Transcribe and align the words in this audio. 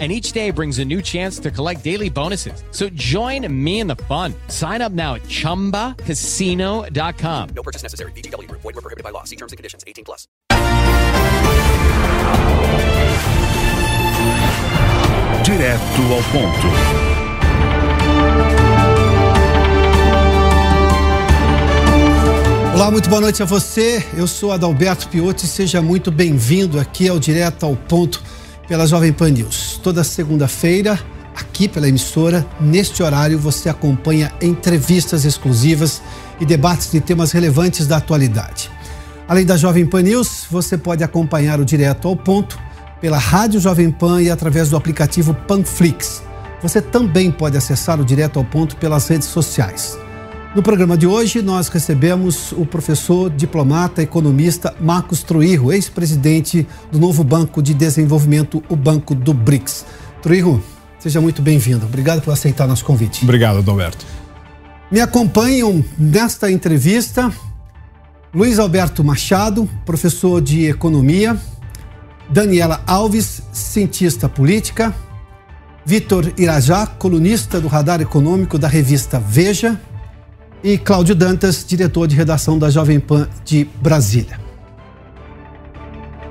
and 0.00 0.10
each 0.10 0.32
day 0.32 0.50
brings 0.50 0.80
a 0.80 0.84
new 0.84 1.00
chance 1.00 1.38
to 1.38 1.52
collect 1.52 1.84
daily 1.84 2.10
bonuses. 2.10 2.64
So 2.72 2.88
join 2.88 3.46
me 3.64 3.78
in 3.78 3.86
the 3.86 3.94
fun. 3.94 4.34
Sign 4.48 4.82
up 4.82 4.90
now 4.90 5.14
at 5.14 5.22
ChumbaCasino.com. 5.22 7.48
No 7.54 7.62
purchase 7.62 7.84
necessary. 7.84 8.10
BGW. 8.12 8.50
Void 8.50 8.64
were 8.64 8.72
prohibited 8.72 9.04
by 9.04 9.10
law. 9.10 9.22
See 9.22 9.36
terms 9.36 9.52
and 9.52 9.56
conditions. 9.56 9.84
18 9.86 10.04
plus. 10.04 10.26
Direto 15.44 16.02
ao 16.10 16.22
ponto. 16.32 16.66
Olá, 22.74 22.90
muito 22.90 23.08
boa 23.08 23.20
noite 23.20 23.40
a 23.40 23.46
você. 23.46 24.04
Eu 24.16 24.26
sou 24.26 24.50
Adalberto 24.50 25.08
Piotti. 25.08 25.46
Seja 25.46 25.80
muito 25.80 26.10
bem-vindo 26.10 26.80
aqui 26.80 27.08
ao 27.08 27.20
Direto 27.20 27.64
ao 27.64 27.76
Ponto 27.76 28.20
pela 28.66 28.86
Jovem 28.86 29.12
Pan 29.12 29.30
News. 29.30 29.78
Toda 29.82 30.04
segunda-feira, 30.04 30.98
aqui 31.34 31.68
pela 31.68 31.88
emissora, 31.88 32.46
neste 32.60 33.02
horário, 33.02 33.38
você 33.38 33.68
acompanha 33.68 34.32
entrevistas 34.40 35.24
exclusivas 35.24 36.02
e 36.40 36.46
debates 36.46 36.90
de 36.90 37.00
temas 37.00 37.32
relevantes 37.32 37.86
da 37.86 37.96
atualidade. 37.96 38.70
Além 39.26 39.44
da 39.44 39.56
Jovem 39.56 39.86
Pan 39.86 40.02
News, 40.02 40.46
você 40.50 40.76
pode 40.76 41.02
acompanhar 41.02 41.60
o 41.60 41.64
Direto 41.64 42.08
ao 42.08 42.16
Ponto 42.16 42.58
pela 43.00 43.18
Rádio 43.18 43.60
Jovem 43.60 43.90
Pan 43.90 44.22
e 44.22 44.30
através 44.30 44.70
do 44.70 44.76
aplicativo 44.76 45.34
Panflix. 45.34 46.22
Você 46.62 46.80
também 46.80 47.30
pode 47.30 47.56
acessar 47.56 48.00
o 48.00 48.04
Direto 48.04 48.38
ao 48.38 48.44
Ponto 48.44 48.76
pelas 48.76 49.08
redes 49.08 49.28
sociais. 49.28 49.98
No 50.54 50.62
programa 50.62 50.96
de 50.96 51.04
hoje, 51.04 51.42
nós 51.42 51.66
recebemos 51.66 52.52
o 52.52 52.64
professor, 52.64 53.28
diplomata, 53.28 54.00
economista 54.00 54.72
Marcos 54.80 55.24
Truirro, 55.24 55.72
ex-presidente 55.72 56.64
do 56.92 56.98
novo 57.00 57.24
Banco 57.24 57.60
de 57.60 57.74
Desenvolvimento, 57.74 58.62
o 58.68 58.76
Banco 58.76 59.16
do 59.16 59.34
BRICS. 59.34 59.84
Truirro, 60.22 60.62
seja 60.96 61.20
muito 61.20 61.42
bem-vindo. 61.42 61.84
Obrigado 61.84 62.22
por 62.22 62.32
aceitar 62.32 62.68
nosso 62.68 62.84
convite. 62.84 63.24
Obrigado, 63.24 63.58
Adalberto. 63.58 64.06
Me 64.92 65.00
acompanham 65.00 65.84
nesta 65.98 66.48
entrevista 66.48 67.32
Luiz 68.32 68.60
Alberto 68.60 69.02
Machado, 69.02 69.68
professor 69.84 70.40
de 70.40 70.66
economia, 70.66 71.36
Daniela 72.30 72.80
Alves, 72.86 73.42
cientista 73.52 74.28
política, 74.28 74.94
Vitor 75.84 76.32
Irajá, 76.38 76.86
colunista 76.86 77.60
do 77.60 77.66
Radar 77.66 78.00
Econômico 78.00 78.56
da 78.56 78.68
revista 78.68 79.18
Veja, 79.18 79.80
e 80.64 80.78
Cláudio 80.78 81.14
Dantas, 81.14 81.62
diretor 81.68 82.08
de 82.08 82.16
redação 82.16 82.58
da 82.58 82.70
Jovem 82.70 82.98
Pan 82.98 83.28
de 83.44 83.68
Brasília. 83.82 84.40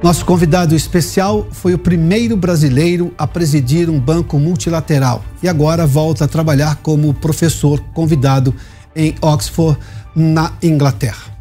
Nosso 0.01 0.25
convidado 0.25 0.75
especial 0.75 1.47
foi 1.51 1.75
o 1.75 1.77
primeiro 1.77 2.35
brasileiro 2.35 3.13
a 3.15 3.27
presidir 3.27 3.91
um 3.91 3.99
banco 3.99 4.39
multilateral 4.39 5.23
e 5.41 5.47
agora 5.47 5.85
volta 5.85 6.25
a 6.25 6.27
trabalhar 6.27 6.77
como 6.77 7.13
professor 7.13 7.79
convidado 7.93 8.53
em 8.95 9.13
Oxford, 9.21 9.77
na 10.15 10.53
Inglaterra. 10.63 11.31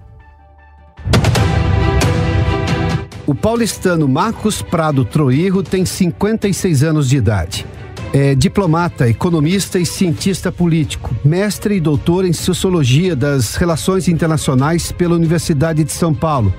O 3.27 3.34
paulistano 3.34 4.06
Marcos 4.06 4.61
Prado 4.61 5.05
Troirro 5.05 5.62
tem 5.62 5.87
56 5.87 6.83
anos 6.83 7.09
de 7.09 7.17
idade. 7.17 7.67
É 8.15 8.35
diplomata, 8.35 9.09
economista 9.09 9.79
e 9.79 9.87
cientista 9.87 10.53
político, 10.53 11.17
mestre 11.25 11.77
e 11.77 11.81
doutor 11.81 12.27
em 12.27 12.33
Sociologia 12.34 13.17
das 13.17 13.55
Relações 13.55 14.06
Internacionais 14.06 14.93
pela 14.93 15.15
Universidade 15.15 15.83
de 15.83 15.93
São 15.93 16.12
Paulo. 16.12 16.53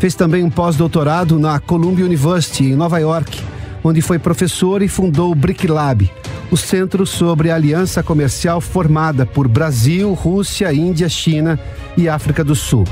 Fez 0.00 0.14
também 0.14 0.42
um 0.42 0.48
pós-doutorado 0.48 1.38
na 1.38 1.60
Columbia 1.60 2.06
University, 2.06 2.64
em 2.64 2.74
Nova 2.74 2.98
York, 2.98 3.42
onde 3.84 4.00
foi 4.00 4.18
professor 4.18 4.80
e 4.80 4.88
fundou 4.88 5.32
o 5.32 5.34
BRIC 5.34 5.66
Lab, 5.66 6.10
o 6.50 6.56
centro 6.56 7.04
sobre 7.06 7.50
a 7.50 7.54
aliança 7.54 8.02
comercial 8.02 8.60
formada 8.60 9.26
por 9.26 9.48
Brasil, 9.48 10.12
Rússia, 10.12 10.72
Índia, 10.72 11.08
China 11.08 11.58
e 11.96 12.08
África 12.08 12.44
do 12.44 12.54
Sul. 12.54 12.84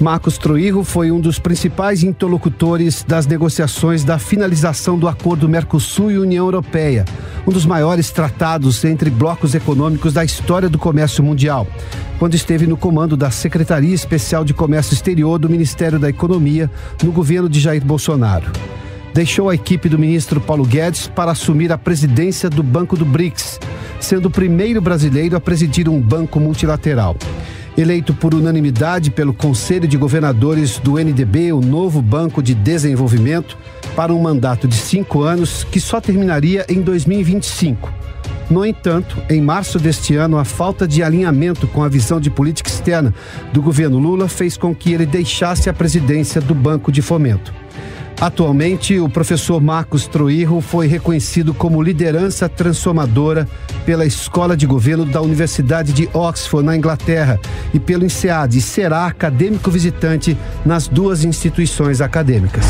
Marcos 0.00 0.38
Troirro 0.38 0.84
foi 0.84 1.10
um 1.10 1.20
dos 1.20 1.38
principais 1.38 2.02
interlocutores 2.02 3.04
das 3.06 3.26
negociações 3.26 4.04
da 4.04 4.18
finalização 4.18 4.98
do 4.98 5.08
acordo 5.08 5.48
Mercosul 5.48 6.10
e 6.10 6.18
União 6.18 6.44
Europeia, 6.44 7.04
um 7.46 7.52
dos 7.52 7.64
maiores 7.64 8.10
tratados 8.10 8.84
entre 8.84 9.10
blocos 9.10 9.54
econômicos 9.54 10.12
da 10.12 10.24
história 10.24 10.68
do 10.68 10.78
comércio 10.78 11.22
mundial, 11.22 11.66
quando 12.18 12.34
esteve 12.34 12.66
no 12.66 12.76
comando 12.76 13.16
da 13.16 13.30
Secretaria 13.30 13.94
Especial 13.94 14.44
de 14.44 14.54
Comércio 14.54 14.94
Exterior 14.94 15.38
do 15.38 15.48
Ministério 15.48 15.98
da 15.98 16.08
Economia 16.08 16.70
no 17.02 17.12
governo 17.12 17.48
de 17.48 17.60
Jair 17.60 17.84
Bolsonaro. 17.84 18.50
Deixou 19.14 19.48
a 19.48 19.54
equipe 19.54 19.88
do 19.88 19.98
ministro 19.98 20.40
Paulo 20.40 20.66
Guedes 20.66 21.06
para 21.06 21.30
assumir 21.30 21.70
a 21.72 21.78
presidência 21.78 22.50
do 22.50 22.62
Banco 22.62 22.96
do 22.96 23.04
BRICS, 23.04 23.60
sendo 24.00 24.26
o 24.26 24.30
primeiro 24.30 24.82
brasileiro 24.82 25.36
a 25.36 25.40
presidir 25.40 25.88
um 25.88 26.00
banco 26.00 26.40
multilateral 26.40 27.16
eleito 27.76 28.14
por 28.14 28.34
unanimidade 28.34 29.10
pelo 29.10 29.34
Conselho 29.34 29.88
de 29.88 29.96
Governadores 29.96 30.78
do 30.78 30.96
NDB, 30.96 31.52
o 31.52 31.60
novo 31.60 32.00
Banco 32.00 32.42
de 32.42 32.54
Desenvolvimento, 32.54 33.58
para 33.96 34.14
um 34.14 34.20
mandato 34.20 34.68
de 34.68 34.76
cinco 34.76 35.22
anos 35.22 35.64
que 35.64 35.80
só 35.80 36.00
terminaria 36.00 36.64
em 36.68 36.80
2025. 36.80 37.92
No 38.48 38.64
entanto, 38.64 39.20
em 39.28 39.40
março 39.40 39.78
deste 39.78 40.14
ano, 40.14 40.38
a 40.38 40.44
falta 40.44 40.86
de 40.86 41.02
alinhamento 41.02 41.66
com 41.66 41.82
a 41.82 41.88
visão 41.88 42.20
de 42.20 42.30
política 42.30 42.70
externa 42.70 43.12
do 43.52 43.62
governo 43.62 43.98
Lula 43.98 44.28
fez 44.28 44.56
com 44.56 44.74
que 44.74 44.92
ele 44.92 45.06
deixasse 45.06 45.68
a 45.68 45.74
presidência 45.74 46.40
do 46.40 46.54
Banco 46.54 46.92
de 46.92 47.02
Fomento. 47.02 47.52
Atualmente, 48.20 48.98
o 48.98 49.08
professor 49.08 49.60
Marcos 49.60 50.06
Troirro 50.06 50.60
foi 50.60 50.86
reconhecido 50.86 51.52
como 51.52 51.82
liderança 51.82 52.48
transformadora 52.48 53.48
pela 53.84 54.06
Escola 54.06 54.56
de 54.56 54.66
Governo 54.66 55.04
da 55.04 55.20
Universidade 55.20 55.92
de 55.92 56.08
Oxford, 56.12 56.64
na 56.64 56.76
Inglaterra, 56.76 57.38
e 57.72 57.80
pelo 57.80 58.04
INSEAD, 58.04 58.58
e 58.58 58.60
será 58.60 59.06
acadêmico 59.06 59.70
visitante 59.70 60.36
nas 60.64 60.88
duas 60.88 61.24
instituições 61.24 62.00
acadêmicas. 62.00 62.64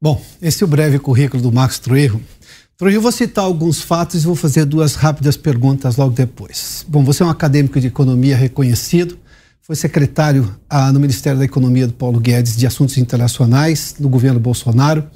Bom, 0.00 0.20
esse 0.42 0.62
é 0.62 0.66
o 0.66 0.68
breve 0.68 0.98
currículo 0.98 1.42
do 1.42 1.50
Marcos 1.50 1.78
Troirro. 1.78 2.20
Troirro, 2.76 3.00
vou 3.00 3.10
citar 3.12 3.44
alguns 3.44 3.80
fatos 3.80 4.22
e 4.22 4.26
vou 4.26 4.36
fazer 4.36 4.66
duas 4.66 4.96
rápidas 4.96 5.36
perguntas 5.36 5.96
logo 5.96 6.10
depois. 6.10 6.84
Bom, 6.86 7.02
você 7.02 7.22
é 7.22 7.26
um 7.26 7.30
acadêmico 7.30 7.80
de 7.80 7.86
economia 7.86 8.36
reconhecido, 8.36 9.16
foi 9.64 9.74
secretário 9.74 10.54
ah, 10.68 10.92
no 10.92 11.00
Ministério 11.00 11.38
da 11.38 11.44
Economia 11.44 11.86
do 11.86 11.94
Paulo 11.94 12.20
Guedes 12.20 12.54
de 12.54 12.66
Assuntos 12.66 12.98
Internacionais 12.98 13.94
no 13.98 14.10
governo 14.10 14.38
Bolsonaro 14.38 15.08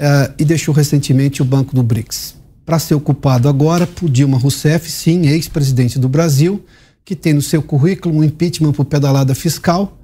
ah, 0.00 0.32
e 0.36 0.44
deixou 0.44 0.74
recentemente 0.74 1.40
o 1.40 1.44
Banco 1.44 1.72
do 1.72 1.80
BRICS. 1.80 2.34
Para 2.66 2.80
ser 2.80 2.96
ocupado 2.96 3.48
agora 3.48 3.86
por 3.86 4.10
Dilma 4.10 4.36
Rousseff, 4.36 4.90
sim, 4.90 5.28
ex-presidente 5.28 6.00
do 6.00 6.08
Brasil, 6.08 6.64
que 7.04 7.14
tem 7.14 7.32
no 7.32 7.40
seu 7.40 7.62
currículo 7.62 8.16
um 8.16 8.24
impeachment 8.24 8.72
por 8.72 8.84
pedalada 8.86 9.36
fiscal 9.36 9.96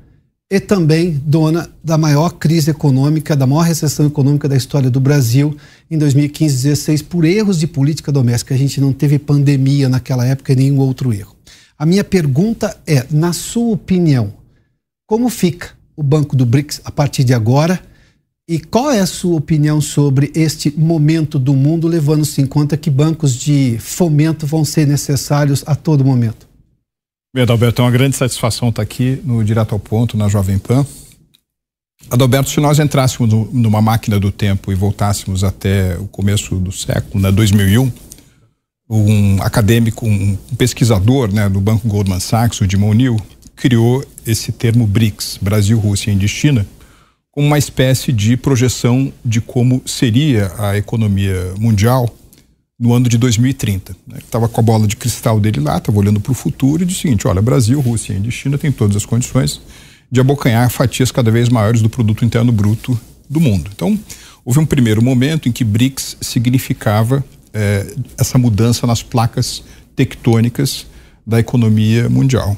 e 0.49 0.61
também 0.61 1.21
dona 1.27 1.69
da 1.83 1.99
maior 1.99 2.35
crise 2.35 2.71
econômica, 2.71 3.35
da 3.35 3.49
maior 3.49 3.63
recessão 3.63 4.07
econômica 4.07 4.49
da 4.49 4.57
história 4.57 4.89
do 4.89 5.01
Brasil 5.01 5.57
em 5.91 5.99
2015-16 5.99 7.05
por 7.05 7.25
erros 7.25 7.59
de 7.59 7.67
política 7.67 8.13
doméstica. 8.13 8.55
A 8.55 8.59
gente 8.59 8.81
não 8.81 8.93
teve 8.93 9.19
pandemia 9.19 9.89
naquela 9.89 10.25
época 10.25 10.53
e 10.53 10.57
nenhum 10.57 10.79
outro 10.79 11.13
erro. 11.13 11.36
A 11.79 11.85
minha 11.85 12.03
pergunta 12.03 12.75
é, 12.87 13.07
na 13.11 13.35
sua 13.35 13.75
opinião, 13.75 14.33
como 15.07 15.29
fica 15.29 15.71
o 15.95 16.03
Banco 16.03 16.35
do 16.35 16.47
BRICS 16.47 16.81
a 16.85 16.91
partir 16.91 17.23
de 17.23 17.35
agora? 17.35 17.81
E 18.49 18.59
qual 18.59 18.91
é 18.91 19.01
a 19.01 19.07
sua 19.07 19.37
opinião 19.37 19.81
sobre 19.81 20.31
este 20.35 20.71
momento 20.71 21.39
do 21.39 21.53
mundo, 21.53 21.87
levando-se 21.89 22.41
em 22.41 22.47
conta 22.47 22.77
que 22.77 22.89
bancos 22.89 23.35
de 23.35 23.77
fomento 23.79 24.47
vão 24.47 24.65
ser 24.65 24.87
necessários 24.87 25.65
a 25.67 25.75
todo 25.75 26.05
momento? 26.05 26.47
Bem, 27.35 27.43
Adalberto, 27.43 27.83
é 27.83 27.85
uma 27.85 27.91
grande 27.91 28.17
satisfação 28.17 28.71
estar 28.71 28.83
aqui 28.83 29.21
no 29.25 29.45
Direto 29.45 29.73
ao 29.73 29.79
Ponto, 29.79 30.17
na 30.17 30.29
Jovem 30.29 30.59
Pan. 30.59 30.87
Adalberto, 32.09 32.49
se 32.49 32.61
nós 32.61 32.79
entrássemos 32.79 33.53
numa 33.53 33.83
máquina 33.83 34.19
do 34.19 34.31
tempo 34.31 34.71
e 34.71 34.75
voltássemos 34.75 35.43
até 35.43 35.99
o 35.99 36.07
começo 36.07 36.55
do 36.57 36.71
século, 36.71 37.21
né, 37.21 37.33
2001, 37.33 37.93
um 38.89 39.43
acadêmico, 39.43 40.07
um 40.07 40.37
pesquisador 40.57 41.33
né, 41.33 41.49
do 41.49 41.61
Banco 41.61 41.89
Goldman 41.89 42.21
Sachs, 42.21 42.61
o 42.61 42.67
Dimon 42.67 42.95
Neal, 42.95 43.17
criou 43.57 44.05
esse 44.27 44.53
termo 44.53 44.87
BRICS, 44.87 45.39
Brasil, 45.41 45.79
Rússia, 45.79 46.13
Índia 46.13 46.27
e 46.27 46.29
China, 46.29 46.67
como 47.31 47.49
uma 47.49 47.59
espécie 47.59 48.13
de 48.13 48.37
projeção 48.37 49.13
de 49.25 49.41
como 49.41 49.83
seria 49.85 50.53
a 50.59 50.77
economia 50.77 51.55
mundial 51.59 52.09
no 52.79 52.93
ano 52.93 53.09
de 53.09 53.19
2030. 53.19 53.97
Né? 54.07 54.19
Estava 54.19 54.49
com 54.49 54.61
a 54.61 54.65
bola 54.65 54.87
de 54.87 54.97
cristal 54.97 55.41
dele 55.41 55.61
lá, 55.61 55.79
estava 55.79 55.99
olhando 55.99 56.21
para 56.21 56.33
o 56.33 56.35
futuro 56.35 56.83
e 56.83 56.87
disse 56.87 57.01
o 57.01 57.03
seguinte: 57.03 57.27
olha, 57.27 57.43
Brasil, 57.43 57.81
Rússia 57.81 58.13
e 58.13 58.31
China 58.31 58.57
têm 58.57 58.71
todas 58.71 58.97
as 58.97 59.07
condições 59.07 59.61
de 60.11 60.21
abocanhar 60.21 60.71
fatias 60.71 61.11
cada 61.11 61.31
vez 61.31 61.49
maiores 61.49 61.83
do 61.83 61.91
produto 61.91 62.25
interno 62.25 62.53
bruto 62.53 62.99
do 63.29 63.41
mundo. 63.41 63.71
Então, 63.75 63.99
houve 64.45 64.61
um 64.61 64.67
primeiro 64.67 65.03
momento 65.03 65.49
em 65.49 65.53
que 65.53 65.65
BRICS 65.65 66.19
significava 66.21 67.25
eh, 67.57 67.87
essa 68.19 68.37
mudança 68.37 68.87
nas 68.87 69.03
placas 69.03 69.65
tectônicas 69.97 70.87
da 71.27 71.41
economia 71.41 72.07
mundial. 72.11 72.55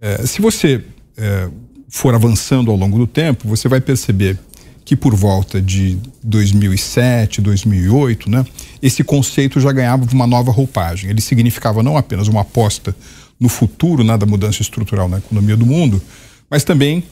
Eh, 0.00 0.24
se 0.24 0.40
você 0.40 0.84
eh, 1.16 1.48
for 1.88 2.14
avançando 2.14 2.70
ao 2.70 2.76
longo 2.76 2.96
do 2.96 3.08
tempo, 3.08 3.48
você 3.48 3.68
vai 3.68 3.80
perceber 3.80 4.38
que 4.84 4.94
por 4.94 5.16
volta 5.16 5.60
de 5.60 5.98
2007, 6.22 7.40
2008, 7.40 8.30
né, 8.30 8.46
esse 8.80 9.02
conceito 9.02 9.58
já 9.58 9.72
ganhava 9.72 10.06
uma 10.12 10.28
nova 10.28 10.52
roupagem. 10.52 11.10
Ele 11.10 11.20
significava 11.20 11.82
não 11.82 11.96
apenas 11.96 12.28
uma 12.28 12.42
aposta 12.42 12.94
no 13.40 13.48
futuro 13.48 14.04
né, 14.04 14.16
da 14.16 14.26
mudança 14.26 14.62
estrutural 14.62 15.08
na 15.08 15.18
economia 15.18 15.56
do 15.56 15.66
mundo, 15.66 16.00
mas 16.48 16.62
também 16.62 17.02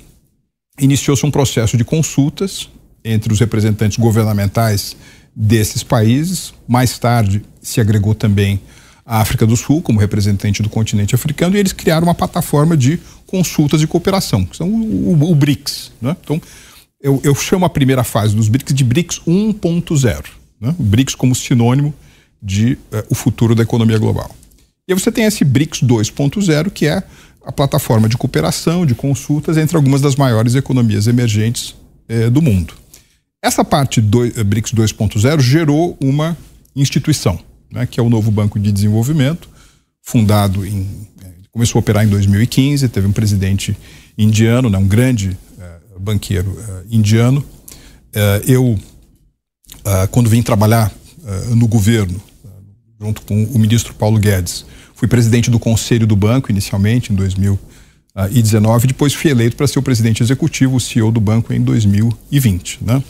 iniciou-se 0.78 1.26
um 1.26 1.32
processo 1.32 1.76
de 1.76 1.84
consultas 1.84 2.68
entre 3.04 3.32
os 3.32 3.40
representantes 3.40 3.98
governamentais 3.98 4.96
desses 5.34 5.82
países. 5.82 6.52
Mais 6.66 6.98
tarde 6.98 7.42
se 7.60 7.80
agregou 7.80 8.14
também 8.14 8.60
a 9.04 9.20
África 9.20 9.46
do 9.46 9.56
Sul 9.56 9.82
como 9.82 9.98
representante 9.98 10.62
do 10.62 10.68
continente 10.68 11.14
africano 11.14 11.56
e 11.56 11.58
eles 11.58 11.72
criaram 11.72 12.06
uma 12.06 12.14
plataforma 12.14 12.76
de 12.76 13.00
consultas 13.26 13.82
e 13.82 13.86
cooperação, 13.86 14.44
que 14.44 14.56
são 14.56 14.68
o, 14.68 15.12
o, 15.12 15.32
o 15.32 15.34
BRICS. 15.34 15.92
Né? 16.00 16.16
Então, 16.22 16.40
eu, 17.00 17.20
eu 17.24 17.34
chamo 17.34 17.64
a 17.64 17.70
primeira 17.70 18.04
fase 18.04 18.34
dos 18.36 18.48
BRICS 18.48 18.74
de 18.74 18.84
BRICS 18.84 19.20
1.0. 19.26 20.24
Né? 20.60 20.74
O 20.78 20.82
BRICS 20.82 21.14
como 21.14 21.34
sinônimo 21.34 21.92
de 22.40 22.74
uh, 22.74 23.04
o 23.10 23.14
futuro 23.14 23.54
da 23.54 23.62
economia 23.62 23.98
global. 23.98 24.34
E 24.86 24.92
aí 24.92 24.98
você 24.98 25.10
tem 25.10 25.24
esse 25.24 25.44
BRICS 25.44 25.82
2.0, 25.82 26.70
que 26.70 26.86
é 26.86 27.02
a 27.44 27.52
plataforma 27.52 28.08
de 28.08 28.16
cooperação, 28.16 28.86
de 28.86 28.94
consultas 28.94 29.56
entre 29.56 29.76
algumas 29.76 30.00
das 30.00 30.16
maiores 30.16 30.54
economias 30.54 31.06
emergentes 31.06 31.74
eh, 32.08 32.30
do 32.30 32.40
mundo. 32.40 32.74
Essa 33.42 33.64
parte 33.64 34.00
do 34.00 34.24
eh, 34.24 34.44
BRICS 34.44 34.72
2.0 34.72 35.40
gerou 35.40 35.96
uma 36.00 36.36
instituição, 36.76 37.38
né, 37.70 37.86
que 37.86 37.98
é 37.98 38.02
o 38.02 38.08
novo 38.08 38.30
Banco 38.30 38.58
de 38.58 38.70
Desenvolvimento, 38.70 39.50
fundado 40.00 40.64
em. 40.64 40.88
começou 41.50 41.78
a 41.78 41.80
operar 41.80 42.04
em 42.04 42.08
2015, 42.08 42.88
teve 42.88 43.06
um 43.06 43.12
presidente 43.12 43.76
indiano, 44.16 44.70
né, 44.70 44.78
um 44.78 44.86
grande 44.86 45.36
banqueiro 46.02 46.50
uh, 46.50 46.86
indiano. 46.90 47.40
Uh, 47.40 48.50
eu, 48.50 48.64
uh, 48.64 50.08
quando 50.10 50.28
vim 50.28 50.42
trabalhar 50.42 50.92
no 51.54 51.68
governo, 51.68 52.20
junto 53.00 53.22
com 53.22 53.44
o 53.44 53.56
ministro 53.56 53.94
Paulo 53.94 54.18
Guedes, 54.18 54.66
fui 54.92 55.06
presidente 55.06 55.48
do 55.48 55.58
conselho 55.58 56.04
do 56.04 56.16
banco 56.16 56.50
inicialmente 56.50 57.12
em 57.12 57.14
2019, 57.14 58.88
depois 58.88 59.14
fui 59.14 59.30
eleito 59.30 59.54
para 59.54 59.68
ser 59.68 59.78
o 59.78 59.82
presidente 59.82 60.20
executivo, 60.20 60.74
o 60.74 60.80
CEO 60.80 61.12
do 61.12 61.20
banco 61.20 61.52
em 61.52 61.62
2020, 61.62 62.80
né? 62.82 63.00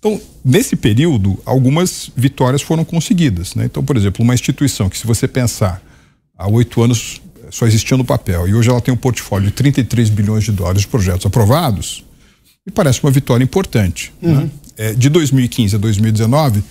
Então, 0.00 0.18
nesse 0.42 0.74
período, 0.74 1.38
algumas 1.44 2.10
vitórias 2.16 2.62
foram 2.62 2.84
conseguidas. 2.84 3.54
Né? 3.54 3.66
Então, 3.66 3.84
por 3.84 3.96
exemplo, 3.96 4.24
uma 4.24 4.34
instituição 4.34 4.88
que, 4.88 4.98
se 4.98 5.06
você 5.06 5.28
pensar, 5.28 5.80
há 6.36 6.48
oito 6.48 6.82
anos 6.82 7.20
só 7.50 7.66
existia 7.66 7.96
no 7.96 8.04
papel 8.04 8.48
e 8.48 8.54
hoje 8.54 8.70
ela 8.70 8.80
tem 8.80 8.94
um 8.94 8.96
portfólio 8.96 9.48
de 9.48 9.52
33 9.52 10.08
bilhões 10.08 10.44
de 10.44 10.52
dólares 10.52 10.82
de 10.82 10.88
projetos 10.88 11.26
aprovados, 11.26 12.04
me 12.66 12.72
parece 12.72 13.02
uma 13.02 13.10
vitória 13.10 13.44
importante. 13.44 14.12
Né? 14.22 14.32
Uhum. 14.32 14.40
Né? 14.40 14.50
É, 14.76 14.92
de 14.94 15.10
2015 15.10 15.76
a 15.76 15.78
2019, 15.78 16.62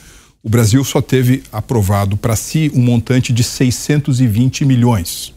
o 0.42 0.50
Brasil 0.50 0.84
só 0.84 1.02
teve 1.02 1.44
aprovado 1.52 2.18
para 2.18 2.36
si 2.36 2.72
um 2.74 2.82
montante 2.82 3.32
de 3.32 3.44
620 3.44 4.66
milhões. 4.66 5.34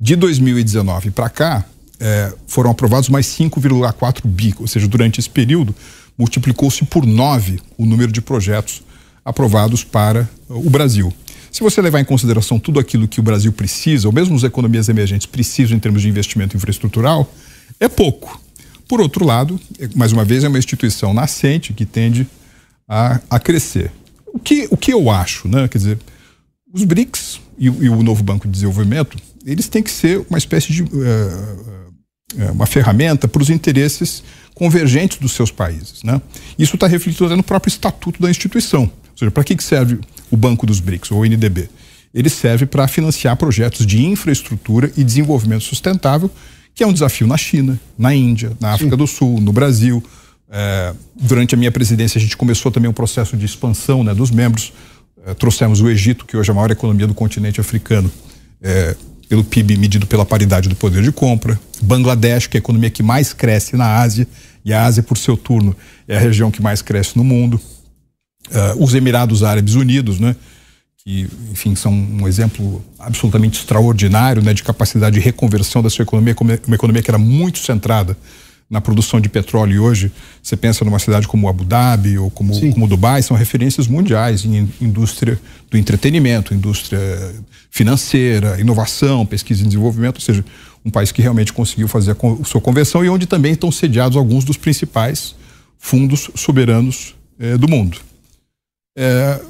De 0.00 0.16
2019 0.16 1.10
para 1.10 1.28
cá, 1.28 1.64
é, 2.00 2.32
foram 2.46 2.70
aprovados 2.70 3.08
mais 3.08 3.26
5,4 3.26 4.20
bi, 4.24 4.54
ou 4.60 4.68
seja, 4.68 4.86
durante 4.86 5.18
esse 5.18 5.28
período, 5.28 5.74
multiplicou-se 6.18 6.84
por 6.84 7.06
9 7.06 7.60
o 7.78 7.86
número 7.86 8.10
de 8.10 8.20
projetos 8.20 8.82
aprovados 9.24 9.84
para 9.84 10.28
o 10.48 10.68
Brasil. 10.68 11.12
Se 11.50 11.62
você 11.62 11.80
levar 11.80 12.00
em 12.00 12.04
consideração 12.04 12.58
tudo 12.58 12.80
aquilo 12.80 13.08
que 13.08 13.20
o 13.20 13.22
Brasil 13.22 13.52
precisa, 13.52 14.08
ou 14.08 14.12
mesmo 14.12 14.36
as 14.36 14.42
economias 14.42 14.88
emergentes 14.88 15.26
precisam 15.26 15.76
em 15.76 15.80
termos 15.80 16.02
de 16.02 16.08
investimento 16.08 16.56
infraestrutural, 16.56 17.32
é 17.80 17.88
pouco. 17.88 18.40
Por 18.86 19.00
outro 19.00 19.24
lado, 19.24 19.60
mais 19.94 20.12
uma 20.12 20.24
vez, 20.24 20.44
é 20.44 20.48
uma 20.48 20.58
instituição 20.58 21.12
nascente 21.12 21.72
que 21.72 21.84
tende 21.84 22.26
a, 22.88 23.20
a 23.28 23.38
crescer. 23.38 23.92
O 24.26 24.38
que, 24.38 24.66
o 24.70 24.76
que 24.76 24.92
eu 24.92 25.10
acho, 25.10 25.48
né? 25.48 25.68
Quer 25.68 25.78
dizer, 25.78 25.98
os 26.72 26.84
BRICS 26.84 27.40
e, 27.58 27.66
e 27.66 27.88
o 27.88 28.02
novo 28.02 28.22
Banco 28.22 28.46
de 28.46 28.52
Desenvolvimento, 28.52 29.18
eles 29.44 29.68
têm 29.68 29.82
que 29.82 29.90
ser 29.90 30.24
uma 30.28 30.38
espécie 30.38 30.72
de 30.72 30.82
uh, 30.82 30.86
uh, 30.86 31.77
uma 32.52 32.66
ferramenta 32.66 33.26
para 33.26 33.42
os 33.42 33.50
interesses 33.50 34.22
convergentes 34.54 35.18
dos 35.18 35.32
seus 35.32 35.50
países, 35.50 36.02
né? 36.02 36.20
Isso 36.58 36.74
está 36.76 36.86
refletido 36.86 37.34
no 37.36 37.42
próprio 37.42 37.70
estatuto 37.70 38.20
da 38.20 38.28
instituição. 38.28 38.82
Ou 38.82 39.18
seja, 39.18 39.30
para 39.30 39.44
que, 39.44 39.56
que 39.56 39.64
serve 39.64 39.98
o 40.30 40.36
Banco 40.36 40.66
dos 40.66 40.80
BRICS, 40.80 41.10
ou 41.10 41.20
o 41.20 41.24
NDB? 41.24 41.70
Ele 42.12 42.28
serve 42.28 42.66
para 42.66 42.86
financiar 42.88 43.36
projetos 43.36 43.86
de 43.86 44.04
infraestrutura 44.04 44.92
e 44.96 45.04
desenvolvimento 45.04 45.62
sustentável 45.64 46.30
que 46.78 46.84
é 46.84 46.86
um 46.86 46.92
desafio 46.92 47.26
na 47.26 47.36
China, 47.36 47.76
na 47.98 48.14
Índia, 48.14 48.52
na 48.60 48.72
África 48.72 48.92
Sim. 48.92 48.98
do 48.98 49.06
Sul, 49.08 49.40
no 49.40 49.52
Brasil. 49.52 50.00
É, 50.48 50.94
durante 51.20 51.52
a 51.52 51.58
minha 51.58 51.72
presidência, 51.72 52.20
a 52.20 52.20
gente 52.20 52.36
começou 52.36 52.70
também 52.70 52.88
um 52.88 52.92
processo 52.92 53.36
de 53.36 53.44
expansão 53.44 54.04
né, 54.04 54.14
dos 54.14 54.30
membros. 54.30 54.72
É, 55.26 55.34
trouxemos 55.34 55.80
o 55.80 55.90
Egito, 55.90 56.24
que 56.24 56.36
hoje 56.36 56.50
é 56.50 56.52
a 56.52 56.54
maior 56.54 56.70
economia 56.70 57.04
do 57.04 57.14
continente 57.14 57.60
africano, 57.60 58.08
é, 58.62 58.94
pelo 59.28 59.44
PIB 59.44 59.76
medido 59.76 60.06
pela 60.06 60.24
paridade 60.24 60.68
do 60.68 60.74
poder 60.74 61.02
de 61.02 61.12
compra. 61.12 61.58
Bangladesh, 61.82 62.46
que 62.46 62.56
é 62.56 62.58
a 62.58 62.62
economia 62.62 62.90
que 62.90 63.02
mais 63.02 63.32
cresce 63.32 63.76
na 63.76 63.98
Ásia, 63.98 64.26
e 64.64 64.72
a 64.72 64.84
Ásia, 64.84 65.02
por 65.02 65.16
seu 65.16 65.36
turno, 65.36 65.76
é 66.06 66.16
a 66.16 66.20
região 66.20 66.50
que 66.50 66.62
mais 66.62 66.82
cresce 66.82 67.16
no 67.16 67.24
mundo. 67.24 67.60
É, 68.50 68.74
os 68.78 68.94
Emirados 68.94 69.42
Árabes 69.42 69.74
Unidos, 69.74 70.18
né? 70.18 70.34
que, 71.04 71.28
enfim, 71.50 71.74
são 71.74 71.92
um 71.92 72.26
exemplo 72.26 72.84
absolutamente 72.98 73.60
extraordinário 73.60 74.42
né, 74.42 74.52
de 74.52 74.62
capacidade 74.62 75.14
de 75.14 75.20
reconversão 75.20 75.82
da 75.82 75.88
sua 75.88 76.02
economia, 76.02 76.34
uma 76.66 76.74
economia 76.74 77.02
que 77.02 77.10
era 77.10 77.18
muito 77.18 77.58
centrada 77.60 78.16
na 78.70 78.80
produção 78.80 79.20
de 79.20 79.28
petróleo 79.28 79.82
hoje 79.82 80.12
você 80.42 80.56
pensa 80.56 80.84
numa 80.84 80.98
cidade 80.98 81.26
como 81.26 81.48
Abu 81.48 81.64
Dhabi 81.64 82.18
ou 82.18 82.30
como, 82.30 82.52
como 82.72 82.86
Dubai, 82.86 83.22
são 83.22 83.36
referências 83.36 83.86
mundiais 83.86 84.44
em 84.44 84.68
indústria 84.80 85.40
do 85.70 85.78
entretenimento, 85.78 86.52
indústria 86.54 87.00
financeira, 87.70 88.60
inovação, 88.60 89.24
pesquisa 89.24 89.62
e 89.62 89.66
desenvolvimento, 89.66 90.16
ou 90.16 90.20
seja, 90.20 90.44
um 90.84 90.90
país 90.90 91.10
que 91.10 91.22
realmente 91.22 91.52
conseguiu 91.52 91.88
fazer 91.88 92.12
a 92.12 92.44
sua 92.44 92.60
conversão 92.60 93.04
e 93.04 93.08
onde 93.08 93.26
também 93.26 93.52
estão 93.52 93.72
sediados 93.72 94.16
alguns 94.16 94.44
dos 94.44 94.56
principais 94.56 95.34
fundos 95.78 96.30
soberanos 96.34 97.14
eh, 97.38 97.56
do 97.56 97.68
mundo. 97.68 97.98
É, 98.96 99.40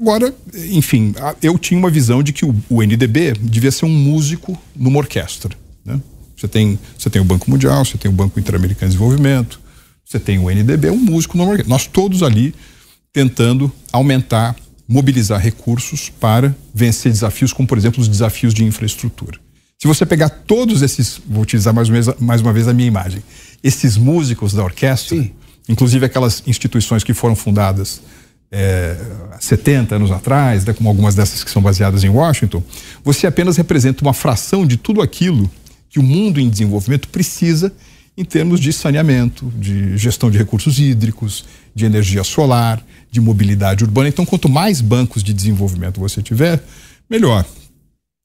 Agora, 0.00 0.32
enfim, 0.70 1.12
eu 1.42 1.58
tinha 1.58 1.76
uma 1.78 1.90
visão 1.90 2.22
de 2.22 2.32
que 2.32 2.44
o, 2.44 2.54
o 2.70 2.82
NDB 2.82 3.32
devia 3.32 3.72
ser 3.72 3.84
um 3.84 3.90
músico 3.90 4.56
numa 4.74 4.98
orquestra. 4.98 5.56
Né? 5.84 6.00
Você, 6.38 6.46
tem, 6.46 6.78
você 6.96 7.10
tem 7.10 7.20
o 7.20 7.24
Banco 7.24 7.50
Mundial, 7.50 7.84
você 7.84 7.98
tem 7.98 8.08
o 8.08 8.14
Banco 8.14 8.38
Interamericano 8.38 8.88
de 8.88 8.96
Desenvolvimento, 8.96 9.60
você 10.04 10.20
tem 10.20 10.38
o 10.38 10.48
NDB, 10.48 10.90
um 10.90 10.96
músico 10.96 11.36
orquestra. 11.38 11.68
Nós 11.68 11.86
todos 11.86 12.22
ali 12.22 12.54
tentando 13.12 13.72
aumentar, 13.92 14.54
mobilizar 14.86 15.40
recursos 15.40 16.08
para 16.08 16.54
vencer 16.72 17.10
desafios, 17.10 17.52
como 17.52 17.66
por 17.66 17.76
exemplo 17.76 18.00
os 18.00 18.08
desafios 18.08 18.54
de 18.54 18.64
infraestrutura. 18.64 19.38
Se 19.80 19.86
você 19.86 20.06
pegar 20.06 20.28
todos 20.28 20.82
esses, 20.82 21.20
vou 21.26 21.42
utilizar 21.42 21.74
mais 21.74 21.88
uma 21.88 22.00
vez, 22.00 22.20
mais 22.20 22.40
uma 22.40 22.52
vez 22.52 22.68
a 22.68 22.72
minha 22.72 22.88
imagem, 22.88 23.22
esses 23.62 23.96
músicos 23.96 24.52
da 24.52 24.62
orquestra, 24.62 25.16
Sim. 25.16 25.32
inclusive 25.68 26.06
aquelas 26.06 26.42
instituições 26.46 27.02
que 27.02 27.12
foram 27.12 27.34
fundadas 27.34 28.00
é, 28.50 28.96
70 29.40 29.96
anos 29.96 30.10
atrás, 30.10 30.64
né, 30.64 30.72
como 30.72 30.88
algumas 30.88 31.14
dessas 31.14 31.44
que 31.44 31.50
são 31.50 31.60
baseadas 31.60 32.02
em 32.04 32.08
Washington, 32.08 32.62
você 33.04 33.26
apenas 33.26 33.56
representa 33.56 34.02
uma 34.02 34.14
fração 34.14 34.66
de 34.66 34.76
tudo 34.76 35.02
aquilo 35.02 35.50
que 35.88 35.98
o 35.98 36.02
mundo 36.02 36.40
em 36.40 36.48
desenvolvimento 36.48 37.08
precisa 37.08 37.72
em 38.16 38.24
termos 38.24 38.58
de 38.58 38.72
saneamento, 38.72 39.50
de 39.56 39.96
gestão 39.96 40.30
de 40.30 40.36
recursos 40.36 40.78
hídricos, 40.78 41.44
de 41.74 41.84
energia 41.84 42.24
solar, 42.24 42.84
de 43.10 43.20
mobilidade 43.20 43.84
urbana. 43.84 44.08
Então, 44.08 44.26
quanto 44.26 44.48
mais 44.48 44.80
bancos 44.80 45.22
de 45.22 45.32
desenvolvimento 45.32 46.00
você 46.00 46.20
tiver, 46.20 46.62
melhor. 47.08 47.46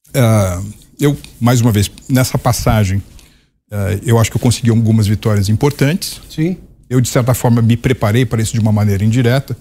Uh, 0.09 0.73
eu, 0.99 1.17
mais 1.39 1.61
uma 1.61 1.71
vez, 1.71 1.91
nessa 2.09 2.39
passagem, 2.39 2.97
uh, 3.71 4.01
eu 4.03 4.17
acho 4.17 4.31
que 4.31 4.37
eu 4.37 4.41
consegui 4.41 4.71
algumas 4.71 5.05
vitórias 5.05 5.47
importantes. 5.47 6.19
Sim. 6.27 6.57
Eu, 6.89 6.99
de 6.99 7.07
certa 7.07 7.35
forma, 7.35 7.61
me 7.61 7.77
preparei 7.77 8.25
para 8.25 8.41
isso 8.41 8.53
de 8.53 8.59
uma 8.59 8.71
maneira 8.71 9.05
indireta 9.05 9.55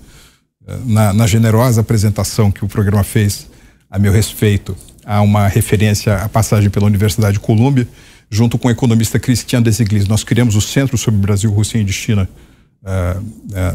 na, 0.85 1.13
na, 1.13 1.27
generosa 1.27 1.81
apresentação 1.81 2.51
que 2.51 2.65
o 2.65 2.69
programa 2.69 3.03
fez 3.03 3.49
a 3.91 3.99
meu 3.99 4.13
respeito, 4.13 4.77
há 5.05 5.21
uma 5.21 5.49
referência 5.49 6.17
à 6.17 6.29
passagem 6.29 6.71
pela 6.71 6.87
Universidade 6.87 7.35
de 7.35 7.41
Colômbia, 7.41 7.87
junto 8.31 8.59
com 8.59 8.69
o 8.69 8.71
economista 8.71 9.19
Christian 9.19 9.63
Desiglis. 9.63 10.09
Nós 10.09 10.25
criamos 10.25 10.55
o 10.57 10.61
Centro 10.61 10.97
sobre 10.97 11.21
Brasil, 11.21 11.51
Rússia 11.51 11.79
e 11.79 11.93
China 11.93 12.29
uh, 12.83 13.21
uh, 13.21 13.25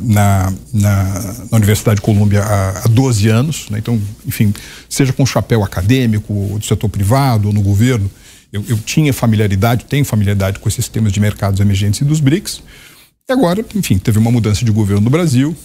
na, 0.01 0.53
na, 0.73 1.03
na, 1.51 1.57
Universidade 1.57 1.97
de 1.97 2.01
Colômbia 2.01 2.43
há, 2.43 2.85
há 2.85 2.87
12 2.87 3.27
anos. 3.29 3.69
Né? 3.69 3.79
Então, 3.79 4.01
enfim, 4.25 4.53
seja 4.89 5.13
com 5.13 5.25
chapéu 5.25 5.63
acadêmico, 5.63 6.33
ou 6.33 6.59
do 6.59 6.65
setor 6.65 6.89
privado, 6.89 7.49
ou 7.49 7.53
no 7.53 7.61
governo, 7.61 8.09
eu, 8.51 8.63
eu 8.67 8.77
tinha 8.79 9.13
familiaridade, 9.13 9.85
tenho 9.85 10.05
familiaridade 10.05 10.59
com 10.59 10.69
esses 10.69 10.87
temas 10.87 11.11
de 11.11 11.19
mercados 11.19 11.59
emergentes 11.59 12.01
e 12.01 12.05
dos 12.05 12.19
BRICS. 12.19 12.63
E 13.29 13.33
agora, 13.33 13.63
enfim, 13.75 13.97
teve 13.97 14.17
uma 14.17 14.31
mudança 14.31 14.63
de 14.63 14.71
governo 14.71 15.01
no 15.01 15.09
Brasil. 15.09 15.55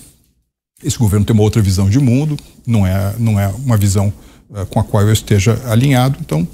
Esse 0.82 0.98
governo 0.98 1.24
tem 1.24 1.32
uma 1.32 1.44
outra 1.44 1.62
visão 1.62 1.88
de 1.88 2.00
mundo, 2.00 2.36
não 2.66 2.84
é, 2.84 3.14
não 3.18 3.38
é 3.38 3.46
uma 3.48 3.76
visão 3.76 4.12
com 4.70 4.80
a 4.80 4.84
qual 4.84 5.02
eu 5.04 5.12
esteja 5.12 5.60
alinhado. 5.66 6.18
Então, 6.20 6.46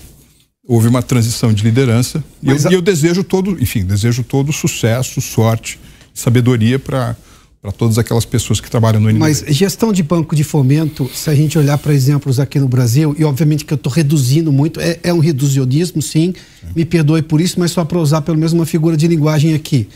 houve 0.66 0.88
uma 0.88 1.02
transição 1.02 1.52
de 1.52 1.62
liderança. 1.64 2.22
E 2.42 2.50
eu, 2.50 2.56
a... 2.56 2.70
e 2.70 2.74
eu, 2.74 2.82
desejo 2.82 3.24
todo, 3.24 3.60
enfim, 3.60 3.84
desejo 3.84 4.22
todo 4.22 4.52
sucesso, 4.52 5.20
sorte, 5.20 5.80
sabedoria 6.14 6.78
para 6.78 7.16
para 7.60 7.72
todas 7.72 7.98
aquelas 7.98 8.24
pessoas 8.24 8.60
que 8.60 8.70
trabalham 8.70 9.00
no 9.00 9.08
NDB. 9.08 9.18
Mas 9.18 9.44
gestão 9.48 9.92
de 9.92 10.02
banco 10.02 10.36
de 10.36 10.44
fomento, 10.44 11.10
se 11.12 11.28
a 11.28 11.34
gente 11.34 11.58
olhar 11.58 11.76
para 11.76 11.92
exemplos 11.92 12.38
aqui 12.38 12.60
no 12.60 12.68
Brasil, 12.68 13.16
e 13.18 13.24
obviamente 13.24 13.64
que 13.64 13.72
eu 13.72 13.76
estou 13.76 13.92
reduzindo 13.92 14.52
muito, 14.52 14.80
é, 14.80 14.98
é 15.02 15.12
um 15.12 15.18
reducionismo, 15.18 16.00
sim, 16.00 16.32
sim, 16.60 16.66
me 16.74 16.84
perdoe 16.84 17.20
por 17.20 17.40
isso, 17.40 17.58
mas 17.58 17.72
só 17.72 17.84
para 17.84 17.98
usar 17.98 18.20
pelo 18.22 18.38
menos 18.38 18.52
uma 18.52 18.64
figura 18.64 18.96
de 18.96 19.08
linguagem 19.08 19.54
aqui. 19.54 19.88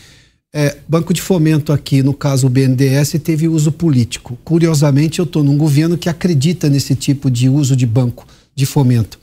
É, 0.55 0.77
banco 0.87 1.13
de 1.13 1.21
fomento 1.21 1.73
aqui, 1.73 2.03
no 2.03 2.13
caso 2.13 2.45
o 2.45 2.49
BNDES, 2.49 3.13
teve 3.23 3.47
uso 3.47 3.71
político. 3.71 4.37
Curiosamente, 4.43 5.19
eu 5.19 5.25
estou 5.25 5.43
num 5.43 5.57
governo 5.57 5.97
que 5.97 6.07
acredita 6.07 6.69
nesse 6.69 6.93
tipo 6.95 7.31
de 7.31 7.49
uso 7.49 7.75
de 7.75 7.87
banco 7.87 8.27
de 8.55 8.65
fomento. 8.65 9.19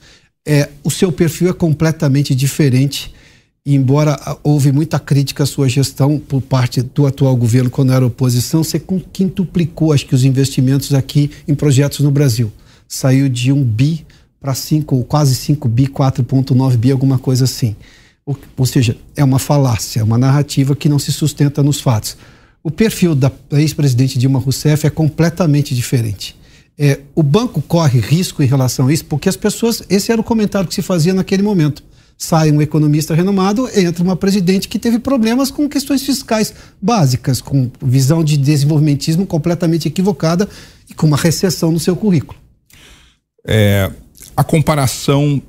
É, 0.47 0.69
o 0.83 0.91
seu 0.91 1.13
perfil 1.13 1.51
é 1.51 1.53
completamente 1.53 2.35
diferente 2.35 3.13
embora 3.65 4.19
houve 4.43 4.73
muita 4.73 4.99
crítica 4.99 5.43
à 5.43 5.47
sua 5.47 5.69
gestão 5.69 6.19
por 6.19 6.41
parte 6.41 6.83
do 6.83 7.07
atual 7.07 7.37
governo 7.37 7.71
quando 7.71 7.93
era 7.93 8.05
oposição, 8.05 8.65
você 8.65 8.83
quintuplicou, 9.13 9.93
acho 9.93 10.07
que, 10.07 10.15
os 10.15 10.25
investimentos 10.25 10.95
aqui 10.95 11.31
em 11.47 11.55
projetos 11.55 12.01
no 12.01 12.11
Brasil. 12.11 12.51
Saiu 12.89 13.29
de 13.29 13.53
um 13.53 13.63
bi 13.63 14.05
para 14.41 14.55
cinco, 14.55 15.05
quase 15.05 15.35
5 15.35 15.69
bi, 15.69 15.87
4,9 15.87 16.77
bi, 16.77 16.91
alguma 16.91 17.19
coisa 17.19 17.45
assim. 17.45 17.77
Ou, 18.57 18.67
seja, 18.67 18.97
é 19.17 19.25
uma 19.25 19.39
falácia, 19.39 20.01
é 20.01 20.03
uma 20.05 20.19
narrativa 20.19 20.77
que 20.77 20.89
não 20.89 20.99
se 20.99 21.13
sustenta 21.13 21.63
nos 21.63 21.81
fatos. 21.81 22.17
O 22.63 22.71
perfil 22.71 23.15
da 23.15 23.33
ex-presidente 23.53 24.19
Dilma 24.19 24.39
Rousseff 24.39 24.87
é 24.87 24.91
completamente 24.91 25.75
diferente. 25.75 26.37
É, 26.79 27.01
o 27.15 27.23
banco 27.23 27.61
corre 27.63 28.01
risco 28.01 28.43
em 28.43 28.47
relação 28.47 28.89
a 28.89 28.93
isso, 28.93 29.05
porque 29.05 29.29
as 29.29 29.37
pessoas. 29.37 29.83
Esse 29.89 30.13
era 30.13 30.21
o 30.21 30.25
comentário 30.25 30.69
que 30.69 30.75
se 30.75 30.83
fazia 30.83 31.13
naquele 31.13 31.43
momento 31.43 31.83
sai 32.21 32.53
um 32.53 32.61
economista 32.61 33.15
renomado, 33.15 33.67
entra 33.75 34.05
uma 34.05 34.15
presidente 34.15 34.69
que 34.69 34.79
teve 34.79 34.99
problemas 34.99 35.51
com 35.51 35.67
questões 35.67 36.03
fiscais 36.03 36.53
básicas, 36.81 37.41
com 37.41 37.71
visão 37.83 38.23
de 38.23 38.37
desenvolvimentismo 38.37 39.27
completamente 39.27 39.89
equivocada 39.89 40.47
e 40.89 40.93
com 40.93 41.07
uma 41.07 41.17
recessão 41.17 41.73
no 41.73 41.81
seu 41.81 41.97
currículo. 41.97 42.39
É, 43.43 43.91
a 44.37 44.45
comparação 44.45 45.41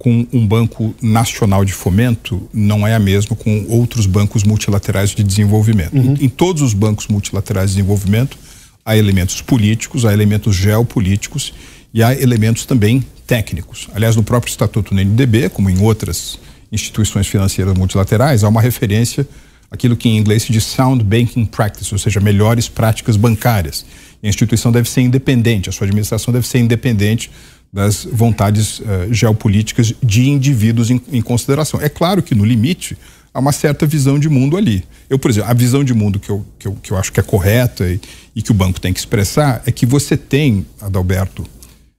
com 0.00 0.26
um 0.32 0.46
banco 0.46 0.94
nacional 1.02 1.62
de 1.62 1.74
fomento 1.74 2.48
não 2.54 2.86
é 2.86 2.94
a 2.94 2.98
mesma 2.98 3.36
com 3.36 3.66
outros 3.68 4.06
bancos 4.06 4.42
multilaterais 4.42 5.10
de 5.10 5.22
desenvolvimento. 5.22 5.94
Uhum. 5.94 6.16
Em, 6.18 6.24
em 6.24 6.28
todos 6.30 6.62
os 6.62 6.72
bancos 6.72 7.06
multilaterais 7.06 7.68
de 7.68 7.76
desenvolvimento 7.76 8.38
há 8.82 8.96
elementos 8.96 9.42
políticos, 9.42 10.06
há 10.06 10.12
elementos 10.14 10.56
geopolíticos 10.56 11.52
e 11.92 12.02
há 12.02 12.18
elementos 12.18 12.64
também 12.64 13.04
técnicos. 13.26 13.88
Aliás, 13.94 14.16
no 14.16 14.22
próprio 14.22 14.50
estatuto 14.50 14.94
do 14.94 15.04
NDB, 15.04 15.50
como 15.50 15.68
em 15.68 15.78
outras 15.82 16.38
instituições 16.72 17.26
financeiras 17.26 17.76
multilaterais, 17.76 18.42
há 18.42 18.48
uma 18.48 18.62
referência 18.62 19.28
àquilo 19.70 19.98
que 19.98 20.08
em 20.08 20.16
inglês 20.16 20.44
se 20.44 20.52
diz 20.52 20.64
sound 20.64 21.04
banking 21.04 21.44
practice, 21.44 21.92
ou 21.92 21.98
seja, 21.98 22.20
melhores 22.20 22.70
práticas 22.70 23.18
bancárias. 23.18 23.84
E 24.22 24.26
a 24.26 24.30
instituição 24.30 24.72
deve 24.72 24.88
ser 24.88 25.02
independente, 25.02 25.68
a 25.68 25.72
sua 25.72 25.84
administração 25.84 26.32
deve 26.32 26.46
ser 26.46 26.58
independente 26.58 27.30
das 27.72 28.04
vontades 28.04 28.80
uh, 28.80 29.12
geopolíticas 29.12 29.94
de 30.02 30.28
indivíduos 30.28 30.90
em, 30.90 31.00
em, 31.12 31.22
consideração. 31.22 31.80
É 31.80 31.88
claro 31.88 32.22
que, 32.22 32.34
no 32.34 32.44
limite, 32.44 32.98
há 33.32 33.38
uma 33.38 33.52
certa 33.52 33.86
visão 33.86 34.18
de 34.18 34.28
mundo 34.28 34.56
ali. 34.56 34.84
Eu, 35.08 35.18
por 35.18 35.30
exemplo, 35.30 35.50
a 35.50 35.54
visão 35.54 35.84
de 35.84 35.94
mundo 35.94 36.18
que 36.18 36.30
eu, 36.30 36.44
que 36.58 36.66
eu, 36.66 36.72
que 36.82 36.90
eu 36.90 36.96
acho 36.96 37.12
que 37.12 37.20
é 37.20 37.22
correta 37.22 37.88
e, 37.88 38.00
e 38.34 38.42
que 38.42 38.50
o 38.50 38.54
banco 38.54 38.80
tem 38.80 38.92
que 38.92 38.98
expressar 38.98 39.62
é 39.66 39.70
que 39.72 39.86
você 39.86 40.16
tem, 40.16 40.66
Adalberto, 40.80 41.46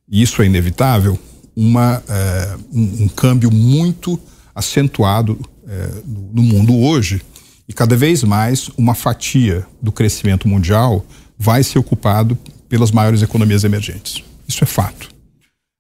e 0.10 0.22
isso 0.22 0.42
é 0.42 0.46
inevitável, 0.46 1.18
uma, 1.56 2.04
é, 2.08 2.58
um, 2.74 3.04
um, 3.04 3.08
câmbio 3.08 3.52
muito 3.52 4.20
acentuado 4.54 5.40
é, 5.68 5.90
no 6.06 6.42
mundo 6.42 6.78
hoje 6.78 7.22
e 7.68 7.74
cada 7.74 7.96
vez 7.96 8.24
mais 8.24 8.70
uma 8.78 8.94
fatia 8.94 9.66
do 9.82 9.92
crescimento 9.92 10.48
mundial 10.48 11.06
vai 11.38 11.64
ser 11.64 11.80
ocupado 11.80 12.38
pelas 12.68 12.92
maiores 12.92 13.22
economias 13.22 13.64
emergentes. 13.64 14.24
Isso 14.48 14.64
é 14.64 14.68
fato. 14.68 15.10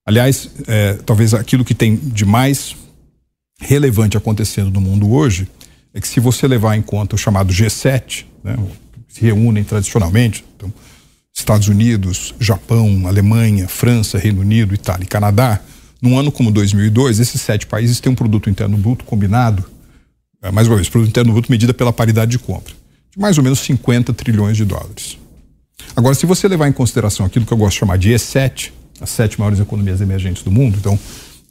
Aliás, 0.05 0.50
é, 0.67 0.93
talvez 1.05 1.34
aquilo 1.34 1.63
que 1.63 1.75
tem 1.75 1.96
de 1.96 2.25
mais 2.25 2.75
relevante 3.60 4.17
acontecendo 4.17 4.72
no 4.72 4.81
mundo 4.81 5.12
hoje 5.12 5.48
é 5.93 6.01
que 6.01 6.08
se 6.08 6.20
você 6.20 6.48
levar 6.48 6.75
em 6.75 6.81
conta 6.81 7.15
o 7.15 7.17
chamado 7.17 7.53
G7, 7.53 8.25
né, 8.43 8.58
se 9.08 9.22
reúnem 9.22 9.63
tradicionalmente, 9.63 10.43
então, 10.55 10.74
Estados 11.34 11.67
Unidos, 11.67 12.34
Japão, 12.39 13.08
Alemanha, 13.08 13.67
França, 13.67 14.17
Reino 14.17 14.41
Unido, 14.41 14.74
Itália 14.74 15.03
e 15.03 15.08
Canadá, 15.08 15.60
num 16.01 16.17
ano 16.17 16.31
como 16.31 16.51
2002, 16.51 17.20
esses 17.20 17.39
sete 17.39 17.67
países 17.67 18.00
têm 18.00 18.12
um 18.12 18.15
produto 18.15 18.50
interno 18.50 18.77
bruto 18.77 19.05
combinado, 19.05 19.63
é, 20.41 20.51
mais 20.51 20.67
uma 20.67 20.75
vez, 20.75 20.89
produto 20.89 21.10
interno 21.10 21.31
bruto 21.31 21.51
medida 21.51 21.74
pela 21.74 21.93
paridade 21.93 22.31
de 22.31 22.39
compra, 22.39 22.74
de 23.12 23.20
mais 23.20 23.38
ou 23.38 23.43
menos 23.43 23.60
50 23.60 24.13
trilhões 24.13 24.58
de 24.58 24.65
dólares. 24.65 25.17
Agora, 25.96 26.15
se 26.15 26.25
você 26.25 26.48
levar 26.48 26.67
em 26.67 26.74
consideração 26.74 27.25
aquilo 27.25 27.46
que 27.46 27.51
eu 27.51 27.58
gosto 27.58 27.74
de 27.74 27.79
chamar 27.79 27.98
de 27.98 28.12
E7, 28.12 28.72
as 29.01 29.10
sete 29.10 29.39
maiores 29.39 29.60
economias 29.60 30.00
emergentes 30.00 30.43
do 30.43 30.51
mundo, 30.51 30.77
então 30.79 30.98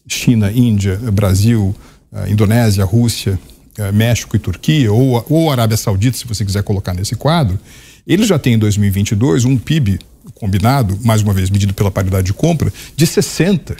China, 0.06 0.50
Índia, 0.50 0.96
Brasil, 0.96 1.74
é, 2.12 2.30
Indonésia, 2.30 2.84
Rússia, 2.84 3.38
é, 3.76 3.92
México 3.92 4.34
e 4.36 4.38
Turquia, 4.38 4.92
ou, 4.92 5.24
ou 5.28 5.50
Arábia 5.50 5.76
Saudita, 5.76 6.16
se 6.16 6.26
você 6.26 6.44
quiser 6.44 6.62
colocar 6.62 6.94
nesse 6.94 7.16
quadro, 7.16 7.58
ele 8.06 8.24
já 8.24 8.38
tem 8.38 8.54
em 8.54 8.58
2022 8.58 9.44
um 9.44 9.56
PIB 9.58 9.98
combinado, 10.34 10.98
mais 11.04 11.22
uma 11.22 11.32
vez 11.32 11.50
medido 11.50 11.74
pela 11.74 11.90
paridade 11.90 12.26
de 12.26 12.32
compra, 12.32 12.72
de 12.96 13.06
60 13.06 13.76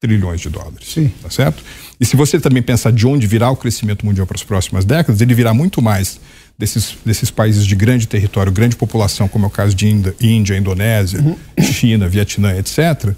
trilhões 0.00 0.40
de 0.40 0.50
dólares. 0.50 0.92
Sim. 0.92 1.12
Tá 1.22 1.30
certo? 1.30 1.62
E 1.98 2.04
se 2.04 2.16
você 2.16 2.40
também 2.40 2.62
pensar 2.62 2.92
de 2.92 3.06
onde 3.06 3.26
virá 3.26 3.50
o 3.50 3.56
crescimento 3.56 4.04
mundial 4.04 4.26
para 4.26 4.36
as 4.36 4.42
próximas 4.42 4.84
décadas, 4.84 5.20
ele 5.20 5.32
virá 5.32 5.54
muito 5.54 5.80
mais 5.80 6.20
desses, 6.62 6.96
desses 7.04 7.28
países 7.28 7.66
de 7.66 7.74
grande 7.74 8.06
território, 8.06 8.52
grande 8.52 8.76
população, 8.76 9.26
como 9.26 9.46
é 9.46 9.48
o 9.48 9.50
caso 9.50 9.74
de 9.74 9.88
Índia, 9.88 10.56
Indonésia, 10.56 11.20
uhum. 11.20 11.36
China, 11.60 12.08
Vietnã, 12.08 12.56
etc., 12.56 13.16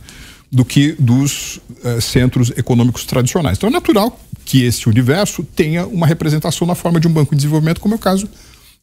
do 0.51 0.65
que 0.65 0.93
dos 0.99 1.61
uh, 1.85 2.01
centros 2.01 2.51
econômicos 2.57 3.05
tradicionais. 3.05 3.59
Então 3.59 3.69
é 3.69 3.73
natural 3.73 4.19
que 4.47 4.65
esse 4.65 4.89
universo 4.89 5.43
tenha 5.43 5.87
uma 5.87 6.07
representação 6.07 6.67
na 6.67 6.75
forma 6.75 6.99
de 6.99 7.07
um 7.07 7.13
banco 7.13 7.33
de 7.33 7.37
desenvolvimento, 7.37 7.83
como 7.83 7.95
é 7.95 7.97
o 7.97 8.01
caso 8.01 8.27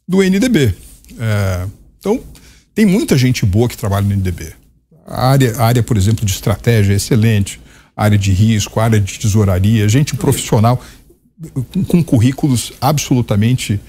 do 0.08 0.22
NDB. 0.22 0.76
É, 1.20 1.68
então, 2.00 2.20
tem 2.76 2.86
muita 2.86 3.18
gente 3.18 3.46
boa 3.46 3.68
que 3.68 3.78
trabalha 3.78 4.06
no 4.06 4.14
NDB. 4.14 4.54
A 5.08 5.30
área, 5.30 5.56
a 5.58 5.66
área, 5.66 5.84
por 5.84 5.98
exemplo, 5.98 6.26
de 6.26 6.32
estratégia 6.32 6.94
é 6.94 6.96
excelente, 6.98 7.60
a 7.96 8.04
área 8.04 8.18
de 8.18 8.32
risco, 8.32 8.80
a 8.80 8.84
área 8.84 9.00
de 9.00 9.20
tesouraria, 9.20 9.88
gente 9.88 10.16
profissional 10.16 10.84
com, 11.72 11.84
com 11.84 12.04
currículos 12.04 12.74
absolutamente, 12.82 13.80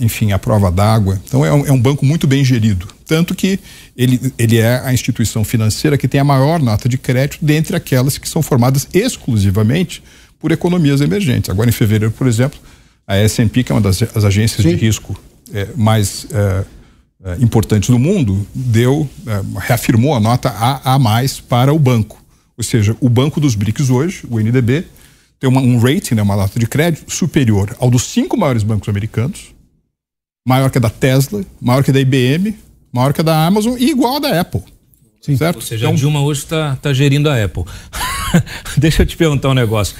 enfim, 0.00 0.32
à 0.32 0.38
prova 0.38 0.70
d'água. 0.70 1.20
Então, 1.24 1.44
é 1.44 1.52
um, 1.52 1.66
é 1.66 1.72
um, 1.72 1.80
banco 1.80 2.04
muito 2.04 2.26
bem 2.26 2.44
gerido. 2.44 2.88
Tanto 3.06 3.34
que 3.34 3.60
ele, 3.96 4.32
ele 4.36 4.58
é 4.58 4.80
a 4.84 4.92
instituição 4.92 5.44
financeira 5.44 5.96
que 5.96 6.08
tem 6.08 6.20
a 6.20 6.24
maior 6.24 6.60
nota 6.60 6.88
de 6.88 6.98
crédito 6.98 7.44
dentre 7.44 7.76
aquelas 7.76 8.18
que 8.18 8.28
são 8.28 8.42
formadas 8.42 8.88
exclusivamente 8.92 10.02
por 10.38 10.52
economias 10.52 11.00
emergentes. 11.00 11.50
Agora, 11.50 11.68
em 11.68 11.72
fevereiro, 11.72 12.12
por 12.12 12.26
exemplo, 12.26 12.58
a 13.06 13.16
S&P, 13.16 13.64
que 13.64 13.72
é 13.72 13.74
uma 13.74 13.80
das 13.80 14.02
agências 14.24 14.62
Sim. 14.62 14.70
de 14.70 14.76
risco 14.76 15.18
é, 15.52 15.68
mais 15.76 16.26
é, 16.30 16.64
é, 17.24 17.36
importantes 17.40 17.88
do 17.88 17.98
mundo, 17.98 18.46
deu, 18.54 19.08
é, 19.26 19.40
reafirmou 19.60 20.14
a 20.14 20.20
nota 20.20 20.50
A, 20.50 20.94
a 20.94 20.98
mais 20.98 21.40
para 21.40 21.72
o 21.72 21.78
banco. 21.78 22.22
Ou 22.56 22.64
seja, 22.64 22.96
o 23.00 23.08
banco 23.08 23.40
dos 23.40 23.54
BRICS 23.54 23.90
hoje, 23.90 24.24
o 24.28 24.38
NDB, 24.38 24.84
tem 25.40 25.48
uma, 25.48 25.60
um 25.60 25.78
rating, 25.78 26.14
né, 26.16 26.22
uma 26.22 26.36
nota 26.36 26.58
de 26.58 26.66
crédito 26.66 27.12
superior 27.12 27.74
ao 27.78 27.90
dos 27.90 28.02
cinco 28.02 28.36
maiores 28.36 28.62
bancos 28.62 28.88
americanos, 28.88 29.54
maior 30.48 30.70
que 30.70 30.78
a 30.78 30.80
da 30.80 30.88
Tesla, 30.88 31.44
maior 31.60 31.84
que 31.84 31.90
a 31.90 31.92
da 31.92 32.00
IBM, 32.00 32.56
maior 32.90 33.12
que 33.12 33.20
a 33.20 33.24
da 33.24 33.46
Amazon 33.46 33.76
e 33.78 33.90
igual 33.90 34.16
a 34.16 34.18
da 34.18 34.40
Apple. 34.40 34.62
Sim. 35.20 35.36
Certo? 35.36 35.56
Ou 35.56 35.62
seja, 35.62 35.84
então, 35.84 35.94
a 35.94 35.98
Dilma 35.98 36.22
hoje 36.22 36.40
está 36.40 36.74
tá 36.76 36.90
gerindo 36.94 37.28
a 37.28 37.44
Apple. 37.44 37.64
Deixa 38.78 39.02
eu 39.02 39.06
te 39.06 39.14
perguntar 39.14 39.50
um 39.50 39.54
negócio. 39.54 39.94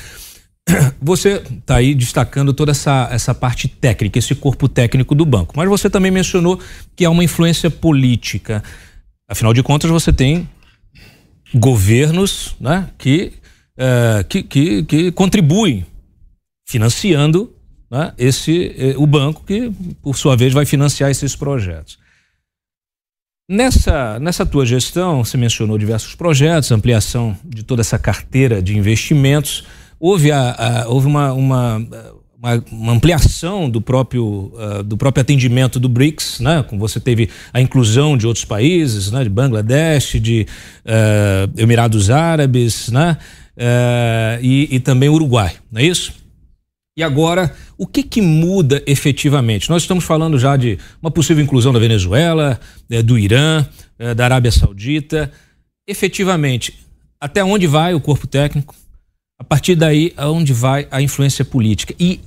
Você 1.03 1.43
está 1.51 1.77
aí 1.77 1.95
destacando 1.95 2.55
toda 2.55 2.71
essa, 2.71 3.11
essa 3.13 3.35
parte 3.35 3.69
técnica, 3.69 4.19
esse 4.19 4.35
corpo 4.35 4.71
técnico 4.71 5.15
do 5.15 5.27
banco, 5.27 5.53
mas 5.55 5.69
você 5.69 5.91
também 5.91 6.11
mencionou 6.11 6.59
que 6.97 7.05
há 7.05 7.11
uma 7.11 7.25
influência 7.25 7.71
política. 7.71 8.63
Afinal 9.29 9.53
de 9.53 9.63
contas, 9.63 9.91
você 9.91 10.13
tem 10.13 10.49
governos 11.55 12.57
né, 12.59 12.89
que, 12.97 13.33
uh, 13.79 14.25
que, 14.27 14.43
que, 14.43 14.83
que 14.85 15.13
contribuem 15.13 15.85
financiando 16.67 17.53
né, 17.91 18.13
esse, 18.19 18.75
eh, 18.77 18.95
o 18.97 19.07
banco 19.07 19.43
que, 19.47 19.73
por 20.03 20.17
sua 20.17 20.37
vez, 20.37 20.53
vai 20.53 20.67
financiar 20.67 21.11
esses 21.11 21.35
projetos. 21.35 21.99
Nessa, 23.51 24.19
nessa 24.19 24.45
tua 24.45 24.67
gestão, 24.67 25.25
você 25.25 25.39
mencionou 25.39 25.79
diversos 25.79 26.15
projetos, 26.15 26.71
ampliação 26.71 27.35
de 27.43 27.63
toda 27.63 27.81
essa 27.81 27.99
carteira 27.99 28.61
de 28.61 28.77
investimentos. 28.77 29.65
Houve, 29.99 30.31
a, 30.31 30.51
a 30.53 30.89
houve 30.89 31.07
uma, 31.07 31.33
uma, 31.33 31.77
uma, 32.39 32.65
uma, 32.71 32.93
ampliação 32.93 33.71
do 33.71 33.81
próprio, 33.81 34.53
uh, 34.55 34.83
do 34.83 34.99
próprio 34.99 35.23
atendimento 35.23 35.81
do 35.81 35.89
BRICS, 35.89 36.41
né? 36.41 36.63
Como 36.63 36.79
você 36.79 37.01
teve 37.01 37.31
a 37.51 37.59
inclusão 37.59 38.19
de 38.19 38.27
outros 38.27 38.45
países, 38.45 39.11
né? 39.11 39.25
De 39.25 39.31
Bangladesh, 39.31 40.21
de 40.21 40.47
uh, 40.85 41.51
Emirados 41.59 42.11
Árabes, 42.11 42.91
né? 42.91 43.17
Uh, 43.57 44.45
e, 44.45 44.77
e 44.77 44.79
também 44.79 45.09
Uruguai, 45.09 45.55
não 45.73 45.81
é 45.81 45.85
isso? 45.85 46.13
E 46.99 47.03
agora, 47.05 47.55
o 47.79 47.87
que, 47.87 48.03
que 48.03 48.21
muda 48.21 48.83
efetivamente? 48.85 49.71
Nós 49.71 49.83
estamos 49.83 50.03
falando 50.03 50.37
já 50.37 50.57
de 50.57 50.81
uma 51.01 51.13
possível 51.13 51.45
inclusão 51.45 51.73
da 51.73 51.79
Venezuela, 51.79 52.59
é, 52.91 53.01
do 53.01 53.17
Irã, 53.17 53.65
é, 53.97 54.13
da 54.15 54.25
Arábia 54.25 54.51
Saudita. 54.51 55.31
Efetivamente, 55.87 56.77
até 57.21 57.45
onde 57.45 57.69
vai 57.69 57.95
o 57.95 58.01
corpo 58.01 58.27
técnico? 58.27 58.75
A 59.39 59.45
partir 59.45 59.77
daí, 59.77 60.13
aonde 60.17 60.53
vai 60.53 60.89
a 60.91 61.01
influência 61.01 61.45
política? 61.45 61.95
E 62.01 62.19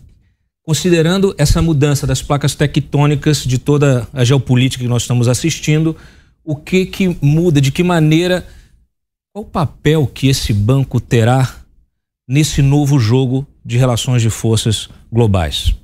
considerando 0.65 1.35
essa 1.37 1.61
mudança 1.61 2.07
das 2.07 2.21
placas 2.21 2.55
tectônicas 2.55 3.43
de 3.43 3.57
toda 3.57 4.07
a 4.13 4.23
geopolítica 4.23 4.85
que 4.85 4.89
nós 4.89 5.01
estamos 5.01 5.27
assistindo, 5.27 5.97
o 6.45 6.55
que 6.55 6.85
que 6.85 7.17
muda? 7.21 7.59
De 7.59 7.73
que 7.73 7.83
maneira? 7.83 8.47
Qual 9.33 9.43
o 9.43 9.49
papel 9.49 10.07
que 10.07 10.29
esse 10.29 10.53
banco 10.53 11.01
terá 11.01 11.57
nesse 12.25 12.61
novo 12.61 12.97
jogo 12.97 13.45
de 13.63 13.77
relações 13.77 14.21
de 14.21 14.29
forças 14.29 14.89
globais? 15.11 15.75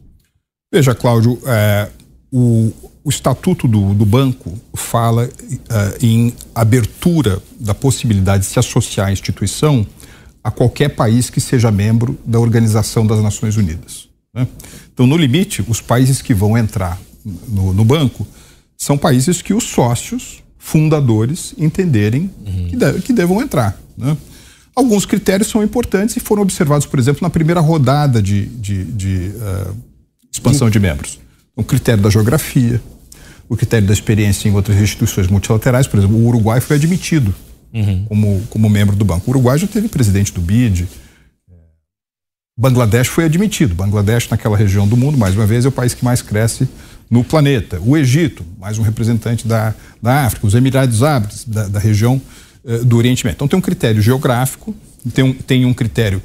Veja, 0.71 0.93
Cláudio, 0.93 1.39
é, 1.45 1.89
o, 2.31 2.73
o, 3.03 3.09
estatuto 3.09 3.67
do, 3.67 3.93
do 3.93 4.05
banco 4.05 4.59
fala 4.73 5.29
é, 5.69 5.97
em 6.05 6.33
abertura 6.53 7.41
da 7.59 7.73
possibilidade 7.73 8.43
de 8.43 8.49
se 8.49 8.59
associar 8.59 9.07
à 9.07 9.11
instituição 9.11 9.85
a 10.43 10.51
qualquer 10.51 10.89
país 10.89 11.29
que 11.29 11.39
seja 11.39 11.71
membro 11.71 12.17
da 12.25 12.39
Organização 12.39 13.05
das 13.05 13.21
Nações 13.21 13.57
Unidas. 13.57 14.07
Né? 14.33 14.47
Então, 14.93 15.07
no 15.07 15.17
limite, 15.17 15.63
os 15.67 15.81
países 15.81 16.21
que 16.21 16.33
vão 16.33 16.57
entrar 16.57 16.99
no, 17.47 17.73
no 17.73 17.83
banco 17.83 18.25
são 18.77 18.97
países 18.97 19.41
que 19.41 19.53
os 19.53 19.63
sócios 19.63 20.43
fundadores 20.57 21.53
entenderem 21.57 22.29
uhum. 22.45 22.67
que, 22.69 22.75
deve, 22.75 23.01
que 23.01 23.13
devam 23.13 23.41
entrar. 23.41 23.79
Né? 23.97 24.15
Alguns 24.77 25.07
critérios 25.07 25.49
são 25.49 25.63
importantes 25.63 26.15
e 26.17 26.19
foram 26.19 26.43
observados, 26.43 26.85
por 26.85 26.99
exemplo, 26.99 27.23
na 27.23 27.31
primeira 27.31 27.59
rodada 27.59 28.21
de, 28.21 28.45
de, 28.45 28.83
de 28.83 29.31
uh, 29.35 29.75
expansão 30.31 30.69
de 30.69 30.79
membros. 30.79 31.19
O 31.55 31.63
critério 31.63 32.03
da 32.03 32.11
geografia, 32.11 32.79
o 33.49 33.57
critério 33.57 33.87
da 33.87 33.93
experiência 33.93 34.47
em 34.47 34.53
outras 34.53 34.77
instituições 34.77 35.29
multilaterais, 35.29 35.87
por 35.87 35.97
exemplo, 35.97 36.15
o 36.15 36.27
Uruguai 36.27 36.61
foi 36.61 36.75
admitido 36.75 37.33
uhum. 37.73 38.05
como, 38.07 38.43
como 38.51 38.69
membro 38.69 38.95
do 38.95 39.03
banco. 39.03 39.23
O 39.25 39.31
Uruguai 39.31 39.57
já 39.57 39.65
teve 39.65 39.87
presidente 39.87 40.31
do 40.31 40.41
BID. 40.41 40.87
Bangladesh 42.55 43.07
foi 43.07 43.23
admitido. 43.23 43.73
Bangladesh, 43.73 44.29
naquela 44.29 44.55
região 44.55 44.87
do 44.87 44.95
mundo, 44.95 45.17
mais 45.17 45.33
uma 45.33 45.47
vez, 45.47 45.65
é 45.65 45.69
o 45.69 45.71
país 45.71 45.95
que 45.95 46.05
mais 46.05 46.21
cresce 46.21 46.69
no 47.09 47.23
planeta. 47.23 47.81
O 47.83 47.97
Egito, 47.97 48.45
mais 48.59 48.77
um 48.77 48.83
representante 48.83 49.47
da, 49.47 49.73
da 49.99 50.25
África. 50.25 50.45
Os 50.45 50.53
Emirados 50.53 51.01
Árabes, 51.01 51.45
da, 51.45 51.67
da 51.67 51.79
região 51.79 52.21
eh, 52.67 52.79
do 52.79 52.97
Oriente 52.97 53.25
Médio. 53.25 53.37
Então 53.37 53.47
tem 53.47 53.57
um 53.57 53.61
critério 53.61 54.01
geográfico, 54.01 54.75
tem 55.13 55.23
um, 55.23 55.33
tem 55.33 55.65
um 55.65 55.73
critério, 55.73 56.21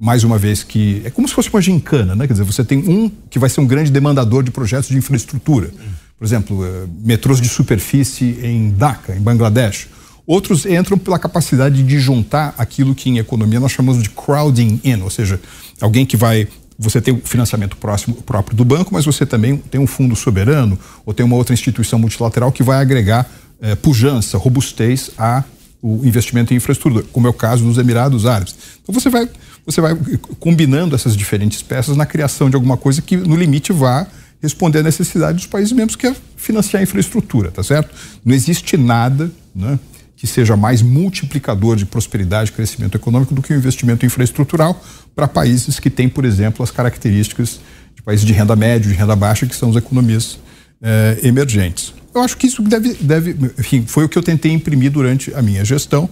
mais 0.00 0.24
uma 0.24 0.38
vez, 0.38 0.62
que 0.62 1.02
é 1.04 1.10
como 1.10 1.28
se 1.28 1.34
fosse 1.34 1.50
uma 1.50 1.60
gincana, 1.60 2.16
né? 2.16 2.26
Quer 2.26 2.32
dizer, 2.32 2.44
você 2.44 2.64
tem 2.64 2.78
um 2.78 3.10
que 3.28 3.38
vai 3.38 3.50
ser 3.50 3.60
um 3.60 3.66
grande 3.66 3.90
demandador 3.90 4.42
de 4.42 4.50
projetos 4.50 4.88
de 4.88 4.96
infraestrutura. 4.96 5.70
Por 6.18 6.24
exemplo, 6.24 6.64
uh, 6.64 6.88
metrôs 7.04 7.40
de 7.42 7.48
superfície 7.48 8.38
em 8.42 8.70
Dhaka, 8.70 9.14
em 9.14 9.20
Bangladesh. 9.20 9.88
Outros 10.26 10.64
entram 10.64 10.96
pela 10.96 11.18
capacidade 11.18 11.82
de 11.82 12.00
juntar 12.00 12.54
aquilo 12.56 12.94
que 12.94 13.10
em 13.10 13.18
economia 13.18 13.60
nós 13.60 13.72
chamamos 13.72 14.02
de 14.02 14.08
crowding 14.08 14.80
in, 14.82 15.02
ou 15.02 15.10
seja, 15.10 15.38
alguém 15.80 16.06
que 16.06 16.16
vai 16.16 16.48
você 16.78 17.00
tem 17.00 17.14
o 17.14 17.20
financiamento 17.22 17.76
próximo, 17.76 18.14
próprio 18.22 18.56
do 18.56 18.64
banco, 18.64 18.92
mas 18.92 19.04
você 19.04 19.26
também 19.26 19.56
tem 19.58 19.80
um 19.80 19.86
fundo 19.86 20.16
soberano 20.16 20.78
ou 21.04 21.12
tem 21.12 21.24
uma 21.24 21.36
outra 21.36 21.52
instituição 21.52 21.98
multilateral 21.98 22.50
que 22.50 22.62
vai 22.62 22.80
agregar 22.80 23.30
eh, 23.60 23.76
pujança, 23.76 24.36
robustez 24.36 25.10
a 25.16 25.44
o 25.82 26.06
investimento 26.06 26.54
em 26.54 26.56
infraestrutura, 26.56 27.04
como 27.12 27.26
é 27.26 27.30
o 27.30 27.34
caso 27.34 27.64
dos 27.64 27.76
Emirados 27.76 28.24
Árabes. 28.24 28.54
Então 28.80 28.94
você 28.94 29.10
vai, 29.10 29.28
você 29.66 29.80
vai 29.80 29.98
combinando 30.38 30.94
essas 30.94 31.16
diferentes 31.16 31.60
peças 31.60 31.96
na 31.96 32.06
criação 32.06 32.48
de 32.48 32.54
alguma 32.54 32.76
coisa 32.76 33.02
que, 33.02 33.16
no 33.16 33.34
limite, 33.34 33.72
vá 33.72 34.06
responder 34.40 34.78
à 34.78 34.82
necessidade 34.82 35.38
dos 35.38 35.46
países 35.46 35.72
membros, 35.72 35.96
que 35.96 36.06
é 36.06 36.14
financiar 36.36 36.80
a 36.80 36.82
infraestrutura, 36.84 37.50
tá 37.50 37.62
certo? 37.62 37.94
Não 38.24 38.34
existe 38.34 38.76
nada 38.76 39.30
né, 39.54 39.78
que 40.16 40.26
seja 40.26 40.56
mais 40.56 40.82
multiplicador 40.82 41.76
de 41.76 41.84
prosperidade 41.84 42.50
e 42.50 42.52
crescimento 42.52 42.96
econômico 42.96 43.34
do 43.34 43.42
que 43.42 43.52
o 43.52 43.56
investimento 43.56 44.06
infraestrutural 44.06 44.80
para 45.16 45.26
países 45.26 45.80
que 45.80 45.90
têm, 45.90 46.08
por 46.08 46.24
exemplo, 46.24 46.62
as 46.62 46.70
características 46.70 47.60
de 47.94 48.02
países 48.02 48.24
de 48.24 48.32
renda 48.32 48.54
média, 48.54 48.88
de 48.88 48.96
renda 48.96 49.16
baixa, 49.16 49.46
que 49.46 49.54
são 49.54 49.70
as 49.70 49.76
economias 49.76 50.38
eh, 50.82 51.20
emergentes. 51.22 51.94
Eu 52.14 52.20
acho 52.20 52.36
que 52.36 52.46
isso 52.46 52.60
deve, 52.62 52.94
deve, 52.94 53.36
enfim, 53.58 53.84
foi 53.86 54.04
o 54.04 54.08
que 54.08 54.18
eu 54.18 54.22
tentei 54.22 54.52
imprimir 54.52 54.90
durante 54.90 55.32
a 55.34 55.40
minha 55.40 55.64
gestão. 55.64 56.10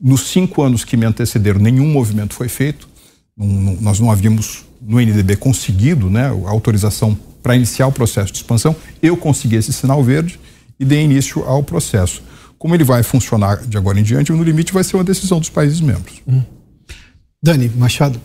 Nos 0.00 0.28
cinco 0.28 0.62
anos 0.62 0.84
que 0.84 0.96
me 0.96 1.06
antecederam, 1.06 1.60
nenhum 1.60 1.86
movimento 1.90 2.34
foi 2.34 2.48
feito. 2.48 2.88
Não, 3.36 3.46
não, 3.46 3.76
nós 3.80 3.98
não 3.98 4.10
havíamos 4.10 4.64
no 4.80 5.00
NDB 5.00 5.36
conseguido, 5.36 6.10
né, 6.10 6.26
a 6.26 6.50
autorização 6.50 7.18
para 7.42 7.56
iniciar 7.56 7.86
o 7.86 7.92
processo 7.92 8.32
de 8.32 8.38
expansão. 8.38 8.76
Eu 9.02 9.16
consegui 9.16 9.56
esse 9.56 9.72
sinal 9.72 10.02
verde 10.04 10.38
e 10.78 10.84
dei 10.84 11.02
início 11.02 11.42
ao 11.44 11.62
processo. 11.62 12.22
Como 12.58 12.74
ele 12.74 12.84
vai 12.84 13.02
funcionar 13.02 13.66
de 13.66 13.76
agora 13.76 13.98
em 13.98 14.02
diante, 14.02 14.30
no 14.30 14.44
limite 14.44 14.72
vai 14.72 14.84
ser 14.84 14.96
uma 14.96 15.04
decisão 15.04 15.40
dos 15.40 15.48
países 15.48 15.80
membros. 15.80 16.20
Hum. 16.26 16.42
Dani 17.42 17.68
Machado. 17.68 18.20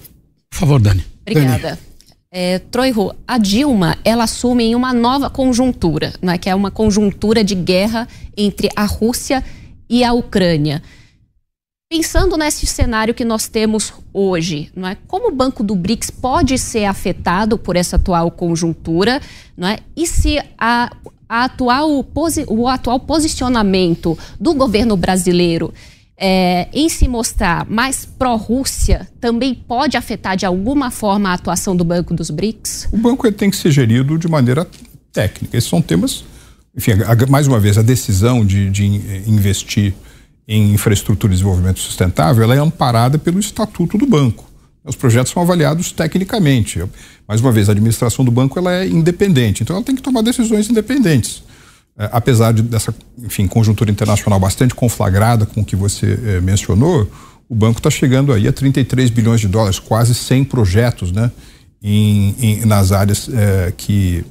Por 0.49 0.59
favor, 0.59 0.79
Dani. 0.79 1.03
Obrigada. 1.25 1.59
Dani 1.59 1.86
é, 2.31 2.59
Troiho, 2.59 3.11
a 3.27 3.37
Dilma, 3.37 3.97
ela 4.03 4.25
assume 4.25 4.65
em 4.65 4.75
uma 4.75 4.93
nova 4.93 5.29
conjuntura, 5.29 6.13
né, 6.21 6.37
que 6.37 6.49
é 6.49 6.55
uma 6.55 6.69
conjuntura 6.69 7.43
de 7.43 7.55
guerra 7.55 8.07
entre 8.35 8.69
a 8.75 8.85
Rússia 8.85 9.43
e 9.89 10.03
a 10.03 10.13
Ucrânia. 10.13 10.81
Pensando 11.89 12.35
nesse 12.35 12.65
cenário 12.65 13.13
que 13.13 13.23
nós 13.23 13.47
temos 13.47 13.93
hoje, 14.13 14.69
não 14.75 14.89
é? 14.89 14.97
como 15.07 15.29
o 15.29 15.35
Banco 15.35 15.63
do 15.63 15.73
BRICS 15.73 16.09
pode 16.09 16.57
ser 16.57 16.83
afetado 16.83 17.57
por 17.57 17.77
essa 17.77 17.95
atual 17.95 18.29
conjuntura 18.29 19.21
não 19.55 19.69
é? 19.69 19.79
e 19.95 20.05
se 20.05 20.37
a, 20.57 20.91
a 21.29 21.45
atual, 21.45 22.05
o 22.49 22.67
atual 22.67 22.99
posicionamento 22.99 24.19
do 24.37 24.53
governo 24.53 24.97
brasileiro 24.97 25.73
é, 26.17 26.67
em 26.73 26.89
se 26.89 27.07
mostrar 27.07 27.69
mais 27.69 28.05
pró-Rússia, 28.05 29.07
também 29.21 29.53
pode 29.53 29.95
afetar 29.95 30.35
de 30.35 30.45
alguma 30.45 30.89
forma 30.89 31.29
a 31.29 31.33
atuação 31.33 31.75
do 31.75 31.83
Banco 31.83 32.13
dos 32.13 32.31
BRICS? 32.31 32.89
O 32.91 32.97
banco 32.97 33.31
tem 33.31 33.51
que 33.51 33.57
ser 33.57 33.69
gerido 33.71 34.17
de 34.17 34.27
maneira 34.27 34.67
técnica. 35.13 35.55
Esses 35.55 35.69
são 35.69 35.81
temas. 35.81 36.23
Enfim, 36.75 36.91
mais 37.29 37.47
uma 37.47 37.59
vez, 37.59 37.77
a 37.77 37.81
decisão 37.81 38.43
de, 38.43 38.69
de 38.69 38.85
investir 39.27 39.93
em 40.47 40.73
infraestrutura 40.73 41.29
de 41.29 41.37
desenvolvimento 41.37 41.79
sustentável 41.79 42.43
ela 42.43 42.55
é 42.55 42.59
amparada 42.59 43.17
pelo 43.17 43.39
estatuto 43.39 43.97
do 43.97 44.07
banco. 44.07 44.45
Os 44.83 44.95
projetos 44.95 45.33
são 45.33 45.43
avaliados 45.43 45.91
tecnicamente. 45.91 46.81
Mais 47.27 47.41
uma 47.41 47.51
vez, 47.51 47.67
a 47.67 47.73
administração 47.73 48.23
do 48.23 48.31
banco 48.31 48.57
ela 48.57 48.73
é 48.73 48.87
independente, 48.87 49.61
então 49.61 49.75
ela 49.75 49.85
tem 49.85 49.95
que 49.95 50.01
tomar 50.01 50.21
decisões 50.21 50.69
independentes 50.69 51.43
apesar 51.97 52.53
de, 52.53 52.61
dessa 52.61 52.93
enfim, 53.17 53.47
conjuntura 53.47 53.89
internacional 53.89 54.39
bastante 54.39 54.75
conflagrada 54.75 55.45
com 55.45 55.61
o 55.61 55.65
que 55.65 55.75
você 55.75 56.19
é, 56.23 56.41
mencionou, 56.41 57.09
o 57.49 57.55
banco 57.55 57.79
está 57.79 57.89
chegando 57.89 58.31
aí 58.31 58.47
a 58.47 58.53
33 58.53 59.09
bilhões 59.09 59.41
de 59.41 59.47
dólares, 59.47 59.79
quase 59.79 60.13
100 60.13 60.43
projetos 60.45 61.11
né, 61.11 61.31
em, 61.81 62.35
em 62.39 62.65
nas 62.65 62.91
áreas 62.91 63.27
é, 63.33 63.73
que, 63.75 64.23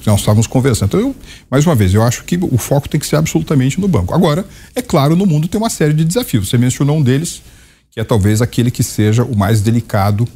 que 0.00 0.06
nós 0.06 0.20
estávamos 0.20 0.46
conversando. 0.46 0.88
Então, 0.88 1.00
eu, 1.00 1.16
mais 1.50 1.66
uma 1.66 1.74
vez, 1.74 1.92
eu 1.92 2.02
acho 2.02 2.24
que 2.24 2.38
o 2.40 2.56
foco 2.56 2.88
tem 2.88 2.98
que 2.98 3.06
ser 3.06 3.16
absolutamente 3.16 3.78
no 3.80 3.88
banco. 3.88 4.14
Agora, 4.14 4.46
é 4.74 4.80
claro, 4.80 5.14
no 5.14 5.26
mundo 5.26 5.46
tem 5.46 5.60
uma 5.60 5.70
série 5.70 5.92
de 5.92 6.04
desafios. 6.04 6.48
Você 6.48 6.56
mencionou 6.56 6.96
um 6.96 7.02
deles, 7.02 7.42
que 7.90 8.00
é 8.00 8.04
talvez 8.04 8.40
aquele 8.40 8.70
que 8.70 8.82
seja 8.82 9.24
o 9.24 9.36
mais 9.36 9.60
delicado 9.60 10.26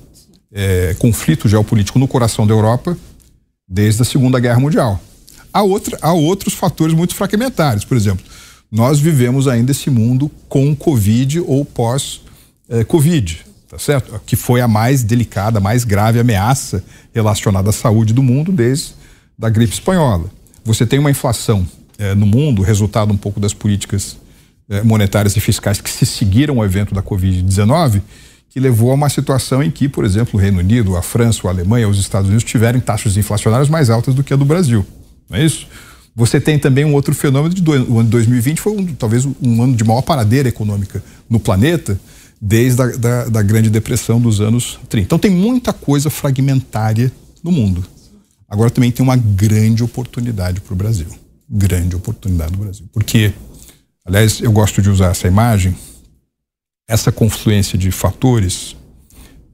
conflito 0.98 1.46
geopolítico 1.46 1.98
no 1.98 2.08
coração 2.08 2.46
da 2.46 2.54
Europa 2.54 2.96
desde 3.68 4.00
a 4.00 4.04
Segunda 4.04 4.40
Guerra 4.40 4.58
Mundial 4.58 4.98
Há, 5.52 5.62
outra, 5.62 5.98
há 6.00 6.12
outros 6.12 6.54
fatores 6.54 6.94
muito 6.94 7.14
fragmentários. 7.14 7.84
Por 7.84 7.96
exemplo, 7.96 8.24
nós 8.70 9.00
vivemos 9.00 9.48
ainda 9.48 9.72
esse 9.72 9.90
mundo 9.90 10.30
com 10.48 10.74
Covid 10.76 11.40
ou 11.40 11.64
pós-Covid, 11.64 13.38
tá 13.68 13.78
certo? 13.78 14.20
Que 14.26 14.36
foi 14.36 14.60
a 14.60 14.68
mais 14.68 15.02
delicada, 15.02 15.58
a 15.58 15.60
mais 15.60 15.84
grave 15.84 16.20
ameaça 16.20 16.84
relacionada 17.14 17.70
à 17.70 17.72
saúde 17.72 18.12
do 18.12 18.22
mundo 18.22 18.52
desde 18.52 18.94
da 19.38 19.48
gripe 19.48 19.72
espanhola. 19.72 20.26
Você 20.64 20.84
tem 20.84 20.98
uma 20.98 21.10
inflação 21.10 21.66
eh, 21.98 22.14
no 22.14 22.26
mundo, 22.26 22.60
resultado 22.60 23.12
um 23.12 23.16
pouco 23.16 23.38
das 23.38 23.54
políticas 23.54 24.16
eh, 24.68 24.82
monetárias 24.82 25.36
e 25.36 25.40
fiscais 25.40 25.80
que 25.80 25.88
se 25.88 26.04
seguiram 26.04 26.58
ao 26.58 26.64
evento 26.64 26.94
da 26.94 27.02
Covid-19, 27.02 28.02
que 28.50 28.58
levou 28.58 28.90
a 28.90 28.94
uma 28.94 29.08
situação 29.08 29.62
em 29.62 29.70
que, 29.70 29.88
por 29.88 30.04
exemplo, 30.04 30.38
o 30.38 30.42
Reino 30.42 30.58
Unido, 30.58 30.96
a 30.96 31.02
França, 31.02 31.46
a 31.46 31.50
Alemanha, 31.50 31.88
os 31.88 31.98
Estados 31.98 32.28
Unidos 32.28 32.44
tiverem 32.44 32.80
taxas 32.80 33.16
inflacionárias 33.16 33.68
mais 33.68 33.88
altas 33.88 34.14
do 34.14 34.24
que 34.24 34.32
a 34.32 34.36
do 34.36 34.44
Brasil. 34.44 34.84
Não 35.28 35.38
é 35.38 35.44
isso? 35.44 35.66
Você 36.14 36.40
tem 36.40 36.58
também 36.58 36.84
um 36.84 36.94
outro 36.94 37.14
fenômeno 37.14 37.54
de 37.54 37.62
dois, 37.62 37.88
o 37.88 37.98
ano 37.98 38.04
de 38.04 38.10
2020 38.10 38.60
foi 38.60 38.72
um, 38.72 38.86
talvez 38.86 39.24
um 39.24 39.62
ano 39.62 39.76
de 39.76 39.84
maior 39.84 40.02
paradeira 40.02 40.48
econômica 40.48 41.02
no 41.30 41.38
planeta 41.38 41.98
desde 42.40 42.82
a 42.82 42.86
da, 42.86 43.24
da 43.26 43.42
Grande 43.42 43.70
Depressão 43.70 44.20
dos 44.20 44.40
anos 44.40 44.80
30. 44.88 45.04
Então 45.04 45.18
tem 45.18 45.30
muita 45.30 45.72
coisa 45.72 46.10
fragmentária 46.10 47.12
no 47.42 47.52
mundo. 47.52 47.84
Agora 48.48 48.70
também 48.70 48.90
tem 48.90 49.04
uma 49.04 49.16
grande 49.16 49.84
oportunidade 49.84 50.60
para 50.60 50.72
o 50.72 50.76
Brasil. 50.76 51.06
Grande 51.48 51.94
oportunidade 51.94 52.52
no 52.52 52.58
Brasil. 52.58 52.86
Porque, 52.92 53.32
aliás, 54.04 54.40
eu 54.40 54.50
gosto 54.50 54.80
de 54.80 54.88
usar 54.88 55.10
essa 55.10 55.28
imagem, 55.28 55.76
essa 56.88 57.12
confluência 57.12 57.78
de 57.78 57.90
fatores 57.90 58.74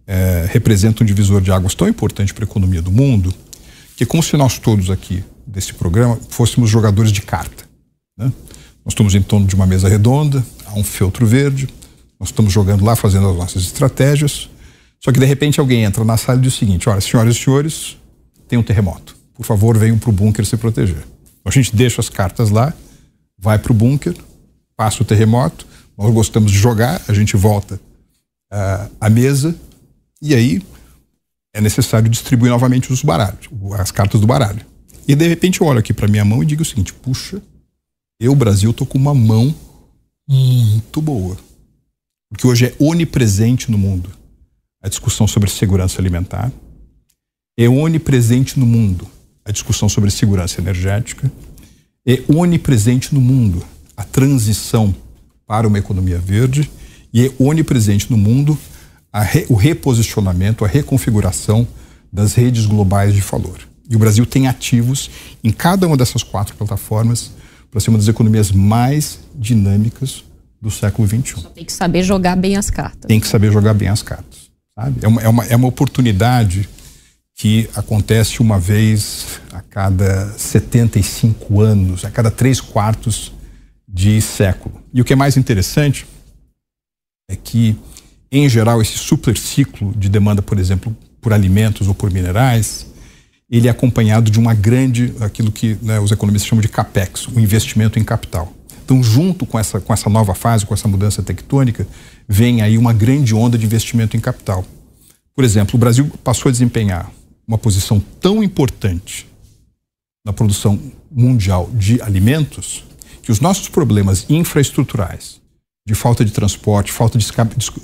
é, 0.06 0.46
representa 0.50 1.02
um 1.02 1.06
divisor 1.06 1.40
de 1.40 1.50
águas 1.50 1.74
tão 1.74 1.88
importante 1.88 2.32
para 2.32 2.44
a 2.44 2.48
economia 2.48 2.80
do 2.80 2.92
mundo 2.92 3.34
que 3.96 4.06
como 4.06 4.22
se 4.22 4.37
nós 4.37 4.58
todos 4.58 4.90
aqui 4.90 5.22
desse 5.54 5.72
programa 5.72 6.18
fôssemos 6.28 6.68
jogadores 6.68 7.12
de 7.12 7.22
carta. 7.22 7.64
Né? 8.18 8.32
Nós 8.84 8.92
estamos 8.92 9.14
em 9.14 9.22
torno 9.22 9.46
de 9.46 9.54
uma 9.54 9.66
mesa 9.66 9.88
redonda, 9.88 10.44
há 10.66 10.74
um 10.74 10.84
feltro 10.84 11.24
verde, 11.26 11.68
nós 12.18 12.28
estamos 12.28 12.52
jogando 12.52 12.84
lá, 12.84 12.94
fazendo 12.96 13.28
as 13.28 13.36
nossas 13.36 13.62
estratégias. 13.62 14.50
Só 15.02 15.12
que 15.12 15.20
de 15.20 15.26
repente 15.26 15.60
alguém 15.60 15.84
entra 15.84 16.04
na 16.04 16.16
sala 16.16 16.38
e 16.38 16.42
diz 16.42 16.54
o 16.54 16.56
seguinte: 16.56 16.88
olha, 16.88 17.00
senhoras 17.00 17.36
e 17.36 17.38
senhores, 17.38 17.96
tem 18.48 18.58
um 18.58 18.62
terremoto. 18.62 19.16
Por 19.34 19.44
favor, 19.44 19.76
venham 19.76 19.98
para 19.98 20.10
o 20.10 20.12
bunker 20.12 20.44
se 20.44 20.56
proteger. 20.56 20.96
Então, 20.96 21.46
a 21.46 21.50
gente 21.50 21.74
deixa 21.74 22.00
as 22.00 22.08
cartas 22.08 22.50
lá, 22.50 22.72
vai 23.38 23.58
para 23.58 23.72
o 23.72 23.74
bunker, 23.74 24.14
passa 24.76 25.02
o 25.02 25.06
terremoto, 25.06 25.66
nós 25.96 26.12
gostamos 26.12 26.50
de 26.50 26.58
jogar, 26.58 27.00
a 27.08 27.12
gente 27.12 27.36
volta 27.36 27.80
uh, 28.52 28.90
à 29.00 29.10
mesa 29.10 29.54
e 30.20 30.34
aí 30.34 30.62
é 31.52 31.60
necessário 31.60 32.08
distribuir 32.08 32.50
novamente 32.50 32.92
os 32.92 33.02
baralhos, 33.02 33.48
as 33.78 33.90
cartas 33.90 34.20
do 34.20 34.26
baralho. 34.26 34.64
E 35.06 35.14
de 35.14 35.28
repente 35.28 35.60
eu 35.60 35.66
olho 35.66 35.78
aqui 35.78 35.92
para 35.92 36.08
minha 36.08 36.24
mão 36.24 36.42
e 36.42 36.46
digo 36.46 36.62
o 36.62 36.64
seguinte: 36.64 36.92
puxa, 36.92 37.42
eu, 38.18 38.34
Brasil, 38.34 38.72
tô 38.72 38.86
com 38.86 38.98
uma 38.98 39.14
mão 39.14 39.54
muito 40.28 41.00
boa. 41.02 41.36
Porque 42.30 42.46
hoje 42.46 42.66
é 42.66 42.74
onipresente 42.78 43.70
no 43.70 43.78
mundo 43.78 44.10
a 44.82 44.88
discussão 44.88 45.26
sobre 45.26 45.50
segurança 45.50 46.00
alimentar, 46.00 46.52
é 47.56 47.68
onipresente 47.68 48.58
no 48.58 48.66
mundo 48.66 49.06
a 49.44 49.52
discussão 49.52 49.88
sobre 49.88 50.10
segurança 50.10 50.60
energética, 50.60 51.30
é 52.06 52.22
onipresente 52.28 53.14
no 53.14 53.20
mundo 53.20 53.62
a 53.96 54.04
transição 54.04 54.94
para 55.46 55.68
uma 55.68 55.78
economia 55.78 56.18
verde 56.18 56.70
e 57.12 57.26
é 57.26 57.32
onipresente 57.38 58.10
no 58.10 58.16
mundo 58.16 58.58
re, 59.12 59.46
o 59.48 59.54
reposicionamento, 59.54 60.64
a 60.64 60.68
reconfiguração 60.68 61.66
das 62.12 62.34
redes 62.34 62.66
globais 62.66 63.14
de 63.14 63.20
valor. 63.20 63.58
E 63.88 63.97
o 63.97 63.99
Brasil 63.99 64.25
tem 64.25 64.49
ativos 64.49 65.11
em 65.42 65.51
cada 65.51 65.87
uma 65.87 65.97
dessas 65.97 66.23
quatro 66.23 66.57
plataformas 66.57 67.33
para 67.70 67.81
ser 67.81 67.90
uma 67.90 67.99
das 67.99 68.09
economias 68.09 68.51
mais 68.51 69.20
dinâmicas 69.35 70.25
do 70.61 70.70
século 70.70 71.07
XXI. 71.07 71.42
Só 71.42 71.51
tem 71.51 71.64
que 71.64 71.73
saber 71.73 72.03
jogar 72.03 72.37
bem 72.37 72.57
as 72.57 72.70
cartas. 72.70 73.07
Tem 73.07 73.20
que 73.20 73.29
saber 73.29 73.53
jogar 73.53 73.75
bem 73.75 73.88
as 73.88 74.03
cartas. 74.03 74.51
Sabe? 74.79 75.01
É, 75.03 75.09
uma, 75.09 75.23
é, 75.23 75.29
uma, 75.29 75.44
é 75.44 75.57
uma 75.57 75.68
oportunidade 75.68 76.68
que 77.35 77.68
acontece 77.75 78.40
uma 78.40 78.59
vez 78.59 79.40
a 79.53 79.61
cada 79.61 80.29
75 80.38 81.61
anos, 81.61 82.05
a 82.05 82.11
cada 82.11 82.31
três 82.31 82.61
quartos 82.61 83.33
de 83.87 84.20
século. 84.23 84.81
E 84.92 85.01
o 85.01 85.05
que 85.05 85.12
é 85.12 85.16
mais 85.16 85.37
interessante 85.37 86.07
é 87.29 87.37
que, 87.37 87.77
em 88.31 88.49
geral, 88.49 88.81
esse 88.81 88.97
superciclo 88.97 89.92
de 89.97 90.09
demanda, 90.09 90.40
por 90.40 90.59
exemplo, 90.59 90.97
por 91.20 91.33
alimentos 91.33 91.88
ou 91.88 91.94
por 91.94 92.11
minerais, 92.11 92.87
ele 93.50 93.68
é 93.68 93.70
acompanhado 93.70 94.30
de 94.30 94.38
uma 94.38 94.54
grande, 94.54 95.14
aquilo 95.20 95.52
que 95.52 95.76
né, 95.83 96.00
os 96.00 96.11
economistas 96.11 96.48
chamam 96.48 96.62
de 96.62 96.68
capex, 96.68 97.26
o 97.28 97.38
investimento 97.38 97.98
em 97.98 98.04
capital. 98.04 98.52
Então, 98.85 99.02
junto 99.02 99.46
com 99.46 99.59
essa, 99.59 99.80
com 99.80 99.92
essa 99.92 100.11
nova 100.11 100.35
fase, 100.35 100.66
com 100.66 100.74
essa 100.74 100.87
mudança 100.87 101.22
tectônica, 101.22 101.87
vem 102.28 102.62
aí 102.62 102.76
uma 102.76 102.92
grande 102.92 103.35
onda 103.35 103.57
de 103.57 103.64
investimento 103.64 104.16
em 104.16 104.20
capital. 104.20 104.64
Por 105.35 105.44
exemplo, 105.44 105.76
o 105.76 105.78
Brasil 105.78 106.11
passou 106.22 106.48
a 106.48 106.52
desempenhar 106.52 107.11
uma 107.46 107.59
posição 107.59 108.02
tão 108.20 108.42
importante 108.42 109.26
na 110.24 110.33
produção 110.33 110.80
mundial 111.11 111.70
de 111.74 112.00
alimentos 112.02 112.85
que 113.22 113.33
os 113.33 113.40
nossos 113.40 113.68
problemas 113.68 114.26
infraestruturais, 114.28 115.40
de 115.87 115.94
falta 115.94 116.24
de 116.24 116.33
transporte, 116.33 116.92
falta 116.92 117.18
de 117.18 117.26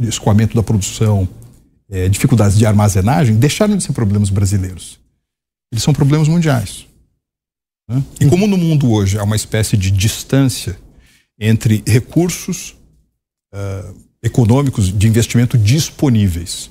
escoamento 0.09 0.55
da 0.55 0.63
produção, 0.63 1.29
é, 1.91 2.09
dificuldades 2.09 2.57
de 2.57 2.65
armazenagem, 2.65 3.37
deixaram 3.37 3.77
de 3.77 3.83
ser 3.83 3.93
problemas 3.93 4.31
brasileiros. 4.31 4.99
Eles 5.73 5.83
são 5.83 5.95
problemas 5.95 6.29
mundiais. 6.29 6.87
Né? 7.89 8.03
E 8.21 8.27
como 8.27 8.47
no 8.47 8.57
mundo 8.57 8.91
hoje 8.91 9.19
há 9.19 9.23
uma 9.23 9.37
espécie 9.37 9.77
de 9.77 9.91
distância 9.91 10.79
entre 11.39 11.83
recursos 11.87 12.77
uh, 13.55 13.95
econômicos 14.23 14.97
de 14.97 15.09
investimento 15.09 15.57
disponíveis 15.57 16.71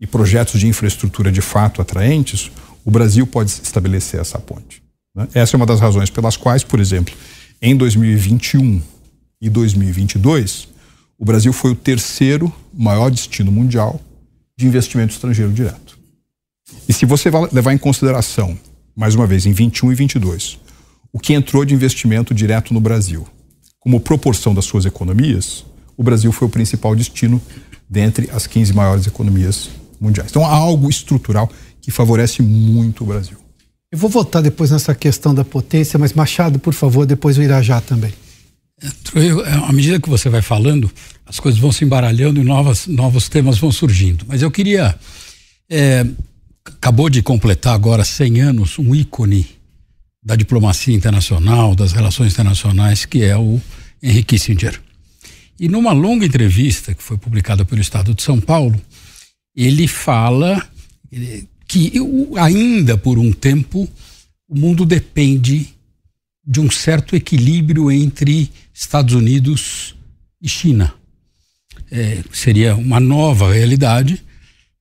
e 0.00 0.06
projetos 0.06 0.58
de 0.58 0.66
infraestrutura 0.66 1.30
de 1.30 1.40
fato 1.40 1.80
atraentes, 1.80 2.50
o 2.84 2.90
Brasil 2.90 3.26
pode 3.26 3.50
estabelecer 3.50 4.20
essa 4.20 4.38
ponte. 4.38 4.82
Né? 5.14 5.28
Essa 5.34 5.54
é 5.54 5.58
uma 5.58 5.66
das 5.66 5.80
razões 5.80 6.10
pelas 6.10 6.36
quais, 6.36 6.64
por 6.64 6.80
exemplo, 6.80 7.14
em 7.60 7.76
2021 7.76 8.82
e 9.40 9.48
2022, 9.48 10.68
o 11.18 11.24
Brasil 11.24 11.52
foi 11.52 11.72
o 11.72 11.76
terceiro 11.76 12.52
maior 12.72 13.10
destino 13.10 13.52
mundial 13.52 14.00
de 14.56 14.66
investimento 14.66 15.12
estrangeiro 15.12 15.52
direto. 15.52 15.99
E 16.88 16.92
se 16.92 17.06
você 17.06 17.30
levar 17.52 17.72
em 17.72 17.78
consideração, 17.78 18.58
mais 18.96 19.14
uma 19.14 19.26
vez, 19.26 19.46
em 19.46 19.52
21 19.52 19.92
e 19.92 19.94
22, 19.94 20.58
o 21.12 21.18
que 21.18 21.32
entrou 21.32 21.64
de 21.64 21.74
investimento 21.74 22.34
direto 22.34 22.74
no 22.74 22.80
Brasil, 22.80 23.26
como 23.78 24.00
proporção 24.00 24.54
das 24.54 24.64
suas 24.64 24.84
economias, 24.84 25.64
o 25.96 26.02
Brasil 26.02 26.32
foi 26.32 26.48
o 26.48 26.50
principal 26.50 26.94
destino 26.94 27.40
dentre 27.88 28.30
as 28.32 28.46
15 28.46 28.72
maiores 28.72 29.06
economias 29.06 29.70
mundiais. 30.00 30.30
Então 30.30 30.44
há 30.44 30.54
algo 30.54 30.88
estrutural 30.88 31.50
que 31.80 31.90
favorece 31.90 32.42
muito 32.42 33.04
o 33.04 33.06
Brasil. 33.06 33.36
Eu 33.90 33.98
vou 33.98 34.08
voltar 34.08 34.40
depois 34.40 34.70
nessa 34.70 34.94
questão 34.94 35.34
da 35.34 35.44
potência, 35.44 35.98
mas 35.98 36.12
Machado, 36.12 36.58
por 36.58 36.72
favor, 36.72 37.04
depois 37.04 37.36
o 37.36 37.42
Irajá 37.42 37.80
também. 37.80 38.12
É, 38.82 39.52
à 39.68 39.72
medida 39.72 40.00
que 40.00 40.08
você 40.08 40.28
vai 40.28 40.40
falando, 40.40 40.90
as 41.26 41.38
coisas 41.38 41.60
vão 41.60 41.70
se 41.72 41.84
embaralhando 41.84 42.40
e 42.40 42.44
novas, 42.44 42.86
novos 42.86 43.28
temas 43.28 43.58
vão 43.58 43.70
surgindo. 43.70 44.24
Mas 44.26 44.42
eu 44.42 44.50
queria. 44.50 44.94
É, 45.68 46.06
acabou 46.64 47.08
de 47.08 47.22
completar 47.22 47.74
agora 47.74 48.04
100 48.04 48.40
anos 48.40 48.78
um 48.78 48.94
ícone 48.94 49.46
da 50.22 50.36
diplomacia 50.36 50.94
internacional, 50.94 51.74
das 51.74 51.92
relações 51.92 52.32
internacionais, 52.32 53.04
que 53.04 53.22
é 53.22 53.36
o 53.36 53.60
Henry 54.02 54.22
Kissinger. 54.22 54.80
E 55.58 55.68
numa 55.68 55.92
longa 55.92 56.24
entrevista 56.24 56.94
que 56.94 57.02
foi 57.02 57.18
publicada 57.18 57.64
pelo 57.64 57.80
Estado 57.80 58.14
de 58.14 58.22
São 58.22 58.40
Paulo, 58.40 58.80
ele 59.54 59.86
fala 59.86 60.66
que 61.66 61.92
ainda 62.38 62.96
por 62.96 63.18
um 63.18 63.32
tempo 63.32 63.88
o 64.48 64.58
mundo 64.58 64.84
depende 64.84 65.74
de 66.46 66.60
um 66.60 66.70
certo 66.70 67.14
equilíbrio 67.14 67.90
entre 67.90 68.50
Estados 68.74 69.14
Unidos 69.14 69.94
e 70.40 70.48
China. 70.48 70.92
É, 71.90 72.22
seria 72.32 72.74
uma 72.74 72.98
nova 72.98 73.52
realidade. 73.52 74.22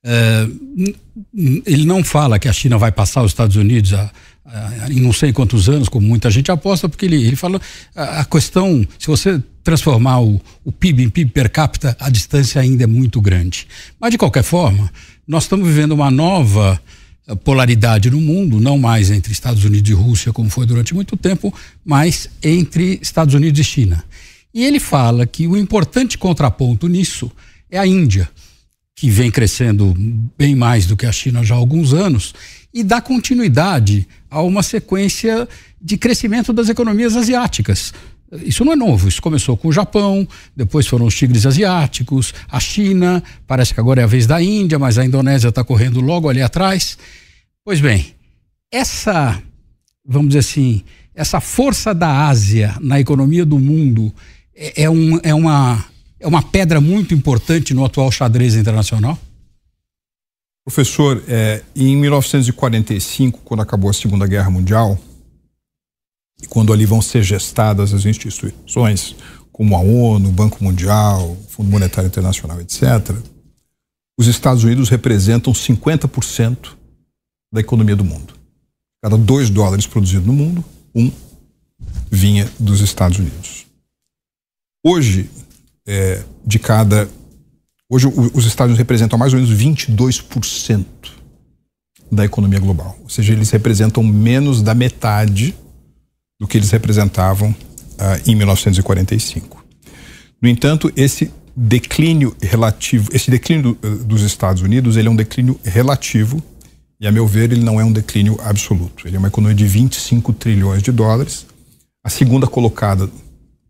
É, 0.03 0.47
ele 1.65 1.85
não 1.85 2.03
fala 2.03 2.39
que 2.39 2.47
a 2.47 2.53
China 2.53 2.77
vai 2.77 2.91
passar 2.91 3.21
os 3.23 3.31
Estados 3.31 3.55
Unidos 3.55 3.93
a, 3.93 4.11
a, 4.45 4.89
em 4.89 4.99
não 4.99 5.11
sei 5.11 5.33
quantos 5.33 5.67
anos, 5.67 5.89
como 5.89 6.07
muita 6.07 6.31
gente 6.31 6.51
aposta, 6.51 6.87
porque 6.87 7.05
ele, 7.05 7.17
ele 7.17 7.35
fala 7.35 7.59
a, 7.95 8.21
a 8.21 8.25
questão, 8.25 8.85
se 8.97 9.07
você 9.07 9.41
transformar 9.63 10.21
o, 10.21 10.41
o 10.63 10.71
PIB 10.71 11.03
em 11.03 11.09
PIB 11.09 11.31
per 11.31 11.51
capita, 11.51 11.95
a 11.99 12.09
distância 12.09 12.61
ainda 12.61 12.83
é 12.83 12.87
muito 12.87 13.21
grande. 13.21 13.67
Mas, 13.99 14.11
de 14.11 14.17
qualquer 14.17 14.43
forma, 14.43 14.91
nós 15.27 15.43
estamos 15.43 15.67
vivendo 15.67 15.91
uma 15.91 16.09
nova 16.09 16.81
eh, 17.27 17.35
polaridade 17.35 18.09
no 18.09 18.19
mundo, 18.19 18.59
não 18.59 18.79
mais 18.79 19.11
entre 19.11 19.31
Estados 19.31 19.63
Unidos 19.63 19.91
e 19.91 19.93
Rússia, 19.93 20.33
como 20.33 20.49
foi 20.49 20.65
durante 20.65 20.95
muito 20.95 21.15
tempo, 21.15 21.53
mas 21.85 22.29
entre 22.41 22.97
Estados 23.01 23.35
Unidos 23.35 23.59
e 23.59 23.63
China. 23.63 24.03
E 24.51 24.65
ele 24.65 24.79
fala 24.79 25.27
que 25.27 25.47
o 25.47 25.55
importante 25.55 26.17
contraponto 26.17 26.87
nisso 26.87 27.31
é 27.69 27.77
a 27.77 27.85
Índia, 27.85 28.27
que 28.99 29.09
vem 29.09 29.31
crescendo 29.31 29.95
bem 30.37 30.53
mais 30.57 30.85
do 30.85 30.97
que 30.97 31.05
a 31.05 31.11
China 31.11 31.41
já 31.41 31.55
há 31.55 31.57
alguns 31.57 31.93
anos, 31.93 32.35
e 32.73 32.83
dá 32.83 32.99
continuidade 32.99 34.05
a 34.29 34.41
uma 34.41 34.61
sequência 34.61 35.47
de 35.81 35.97
crescimento 35.97 36.51
das 36.51 36.67
economias 36.67 37.15
asiáticas. 37.15 37.93
Isso 38.43 38.65
não 38.65 38.73
é 38.73 38.75
novo, 38.75 39.07
isso 39.07 39.21
começou 39.21 39.55
com 39.55 39.69
o 39.69 39.71
Japão, 39.71 40.27
depois 40.53 40.85
foram 40.85 41.05
os 41.05 41.15
tigres 41.15 41.45
asiáticos, 41.45 42.33
a 42.51 42.59
China, 42.59 43.23
parece 43.47 43.73
que 43.73 43.79
agora 43.79 44.01
é 44.01 44.03
a 44.03 44.07
vez 44.07 44.27
da 44.27 44.41
Índia, 44.41 44.77
mas 44.77 44.97
a 44.97 45.05
Indonésia 45.05 45.47
está 45.47 45.63
correndo 45.63 46.01
logo 46.01 46.27
ali 46.27 46.41
atrás. 46.41 46.97
Pois 47.63 47.79
bem, 47.79 48.13
essa, 48.69 49.41
vamos 50.05 50.27
dizer 50.27 50.39
assim, 50.39 50.83
essa 51.15 51.39
força 51.39 51.95
da 51.95 52.27
Ásia 52.27 52.75
na 52.81 52.99
economia 52.99 53.45
do 53.45 53.57
mundo 53.57 54.13
é, 54.53 54.83
é, 54.83 54.89
um, 54.89 55.17
é 55.23 55.33
uma 55.33 55.85
é 56.19 56.27
uma 56.27 56.41
pedra 56.43 56.81
muito 56.81 57.13
importante 57.13 57.73
no 57.73 57.85
atual 57.85 58.11
xadrez 58.11 58.55
internacional? 58.55 59.17
Professor, 60.65 61.23
é, 61.27 61.63
em 61.75 61.95
1945, 61.95 63.39
quando 63.43 63.61
acabou 63.61 63.89
a 63.89 63.93
Segunda 63.93 64.27
Guerra 64.27 64.49
Mundial, 64.49 64.99
e 66.41 66.47
quando 66.47 66.71
ali 66.71 66.85
vão 66.85 67.01
ser 67.01 67.23
gestadas 67.23 67.93
as 67.93 68.05
instituições 68.05 69.15
como 69.51 69.75
a 69.75 69.79
ONU, 69.79 70.29
o 70.29 70.31
Banco 70.31 70.63
Mundial, 70.63 71.31
o 71.31 71.45
Fundo 71.49 71.69
Monetário 71.69 72.07
Internacional, 72.07 72.61
etc., 72.61 73.15
os 74.17 74.27
Estados 74.27 74.63
Unidos 74.63 74.89
representam 74.89 75.53
50% 75.53 76.77
da 77.51 77.61
economia 77.61 77.95
do 77.95 78.03
mundo. 78.03 78.33
Cada 79.01 79.17
dois 79.17 79.49
dólares 79.49 79.87
produzidos 79.87 80.27
no 80.27 80.33
mundo, 80.33 80.63
um 80.93 81.11
vinha 82.11 82.49
dos 82.59 82.81
Estados 82.81 83.17
Unidos. 83.17 83.65
Hoje, 84.83 85.29
é, 85.89 86.23
de 86.45 86.59
cada. 86.59 87.09
Hoje, 87.89 88.05
o, 88.05 88.31
os 88.37 88.45
Estados 88.45 88.69
Unidos 88.69 88.77
representam 88.77 89.17
mais 89.17 89.33
ou 89.33 89.39
menos 89.39 89.51
22% 89.51 90.85
da 92.11 92.23
economia 92.23 92.59
global. 92.59 92.95
Ou 93.01 93.09
seja, 93.09 93.33
eles 93.33 93.49
representam 93.49 94.03
menos 94.03 94.61
da 94.61 94.75
metade 94.75 95.55
do 96.39 96.47
que 96.47 96.57
eles 96.57 96.69
representavam 96.69 97.49
uh, 97.49 98.29
em 98.29 98.35
1945. 98.35 99.65
No 100.39 100.47
entanto, 100.47 100.91
esse 100.95 101.31
declínio 101.55 102.35
relativo, 102.41 103.09
esse 103.11 103.29
declínio 103.31 103.73
do, 103.73 103.87
uh, 103.87 104.03
dos 104.03 104.21
Estados 104.21 104.61
Unidos, 104.61 104.95
ele 104.95 105.07
é 105.07 105.11
um 105.11 105.15
declínio 105.15 105.59
relativo 105.63 106.41
e, 107.01 107.07
a 107.07 107.11
meu 107.11 107.25
ver, 107.25 107.51
ele 107.51 107.63
não 107.63 107.81
é 107.81 107.83
um 107.83 107.91
declínio 107.91 108.39
absoluto. 108.43 109.07
Ele 109.07 109.15
é 109.15 109.19
uma 109.19 109.27
economia 109.27 109.55
de 109.55 109.65
25 109.65 110.33
trilhões 110.33 110.83
de 110.83 110.91
dólares. 110.91 111.47
A 112.03 112.09
segunda 112.09 112.45
colocada 112.45 113.09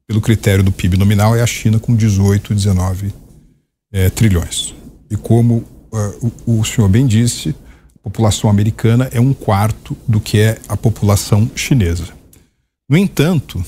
pelo 0.09 0.21
critério 0.21 0.63
do 0.63 0.71
PIB 0.71 0.97
nominal 0.97 1.35
é 1.35 1.41
a 1.43 1.45
China 1.45 1.79
com 1.79 1.95
18, 1.95 2.55
19 2.55 3.13
é, 3.93 4.09
trilhões. 4.09 4.73
E 5.07 5.15
como 5.15 5.63
uh, 5.91 6.33
o, 6.47 6.61
o 6.61 6.65
senhor 6.65 6.89
bem 6.89 7.05
disse, 7.05 7.55
a 7.97 7.99
população 7.99 8.49
americana 8.49 9.07
é 9.13 9.21
um 9.21 9.35
quarto 9.35 9.95
do 10.07 10.19
que 10.19 10.39
é 10.39 10.57
a 10.67 10.75
população 10.75 11.51
chinesa. 11.55 12.07
No 12.89 12.97
entanto, 12.97 13.63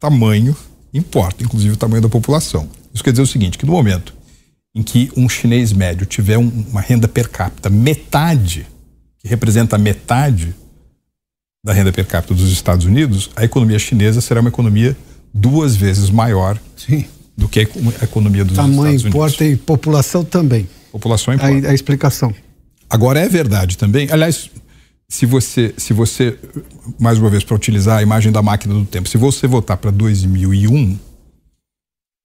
tamanho 0.00 0.56
importa, 0.92 1.44
inclusive 1.44 1.74
o 1.74 1.76
tamanho 1.76 2.02
da 2.02 2.08
população. 2.08 2.68
Isso 2.92 3.04
quer 3.04 3.12
dizer 3.12 3.22
o 3.22 3.26
seguinte, 3.26 3.56
que 3.56 3.64
no 3.64 3.70
momento 3.70 4.12
em 4.74 4.82
que 4.82 5.12
um 5.16 5.28
chinês 5.28 5.72
médio 5.72 6.04
tiver 6.04 6.36
um, 6.36 6.48
uma 6.68 6.80
renda 6.80 7.06
per 7.06 7.28
capita 7.28 7.70
metade, 7.70 8.66
que 9.20 9.28
representa 9.28 9.78
metade 9.78 10.52
da 11.64 11.72
renda 11.72 11.92
per 11.92 12.08
capita 12.08 12.34
dos 12.34 12.50
Estados 12.50 12.86
Unidos, 12.86 13.30
a 13.36 13.44
economia 13.44 13.78
chinesa 13.78 14.20
será 14.20 14.40
uma 14.40 14.48
economia 14.48 14.96
duas 15.36 15.76
vezes 15.76 16.10
maior 16.10 16.58
Sim. 16.76 17.04
do 17.36 17.48
que 17.48 17.60
a 17.60 17.62
economia 18.04 18.44
dos 18.44 18.56
tamanho 18.56 18.96
Estados 18.96 19.02
Unidos. 19.02 19.02
Tamanho 19.02 19.08
importa 19.08 19.44
e 19.44 19.56
população 19.56 20.24
também. 20.24 20.68
População 20.90 21.34
importa. 21.34 21.68
A, 21.68 21.70
a 21.70 21.74
explicação. 21.74 22.34
Agora 22.88 23.20
é 23.20 23.28
verdade 23.28 23.76
também, 23.76 24.08
aliás, 24.10 24.50
se 25.08 25.26
você, 25.26 25.74
se 25.76 25.92
você 25.92 26.38
mais 26.98 27.18
uma 27.18 27.28
vez, 27.28 27.44
para 27.44 27.54
utilizar 27.54 27.98
a 27.98 28.02
imagem 28.02 28.32
da 28.32 28.42
máquina 28.42 28.74
do 28.74 28.84
tempo, 28.84 29.08
se 29.08 29.18
você 29.18 29.46
voltar 29.46 29.76
para 29.76 29.90
2001, 29.90 30.98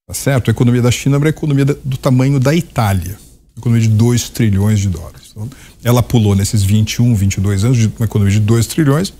tá 0.07 0.13
certo? 0.13 0.49
A 0.49 0.51
economia 0.51 0.81
da 0.81 0.91
China 0.91 1.17
era 1.17 1.25
a 1.25 1.29
economia 1.29 1.65
do 1.65 1.97
tamanho 1.97 2.39
da 2.39 2.53
Itália, 2.53 3.17
economia 3.57 3.87
de 3.87 3.93
2 3.93 4.29
trilhões 4.29 4.79
de 4.79 4.89
dólares. 4.89 5.31
Então, 5.31 5.49
ela 5.83 6.03
pulou 6.03 6.35
nesses 6.35 6.63
21, 6.63 7.15
22 7.15 7.63
anos 7.63 7.77
de 7.77 7.91
uma 7.97 8.05
economia 8.05 8.33
de 8.33 8.39
2 8.39 8.67
trilhões 8.67 9.13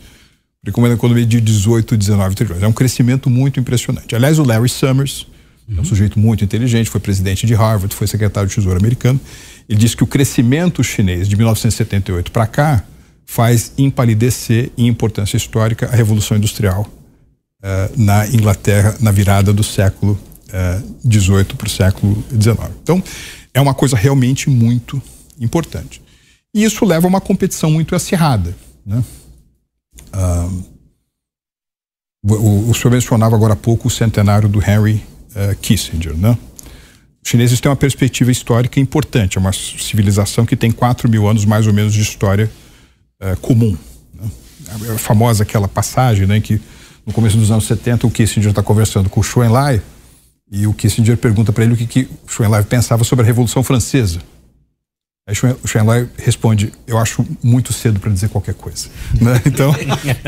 uma 0.78 0.90
economia 0.90 1.26
de 1.26 1.42
18, 1.42 1.98
19 1.98 2.36
trilhões. 2.36 2.62
É 2.62 2.68
um 2.68 2.74
crescimento 2.74 3.30
muito 3.30 3.60
impressionante. 3.60 4.16
Aliás, 4.16 4.38
o 4.38 4.44
Larry 4.44 4.70
Summers, 4.70 5.26
é 5.76 5.82
um 5.82 5.84
sujeito 5.84 6.20
muito 6.20 6.44
inteligente, 6.44 6.90
foi 6.90 7.02
presidente 7.02 7.48
de 7.48 7.56
Harvard, 7.56 7.96
foi 7.96 8.06
secretário 8.06 8.48
de 8.48 8.54
Tesouro 8.54 8.78
americano. 8.78 9.20
Ele 9.68 9.80
disse 9.80 9.98
que 9.98 10.04
o 10.04 10.08
crescimento 10.08 10.84
chinês 10.84 11.28
de 11.28 11.36
1978 11.36 12.32
para 12.32 12.46
cá 12.46 12.84
faz 13.26 13.72
empalidecer 13.78 14.70
em 14.78 14.88
importância 14.88 15.36
histórica 15.36 15.88
a 15.88 15.96
Revolução 15.96 16.38
Industrial 16.38 16.82
uh, 16.82 18.00
na 18.00 18.28
Inglaterra 18.28 18.96
na 19.00 19.12
virada 19.12 19.52
do 19.52 19.64
século 19.64 20.20
XVIII 21.10 21.42
uh, 21.42 21.56
para 21.56 21.68
o 21.68 21.70
século 21.72 22.24
XIX. 22.30 22.70
Então, 22.84 23.04
é 23.52 23.60
uma 23.62 23.74
coisa 23.74 23.96
realmente 23.96 24.48
muito 24.48 25.02
importante. 25.40 26.02
E 26.54 26.64
isso 26.64 26.86
leva 26.86 27.08
a 27.08 27.10
uma 27.10 27.22
competição 27.22 27.72
muito 27.72 27.96
acirrada. 27.96 28.56
Né? 28.86 29.04
Uh, 30.14 30.72
o, 32.24 32.70
o 32.70 32.76
senhor 32.76 32.92
mencionava 32.92 33.36
agora 33.36 33.54
há 33.54 33.56
pouco 33.56 33.88
o 33.88 33.92
centenário 33.92 34.48
do 34.48 34.60
Henry 34.60 35.04
Kissinger. 35.62 36.16
Né? 36.16 36.38
Os 37.24 37.30
chineses 37.30 37.62
têm 37.62 37.70
uma 37.70 37.76
perspectiva 37.76 38.32
histórica 38.32 38.80
importante, 38.80 39.38
é 39.38 39.42
uma 39.42 39.54
civilização 39.54 40.46
que 40.46 40.56
tem 40.56 40.72
4 40.72 41.08
mil 41.08 41.28
anos 41.28 41.46
mais 41.46 41.68
ou 41.68 41.74
menos 41.74 41.94
de 41.94 42.02
história 42.02 42.52
uh, 43.22 43.40
comum. 43.40 43.78
Né? 44.14 44.30
A, 44.94 44.98
famosa 44.98 45.44
aquela 45.44 45.68
passagem 45.68 46.26
né, 46.26 46.40
que 46.42 46.60
no 47.06 47.14
começo 47.14 47.38
dos 47.38 47.52
anos 47.52 47.66
70 47.66 48.08
o 48.08 48.12
Kissinger 48.12 48.50
está 48.50 48.64
conversando 48.64 49.10
com 49.10 49.20
o 49.20 49.24
Chou 49.24 49.44
Enlai 49.44 49.82
e 50.52 50.66
o 50.66 50.74
Kissinger 50.74 51.16
pergunta 51.16 51.54
para 51.54 51.64
ele 51.64 51.74
o 51.74 51.78
que, 51.78 51.86
que 51.86 52.10
o 52.26 52.32
Chou 52.32 52.46
Enlai 52.46 52.64
pensava 52.64 53.04
sobre 53.04 53.24
a 53.24 53.26
Revolução 53.26 53.64
Francesa. 53.64 54.20
Aí 55.28 55.36
o 55.64 55.68
Chou 55.68 55.82
Enlai 55.82 56.10
responde: 56.18 56.74
Eu 56.88 56.98
acho 56.98 57.26
muito 57.44 57.72
cedo 57.72 58.00
para 58.00 58.12
dizer 58.12 58.30
qualquer 58.30 58.56
coisa. 58.56 58.88
né? 59.22 59.42
Então, 59.46 59.74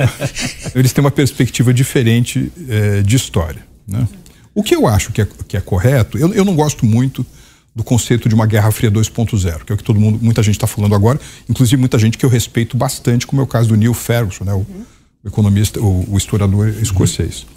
eles 0.75 0.93
têm 0.93 1.03
uma 1.03 1.11
perspectiva 1.11 1.73
diferente 1.73 2.51
eh, 2.69 3.01
de 3.01 3.15
história. 3.15 3.65
Né? 3.87 4.07
O 4.53 4.61
que 4.61 4.75
eu 4.75 4.87
acho 4.87 5.11
que 5.11 5.21
é, 5.21 5.27
que 5.47 5.57
é 5.57 5.61
correto, 5.61 6.17
eu, 6.17 6.33
eu 6.33 6.45
não 6.45 6.55
gosto 6.55 6.85
muito 6.85 7.25
do 7.75 7.83
conceito 7.83 8.29
de 8.29 8.35
uma 8.35 8.45
Guerra 8.45 8.71
Fria 8.71 8.91
2.0, 8.91 9.63
que 9.65 9.71
é 9.71 9.75
o 9.75 9.77
que 9.77 9.83
todo 9.83 9.99
mundo, 9.99 10.19
muita 10.21 10.43
gente 10.43 10.55
está 10.55 10.67
falando 10.67 10.93
agora, 10.93 11.19
inclusive 11.49 11.79
muita 11.79 11.97
gente 11.97 12.19
que 12.19 12.25
eu 12.25 12.29
respeito 12.29 12.77
bastante, 12.77 13.25
como 13.25 13.41
é 13.41 13.43
o 13.43 13.47
caso 13.47 13.69
do 13.69 13.75
Neil 13.75 13.95
Ferguson, 13.95 14.43
né, 14.43 14.53
o, 14.53 14.59
o 15.23 15.27
economista, 15.27 15.81
o, 15.81 16.13
o, 16.13 16.15
historiador 16.15 16.69
escocês. 16.69 17.47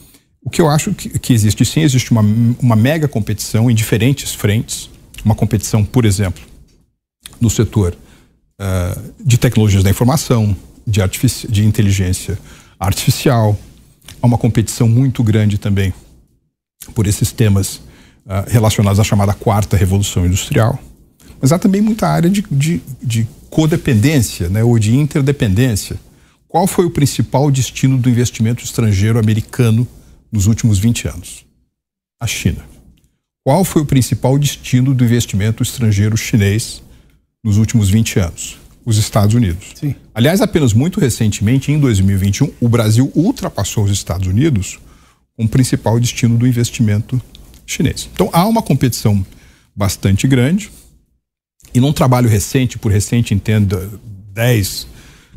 O 0.42 0.49
que 0.49 0.59
eu 0.59 0.70
acho 0.70 0.94
que, 0.94 1.18
que 1.18 1.35
existe 1.35 1.66
sim, 1.66 1.83
existe 1.83 2.12
uma, 2.12 2.22
uma 2.62 2.75
mega 2.75 3.07
competição 3.07 3.70
em 3.70 3.75
diferentes 3.75 4.33
frentes, 4.33 4.88
uma 5.22 5.35
competição, 5.35 5.85
por 5.85 6.07
exemplo, 6.07 6.42
no 7.40 7.51
setor 7.51 7.96
uh, 8.61 9.12
de 9.25 9.38
tecnologias 9.38 9.83
da 9.83 9.90
informação, 9.90 10.57
de, 10.87 11.01
de 11.49 11.64
inteligência 11.64 12.38
artificial, 12.79 13.59
há 14.20 14.27
uma 14.27 14.38
competição 14.38 14.88
muito 14.88 15.22
grande 15.22 15.59
também 15.59 15.92
por 16.94 17.07
esses 17.07 17.33
temas 17.33 17.77
uh, 17.77 18.49
relacionados 18.49 19.01
à 19.01 19.05
chamada 19.05 19.35
quarta 19.35 19.77
revolução 19.77 20.27
industrial. 20.27 20.79
Mas 21.40 21.53
há 21.53 21.59
também 21.59 21.81
muita 21.81 22.09
área 22.09 22.31
de, 22.31 22.44
de, 22.51 22.81
de 23.03 23.29
codependência 23.51 24.49
né, 24.49 24.64
ou 24.64 24.79
de 24.79 24.96
interdependência. 24.96 25.99
Qual 26.49 26.66
foi 26.66 26.87
o 26.87 26.90
principal 26.90 27.51
destino 27.51 27.99
do 27.99 28.09
investimento 28.09 28.64
estrangeiro 28.64 29.18
americano 29.18 29.87
nos 30.31 30.46
últimos 30.46 30.79
20 30.79 31.09
anos? 31.09 31.44
A 32.20 32.27
China. 32.27 32.64
Qual 33.44 33.64
foi 33.64 33.83
o 33.83 33.87
principal 33.87 34.38
destino 34.38 34.94
do 34.94 35.05
investimento 35.05 35.62
estrangeiro 35.62 36.16
chinês 36.16 36.83
nos 37.47 37.59
últimos 37.59 37.89
20 37.89 38.19
anos? 38.19 38.59
Os 38.85 38.99
Estados 38.99 39.35
Unidos. 39.35 39.69
Sim. 39.77 39.95
Aliás, 40.13 40.41
apenas 40.41 40.73
muito 40.73 40.99
recentemente, 40.99 41.71
em 41.71 41.79
2021, 41.79 42.51
o 42.61 42.69
Brasil 42.69 43.11
ultrapassou 43.15 43.85
os 43.85 43.91
Estados 43.93 44.27
Unidos 44.27 44.81
como 45.37 45.49
principal 45.49 45.99
destino 46.01 46.37
do 46.37 46.47
investimento 46.47 47.21
chinês. 47.65 48.09
Então 48.13 48.29
há 48.33 48.45
uma 48.47 48.63
competição 48.63 49.25
bastante 49.75 50.27
grande 50.27 50.71
e 51.73 51.81
num 51.81 51.93
trabalho 51.93 52.29
recente, 52.29 52.79
por 52.79 52.91
recente 52.91 53.35
entenda 53.35 53.91
10, 54.33 54.89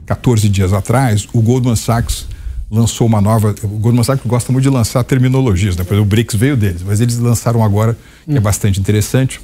14 0.06 0.50
dias 0.50 0.74
atrás, 0.74 1.28
o 1.34 1.42
Goldman 1.42 1.76
Sachs 1.76 2.28
lançou 2.72 3.06
uma 3.06 3.22
nova. 3.22 3.54
O 3.64 3.68
Goldman 3.68 4.04
Sachs 4.04 4.26
gosta 4.26 4.52
muito 4.52 4.64
de 4.64 4.70
lançar 4.70 5.04
terminologias, 5.04 5.76
né? 5.76 5.84
o 6.00 6.06
BRICS 6.06 6.36
veio 6.36 6.58
deles, 6.58 6.82
mas 6.82 7.02
eles 7.02 7.18
lançaram 7.18 7.64
agora, 7.64 7.98
que 8.26 8.38
é 8.38 8.40
bastante 8.40 8.80
interessante. 8.80 9.42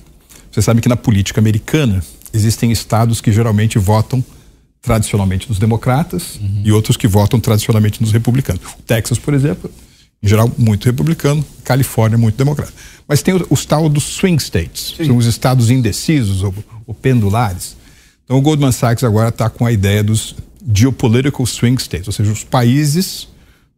Você 0.52 0.62
sabe 0.62 0.80
que 0.80 0.88
na 0.88 0.96
política 0.96 1.42
americana 1.42 2.02
existem 2.36 2.72
estados 2.72 3.22
que 3.22 3.32
geralmente 3.32 3.80
votam 3.80 4.24
tradicionalmente 4.82 5.50
nos 5.50 5.58
democratas 5.58 6.36
uhum. 6.36 6.62
e 6.64 6.72
outros 6.72 6.96
que 6.96 7.08
votam 7.08 7.40
tradicionalmente 7.40 8.02
nos 8.02 8.12
republicanos. 8.12 8.62
O 8.78 8.84
Texas, 8.84 9.18
por 9.18 9.34
exemplo, 9.34 9.70
em 10.22 10.28
geral 10.28 10.52
muito 10.58 10.86
republicano, 10.86 11.44
Califórnia 11.64 12.18
muito 12.18 12.36
democrata. 12.36 12.72
Mas 13.08 13.22
tem 13.22 13.34
os, 13.34 13.44
os 13.50 13.66
tal 13.66 13.90
dos 13.90 14.04
swing 14.04 14.42
states, 14.42 14.94
Sim. 14.98 15.06
são 15.06 15.18
os 15.18 15.26
estados 15.26 15.70
indecisos 15.70 16.44
ou, 16.44 16.54
ou, 16.86 16.94
pendulares. 16.94 17.76
Então 18.24 18.38
o 18.38 18.42
Goldman 18.42 18.72
Sachs 18.72 19.04
agora 19.04 19.30
está 19.30 19.50
com 19.50 19.66
a 19.66 19.72
ideia 19.72 20.04
dos 20.04 20.36
geopolitical 20.74 21.46
swing 21.46 21.82
states, 21.82 22.08
ou 22.08 22.14
seja, 22.14 22.32
os 22.32 22.44
países 22.44 23.28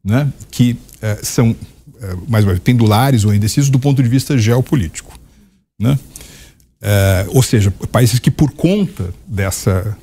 né, 0.04 0.32
que 0.50 0.78
eh, 1.02 1.20
são 1.22 1.54
eh, 2.02 2.16
mais 2.28 2.46
ou 2.46 2.50
menos 2.50 2.64
pendulares 2.64 3.26
ou 3.26 3.34
indecisos 3.34 3.70
do 3.70 3.78
ponto 3.80 4.02
de 4.02 4.08
vista 4.08 4.38
geopolítico. 4.38 5.18
Né? 5.80 6.00
Eh, 6.82 7.26
ou 7.30 7.42
seja, 7.42 7.72
países 7.92 8.20
que 8.20 8.30
por 8.30 8.52
conta 8.52 9.14
dessa, 9.28 9.98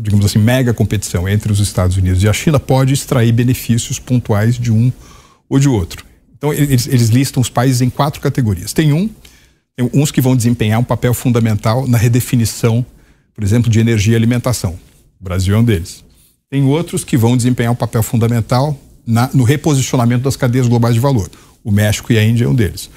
digamos 0.00 0.24
assim, 0.24 0.38
mega 0.38 0.72
competição 0.72 1.28
entre 1.28 1.52
os 1.52 1.60
Estados 1.60 1.96
Unidos 1.96 2.22
e 2.22 2.28
a 2.28 2.32
China 2.32 2.58
pode 2.58 2.94
extrair 2.94 3.32
benefícios 3.32 3.98
pontuais 3.98 4.58
de 4.58 4.72
um 4.72 4.90
ou 5.48 5.58
de 5.58 5.68
outro. 5.68 6.04
Então, 6.36 6.52
eles, 6.52 6.86
eles 6.88 7.08
listam 7.08 7.40
os 7.40 7.48
países 7.48 7.82
em 7.82 7.90
quatro 7.90 8.20
categorias. 8.20 8.72
Tem 8.72 8.92
um 8.92 9.08
Tem 9.76 9.88
uns 9.94 10.10
que 10.10 10.20
vão 10.20 10.34
desempenhar 10.36 10.80
um 10.80 10.84
papel 10.84 11.14
fundamental 11.14 11.86
na 11.86 11.96
redefinição, 11.98 12.84
por 13.34 13.44
exemplo, 13.44 13.70
de 13.70 13.78
energia 13.78 14.14
e 14.14 14.16
alimentação. 14.16 14.78
O 15.20 15.24
Brasil 15.24 15.54
é 15.54 15.58
um 15.58 15.64
deles. 15.64 16.04
Tem 16.50 16.64
outros 16.64 17.04
que 17.04 17.16
vão 17.16 17.36
desempenhar 17.36 17.72
um 17.72 17.76
papel 17.76 18.02
fundamental 18.02 18.76
na, 19.06 19.30
no 19.32 19.44
reposicionamento 19.44 20.24
das 20.24 20.36
cadeias 20.36 20.66
globais 20.66 20.94
de 20.94 21.00
valor. 21.00 21.30
O 21.62 21.70
México 21.70 22.12
e 22.12 22.18
a 22.18 22.24
Índia 22.24 22.44
é 22.44 22.48
um 22.48 22.54
deles. 22.54 22.90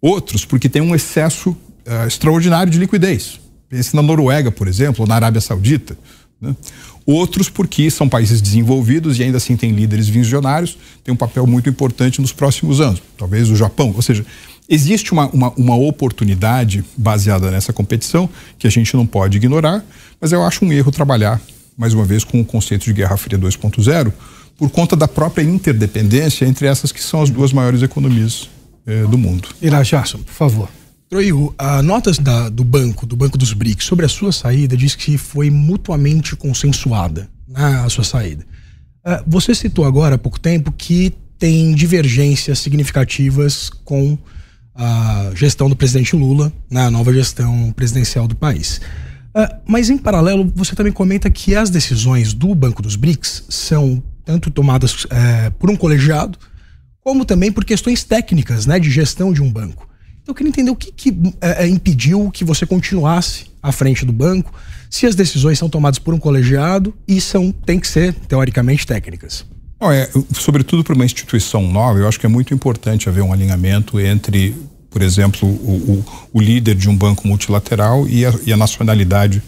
Outros, 0.00 0.44
porque 0.44 0.68
tem 0.68 0.82
um 0.82 0.94
excesso 0.94 1.56
uh, 1.86 2.06
extraordinário 2.06 2.72
de 2.72 2.78
liquidez. 2.78 3.40
Pense 3.68 3.94
na 3.94 4.02
Noruega, 4.02 4.50
por 4.50 4.66
exemplo, 4.66 5.02
ou 5.02 5.06
na 5.06 5.14
Arábia 5.14 5.40
Saudita. 5.40 5.96
Né? 6.40 6.54
Outros, 7.06 7.48
porque 7.48 7.90
são 7.90 8.08
países 8.08 8.40
desenvolvidos 8.40 9.18
e 9.18 9.22
ainda 9.22 9.36
assim 9.36 9.56
têm 9.56 9.72
líderes 9.72 10.08
visionários, 10.08 10.76
tem 11.02 11.12
um 11.12 11.16
papel 11.16 11.46
muito 11.46 11.68
importante 11.68 12.20
nos 12.20 12.32
próximos 12.32 12.80
anos. 12.80 13.02
Talvez 13.16 13.48
o 13.48 13.56
Japão. 13.56 13.92
Ou 13.94 14.02
seja, 14.02 14.24
existe 14.68 15.12
uma, 15.12 15.28
uma, 15.28 15.50
uma 15.56 15.76
oportunidade 15.76 16.84
baseada 16.96 17.50
nessa 17.50 17.72
competição 17.72 18.28
que 18.58 18.66
a 18.66 18.70
gente 18.70 18.94
não 18.94 19.06
pode 19.06 19.36
ignorar, 19.36 19.84
mas 20.20 20.32
eu 20.32 20.44
acho 20.44 20.64
um 20.64 20.72
erro 20.72 20.90
trabalhar, 20.92 21.40
mais 21.76 21.94
uma 21.94 22.04
vez, 22.04 22.24
com 22.24 22.40
o 22.40 22.44
conceito 22.44 22.84
de 22.84 22.92
Guerra 22.92 23.16
Fria 23.16 23.38
2.0 23.38 24.12
por 24.60 24.68
conta 24.68 24.94
da 24.94 25.08
própria 25.08 25.42
interdependência 25.42 26.44
entre 26.44 26.66
essas 26.66 26.92
que 26.92 27.02
são 27.02 27.22
as 27.22 27.30
duas 27.30 27.50
maiores 27.50 27.82
economias 27.82 28.50
eh, 28.86 29.04
do 29.04 29.16
mundo. 29.16 29.48
Irajasson, 29.62 30.18
por 30.18 30.34
favor. 30.34 30.68
Troigo, 31.10 31.52
a 31.58 31.82
notas 31.82 32.20
da, 32.20 32.48
do 32.48 32.62
banco, 32.62 33.04
do 33.04 33.16
Banco 33.16 33.36
dos 33.36 33.52
BRICS, 33.52 33.84
sobre 33.84 34.06
a 34.06 34.08
sua 34.08 34.30
saída, 34.30 34.76
diz 34.76 34.94
que 34.94 35.18
foi 35.18 35.50
mutuamente 35.50 36.36
consensuada 36.36 37.28
na 37.48 37.88
sua 37.88 38.04
saída. 38.04 38.46
Uh, 39.04 39.20
você 39.26 39.52
citou 39.52 39.84
agora 39.84 40.14
há 40.14 40.18
pouco 40.18 40.38
tempo 40.38 40.70
que 40.70 41.12
tem 41.36 41.74
divergências 41.74 42.60
significativas 42.60 43.70
com 43.84 44.16
a 44.72 45.32
gestão 45.34 45.68
do 45.68 45.74
presidente 45.74 46.14
Lula 46.14 46.52
na 46.70 46.88
nova 46.92 47.12
gestão 47.12 47.72
presidencial 47.72 48.28
do 48.28 48.36
país. 48.36 48.80
Uh, 49.34 49.52
mas, 49.66 49.90
em 49.90 49.98
paralelo, 49.98 50.48
você 50.54 50.76
também 50.76 50.92
comenta 50.92 51.28
que 51.28 51.56
as 51.56 51.70
decisões 51.70 52.32
do 52.32 52.54
Banco 52.54 52.80
dos 52.80 52.94
BRICS 52.94 53.46
são 53.48 54.00
tanto 54.24 54.48
tomadas 54.48 55.08
é, 55.10 55.50
por 55.50 55.70
um 55.70 55.76
colegiado, 55.76 56.38
como 57.02 57.24
também 57.24 57.50
por 57.50 57.64
questões 57.64 58.04
técnicas 58.04 58.64
né, 58.64 58.78
de 58.78 58.88
gestão 58.92 59.32
de 59.32 59.42
um 59.42 59.50
banco. 59.50 59.89
Eu 60.30 60.34
queria 60.34 60.50
entender 60.50 60.70
o 60.70 60.76
que, 60.76 60.92
que 60.92 61.34
é, 61.40 61.66
impediu 61.66 62.30
que 62.30 62.44
você 62.44 62.64
continuasse 62.64 63.46
à 63.60 63.72
frente 63.72 64.06
do 64.06 64.12
banco, 64.12 64.54
se 64.88 65.04
as 65.04 65.16
decisões 65.16 65.58
são 65.58 65.68
tomadas 65.68 65.98
por 65.98 66.14
um 66.14 66.18
colegiado 66.18 66.94
e 67.06 67.20
são 67.20 67.50
tem 67.50 67.80
que 67.80 67.88
ser, 67.88 68.14
teoricamente, 68.14 68.86
técnicas. 68.86 69.44
É, 69.82 70.08
sobretudo 70.32 70.84
para 70.84 70.94
uma 70.94 71.04
instituição 71.04 71.62
nova, 71.70 71.98
eu 71.98 72.06
acho 72.06 72.20
que 72.20 72.26
é 72.26 72.28
muito 72.28 72.54
importante 72.54 73.08
haver 73.08 73.22
um 73.22 73.32
alinhamento 73.32 73.98
entre, 73.98 74.54
por 74.88 75.02
exemplo, 75.02 75.48
o, 75.48 75.52
o, 75.52 76.04
o 76.34 76.40
líder 76.40 76.76
de 76.76 76.88
um 76.88 76.96
banco 76.96 77.26
multilateral 77.26 78.06
e 78.06 78.24
a, 78.24 78.32
e 78.46 78.52
a 78.52 78.56
nacionalidade 78.56 79.42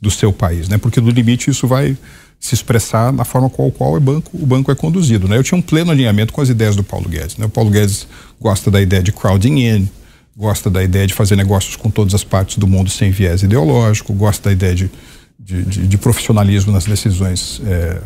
do 0.00 0.10
seu 0.10 0.32
país, 0.32 0.68
né? 0.68 0.78
Porque 0.78 1.00
no 1.00 1.10
limite 1.10 1.50
isso 1.50 1.66
vai 1.66 1.96
se 2.38 2.54
expressar 2.54 3.12
na 3.12 3.24
forma 3.24 3.50
qual, 3.50 3.72
qual 3.72 3.94
o, 3.94 4.00
banco, 4.00 4.30
o 4.32 4.46
banco 4.46 4.70
é 4.70 4.74
conduzido. 4.76 5.26
Né? 5.26 5.36
Eu 5.36 5.42
tinha 5.42 5.58
um 5.58 5.62
pleno 5.62 5.90
alinhamento 5.90 6.32
com 6.32 6.40
as 6.40 6.48
ideias 6.48 6.76
do 6.76 6.84
Paulo 6.84 7.08
Guedes. 7.08 7.36
Né? 7.36 7.46
O 7.46 7.48
Paulo 7.48 7.68
Guedes 7.68 8.06
gosta 8.40 8.70
da 8.70 8.80
ideia 8.80 9.02
de 9.02 9.10
crowding 9.10 9.66
in, 9.66 9.88
gosta 10.38 10.70
da 10.70 10.84
ideia 10.84 11.04
de 11.04 11.14
fazer 11.14 11.34
negócios 11.34 11.74
com 11.74 11.90
todas 11.90 12.14
as 12.14 12.22
partes 12.22 12.58
do 12.58 12.66
mundo 12.68 12.88
sem 12.88 13.10
viés 13.10 13.42
ideológico, 13.42 14.12
gosta 14.12 14.48
da 14.48 14.52
ideia 14.52 14.72
de, 14.72 14.88
de, 15.36 15.64
de, 15.64 15.86
de 15.88 15.98
profissionalismo 15.98 16.70
nas 16.70 16.84
decisões, 16.84 17.60
é, 17.66 18.00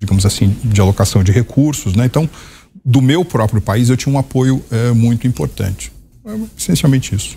digamos 0.00 0.26
assim, 0.26 0.56
de 0.64 0.80
alocação 0.80 1.22
de 1.22 1.30
recursos. 1.30 1.94
Né? 1.94 2.06
Então, 2.06 2.28
do 2.84 3.00
meu 3.00 3.24
próprio 3.24 3.62
país, 3.62 3.88
eu 3.88 3.96
tinha 3.96 4.12
um 4.12 4.18
apoio 4.18 4.60
é, 4.68 4.90
muito 4.90 5.28
importante. 5.28 5.92
É, 6.26 6.36
essencialmente 6.58 7.14
isso. 7.14 7.36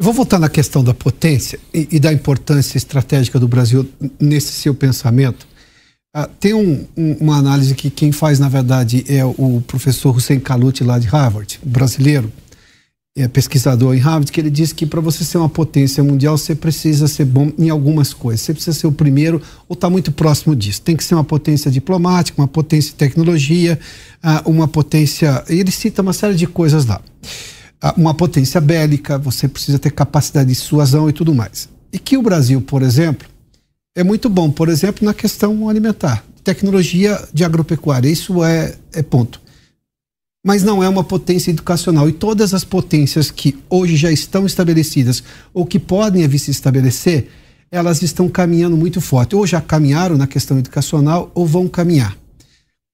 Eu 0.00 0.04
vou 0.04 0.12
voltar 0.12 0.40
na 0.40 0.48
questão 0.48 0.82
da 0.82 0.92
potência 0.92 1.60
e, 1.72 1.86
e 1.92 2.00
da 2.00 2.12
importância 2.12 2.76
estratégica 2.76 3.38
do 3.38 3.46
Brasil 3.46 3.88
nesse 4.18 4.52
seu 4.52 4.74
pensamento. 4.74 5.46
Ah, 6.12 6.28
tem 6.40 6.54
um, 6.54 6.84
um, 6.96 7.12
uma 7.20 7.36
análise 7.36 7.72
que 7.76 7.88
quem 7.88 8.10
faz, 8.10 8.40
na 8.40 8.48
verdade, 8.48 9.04
é 9.08 9.24
o 9.24 9.62
professor 9.64 10.16
Hussein 10.16 10.40
Kaluti, 10.40 10.82
lá 10.82 10.98
de 10.98 11.06
Harvard, 11.06 11.60
brasileiro, 11.64 12.32
é 13.16 13.28
pesquisador 13.28 13.94
em 13.94 13.98
Harvard, 13.98 14.30
que 14.32 14.40
ele 14.40 14.50
diz 14.50 14.72
que 14.72 14.84
para 14.84 15.00
você 15.00 15.24
ser 15.24 15.38
uma 15.38 15.48
potência 15.48 16.02
mundial, 16.02 16.36
você 16.36 16.54
precisa 16.54 17.06
ser 17.06 17.24
bom 17.24 17.52
em 17.56 17.70
algumas 17.70 18.12
coisas. 18.12 18.40
Você 18.40 18.52
precisa 18.52 18.76
ser 18.76 18.86
o 18.88 18.92
primeiro 18.92 19.40
ou 19.68 19.74
estar 19.74 19.86
tá 19.86 19.90
muito 19.90 20.10
próximo 20.10 20.56
disso. 20.56 20.82
Tem 20.82 20.96
que 20.96 21.04
ser 21.04 21.14
uma 21.14 21.22
potência 21.22 21.70
diplomática, 21.70 22.40
uma 22.40 22.48
potência 22.48 22.90
de 22.90 22.96
tecnologia, 22.96 23.78
ah, 24.20 24.42
uma 24.44 24.66
potência. 24.66 25.44
Ele 25.48 25.70
cita 25.70 26.02
uma 26.02 26.12
série 26.12 26.34
de 26.34 26.46
coisas 26.46 26.86
lá 26.86 27.00
uma 27.96 28.14
potência 28.14 28.60
bélica, 28.60 29.18
você 29.18 29.46
precisa 29.46 29.78
ter 29.78 29.90
capacidade 29.90 30.48
de 30.48 30.54
suasão 30.54 31.08
e 31.08 31.12
tudo 31.12 31.34
mais. 31.34 31.68
E 31.92 31.98
que 31.98 32.16
o 32.16 32.22
Brasil, 32.22 32.60
por 32.60 32.82
exemplo, 32.82 33.28
é 33.94 34.02
muito 34.02 34.28
bom, 34.28 34.50
por 34.50 34.68
exemplo, 34.68 35.04
na 35.04 35.12
questão 35.12 35.68
alimentar. 35.68 36.24
Tecnologia 36.42 37.20
de 37.32 37.44
agropecuária, 37.44 38.08
isso 38.08 38.42
é, 38.42 38.74
é 38.92 39.02
ponto. 39.02 39.40
Mas 40.44 40.62
não 40.62 40.82
é 40.82 40.88
uma 40.88 41.02
potência 41.02 41.50
educacional. 41.50 42.08
E 42.08 42.12
todas 42.12 42.52
as 42.52 42.64
potências 42.64 43.30
que 43.30 43.56
hoje 43.70 43.96
já 43.96 44.12
estão 44.12 44.44
estabelecidas 44.44 45.24
ou 45.54 45.64
que 45.64 45.78
podem 45.78 46.28
vir 46.28 46.38
se 46.38 46.50
estabelecer, 46.50 47.28
elas 47.72 48.02
estão 48.02 48.28
caminhando 48.28 48.76
muito 48.76 49.00
forte. 49.00 49.34
Ou 49.34 49.46
já 49.46 49.60
caminharam 49.60 50.18
na 50.18 50.26
questão 50.26 50.58
educacional 50.58 51.32
ou 51.34 51.46
vão 51.46 51.66
caminhar. 51.66 52.14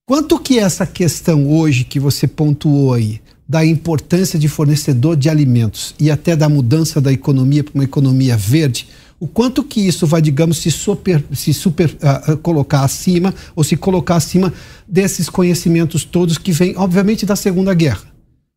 Quanto 0.07 0.39
que 0.39 0.57
essa 0.57 0.85
questão 0.85 1.51
hoje 1.51 1.83
que 1.83 1.99
você 1.99 2.25
pontuou 2.25 2.93
aí, 2.93 3.21
da 3.47 3.65
importância 3.65 4.39
de 4.39 4.47
fornecedor 4.47 5.17
de 5.17 5.29
alimentos 5.29 5.93
e 5.99 6.09
até 6.09 6.37
da 6.37 6.47
mudança 6.47 7.01
da 7.01 7.11
economia 7.11 7.61
para 7.61 7.75
uma 7.75 7.83
economia 7.83 8.37
verde, 8.37 8.87
o 9.21 9.27
quanto 9.27 9.63
que 9.63 9.79
isso 9.79 10.07
vai, 10.07 10.19
digamos, 10.19 10.57
se 10.57 10.71
super, 10.71 11.23
se 11.31 11.53
super 11.53 11.95
uh, 12.01 12.35
colocar 12.37 12.83
acima 12.83 13.31
ou 13.55 13.63
se 13.63 13.77
colocar 13.77 14.15
acima 14.15 14.51
desses 14.87 15.29
conhecimentos 15.29 16.03
todos 16.03 16.39
que 16.39 16.51
vêm, 16.51 16.73
obviamente, 16.75 17.23
da 17.23 17.35
Segunda 17.35 17.71
Guerra. 17.75 18.01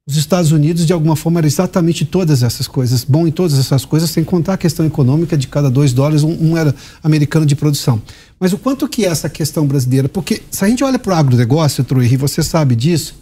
Os 0.08 0.16
Estados 0.16 0.52
Unidos, 0.52 0.86
de 0.86 0.92
alguma 0.94 1.16
forma, 1.16 1.38
era 1.38 1.46
exatamente 1.46 2.06
todas 2.06 2.42
essas 2.42 2.66
coisas, 2.66 3.04
bom 3.04 3.26
em 3.26 3.30
todas 3.30 3.58
essas 3.58 3.84
coisas, 3.84 4.08
sem 4.08 4.24
contar 4.24 4.54
a 4.54 4.56
questão 4.56 4.86
econômica 4.86 5.36
de 5.36 5.48
cada 5.48 5.70
dois 5.70 5.92
dólares, 5.92 6.22
um, 6.22 6.32
um 6.32 6.56
era 6.56 6.74
americano 7.02 7.44
de 7.44 7.54
produção. 7.54 8.00
Mas 8.40 8.54
o 8.54 8.58
quanto 8.58 8.88
que 8.88 9.04
é 9.04 9.08
essa 9.08 9.28
questão 9.28 9.66
brasileira? 9.66 10.08
Porque 10.08 10.40
se 10.50 10.64
a 10.64 10.68
gente 10.68 10.82
olha 10.82 10.98
para 10.98 11.14
o 11.14 11.16
agronegócio, 11.18 11.84
e 12.10 12.16
você 12.16 12.42
sabe 12.42 12.74
disso, 12.74 13.16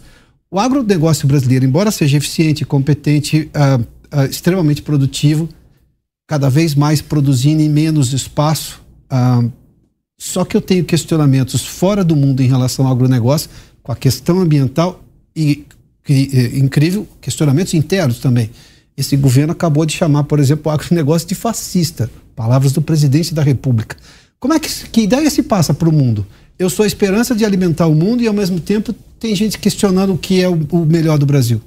o 0.49 0.57
agronegócio 0.57 1.27
brasileiro, 1.27 1.65
embora 1.65 1.91
seja 1.91 2.15
eficiente, 2.15 2.63
competente, 2.63 3.51
uh, 3.53 3.81
uh, 4.17 4.25
extremamente 4.29 4.81
produtivo, 4.81 5.49
cada 6.27 6.49
vez 6.49 6.75
mais 6.75 7.01
produzindo 7.01 7.61
em 7.61 7.69
menos 7.69 8.13
espaço, 8.13 8.81
uh, 9.11 9.51
só 10.17 10.45
que 10.45 10.55
eu 10.55 10.61
tenho 10.61 10.85
questionamentos 10.85 11.65
fora 11.65 12.03
do 12.03 12.15
mundo 12.15 12.41
em 12.41 12.47
relação 12.47 12.85
ao 12.85 12.93
agronegócio, 12.93 13.49
com 13.81 13.91
a 13.91 13.95
questão 13.95 14.39
ambiental 14.39 15.03
e, 15.35 15.65
e 16.07 16.59
incrível, 16.59 17.07
questionamentos 17.19 17.73
internos 17.73 18.19
também. 18.19 18.49
Esse 18.95 19.17
governo 19.17 19.51
acabou 19.51 19.85
de 19.85 19.93
chamar, 19.93 20.23
por 20.23 20.39
exemplo, 20.39 20.71
o 20.71 20.73
agronegócio 20.73 21.27
de 21.27 21.35
fascista. 21.35 22.09
Palavras 22.35 22.71
do 22.71 22.81
presidente 22.81 23.33
da 23.33 23.43
República. 23.43 23.97
Como 24.39 24.53
é 24.53 24.59
que, 24.59 24.69
que 24.89 25.01
ideia 25.01 25.29
se 25.29 25.43
passa 25.43 25.73
para 25.73 25.89
o 25.89 25.91
mundo? 25.91 26.25
Eu 26.57 26.69
sou 26.69 26.83
a 26.83 26.87
esperança 26.87 27.35
de 27.35 27.43
alimentar 27.43 27.87
o 27.87 27.95
mundo 27.95 28.23
e, 28.23 28.27
ao 28.27 28.33
mesmo 28.33 28.59
tempo, 28.59 28.93
tem 29.19 29.35
gente 29.35 29.57
questionando 29.57 30.13
o 30.13 30.17
que 30.17 30.41
é 30.41 30.47
o, 30.47 30.53
o 30.71 30.85
melhor 30.85 31.17
do 31.17 31.25
Brasil. 31.25 31.61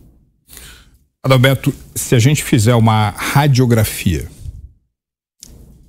Adalberto, 1.23 1.75
se 1.95 2.15
a 2.15 2.19
gente 2.19 2.43
fizer 2.43 2.75
uma 2.75 3.11
radiografia 3.11 4.29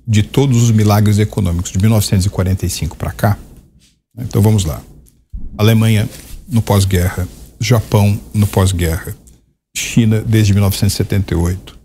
de 0.08 0.22
todos 0.22 0.62
os 0.62 0.70
milagres 0.70 1.18
econômicos 1.18 1.70
de 1.70 1.78
1945 1.78 2.96
para 2.96 3.12
cá, 3.12 3.38
né, 4.16 4.24
então 4.26 4.40
vamos 4.40 4.64
lá. 4.64 4.82
Alemanha 5.56 6.08
no 6.48 6.62
pós-guerra, 6.62 7.28
Japão 7.60 8.18
no 8.32 8.46
pós-guerra, 8.46 9.14
China 9.76 10.22
desde 10.26 10.54
1978, 10.54 11.72
uh, 11.72 11.76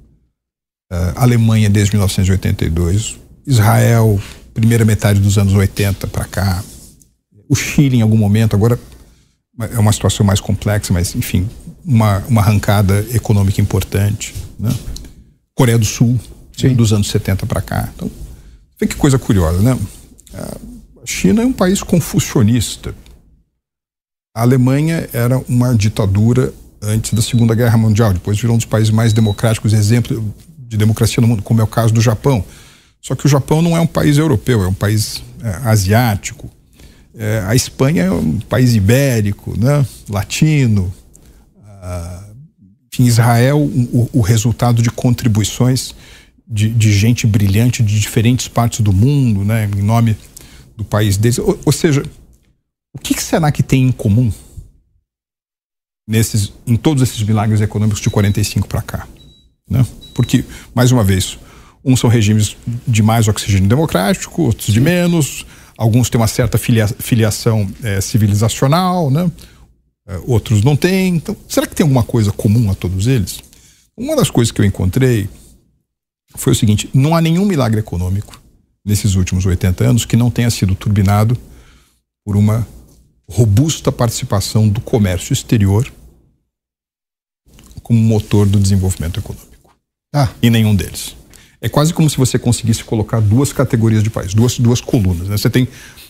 eh, 0.91 1.13
Alemanha 1.15 1.69
desde 1.69 1.91
1982, 1.95 3.19
Israel 3.45 4.19
primeira 4.53 4.85
metade 4.85 5.19
dos 5.19 5.37
anos 5.37 5.53
80 5.53 6.07
para 6.07 6.25
cá, 6.25 6.63
o 7.49 7.55
Chile 7.55 7.97
em 7.97 8.01
algum 8.01 8.17
momento, 8.17 8.55
agora 8.55 8.79
é 9.59 9.79
uma 9.79 9.91
situação 9.91 10.25
mais 10.25 10.39
complexa, 10.39 10.93
mas 10.93 11.15
enfim, 11.15 11.49
uma, 11.83 12.19
uma 12.27 12.41
arrancada 12.41 13.05
econômica 13.13 13.61
importante. 13.61 14.33
Né? 14.57 14.73
Coreia 15.55 15.77
do 15.77 15.85
Sul, 15.85 16.19
Sim. 16.55 16.75
dos 16.75 16.93
anos 16.93 17.09
70 17.09 17.45
para 17.45 17.61
cá. 17.61 17.89
Então, 17.95 18.09
vê 18.79 18.87
que 18.87 18.95
coisa 18.95 19.17
curiosa, 19.17 19.59
né? 19.61 19.77
A 20.33 21.05
China 21.05 21.41
é 21.41 21.45
um 21.45 21.53
país 21.53 21.83
confucionista. 21.83 22.95
A 24.35 24.41
Alemanha 24.41 25.07
era 25.13 25.37
uma 25.49 25.75
ditadura 25.75 26.53
antes 26.81 27.13
da 27.13 27.21
Segunda 27.21 27.55
Guerra 27.55 27.77
Mundial, 27.77 28.13
depois 28.13 28.37
virou 28.39 28.55
um 28.55 28.57
dos 28.57 28.65
países 28.65 28.89
mais 28.89 29.13
democráticos, 29.13 29.73
exemplo 29.73 30.33
de 30.57 30.77
democracia 30.77 31.21
no 31.21 31.27
mundo, 31.27 31.41
como 31.41 31.61
é 31.61 31.63
o 31.63 31.67
caso 31.67 31.93
do 31.93 32.01
Japão. 32.01 32.43
Só 33.01 33.15
que 33.15 33.25
o 33.25 33.29
Japão 33.29 33.61
não 33.61 33.75
é 33.75 33.81
um 33.81 33.87
país 33.87 34.17
europeu, 34.17 34.63
é 34.63 34.67
um 34.67 34.73
país 34.73 35.21
é, 35.41 35.69
asiático. 35.69 36.49
É, 37.15 37.43
a 37.45 37.55
Espanha 37.55 38.03
é 38.03 38.11
um 38.11 38.39
país 38.39 38.73
ibérico, 38.73 39.57
né? 39.57 39.85
latino. 40.09 40.91
Ah, 41.81 42.23
Enfim, 42.91 43.05
Israel, 43.05 43.59
o, 43.59 44.09
o 44.13 44.21
resultado 44.21 44.81
de 44.81 44.89
contribuições 44.89 45.93
de, 46.47 46.69
de, 46.69 46.91
gente 46.91 47.25
brilhante 47.25 47.81
de 47.81 47.99
diferentes 47.99 48.47
partes 48.47 48.81
do 48.81 48.93
mundo, 48.93 49.43
né, 49.43 49.69
em 49.75 49.81
nome 49.81 50.15
do 50.75 50.83
país 50.83 51.17
deles. 51.17 51.39
Ou, 51.39 51.59
ou 51.65 51.71
seja, 51.71 52.03
o 52.93 52.99
que, 52.99 53.13
que, 53.13 53.23
será 53.23 53.51
que 53.51 53.63
tem 53.63 53.83
em 53.83 53.91
comum 53.91 54.31
nesses, 56.07 56.51
em 56.67 56.75
todos 56.75 57.01
esses 57.01 57.21
milagres 57.23 57.61
econômicos 57.61 58.01
de 58.01 58.09
45 58.09 58.67
para 58.67 58.81
cá? 58.81 59.07
Né? 59.69 59.85
Porque, 60.13 60.43
mais 60.75 60.91
uma 60.91 61.03
vez, 61.03 61.39
uns 61.83 61.99
são 61.99 62.09
regimes 62.09 62.55
de 62.87 63.01
mais 63.01 63.27
oxigênio 63.27 63.67
democrático, 63.67 64.43
outros 64.43 64.73
de 64.73 64.79
menos, 64.79 65.45
alguns 65.77 66.09
têm 66.09 66.19
uma 66.19 66.27
certa 66.27 66.57
filia, 66.57 66.87
filiação 66.87 67.69
é, 67.81 67.99
civilizacional, 67.99 69.09
né? 69.09 69.31
É, 70.07 70.19
outros 70.25 70.61
não 70.63 70.75
têm. 70.75 71.15
Então, 71.15 71.35
será 71.47 71.65
que 71.65 71.75
tem 71.75 71.83
alguma 71.83 72.03
coisa 72.03 72.31
comum 72.31 72.69
a 72.69 72.75
todos 72.75 73.07
eles? 73.07 73.39
Uma 73.95 74.15
das 74.15 74.29
coisas 74.29 74.51
que 74.51 74.59
eu 74.59 74.65
encontrei 74.65 75.29
foi 76.35 76.53
o 76.53 76.55
seguinte: 76.55 76.89
não 76.93 77.15
há 77.15 77.21
nenhum 77.21 77.45
milagre 77.45 77.79
econômico 77.79 78.41
nesses 78.85 79.15
últimos 79.15 79.45
80 79.45 79.83
anos 79.83 80.05
que 80.05 80.17
não 80.17 80.29
tenha 80.29 80.49
sido 80.49 80.75
turbinado 80.75 81.37
por 82.25 82.35
uma 82.35 82.67
robusta 83.29 83.91
participação 83.91 84.67
do 84.67 84.81
comércio 84.81 85.33
exterior 85.33 85.91
como 87.81 87.99
motor 87.99 88.47
do 88.47 88.59
desenvolvimento 88.59 89.19
econômico. 89.19 89.75
Ah. 90.13 90.29
E 90.41 90.49
nenhum 90.49 90.75
deles. 90.75 91.15
É 91.59 91.69
quase 91.69 91.93
como 91.93 92.09
se 92.09 92.17
você 92.17 92.37
conseguisse 92.37 92.83
colocar 92.83 93.19
duas 93.21 93.53
categorias 93.53 94.03
de 94.03 94.09
país, 94.09 94.33
duas, 94.33 94.59
duas 94.59 94.81
colunas. 94.81 95.27
Né? 95.27 95.37
Você 95.37 95.49
tem 95.49 95.67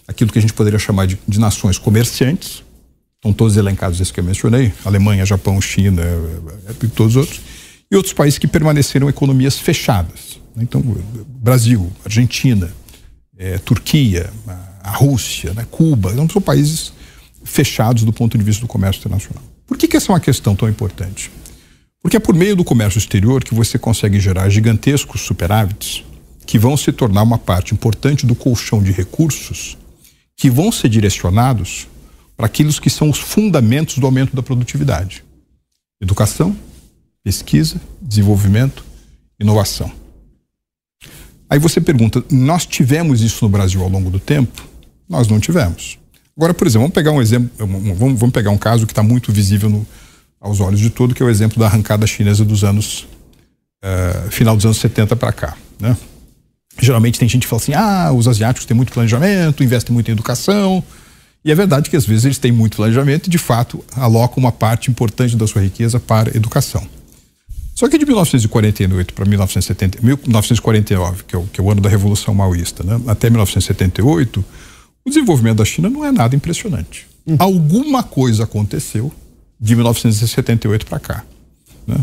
aquilo 0.07 0.31
que 0.31 0.39
a 0.39 0.41
gente 0.41 0.53
poderia 0.53 0.79
chamar 0.79 1.05
de, 1.05 1.17
de 1.27 1.39
nações 1.39 1.77
comerciantes, 1.77 2.63
estão 3.15 3.31
todos 3.31 3.55
elencados 3.55 4.01
esses 4.01 4.11
que 4.11 4.19
eu 4.19 4.23
mencionei, 4.23 4.73
Alemanha, 4.83 5.25
Japão, 5.25 5.61
China 5.61 6.03
e 6.81 6.87
todos 6.87 7.15
os 7.15 7.21
outros, 7.21 7.41
e 7.93 7.95
outros 7.95 8.13
países 8.13 8.39
que 8.39 8.47
permaneceram 8.47 9.07
economias 9.07 9.59
fechadas. 9.59 10.39
Né? 10.55 10.63
Então, 10.63 10.81
Brasil, 11.27 11.91
Argentina, 12.03 12.73
é, 13.37 13.59
Turquia, 13.59 14.31
a 14.81 14.91
Rússia, 14.91 15.53
né? 15.53 15.65
Cuba, 15.69 16.11
não 16.13 16.27
são 16.27 16.41
países 16.41 16.91
fechados 17.43 18.03
do 18.03 18.11
ponto 18.11 18.35
de 18.35 18.43
vista 18.43 18.61
do 18.61 18.67
comércio 18.67 18.99
internacional. 18.99 19.43
Por 19.67 19.77
que, 19.77 19.87
que 19.87 19.95
essa 19.95 20.11
é 20.11 20.13
uma 20.13 20.19
questão 20.19 20.55
tão 20.55 20.67
importante? 20.67 21.29
Porque 22.01 22.17
é 22.17 22.19
por 22.19 22.35
meio 22.35 22.55
do 22.55 22.63
comércio 22.63 22.97
exterior 22.97 23.43
que 23.43 23.53
você 23.53 23.77
consegue 23.77 24.19
gerar 24.19 24.49
gigantescos 24.49 25.21
superávites 25.21 26.03
que 26.45 26.57
vão 26.57 26.75
se 26.75 26.91
tornar 26.91 27.21
uma 27.21 27.37
parte 27.37 27.73
importante 27.73 28.25
do 28.25 28.35
colchão 28.35 28.81
de 28.81 28.91
recursos 28.91 29.77
que 30.35 30.49
vão 30.49 30.71
ser 30.71 30.89
direcionados 30.89 31.87
para 32.35 32.47
aqueles 32.47 32.79
que 32.79 32.89
são 32.89 33.09
os 33.09 33.19
fundamentos 33.19 33.99
do 33.99 34.05
aumento 34.05 34.35
da 34.35 34.43
produtividade: 34.43 35.23
educação, 36.01 36.55
pesquisa, 37.23 37.79
desenvolvimento, 38.01 38.83
inovação. 39.39 39.91
Aí 41.49 41.59
você 41.59 41.79
pergunta: 41.79 42.23
nós 42.31 42.65
tivemos 42.65 43.21
isso 43.21 43.45
no 43.45 43.49
Brasil 43.49 43.81
ao 43.81 43.89
longo 43.89 44.09
do 44.09 44.19
tempo? 44.19 44.67
Nós 45.07 45.27
não 45.27 45.39
tivemos. 45.39 45.97
Agora, 46.35 46.53
por 46.53 46.65
exemplo, 46.65 46.81
vamos 46.81 46.95
pegar 46.95 47.11
um 47.11 47.21
exemplo, 47.21 47.49
vamos, 47.57 48.19
vamos 48.19 48.33
pegar 48.33 48.49
um 48.49 48.57
caso 48.57 48.87
que 48.87 48.91
está 48.91 49.03
muito 49.03 49.31
visível 49.31 49.69
no, 49.69 49.85
aos 50.41 50.59
olhos 50.59 50.79
de 50.79 50.89
todo, 50.89 51.13
que 51.13 51.21
é 51.21 51.25
o 51.25 51.29
exemplo 51.29 51.59
da 51.59 51.67
arrancada 51.67 52.07
chinesa 52.07 52.43
dos 52.43 52.63
anos 52.63 53.07
uh, 53.83 54.31
final 54.31 54.55
dos 54.55 54.65
anos 54.65 54.77
70 54.77 55.15
para 55.15 55.31
cá, 55.31 55.55
né? 55.79 55.95
Geralmente 56.79 57.19
tem 57.19 57.29
gente 57.29 57.43
que 57.43 57.47
fala 57.47 57.61
assim: 57.61 57.73
"Ah, 57.75 58.11
os 58.11 58.27
asiáticos 58.27 58.65
têm 58.65 58.75
muito 58.75 58.91
planejamento, 58.91 59.63
investem 59.63 59.93
muito 59.93 60.09
em 60.09 60.11
educação". 60.11 60.83
E 61.45 61.51
é 61.51 61.55
verdade 61.55 61.89
que 61.89 61.95
às 61.95 62.05
vezes 62.05 62.25
eles 62.25 62.37
têm 62.39 62.51
muito 62.51 62.77
planejamento 62.77 63.27
e 63.27 63.29
de 63.29 63.37
fato 63.37 63.83
alocam 63.95 64.37
uma 64.39 64.51
parte 64.51 64.89
importante 64.89 65.35
da 65.35 65.45
sua 65.45 65.61
riqueza 65.61 65.99
para 65.99 66.35
educação. 66.35 66.87
Só 67.75 67.89
que 67.89 67.97
de 67.97 68.05
1948 68.05 69.13
para 69.13 69.25
1970, 69.25 69.99
1949, 70.01 71.23
que 71.27 71.35
é, 71.35 71.39
o, 71.39 71.43
que 71.43 71.59
é 71.59 71.63
o 71.63 71.71
ano 71.71 71.81
da 71.81 71.89
Revolução 71.89 72.33
Maoísta, 72.33 72.83
né, 72.83 72.99
até 73.07 73.29
1978, 73.29 74.45
o 75.05 75.09
desenvolvimento 75.09 75.57
da 75.57 75.65
China 75.65 75.89
não 75.89 76.05
é 76.05 76.11
nada 76.11 76.35
impressionante. 76.35 77.07
Hum. 77.27 77.35
Alguma 77.39 78.03
coisa 78.03 78.43
aconteceu 78.43 79.11
de 79.59 79.75
1978 79.75 80.85
para 80.85 80.99
cá. 80.99 81.23
Né? 81.87 81.97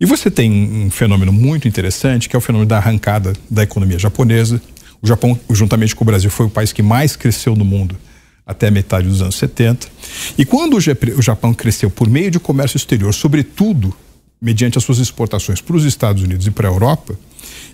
E 0.00 0.06
você 0.06 0.30
tem 0.30 0.50
um 0.50 0.90
fenômeno 0.90 1.32
muito 1.32 1.68
interessante, 1.68 2.28
que 2.28 2.34
é 2.34 2.38
o 2.38 2.40
fenômeno 2.40 2.68
da 2.68 2.78
arrancada 2.78 3.32
da 3.48 3.62
economia 3.62 3.98
japonesa. 3.98 4.60
O 5.00 5.06
Japão, 5.06 5.38
juntamente 5.50 5.94
com 5.94 6.02
o 6.02 6.06
Brasil, 6.06 6.30
foi 6.30 6.46
o 6.46 6.50
país 6.50 6.72
que 6.72 6.82
mais 6.82 7.14
cresceu 7.14 7.54
no 7.54 7.64
mundo 7.64 7.96
até 8.46 8.68
a 8.68 8.70
metade 8.70 9.08
dos 9.08 9.22
anos 9.22 9.36
70. 9.36 9.86
E 10.36 10.44
quando 10.44 10.76
o 10.76 11.22
Japão 11.22 11.54
cresceu 11.54 11.88
por 11.88 12.08
meio 12.08 12.30
de 12.30 12.40
comércio 12.40 12.76
exterior, 12.76 13.14
sobretudo 13.14 13.94
mediante 14.44 14.76
as 14.76 14.84
suas 14.84 14.98
exportações 14.98 15.62
para 15.62 15.74
os 15.74 15.84
Estados 15.84 16.22
Unidos 16.22 16.46
e 16.46 16.50
para 16.50 16.68
a 16.68 16.70
Europa, 16.70 17.18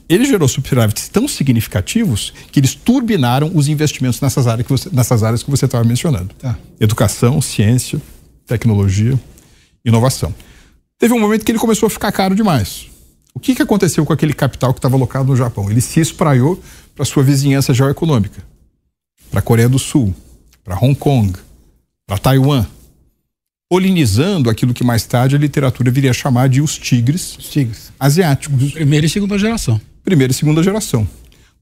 ele 0.09 0.25
gerou 0.25 0.47
superávites 0.47 1.09
tão 1.09 1.27
significativos 1.27 2.33
que 2.53 2.61
eles 2.61 2.77
turbinaram 2.77 3.51
os 3.53 3.67
investimentos 3.67 4.21
nessas 4.21 4.47
áreas 4.47 4.65
que 4.65 4.73
você, 4.73 4.89
nessas 4.93 5.25
áreas 5.25 5.43
que 5.43 5.51
você 5.51 5.65
estava 5.65 5.83
mencionando. 5.83 6.33
Tá. 6.39 6.57
Educação, 6.79 7.41
ciência, 7.41 8.01
tecnologia, 8.47 9.19
inovação. 9.85 10.33
Teve 10.97 11.13
um 11.13 11.19
momento 11.19 11.45
que 11.45 11.51
ele 11.51 11.59
começou 11.59 11.89
a 11.89 11.91
ficar 11.91 12.13
caro 12.13 12.37
demais. 12.37 12.87
O 13.35 13.41
que, 13.41 13.53
que 13.53 13.63
aconteceu 13.63 14.07
com 14.07 14.13
aquele 14.13 14.33
capital 14.33 14.73
que 14.73 14.79
estava 14.79 14.95
alocado 14.95 15.27
no 15.27 15.37
Japão? 15.37 15.69
Ele 15.69 15.81
se 15.81 15.99
espraiou 15.99 16.61
para 16.95 17.05
sua 17.05 17.25
vizinhança 17.25 17.75
geoeconômica, 17.75 18.45
para 19.29 19.41
a 19.41 19.43
Coreia 19.43 19.69
do 19.69 19.79
Sul, 19.79 20.15
para 20.63 20.77
Hong 20.77 20.95
Kong, 20.95 21.37
para 22.07 22.17
Taiwan, 22.19 22.65
polinizando 23.71 24.51
aquilo 24.51 24.75
que 24.75 24.83
mais 24.83 25.05
tarde 25.05 25.37
a 25.37 25.39
literatura 25.39 25.93
viria 25.93 26.11
a 26.11 26.13
chamar 26.13 26.49
de 26.49 26.61
os 26.61 26.77
tigres, 26.77 27.37
os 27.39 27.49
tigres. 27.49 27.93
asiáticos. 28.01 28.73
Primeira 28.73 29.07
e 29.07 29.09
segunda 29.09 29.39
geração. 29.39 29.81
Primeira 30.05 30.33
e 30.33 30.35
segunda 30.35 30.61
geração. 30.61 31.09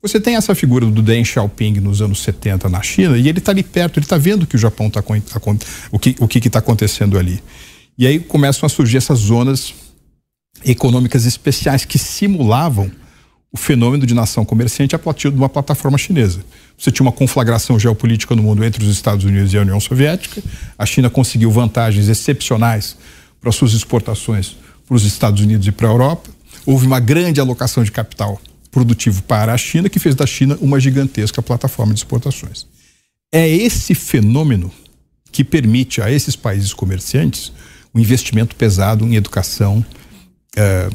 Você 0.01 0.19
tem 0.19 0.35
essa 0.35 0.55
figura 0.55 0.87
do 0.87 1.03
Deng 1.03 1.23
Xiaoping 1.23 1.81
nos 1.81 2.01
anos 2.01 2.23
70 2.23 2.67
na 2.71 2.81
China 2.81 3.19
e 3.19 3.29
ele 3.29 3.41
está 3.41 3.53
ali 3.53 3.63
perto, 3.63 3.99
ele 3.99 4.07
está 4.07 4.17
vendo 4.17 4.47
que 4.47 4.57
o 4.57 4.59
Japão 4.59 4.87
está 4.87 5.03
o 5.91 5.99
que 5.99 6.17
o 6.19 6.27
que 6.27 6.39
está 6.39 6.61
acontecendo 6.61 7.19
ali. 7.19 7.43
E 7.99 8.07
aí 8.07 8.19
começam 8.19 8.67
a 8.67 8.71
surgir 8.71 8.97
essas 8.97 9.19
zonas 9.19 9.75
econômicas 10.65 11.27
especiais 11.27 11.85
que 11.85 11.99
simulavam 11.99 12.91
o 13.53 13.57
fenômeno 13.57 14.07
de 14.07 14.15
nação 14.15 14.45
comerciante 14.45 14.95
a 14.95 14.99
partir 14.99 15.31
de 15.31 15.37
uma 15.37 15.49
plataforma 15.49 15.97
chinesa. 15.97 16.41
Você 16.77 16.91
tinha 16.91 17.05
uma 17.05 17.13
conflagração 17.13 17.79
geopolítica 17.79 18.37
no 18.37 18.43
mundo 18.43 18.63
entre 18.63 18.85
os 18.85 18.91
Estados 18.91 19.25
Unidos 19.25 19.53
e 19.53 19.59
a 19.59 19.63
União 19.63 19.81
Soviética. 19.81 20.43
A 20.79 20.85
China 20.85 21.09
conseguiu 21.09 21.51
vantagens 21.51 22.09
excepcionais 22.09 22.97
para 23.41 23.51
suas 23.51 23.73
exportações 23.73 24.57
para 24.87 24.97
os 24.97 25.05
Estados 25.05 25.43
Unidos 25.43 25.67
e 25.67 25.73
para 25.73 25.89
a 25.89 25.91
Europa. 25.91 26.31
Houve 26.67 26.87
uma 26.87 27.01
grande 27.01 27.41
alocação 27.41 27.83
de 27.83 27.91
capital 27.91 28.41
produtivo 28.71 29.23
para 29.23 29.53
a 29.53 29.59
China, 29.59 29.89
que 29.89 29.99
fez 29.99 30.15
da 30.15 30.27
China 30.27 30.59
uma 30.61 30.79
gigantesca 30.79 31.43
plataforma 31.43 31.95
de 31.95 32.01
exportações. 32.01 32.67
É 33.33 33.49
esse 33.49 33.95
fenômeno 33.95 34.71
que 35.33 35.43
permite 35.43 36.01
a 36.01 36.11
esses 36.11 36.37
países 36.37 36.73
comerciantes 36.73 37.53
um 37.95 38.01
investimento 38.01 38.55
pesado 38.55 39.07
em 39.07 39.17
educação, 39.17 39.85
é, 40.57 40.89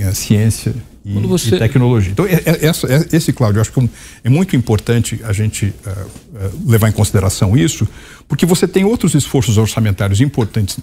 é, 0.00 0.12
ciência 0.12 0.74
e, 1.04 1.18
você... 1.20 1.56
e, 1.56 1.58
tecnologia. 1.58 2.12
Então, 2.12 2.26
é, 2.26 2.34
é, 2.34 2.66
essa, 2.66 2.86
é, 2.86 3.06
esse, 3.12 3.32
Cláudio, 3.32 3.60
acho 3.60 3.72
que 3.72 3.90
é 4.22 4.28
muito 4.28 4.54
importante 4.54 5.20
a 5.24 5.32
gente 5.32 5.72
levar 6.66 6.88
em 6.88 6.92
consideração 6.92 7.56
isso, 7.56 7.88
porque 8.28 8.46
você 8.46 8.66
tem 8.68 8.84
outros 8.84 9.14
esforços 9.14 9.58
orçamentários 9.58 10.20
importantes 10.20 10.78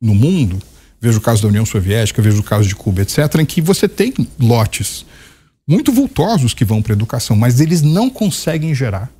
no 0.00 0.14
mundo, 0.14 0.58
veja 1.00 1.18
o 1.18 1.20
caso 1.20 1.42
da 1.42 1.48
União 1.48 1.66
Soviética, 1.66 2.22
veja 2.22 2.38
o 2.38 2.42
caso 2.42 2.68
de 2.68 2.74
Cuba, 2.74 3.02
etc., 3.02 3.18
em 3.40 3.44
que 3.44 3.60
você 3.60 3.88
tem 3.88 4.14
lotes 4.38 5.04
muito 5.66 5.92
vultosos 5.92 6.54
que 6.54 6.64
vão 6.64 6.82
para 6.82 6.92
a 6.92 6.96
educação, 6.96 7.36
mas 7.36 7.60
eles 7.60 7.82
não 7.82 8.10
conseguem 8.10 8.74
gerar 8.74 9.10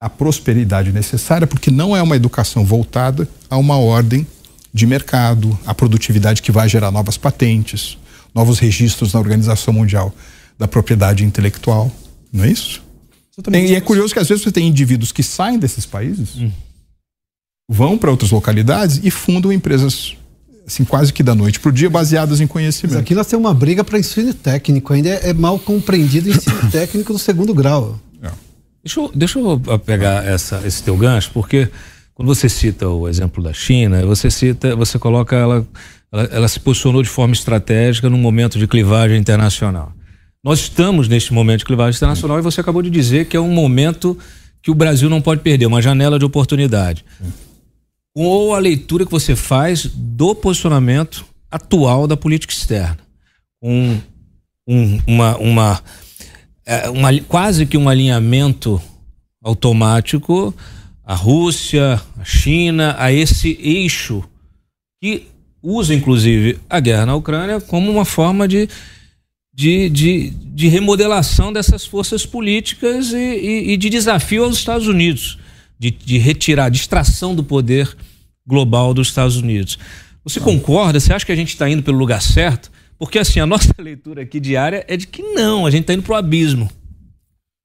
a 0.00 0.10
prosperidade 0.10 0.92
necessária 0.92 1.46
porque 1.46 1.70
não 1.70 1.96
é 1.96 2.02
uma 2.02 2.16
educação 2.16 2.64
voltada 2.64 3.28
a 3.48 3.56
uma 3.56 3.76
ordem 3.76 4.26
de 4.74 4.84
mercado, 4.84 5.56
a 5.64 5.72
produtividade 5.72 6.42
que 6.42 6.50
vai 6.50 6.68
gerar 6.68 6.90
novas 6.90 7.16
patentes, 7.16 7.96
novos 8.34 8.58
registros 8.58 9.12
na 9.12 9.20
Organização 9.20 9.74
Mundial 9.74 10.14
da 10.58 10.68
Propriedade 10.68 11.24
Intelectual, 11.24 11.90
não 12.32 12.44
é 12.44 12.50
isso? 12.50 12.82
Tem, 13.50 13.70
e 13.70 13.74
é 13.74 13.80
curioso 13.80 14.12
que 14.12 14.20
às 14.20 14.28
vezes 14.28 14.44
você 14.44 14.52
tem 14.52 14.68
indivíduos 14.68 15.10
que 15.10 15.22
saem 15.22 15.58
desses 15.58 15.86
países, 15.86 16.36
hum. 16.36 16.50
vão 17.68 17.96
para 17.96 18.10
outras 18.10 18.30
localidades 18.30 19.00
e 19.02 19.10
fundam 19.10 19.52
empresas 19.52 20.16
assim, 20.66 20.84
quase 20.84 21.12
que 21.12 21.22
da 21.22 21.34
noite 21.34 21.58
para 21.58 21.70
o 21.70 21.72
dia, 21.72 21.90
baseadas 21.90 22.40
em 22.40 22.46
conhecimento. 22.46 22.94
Mas 22.94 23.02
aqui 23.02 23.14
nós 23.14 23.26
temos 23.26 23.44
uma 23.44 23.54
briga 23.54 23.82
para 23.82 23.98
ensino 23.98 24.32
técnico, 24.34 24.92
ainda 24.92 25.08
é, 25.08 25.30
é 25.30 25.32
mal 25.32 25.58
compreendido 25.58 26.28
o 26.28 26.32
ensino 26.32 26.60
técnico 26.70 27.12
do 27.12 27.18
segundo 27.18 27.54
grau. 27.54 27.98
É. 28.22 28.30
Deixa, 28.84 29.00
eu, 29.00 29.10
deixa 29.14 29.38
eu 29.38 29.58
pegar 29.78 30.24
essa, 30.24 30.62
esse 30.64 30.82
teu 30.82 30.96
gancho, 30.96 31.30
porque 31.32 31.68
quando 32.14 32.28
você 32.28 32.48
cita 32.48 32.88
o 32.88 33.08
exemplo 33.08 33.42
da 33.42 33.52
China, 33.52 34.04
você 34.04 34.30
cita, 34.30 34.76
você 34.76 34.98
coloca 34.98 35.36
ela, 35.36 35.66
ela, 36.12 36.24
ela 36.24 36.48
se 36.48 36.60
posicionou 36.60 37.02
de 37.02 37.08
forma 37.08 37.32
estratégica 37.32 38.10
num 38.10 38.18
momento 38.18 38.58
de 38.58 38.66
clivagem 38.66 39.18
internacional. 39.18 39.92
Nós 40.44 40.60
estamos 40.60 41.08
neste 41.08 41.32
momento 41.32 41.60
de 41.60 41.64
clivagem 41.64 41.96
internacional 41.96 42.38
e 42.38 42.42
você 42.42 42.60
acabou 42.60 42.82
de 42.82 42.90
dizer 42.90 43.26
que 43.26 43.36
é 43.36 43.40
um 43.40 43.52
momento 43.52 44.18
que 44.60 44.70
o 44.70 44.74
Brasil 44.74 45.08
não 45.08 45.22
pode 45.22 45.40
perder, 45.40 45.66
uma 45.66 45.80
janela 45.80 46.18
de 46.18 46.24
oportunidade. 46.24 47.04
Ou 48.14 48.54
a 48.54 48.58
leitura 48.58 49.06
que 49.06 49.10
você 49.10 49.34
faz 49.34 49.86
do 49.86 50.34
posicionamento 50.34 51.24
atual 51.50 52.06
da 52.06 52.16
política 52.16 52.52
externa. 52.52 52.98
Um, 53.62 53.98
um, 54.66 55.00
uma, 55.06 55.36
uma, 55.38 55.82
é, 56.66 56.88
uma, 56.90 57.08
quase 57.22 57.64
que 57.64 57.76
um 57.76 57.88
alinhamento 57.88 58.80
automático 59.42 60.54
à 61.04 61.14
Rússia, 61.14 62.00
à 62.18 62.24
China, 62.24 62.94
a 62.98 63.12
esse 63.12 63.58
eixo 63.60 64.22
que 65.00 65.31
usa 65.62 65.94
inclusive 65.94 66.58
a 66.68 66.80
guerra 66.80 67.06
na 67.06 67.14
Ucrânia 67.14 67.60
como 67.60 67.90
uma 67.90 68.04
forma 68.04 68.48
de, 68.48 68.68
de, 69.54 69.88
de, 69.88 70.30
de 70.30 70.68
remodelação 70.68 71.52
dessas 71.52 71.86
forças 71.86 72.26
políticas 72.26 73.12
e, 73.12 73.16
e, 73.16 73.72
e 73.72 73.76
de 73.76 73.88
desafio 73.88 74.44
aos 74.44 74.56
Estados 74.56 74.88
Unidos, 74.88 75.38
de, 75.78 75.90
de 75.90 76.18
retirar, 76.18 76.70
de 76.70 76.78
extração 76.78 77.34
do 77.34 77.44
poder 77.44 77.96
global 78.46 78.92
dos 78.92 79.08
Estados 79.08 79.36
Unidos. 79.36 79.78
Você 80.24 80.40
concorda? 80.40 80.98
Você 80.98 81.12
acha 81.12 81.26
que 81.26 81.32
a 81.32 81.36
gente 81.36 81.50
está 81.50 81.68
indo 81.68 81.82
pelo 81.82 81.98
lugar 81.98 82.20
certo? 82.20 82.70
Porque 82.98 83.18
assim, 83.18 83.40
a 83.40 83.46
nossa 83.46 83.74
leitura 83.78 84.22
aqui 84.22 84.40
diária 84.40 84.84
é 84.88 84.96
de 84.96 85.06
que 85.06 85.22
não, 85.22 85.66
a 85.66 85.70
gente 85.70 85.82
está 85.82 85.94
indo 85.94 86.02
para 86.02 86.14
o 86.14 86.16
abismo. 86.16 86.70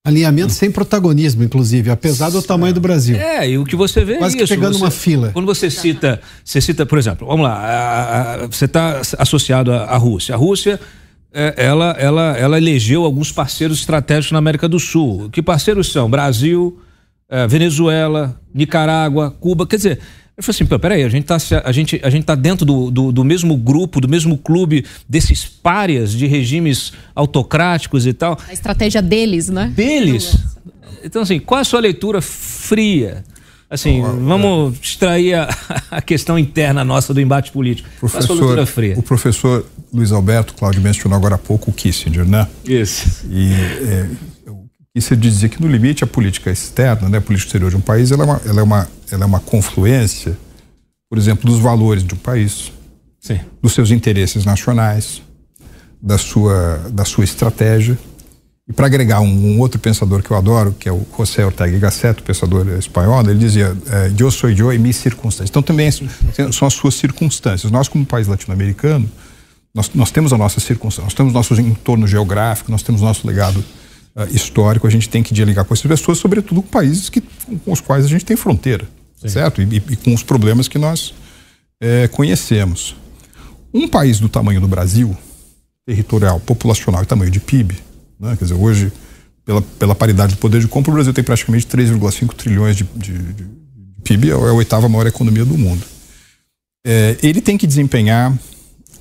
Alinhamento 0.08 0.54
sem 0.54 0.72
protagonismo, 0.72 1.44
inclusive, 1.44 1.90
apesar 1.90 2.30
do 2.30 2.42
tamanho 2.42 2.74
do 2.74 2.80
Brasil. 2.80 3.18
É, 3.18 3.50
e 3.50 3.58
o 3.58 3.66
que 3.66 3.76
você 3.76 4.06
vê 4.06 4.16
Quase 4.16 4.38
é 4.38 4.44
isso. 4.44 4.48
que 4.48 4.58
pegando 4.58 4.78
você, 4.78 4.84
uma 4.86 4.90
fila. 4.90 5.32
Quando 5.34 5.46
você 5.46 5.70
cita, 5.70 6.22
você 6.46 6.62
cita, 6.62 6.86
por 6.86 6.98
exemplo, 6.98 7.28
vamos 7.28 7.44
lá, 7.44 7.54
a, 7.54 8.34
a, 8.36 8.48
você 8.48 8.64
está 8.64 9.02
associado 9.18 9.70
à, 9.70 9.84
à 9.84 9.98
Rússia. 9.98 10.34
A 10.34 10.38
Rússia, 10.38 10.80
é, 11.34 11.56
ela, 11.58 11.94
ela, 12.00 12.38
ela 12.38 12.58
elegeu 12.58 13.04
alguns 13.04 13.34
parceiros 13.34 13.80
estratégicos 13.80 14.32
na 14.32 14.40
América 14.40 14.70
do 14.70 14.80
Sul. 14.80 15.30
Que 15.30 15.42
parceiros 15.42 15.92
são? 15.92 16.10
Brasil, 16.10 16.80
é, 17.30 17.46
Venezuela, 17.46 18.40
Nicarágua, 18.56 19.30
Cuba. 19.30 19.68
Quer 19.68 19.76
dizer, 19.76 20.00
eu 20.38 20.44
falei 20.44 20.56
assim, 20.56 20.66
pô, 20.68 20.78
peraí, 20.78 21.04
a 21.04 21.10
gente 21.10 21.26
tá, 21.26 21.38
a 21.64 21.72
gente, 21.72 22.00
a 22.04 22.10
gente 22.12 22.24
tá 22.24 22.36
dentro 22.36 22.64
do, 22.64 22.92
do, 22.92 23.12
do, 23.12 23.24
mesmo 23.24 23.58
grupo, 23.58 24.00
do 24.00 24.08
mesmo 24.08 24.38
clube 24.38 24.86
desses 25.10 25.46
párias 25.46 26.12
de 26.12 26.28
regimes 26.28 26.94
autocráticos 27.16 28.06
e 28.06 28.14
tal. 28.14 28.40
A 28.48 28.54
estratégia 28.54 29.02
deles, 29.02 29.50
né? 29.50 29.74
Deles. 29.76 30.38
Então, 31.04 31.24
assim, 31.24 31.40
qual 31.40 31.58
é 31.58 31.62
a 31.62 31.66
sua 31.66 31.80
leitura 31.80 32.22
fria? 32.22 33.24
Assim, 33.68 34.02
vamos 34.02 34.78
extrair 34.80 35.34
a, 35.34 35.50
a, 35.90 36.02
questão 36.02 36.38
interna 36.38 36.86
nossa 36.86 37.16
do 37.16 37.20
embate 37.20 37.52
político. 37.52 37.90
Professor, 38.00 38.28
qual 38.28 38.34
a 38.34 38.38
sua 38.38 38.46
leitura 38.46 38.66
fria? 38.68 38.96
O 38.96 39.02
professor 39.02 39.66
Luiz 39.92 40.12
Alberto, 40.12 40.54
Cláudio 40.54 40.82
mencionou 40.82 41.18
agora 41.18 41.34
há 41.34 41.40
pouco 41.40 41.72
o 41.72 41.74
Kissinger, 41.74 42.26
né? 42.26 42.48
Isso. 42.64 43.26
E 43.30 43.52
é, 43.54 44.08
isso 44.98 45.16
dizia 45.16 45.48
que 45.48 45.62
no 45.62 45.68
limite 45.68 46.04
a 46.04 46.08
política 46.08 46.50
externa, 46.50 47.08
né, 47.08 47.20
a 47.20 47.22
política 47.22 47.50
exterior 47.50 47.70
de 47.70 47.78
um 47.78 47.82
país, 47.82 48.12
ela 48.12 48.24
é 48.24 48.26
uma, 48.26 48.42
ela 48.46 48.60
é 48.60 48.64
uma, 48.64 48.88
ela 49.12 49.24
é 49.24 49.26
uma 49.26 49.40
confluência, 49.40 50.36
por 51.08 51.20
exemplo, 51.20 51.50
dos 51.50 51.60
valores 51.60 52.04
de 52.04 52.16
um 52.16 52.18
país, 52.18 52.72
Sim. 53.20 53.40
dos 53.62 53.74
seus 53.74 53.92
interesses 53.92 54.44
nacionais, 54.44 55.22
da 56.02 56.18
sua, 56.18 56.90
da 56.92 57.06
sua 57.06 57.24
estratégia. 57.24 57.98
E 58.68 58.74
para 58.74 58.88
agregar 58.88 59.22
um, 59.22 59.28
um, 59.28 59.60
outro 59.60 59.80
pensador 59.80 60.22
que 60.22 60.32
eu 60.32 60.36
adoro, 60.36 60.76
que 60.78 60.90
é 60.90 60.92
o 60.92 61.06
José 61.18 61.46
Ortega 61.46 61.78
y 61.78 61.80
Gasset, 61.80 62.22
pensador 62.22 62.68
espanhol, 62.78 63.22
ele 63.22 63.40
dizia: 63.40 63.78
"Eu 64.20 64.30
sou 64.30 64.50
eu 64.50 64.74
e 64.74 64.78
minhas 64.78 64.98
circunstâncias". 64.98 65.50
Então 65.50 65.62
também 65.62 65.90
são 66.52 66.68
as 66.68 66.74
suas 66.74 66.96
circunstâncias. 66.96 67.72
Nós, 67.72 67.88
como 67.88 68.06
país 68.06 68.28
latino-americano, 68.28 69.10
nós, 69.74 69.90
nós 69.94 70.12
temos 70.12 70.34
a 70.34 70.38
nossa 70.38 70.60
circunstância, 70.60 71.06
nós 71.06 71.14
temos 71.14 71.32
nosso 71.32 71.54
entorno 71.54 72.06
geográfico, 72.06 72.70
nós 72.70 72.82
temos 72.82 73.00
nosso 73.00 73.26
legado 73.26 73.64
uh, 74.18 74.36
histórico, 74.36 74.88
a 74.88 74.90
gente 74.90 75.08
tem 75.08 75.22
que 75.22 75.34
dialogar 75.34 75.64
com 75.64 75.74
essas 75.74 75.86
pessoas, 75.86 76.18
sobretudo 76.18 76.64
com 76.64 76.68
países 76.68 77.10
que, 77.10 77.22
com 77.22 77.72
os 77.72 77.80
quais 77.80 78.04
a 78.04 78.08
gente 78.08 78.26
tem 78.26 78.36
fronteira, 78.36 78.86
Sim. 79.22 79.30
certo? 79.30 79.62
E, 79.62 79.76
e, 79.76 79.96
com 79.96 80.14
os 80.14 80.24
problemas 80.24 80.68
que 80.68 80.80
nós 80.80 81.14
é, 81.80 82.08
conhecemos. 82.08 82.96
Um 83.74 83.88
país 83.88 84.20
do 84.20 84.28
tamanho 84.28 84.60
do 84.60 84.68
Brasil, 84.68 85.16
territorial, 85.86 86.40
populacional 86.40 87.04
e 87.04 87.06
tamanho 87.06 87.30
de 87.30 87.40
PIB, 87.40 87.78
né? 88.20 88.36
quer 88.36 88.46
dizer, 88.46 88.56
hoje, 88.56 88.92
pela, 89.46 89.62
pela 89.62 89.94
paridade 89.94 90.34
de 90.34 90.40
poder 90.40 90.60
de 90.60 90.68
compra, 90.68 90.92
o 90.92 90.96
Brasil 90.96 91.14
tem 91.14 91.24
praticamente 91.24 91.68
3,5 91.68 92.34
trilhões 92.34 92.76
de, 92.76 92.84
de, 92.96 93.14
de, 93.34 93.46
PIB, 94.04 94.32
é 94.32 94.34
a 94.34 94.54
oitava 94.54 94.90
maior 94.90 95.06
economia 95.06 95.46
do 95.46 95.58
mundo. 95.58 95.84
É, 96.86 97.18
ele 97.22 97.42
tem 97.42 97.58
que 97.58 97.68
desempenhar 97.68 98.34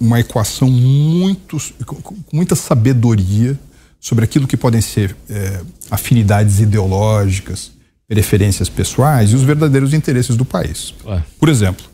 uma 0.00 0.20
equação 0.20 0.68
muito, 0.68 1.56
com 1.86 2.14
muita 2.32 2.54
sabedoria 2.54 3.58
sobre 4.06 4.24
aquilo 4.24 4.46
que 4.46 4.56
podem 4.56 4.80
ser 4.80 5.16
é, 5.28 5.60
afinidades 5.90 6.60
ideológicas, 6.60 7.72
preferências 8.06 8.68
pessoais 8.68 9.32
e 9.32 9.34
os 9.34 9.42
verdadeiros 9.42 9.92
interesses 9.92 10.36
do 10.36 10.44
país. 10.44 10.94
Ué. 11.04 11.24
Por 11.40 11.48
exemplo, 11.48 11.84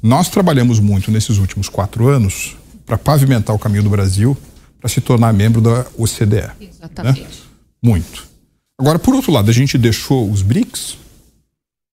nós 0.00 0.28
trabalhamos 0.28 0.78
muito 0.78 1.10
nesses 1.10 1.38
últimos 1.38 1.68
quatro 1.68 2.06
anos 2.06 2.56
para 2.86 2.96
pavimentar 2.96 3.52
o 3.52 3.58
caminho 3.58 3.82
do 3.82 3.90
Brasil 3.90 4.36
para 4.78 4.88
se 4.88 5.00
tornar 5.00 5.32
membro 5.32 5.60
da 5.60 5.84
OCDE. 5.98 6.52
Exatamente. 6.60 7.22
Né? 7.22 7.28
Muito. 7.82 8.28
Agora, 8.78 8.96
por 8.96 9.16
outro 9.16 9.32
lado, 9.32 9.50
a 9.50 9.52
gente 9.52 9.76
deixou 9.76 10.30
os 10.30 10.42
BRICS 10.42 10.96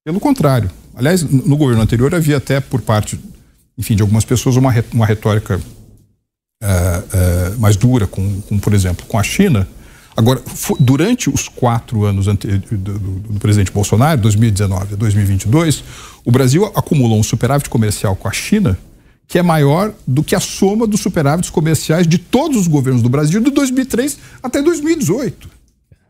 pelo 0.05 0.19
contrário. 0.19 0.69
Aliás, 0.93 1.23
no 1.23 1.57
governo 1.57 1.81
anterior 1.81 2.13
havia 2.13 2.37
até 2.37 2.59
por 2.59 2.79
parte, 2.79 3.19
enfim, 3.75 3.95
de 3.95 4.03
algumas 4.03 4.23
pessoas 4.23 4.55
uma, 4.55 4.71
uma 4.93 5.07
retórica 5.07 5.59
uh, 6.63 7.55
uh, 7.55 7.59
mais 7.59 7.75
dura, 7.75 8.07
com, 8.07 8.41
com, 8.41 8.57
por 8.57 8.73
exemplo, 8.73 9.05
com 9.07 9.19
a 9.19 9.23
China. 9.23 9.67
Agora, 10.15 10.41
durante 10.79 11.29
os 11.29 11.47
quatro 11.47 12.05
anos 12.05 12.27
ante, 12.27 12.47
do, 12.47 12.77
do, 12.77 12.99
do, 12.99 13.39
presidente 13.39 13.71
Bolsonaro, 13.71 14.21
2019 14.21 14.93
a 14.93 14.95
2022, 14.95 15.83
o 16.23 16.31
Brasil 16.31 16.65
acumulou 16.65 17.19
um 17.19 17.23
superávit 17.23 17.69
comercial 17.69 18.15
com 18.15 18.27
a 18.27 18.31
China 18.31 18.77
que 19.27 19.39
é 19.39 19.41
maior 19.41 19.93
do 20.05 20.23
que 20.23 20.35
a 20.35 20.39
soma 20.39 20.85
dos 20.85 20.99
superávites 20.99 21.49
comerciais 21.49 22.07
de 22.07 22.17
todos 22.17 22.57
os 22.57 22.67
governos 22.67 23.01
do 23.01 23.09
Brasil 23.09 23.41
de 23.41 23.49
2003 23.49 24.19
até 24.43 24.61
2018. 24.61 25.49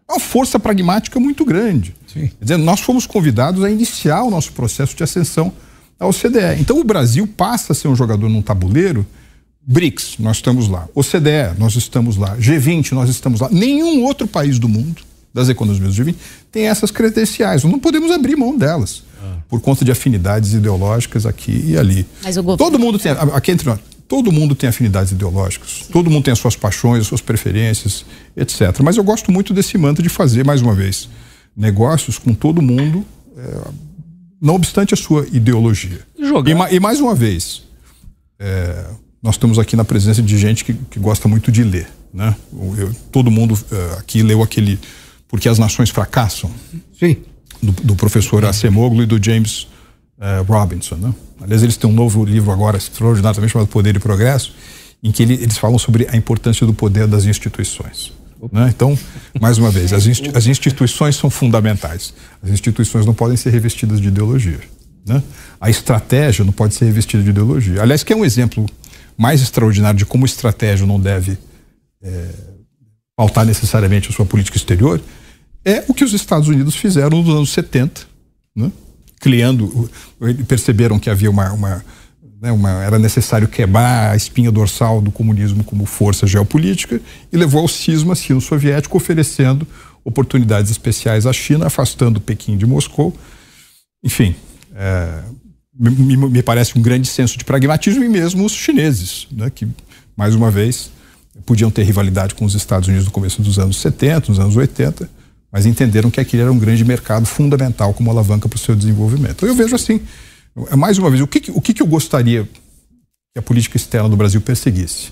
É 0.10 0.14
uma 0.14 0.20
força 0.20 0.60
pragmática 0.60 1.20
muito 1.20 1.46
grande. 1.46 1.96
Sim. 2.12 2.28
Quer 2.28 2.42
dizer, 2.42 2.58
nós 2.58 2.82
fomos 2.82 3.08
convidados 3.08 3.64
a 3.64 3.72
iniciar 3.72 4.24
o 4.24 4.30
nosso 4.30 4.52
processo 4.52 4.96
de 4.96 5.04
ascensão 5.04 5.54
à 6.00 6.06
OCDE. 6.06 6.60
Então, 6.60 6.80
o 6.80 6.84
Brasil 6.84 7.26
passa 7.26 7.72
a 7.72 7.76
ser 7.76 7.88
um 7.88 7.96
jogador 7.96 8.28
num 8.28 8.42
tabuleiro 8.42 9.06
BRICS, 9.66 10.18
nós 10.20 10.38
estamos 10.38 10.68
lá. 10.68 10.88
OCDE, 10.94 11.58
nós 11.58 11.76
estamos 11.76 12.18
lá. 12.18 12.36
G20, 12.38 12.92
nós 12.92 13.10
estamos 13.10 13.40
lá. 13.40 13.50
Nenhum 13.50 14.04
outro 14.04 14.28
país 14.28 14.60
do 14.60 14.68
mundo, 14.68 15.02
das 15.34 15.50
economias 15.50 15.96
do 15.96 16.04
G20, 16.04 16.16
tem 16.52 16.68
essas 16.68 16.92
credenciais. 16.92 17.64
Nós 17.64 17.72
não 17.72 17.80
podemos 17.80 18.12
abrir 18.12 18.36
mão 18.36 18.58
delas. 18.58 19.04
Ah. 19.22 19.38
Por 19.48 19.62
conta 19.62 19.86
de 19.86 19.92
afinidades 19.92 20.54
ideológicas 20.54 21.26
aqui 21.26 21.64
e 21.68 21.78
ali. 21.78 22.06
Mas 22.22 22.36
o 22.36 22.44
governo... 22.44 22.58
Todo 22.58 22.80
mundo 22.80 23.00
tem. 23.00 23.12
Aqui 23.12 23.52
entre 23.52 23.70
nós, 23.70 23.80
todo 24.08 24.32
mundo 24.32 24.54
tem 24.54 24.70
afinidades 24.70 25.14
ideológicas. 25.14 25.84
Sim. 25.86 25.94
Todo 25.94 26.10
mundo 26.10 26.26
tem 26.26 26.34
as 26.34 26.40
suas 26.40 26.58
paixões, 26.58 27.02
as 27.02 27.08
suas 27.08 27.22
preferências, 27.22 28.06
etc. 28.36 28.82
Mas 28.84 28.98
eu 28.98 29.04
gosto 29.04 29.32
muito 29.32 29.54
desse 29.54 29.78
mantra 29.78 30.04
de 30.04 30.10
fazer, 30.10 30.44
mais 30.44 30.62
uma 30.62 30.76
vez, 30.76 31.08
negócios 31.56 32.18
com 32.18 32.34
todo 32.34 32.62
mundo, 32.62 33.06
é, 33.38 33.72
não 34.42 34.56
obstante 34.56 34.94
a 34.94 34.98
sua 34.98 35.26
ideologia. 35.32 36.02
Jogar. 36.20 36.72
E, 36.72 36.76
e 36.76 36.80
mais 36.82 37.00
uma 37.00 37.16
vez. 37.16 37.64
É, 38.38 38.86
nós 39.24 39.36
estamos 39.36 39.58
aqui 39.58 39.78
na 39.78 39.86
presença 39.86 40.22
de 40.22 40.38
gente 40.38 40.66
que, 40.66 40.74
que 40.74 41.00
gosta 41.00 41.30
muito 41.30 41.50
de 41.50 41.64
ler. 41.64 41.88
Né? 42.14 42.36
Eu, 42.78 42.94
todo 43.10 43.32
mundo 43.32 43.54
uh, 43.54 43.98
aqui 43.98 44.22
leu 44.22 44.44
aquele 44.44 44.78
Porque 45.30 45.48
as 45.48 45.58
Nações 45.58 45.90
Fracassam. 45.90 46.52
Sim. 47.00 47.16
Do, 47.62 47.72
do 47.72 47.96
professor 47.96 48.44
Acemoglu 48.44 49.04
e 49.04 49.06
do 49.06 49.24
James 49.24 49.68
uh, 50.20 50.44
Robinson. 50.46 50.96
Né? 50.96 51.14
Aliás, 51.42 51.64
eles 51.64 51.78
têm 51.78 51.90
um 51.90 51.94
novo 51.94 52.26
livro 52.26 52.52
agora, 52.52 52.78
extraordinário 52.78 53.36
também, 53.36 53.50
chamado 53.50 53.68
Poder 53.68 53.96
e 53.96 54.00
Progresso, 54.00 54.54
em 55.02 55.12
que 55.12 55.24
ele, 55.24 55.36
eles 55.36 55.58
falam 55.58 55.80
sobre 55.80 56.06
a 56.12 56.18
importância 56.18 56.68
do 56.68 56.74
poder 56.74 57.08
das 57.08 57.24
instituições. 57.24 58.12
Né? 58.52 58.74
Então, 58.76 59.00
mais 59.40 59.58
uma 59.58 59.72
vez, 59.72 59.94
as, 59.94 60.06
insti 60.08 60.30
as 60.36 60.48
instituições 60.48 61.16
são 61.16 61.30
fundamentais. 61.30 62.14
As 62.42 62.50
instituições 62.50 63.06
não 63.06 63.14
podem 63.14 63.38
ser 63.38 63.52
revestidas 63.52 64.02
de 64.02 64.10
ideologia. 64.10 64.60
Né? 65.06 65.24
A 65.60 65.70
estratégia 65.70 66.44
não 66.44 66.52
pode 66.52 66.74
ser 66.74 66.86
revestida 66.86 67.24
de 67.24 67.30
ideologia. 67.30 67.82
Aliás, 67.82 68.04
que 68.04 68.12
é 68.12 68.16
um 68.16 68.26
exemplo 68.26 68.66
mais 69.18 69.42
extraordinário 69.42 69.98
de 69.98 70.06
como 70.06 70.26
estratégia 70.26 70.86
não 70.86 71.00
deve 71.00 71.38
é, 72.02 72.30
necessariamente 73.46 74.10
a 74.10 74.12
sua 74.12 74.26
política 74.26 74.58
exterior 74.58 75.02
é 75.66 75.84
o 75.88 75.94
que 75.94 76.04
os 76.04 76.14
Estados 76.14 76.48
Unidos 76.48 76.76
fizeram 76.76 77.22
nos 77.22 77.34
anos 77.34 77.50
70, 77.52 78.02
né? 78.56 78.72
criando, 79.20 79.90
perceberam 80.48 81.00
que 81.00 81.10
havia 81.10 81.30
uma, 81.30 81.54
uma, 81.54 81.86
né, 82.42 82.52
uma, 82.52 82.84
era 82.84 83.00
necessário 83.00 83.48
quebrar 83.48 84.12
a 84.12 84.16
espinha 84.18 84.52
dorsal 84.52 85.00
do 85.00 85.12
comunismo 85.12 85.64
como 85.64 85.86
força 85.86 86.28
geopolítica 86.28 87.00
e 87.32 87.38
levou 87.38 87.62
ao 87.62 87.68
cisma 87.70 88.16
sino-soviético, 88.16 88.98
oferecendo 88.98 89.66
oportunidades 90.04 90.70
especiais 90.70 91.26
à 91.26 91.32
China, 91.32 91.68
afastando 91.68 92.20
Pequim 92.20 92.58
de 92.58 92.66
Moscou. 92.66 93.16
Enfim, 94.04 94.36
é, 94.76 95.24
me, 95.78 96.16
me, 96.16 96.44
parece 96.44 96.78
um 96.78 96.82
grande 96.82 97.08
senso 97.08 97.38
de 97.38 97.44
pragmatismo 97.44 98.04
e 98.04 98.10
mesmo 98.10 98.46
os 98.46 98.52
chineses, 98.52 99.28
né, 99.32 99.50
que, 99.50 99.68
mais 100.16 100.36
uma 100.36 100.52
vez, 100.52 100.92
podiam 101.46 101.72
ter 101.72 101.84
rivalidade 101.84 102.36
com 102.36 102.46
os 102.46 102.54
Estados 102.54 102.88
Unidos 102.88 103.06
no 103.06 103.12
começo 103.12 103.42
dos 103.42 103.58
anos 103.58 103.78
70, 103.78 104.30
nos 104.30 104.40
anos 104.40 104.56
80, 104.56 105.10
mas 105.52 105.66
entenderam 105.66 106.12
que 106.12 106.20
aquele 106.20 106.44
era 106.44 106.52
um 106.52 106.58
grande 106.58 106.86
mercado 106.86 107.26
fundamental 107.26 107.94
como 107.94 108.10
alavanca 108.10 108.48
para 108.48 108.56
o 108.56 108.60
seu 108.60 108.76
desenvolvimento. 108.76 109.46
Eu 109.46 109.56
vejo 109.56 109.76
assim, 109.76 110.02
é 110.70 110.76
mais 110.76 110.98
uma 110.98 111.10
vez, 111.10 111.22
o 111.22 111.28
que, 111.28 111.52
o 111.52 111.62
que, 111.62 111.82
eu 111.82 111.88
gostaria 111.88 112.44
que 112.44 113.40
a 113.40 113.42
política 113.42 113.78
externa 113.78 114.10
do 114.10 114.16
Brasil 114.16 114.42
perseguisse 114.42 115.12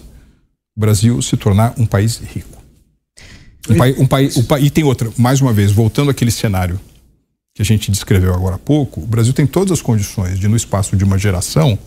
o 0.75 0.79
Brasil 0.79 1.21
se 1.21 1.35
tornar 1.35 1.73
um 1.77 1.85
país 1.85 2.17
rico. 2.17 2.61
Um, 3.69 3.75
pai, 3.75 3.95
um, 3.97 4.07
pai, 4.07 4.29
um, 4.35 4.65
e 4.65 4.69
tem 4.69 4.83
outra, 4.83 5.11
mais 5.17 5.41
uma 5.41 5.53
vez, 5.53 5.71
voltando 5.71 6.09
àquele 6.09 6.31
cenário 6.31 6.79
que 7.53 7.61
a 7.61 7.65
gente 7.65 7.91
descreveu 7.91 8.33
agora 8.33 8.55
há 8.55 8.59
pouco, 8.59 9.01
o 9.01 9.05
Brasil 9.05 9.33
tem 9.33 9.45
todas 9.45 9.71
as 9.71 9.81
condições 9.81 10.39
de, 10.39 10.47
no 10.47 10.55
espaço 10.55 10.95
de 10.95 11.03
uma 11.03 11.17
geração, 11.17 11.77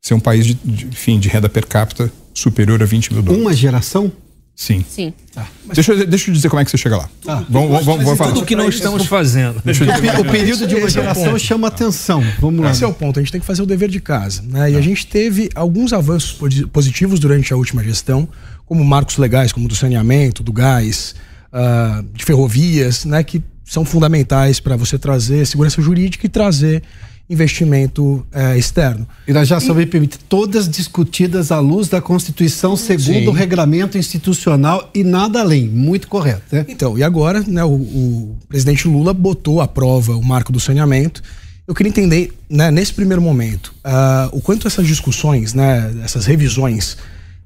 ser 0.00 0.14
um 0.14 0.20
país 0.20 0.46
de, 0.46 0.54
de, 0.54 0.86
enfim, 0.86 1.18
de 1.18 1.28
renda 1.28 1.48
per 1.48 1.66
capita 1.66 2.12
superior 2.34 2.82
a 2.82 2.86
20 2.86 3.12
mil 3.14 3.22
dólares. 3.22 3.42
Uma 3.42 3.54
geração? 3.54 4.12
Sim. 4.58 4.84
Sim. 4.88 5.14
Tá. 5.32 5.46
Deixa, 5.72 5.92
eu, 5.92 6.04
deixa 6.04 6.30
eu 6.30 6.34
dizer 6.34 6.48
como 6.48 6.60
é 6.60 6.64
que 6.64 6.70
você 6.72 6.76
chega 6.76 6.96
lá. 6.96 7.08
Ah, 7.28 7.44
vamos, 7.48 7.84
vamos, 7.84 8.04
vamos 8.04 8.18
falar. 8.18 8.32
Tudo 8.32 8.44
que 8.44 8.56
não 8.56 8.68
estamos 8.68 9.06
fazendo. 9.06 9.62
Deixa 9.64 9.84
eu 9.84 9.92
dizer. 9.92 10.18
O 10.18 10.24
período 10.24 10.66
de 10.66 10.74
uma 10.74 10.90
geração 10.90 11.36
é 11.36 11.38
chama 11.38 11.68
atenção. 11.68 12.20
Vamos 12.40 12.64
lá. 12.64 12.72
Esse 12.72 12.82
é 12.82 12.86
o 12.86 12.92
ponto. 12.92 13.20
A 13.20 13.22
gente 13.22 13.30
tem 13.30 13.40
que 13.40 13.46
fazer 13.46 13.62
o 13.62 13.66
dever 13.66 13.88
de 13.88 14.00
casa. 14.00 14.42
Né? 14.42 14.72
E 14.72 14.76
a 14.76 14.80
gente 14.80 15.06
teve 15.06 15.48
alguns 15.54 15.92
avanços 15.92 16.36
positivos 16.72 17.20
durante 17.20 17.52
a 17.52 17.56
última 17.56 17.84
gestão, 17.84 18.28
como 18.66 18.84
marcos 18.84 19.16
legais, 19.16 19.52
como 19.52 19.68
do 19.68 19.76
saneamento, 19.76 20.42
do 20.42 20.52
gás, 20.52 21.14
uh, 21.52 22.02
de 22.12 22.24
ferrovias, 22.24 23.04
né? 23.04 23.22
que 23.22 23.40
são 23.68 23.84
fundamentais 23.84 24.60
para 24.60 24.76
você 24.76 24.98
trazer 24.98 25.46
segurança 25.46 25.82
jurídica 25.82 26.24
e 26.24 26.28
trazer 26.28 26.82
investimento 27.28 28.26
é, 28.32 28.56
externo. 28.56 29.06
Irajá, 29.26 29.60
só 29.60 29.74
me 29.74 29.84
permite, 29.84 30.18
todas 30.18 30.66
discutidas 30.66 31.52
à 31.52 31.60
luz 31.60 31.86
da 31.86 32.00
Constituição, 32.00 32.74
segundo 32.74 33.20
Sim. 33.20 33.28
o 33.28 33.32
regramento 33.32 33.98
institucional 33.98 34.90
e 34.94 35.04
nada 35.04 35.40
além. 35.40 35.68
Muito 35.68 36.08
correto, 36.08 36.42
né? 36.50 36.64
Então, 36.66 36.96
e 36.96 37.02
agora, 37.02 37.44
né, 37.46 37.62
o, 37.62 37.74
o 37.74 38.38
presidente 38.48 38.88
Lula 38.88 39.12
botou 39.12 39.60
à 39.60 39.68
prova 39.68 40.16
o 40.16 40.24
marco 40.24 40.50
do 40.50 40.58
saneamento. 40.58 41.22
Eu 41.66 41.74
queria 41.74 41.90
entender, 41.90 42.32
né, 42.48 42.70
nesse 42.70 42.94
primeiro 42.94 43.20
momento, 43.20 43.74
uh, 43.84 44.34
o 44.34 44.40
quanto 44.40 44.66
essas 44.66 44.86
discussões, 44.86 45.52
né, 45.52 45.94
essas 46.02 46.24
revisões, 46.24 46.96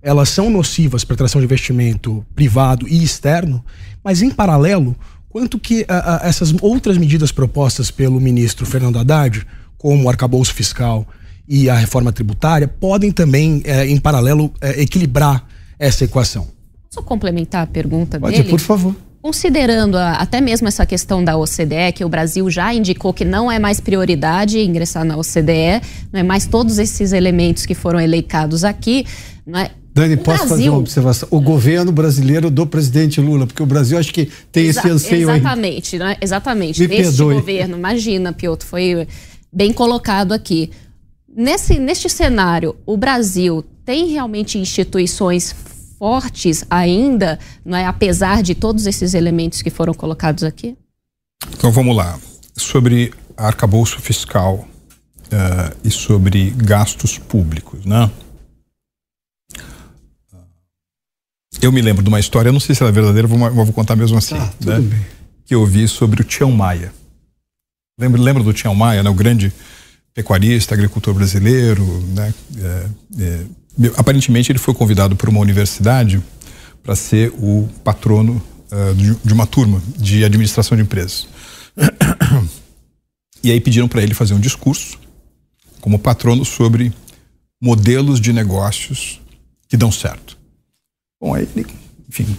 elas 0.01 0.29
são 0.29 0.49
nocivas 0.49 1.05
para 1.05 1.15
a 1.15 1.17
atração 1.17 1.41
de 1.41 1.45
investimento 1.45 2.25
privado 2.37 2.87
e 2.87 3.03
externo, 3.03 3.65
mas 4.05 4.23
em 4.23 4.31
paralelo, 4.31 4.97
quanto 5.33 5.59
que 5.59 5.81
uh, 5.81 5.85
uh, 5.85 6.27
essas 6.27 6.55
outras 6.61 6.99
medidas 6.99 7.33
propostas 7.33 7.91
pelo 7.91 8.21
ministro 8.21 8.67
Fernando 8.67 8.99
Haddad 8.99 9.47
como 9.79 10.05
o 10.05 10.09
arcabouço 10.09 10.55
fiscal 10.55 11.07
e 11.49 11.69
a 11.69 11.75
reforma 11.75 12.13
tributária, 12.13 12.69
podem 12.69 13.11
também, 13.11 13.63
é, 13.65 13.85
em 13.85 13.99
paralelo, 13.99 14.53
é, 14.61 14.81
equilibrar 14.81 15.45
essa 15.77 16.05
equação. 16.05 16.47
Posso 16.89 17.05
complementar 17.05 17.65
a 17.65 17.67
pergunta 17.67 18.21
Pode, 18.21 18.37
dele? 18.37 18.49
por 18.49 18.61
favor. 18.61 18.95
Considerando 19.21 19.97
a, 19.97 20.13
até 20.13 20.41
mesmo 20.41 20.69
essa 20.69 20.87
questão 20.87 21.25
da 21.25 21.37
OCDE, 21.37 21.93
que 21.95 22.05
o 22.05 22.09
Brasil 22.09 22.49
já 22.49 22.73
indicou 22.73 23.13
que 23.13 23.25
não 23.25 23.51
é 23.51 23.59
mais 23.59 23.81
prioridade 23.81 24.61
ingressar 24.61 25.05
na 25.05 25.17
OCDE, 25.17 25.83
não 26.13 26.21
é 26.21 26.23
mais 26.23 26.47
todos 26.47 26.79
esses 26.79 27.13
elementos 27.13 27.67
que 27.67 27.75
foram 27.75 28.01
eleicados 28.01 28.63
aqui, 28.63 29.05
não 29.45 29.59
é? 29.59 29.71
Dani, 29.95 30.15
o 30.15 30.19
posso 30.19 30.39
Brasil... 30.39 30.49
fazer 30.49 30.69
uma 30.71 30.79
observação? 30.79 31.29
O 31.31 31.41
governo 31.41 31.93
brasileiro 31.93 32.51
do 32.51 32.67
presidente 32.67 33.21
Lula, 33.21 33.47
porque 33.47 33.63
o 33.63 33.67
Brasil 33.67 33.99
acho 33.99 34.13
que 34.13 34.31
tem 34.51 34.67
Exa 34.67 34.81
esse 34.81 34.91
anseio 34.91 35.31
exatamente, 35.31 35.97
aí. 35.97 35.99
Né? 36.01 36.17
Exatamente, 36.21 36.81
Me 36.81 36.89
Neste 36.89 37.03
perdoe. 37.03 37.35
governo, 37.35 37.77
imagina, 37.77 38.33
Piotr, 38.33 38.65
foi 38.65 39.07
bem 39.53 39.73
colocado 39.73 40.33
aqui. 40.33 40.71
Nesse, 41.35 41.79
neste 41.79 42.09
cenário, 42.09 42.75
o 42.87 42.97
Brasil 42.97 43.65
tem 43.85 44.09
realmente 44.09 44.59
instituições 44.59 45.55
fortes 45.99 46.65
ainda, 46.71 47.39
não 47.65 47.77
é, 47.77 47.87
apesar 47.87 48.43
de 48.43 48.55
todos 48.55 48.87
esses 48.87 49.15
elementos 49.15 49.63
que 49.63 49.71
foram 49.71 49.95
colocados 49.95 50.43
aqui? 50.43 50.77
Então 51.53 51.71
vamos 51.71 51.95
lá. 51.95 52.19
Sobre 52.57 53.13
arcabouço 53.37 54.01
fiscal 54.01 54.67
uh, 55.27 55.77
e 55.85 55.91
sobre 55.91 56.51
gastos 56.51 57.19
públicos, 57.19 57.85
né? 57.85 58.11
Eu 61.61 61.71
me 61.71 61.81
lembro 61.81 62.03
de 62.03 62.09
uma 62.09 62.19
história, 62.21 62.49
eu 62.49 62.53
não 62.53 62.61
sei 62.61 62.75
se 62.75 62.83
ela 62.83 62.91
é 62.91 62.93
verdadeira, 62.93 63.29
vou, 63.29 63.39
vou 63.39 63.73
contar 63.73 63.95
mesmo 63.95 64.17
assim, 64.17 64.37
ah, 64.37 64.51
né? 64.65 65.05
que 65.45 65.55
eu 65.55 65.65
vi 65.67 65.87
sobre 65.87 66.23
o 66.23 66.25
Tião 66.25 66.51
Maia. 66.51 66.93
Lembra, 67.99 68.21
lembra 68.21 68.43
do 68.43 68.53
Tião 68.53 68.75
Maia, 68.75 69.03
né? 69.03 69.11
o 69.11 69.15
grande 69.15 69.53
pecuarista, 70.15 70.75
agricultor 70.75 71.15
brasileiro. 71.15 71.85
Né? 72.15 72.35
É, 72.59 72.87
é, 73.21 73.47
aparentemente, 73.97 74.51
ele 74.51 74.59
foi 74.59 74.75
convidado 74.75 75.15
por 75.15 75.29
uma 75.29 75.41
universidade 75.41 76.23
para 76.83 76.97
ser 76.97 77.31
o 77.35 77.69
patrono 77.85 78.43
uh, 78.73 78.95
de, 78.95 79.15
de 79.23 79.33
uma 79.33 79.47
turma 79.47 79.81
de 79.97 80.25
administração 80.25 80.77
de 80.77 80.83
empresas. 80.83 81.29
E 83.45 83.51
aí 83.51 83.61
pediram 83.61 83.89
para 83.89 84.03
ele 84.03 84.15
fazer 84.15 84.35
um 84.35 84.41
discurso 84.41 84.99
como 85.81 85.99
patrono 85.99 86.45
sobre 86.45 86.93
modelos 87.61 88.21
de 88.21 88.33
negócios 88.33 89.21
que 89.69 89.77
dão 89.77 89.91
certo. 89.91 90.39
Bom, 91.23 91.37
aí 91.37 91.49
ele, 91.55 91.65
enfim, 92.09 92.37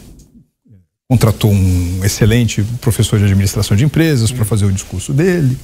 contratou 1.10 1.50
um 1.50 2.04
excelente 2.04 2.62
professor 2.82 3.18
de 3.18 3.24
administração 3.24 3.78
de 3.78 3.86
empresas 3.86 4.30
para 4.30 4.44
fazer 4.44 4.66
o 4.66 4.72
discurso 4.74 5.14
dele, 5.14 5.58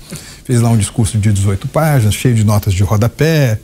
fez 0.46 0.62
lá 0.62 0.70
um 0.70 0.78
discurso 0.78 1.18
de 1.18 1.34
18 1.34 1.68
páginas, 1.68 2.16
cheio 2.16 2.34
de 2.34 2.46
notas 2.46 2.74
de 2.74 2.82
rodapé, 2.82 3.60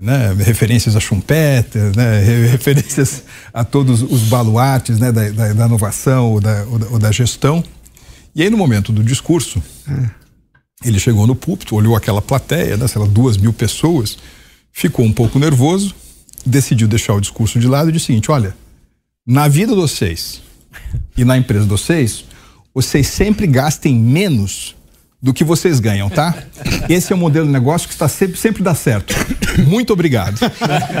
né, 0.00 0.32
referências 0.38 0.94
a 0.94 1.00
Schumpeter, 1.00 1.96
né, 1.96 2.20
referências 2.48 3.24
a 3.52 3.64
todos 3.64 4.02
os 4.02 4.22
baluartes 4.28 5.00
né, 5.00 5.10
da, 5.10 5.30
da, 5.30 5.52
da 5.52 5.66
inovação 5.66 6.30
ou 6.30 6.40
da, 6.40 6.64
ou 6.66 6.92
ou 6.92 6.98
da, 7.00 7.10
gestão. 7.10 7.64
E 8.36 8.42
aí, 8.42 8.50
no 8.50 8.56
momento 8.56 8.92
do 8.92 9.02
discurso, 9.02 9.60
ele 10.84 11.00
chegou 11.00 11.26
no 11.26 11.34
púlpito, 11.34 11.74
olhou 11.74 11.96
aquela 11.96 12.22
plateia, 12.22 12.76
né, 12.76 12.86
sei 12.86 13.02
lá, 13.02 13.08
duas 13.08 13.36
mil 13.36 13.52
pessoas, 13.52 14.16
ficou 14.70 15.04
um 15.04 15.12
pouco 15.12 15.40
nervoso, 15.40 15.92
decidiu 16.44 16.86
deixar 16.86 17.14
o 17.14 17.20
discurso 17.20 17.58
de 17.58 17.66
lado 17.66 17.88
e 17.88 17.92
disse 17.92 18.04
o 18.04 18.06
seguinte: 18.06 18.30
olha, 18.30 18.54
na 19.26 19.48
vida 19.48 19.74
de 19.74 19.80
vocês, 19.80 20.40
e 21.16 21.24
na 21.24 21.36
empresa 21.36 21.64
de 21.64 21.70
vocês, 21.70 22.24
vocês 22.74 23.06
sempre 23.08 23.46
gastem 23.46 23.94
menos 23.94 24.76
do 25.20 25.32
que 25.32 25.42
vocês 25.42 25.80
ganham, 25.80 26.08
tá? 26.08 26.44
Esse 26.88 27.12
é 27.12 27.16
o 27.16 27.18
modelo 27.18 27.46
de 27.46 27.52
negócio 27.52 27.88
que 27.88 27.94
está 27.94 28.06
sempre, 28.06 28.36
sempre 28.36 28.62
dá 28.62 28.74
certo. 28.74 29.14
Muito 29.66 29.92
obrigado. 29.92 30.38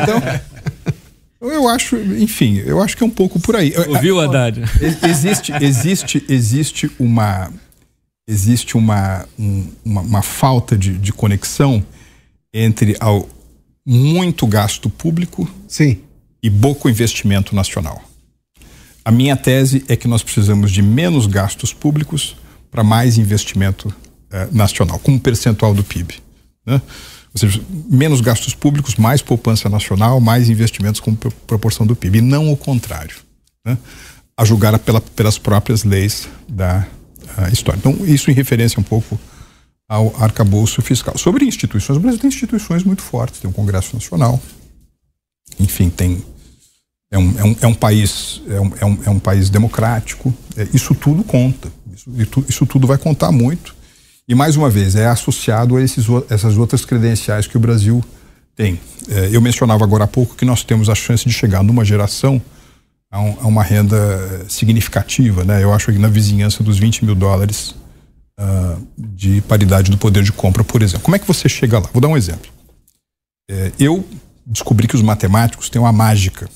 Então, 0.02 1.50
eu 1.50 1.68
acho, 1.68 1.96
enfim, 1.96 2.56
eu 2.56 2.80
acho 2.80 2.96
que 2.96 3.04
é 3.04 3.06
um 3.06 3.10
pouco 3.10 3.38
por 3.38 3.54
aí. 3.54 3.72
Ouviu, 3.88 4.18
Haddad? 4.20 4.62
Existe, 5.02 5.52
existe, 5.60 6.24
existe 6.28 6.90
uma, 6.98 7.52
existe 8.26 8.76
uma, 8.76 9.26
um, 9.38 9.66
uma, 9.84 10.00
uma, 10.00 10.22
falta 10.22 10.76
de, 10.76 10.96
de 10.96 11.12
conexão 11.12 11.84
entre 12.52 12.96
ao, 12.98 13.28
muito 13.86 14.46
gasto 14.46 14.88
público 14.88 15.48
Sim. 15.68 16.00
e 16.42 16.50
pouco 16.50 16.88
investimento 16.88 17.54
nacional. 17.54 18.02
A 19.06 19.12
minha 19.12 19.36
tese 19.36 19.84
é 19.86 19.94
que 19.94 20.08
nós 20.08 20.24
precisamos 20.24 20.72
de 20.72 20.82
menos 20.82 21.26
gastos 21.26 21.72
públicos 21.72 22.34
para 22.72 22.82
mais 22.82 23.18
investimento 23.18 23.94
eh, 24.32 24.48
nacional, 24.50 24.98
como 24.98 25.20
percentual 25.20 25.72
do 25.72 25.84
PIB. 25.84 26.16
Né? 26.66 26.82
Ou 27.32 27.38
seja, 27.38 27.62
menos 27.88 28.20
gastos 28.20 28.52
públicos, 28.52 28.96
mais 28.96 29.22
poupança 29.22 29.68
nacional, 29.68 30.20
mais 30.20 30.50
investimentos 30.50 31.00
como 31.00 31.16
proporção 31.46 31.86
do 31.86 31.94
PIB, 31.94 32.18
e 32.18 32.20
não 32.20 32.50
o 32.50 32.56
contrário. 32.56 33.14
Né? 33.64 33.78
A 34.36 34.44
julgar 34.44 34.76
pela, 34.80 35.00
pelas 35.00 35.38
próprias 35.38 35.84
leis 35.84 36.28
da 36.48 36.84
história. 37.52 37.78
Então, 37.78 38.04
isso 38.06 38.28
em 38.28 38.34
referência 38.34 38.80
um 38.80 38.82
pouco 38.82 39.16
ao 39.88 40.12
arcabouço 40.20 40.82
fiscal. 40.82 41.16
Sobre 41.16 41.44
instituições, 41.44 41.96
o 41.96 42.00
Brasil 42.00 42.18
tem 42.18 42.26
instituições 42.26 42.82
muito 42.82 43.02
fortes, 43.02 43.38
tem 43.38 43.48
um 43.48 43.52
Congresso 43.52 43.94
Nacional, 43.94 44.42
enfim, 45.60 45.90
tem 45.90 46.24
é 47.10 47.18
um, 47.18 47.38
é 47.38 47.44
um, 47.44 47.56
é 47.62 47.66
um 47.66 47.74
país 47.74 48.42
é 48.48 48.60
um, 48.60 48.72
é 48.80 48.84
um, 48.84 48.98
é 49.06 49.10
um 49.10 49.18
país 49.18 49.48
democrático. 49.48 50.34
É, 50.56 50.66
isso 50.72 50.94
tudo 50.94 51.22
conta. 51.22 51.70
Isso, 51.94 52.44
isso 52.48 52.66
tudo 52.66 52.86
vai 52.86 52.98
contar 52.98 53.30
muito. 53.32 53.74
E 54.28 54.34
mais 54.34 54.56
uma 54.56 54.68
vez 54.68 54.96
é 54.96 55.06
associado 55.06 55.76
a 55.76 55.82
esses, 55.82 56.06
essas 56.28 56.56
outras 56.56 56.84
credenciais 56.84 57.46
que 57.46 57.56
o 57.56 57.60
Brasil 57.60 58.04
tem. 58.56 58.80
É, 59.08 59.28
eu 59.30 59.40
mencionava 59.40 59.84
agora 59.84 60.04
há 60.04 60.08
pouco 60.08 60.34
que 60.34 60.44
nós 60.44 60.64
temos 60.64 60.88
a 60.88 60.94
chance 60.94 61.24
de 61.24 61.32
chegar 61.32 61.62
numa 61.62 61.84
geração 61.84 62.42
a, 63.10 63.20
um, 63.20 63.36
a 63.40 63.46
uma 63.46 63.62
renda 63.62 64.44
significativa, 64.48 65.44
né? 65.44 65.62
Eu 65.62 65.72
acho 65.72 65.92
que 65.92 65.98
na 65.98 66.08
vizinhança 66.08 66.64
dos 66.64 66.76
20 66.78 67.04
mil 67.04 67.14
dólares 67.14 67.74
uh, 68.40 68.86
de 68.98 69.40
paridade 69.42 69.90
do 69.90 69.98
poder 69.98 70.24
de 70.24 70.32
compra, 70.32 70.64
por 70.64 70.82
exemplo. 70.82 71.04
Como 71.04 71.14
é 71.14 71.18
que 71.18 71.26
você 71.26 71.48
chega 71.48 71.78
lá? 71.78 71.88
Vou 71.92 72.00
dar 72.00 72.08
um 72.08 72.16
exemplo. 72.16 72.50
É, 73.48 73.70
eu 73.78 74.04
descobri 74.44 74.88
que 74.88 74.96
os 74.96 75.02
matemáticos 75.02 75.68
têm 75.68 75.80
uma 75.80 75.92
mágica 75.92 76.48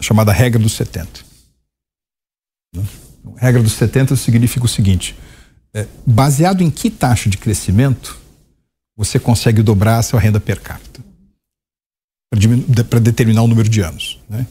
chamada 0.00 0.32
regra 0.32 0.58
dos 0.60 0.72
70. 0.72 1.20
Né? 2.74 2.84
Então, 3.20 3.34
regra 3.36 3.62
dos 3.62 3.72
70 3.72 4.16
significa 4.16 4.64
o 4.64 4.68
seguinte: 4.68 5.16
é, 5.74 5.86
baseado 6.06 6.62
em 6.62 6.70
que 6.70 6.90
taxa 6.90 7.28
de 7.28 7.36
crescimento 7.36 8.18
você 8.96 9.18
consegue 9.18 9.62
dobrar 9.62 9.98
a 9.98 10.02
sua 10.02 10.20
renda 10.20 10.40
per 10.40 10.60
capita 10.60 11.00
para 12.88 13.00
determinar 13.00 13.42
o 13.42 13.46
número 13.48 13.68
de 13.68 13.80
anos. 13.80 14.20
Né? 14.28 14.46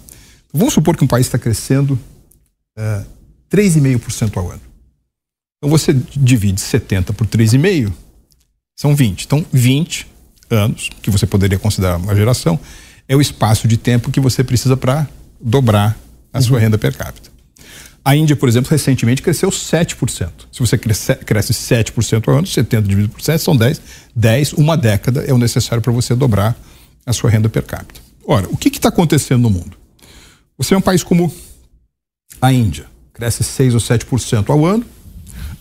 Vamos 0.53 0.73
supor 0.73 0.97
que 0.97 1.03
um 1.03 1.07
país 1.07 1.27
está 1.27 1.37
crescendo 1.37 1.97
é, 2.77 3.05
3,5% 3.49 4.37
ao 4.37 4.51
ano. 4.51 4.61
Então 5.57 5.69
você 5.69 5.93
divide 5.93 6.61
70 6.61 7.13
por 7.13 7.27
3,5, 7.27 7.91
são 8.77 8.95
20. 8.95 9.25
Então 9.25 9.45
20 9.51 10.07
anos, 10.49 10.89
que 11.01 11.11
você 11.11 11.25
poderia 11.25 11.59
considerar 11.59 11.97
uma 11.97 12.15
geração, 12.15 12.59
é 13.07 13.15
o 13.15 13.21
espaço 13.21 13.67
de 13.67 13.77
tempo 13.77 14.11
que 14.11 14.19
você 14.19 14.43
precisa 14.43 14.75
para 14.75 15.07
dobrar 15.39 15.97
a 16.31 16.41
sua 16.41 16.59
renda 16.59 16.77
per 16.77 16.95
capita. 16.95 17.29
A 18.03 18.15
Índia, 18.15 18.35
por 18.35 18.47
exemplo, 18.47 18.71
recentemente 18.71 19.21
cresceu 19.21 19.49
7%. 19.49 20.29
Se 20.51 20.59
você 20.59 20.77
cresce, 20.77 21.15
cresce 21.15 21.53
7% 21.53 22.27
ao 22.27 22.37
ano, 22.37 22.47
70 22.47 22.87
dividido 22.87 23.13
por 23.13 23.21
7 23.21 23.41
são 23.43 23.55
10. 23.55 23.81
10, 24.15 24.53
uma 24.53 24.77
década 24.77 25.23
é 25.27 25.33
o 25.33 25.37
necessário 25.37 25.81
para 25.81 25.91
você 25.91 26.15
dobrar 26.15 26.57
a 27.05 27.13
sua 27.13 27.29
renda 27.29 27.49
per 27.49 27.63
capita. 27.63 28.01
Ora, 28.25 28.47
o 28.49 28.57
que 28.57 28.69
está 28.69 28.89
acontecendo 28.89 29.41
no 29.41 29.49
mundo? 29.49 29.77
Você 30.57 30.73
é 30.73 30.77
um 30.77 30.81
país 30.81 31.03
como 31.03 31.33
a 32.41 32.53
Índia, 32.53 32.85
cresce 33.13 33.43
6 33.43 33.73
ou 33.73 33.79
7% 33.79 34.49
ao 34.49 34.65
ano, 34.65 34.85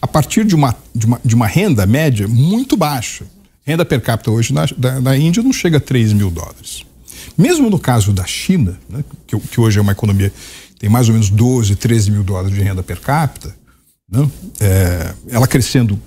a 0.01 0.07
partir 0.07 0.45
de 0.45 0.55
uma, 0.55 0.77
de 0.95 1.07
uma, 1.07 1.21
de 1.25 1.35
uma 1.35 1.47
renda 1.47 1.87
média 1.87 2.29
muito 2.29 2.77
baixa. 2.77 3.25
Renda 3.65 3.85
per 3.85 4.01
capita 4.01 4.31
hoje 4.31 4.53
na, 4.55 4.67
da, 4.77 5.01
na 5.01 5.17
Índia 5.17 5.43
não 5.43 5.53
chega 5.53 5.79
a 5.79 5.81
3 5.81 6.13
mil 6.13 6.31
dólares. 6.31 6.85
Mesmo 7.39 7.71
no 7.71 7.79
caso 7.79 8.13
da 8.13 8.27
China, 8.27 8.77
né, 8.91 9.05
que, 9.25 9.39
que, 9.39 9.61
hoje 9.61 9.79
é 9.79 9.83
uma 9.83 9.93
economia 9.93 10.33
tem 10.77 10.91
mais 10.91 11.09
ou 11.09 11.15
menos 11.15 11.31
12, 11.31 11.77
13 11.77 12.11
mil 12.11 12.25
dólares 12.25 12.53
de 12.53 12.61
renda 12.61 12.83
per 12.83 13.01
capita, 13.01 13.55
né, 14.11 14.29
é, 14.61 15.15
ela 15.31 15.47
crescendo 15.47 15.99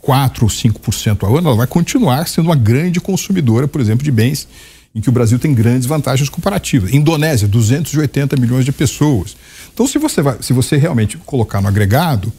4 0.00 0.44
ou 0.44 0.50
5% 0.50 1.24
ao 1.24 1.36
ano, 1.36 1.48
ela 1.48 1.56
vai 1.56 1.66
continuar 1.66 2.26
sendo 2.26 2.46
uma 2.46 2.56
grande 2.56 3.00
consumidora, 3.00 3.68
por 3.68 3.80
exemplo, 3.80 4.02
de 4.02 4.10
bens 4.10 4.48
em 4.94 5.00
que 5.00 5.08
o 5.08 5.12
Brasil 5.12 5.38
tem 5.38 5.52
grandes 5.52 5.86
vantagens 5.86 6.30
comparativas. 6.30 6.92
Indonésia, 6.92 7.46
280 7.46 8.36
milhões 8.36 8.64
de 8.64 8.72
pessoas. 8.72 9.36
Então, 9.72 9.86
se 9.86 9.98
você, 9.98 10.22
vai, 10.22 10.38
se 10.40 10.52
você 10.52 10.76
realmente 10.76 11.18
colocar 11.18 11.60
no 11.60 11.68
agregado, 11.68 12.32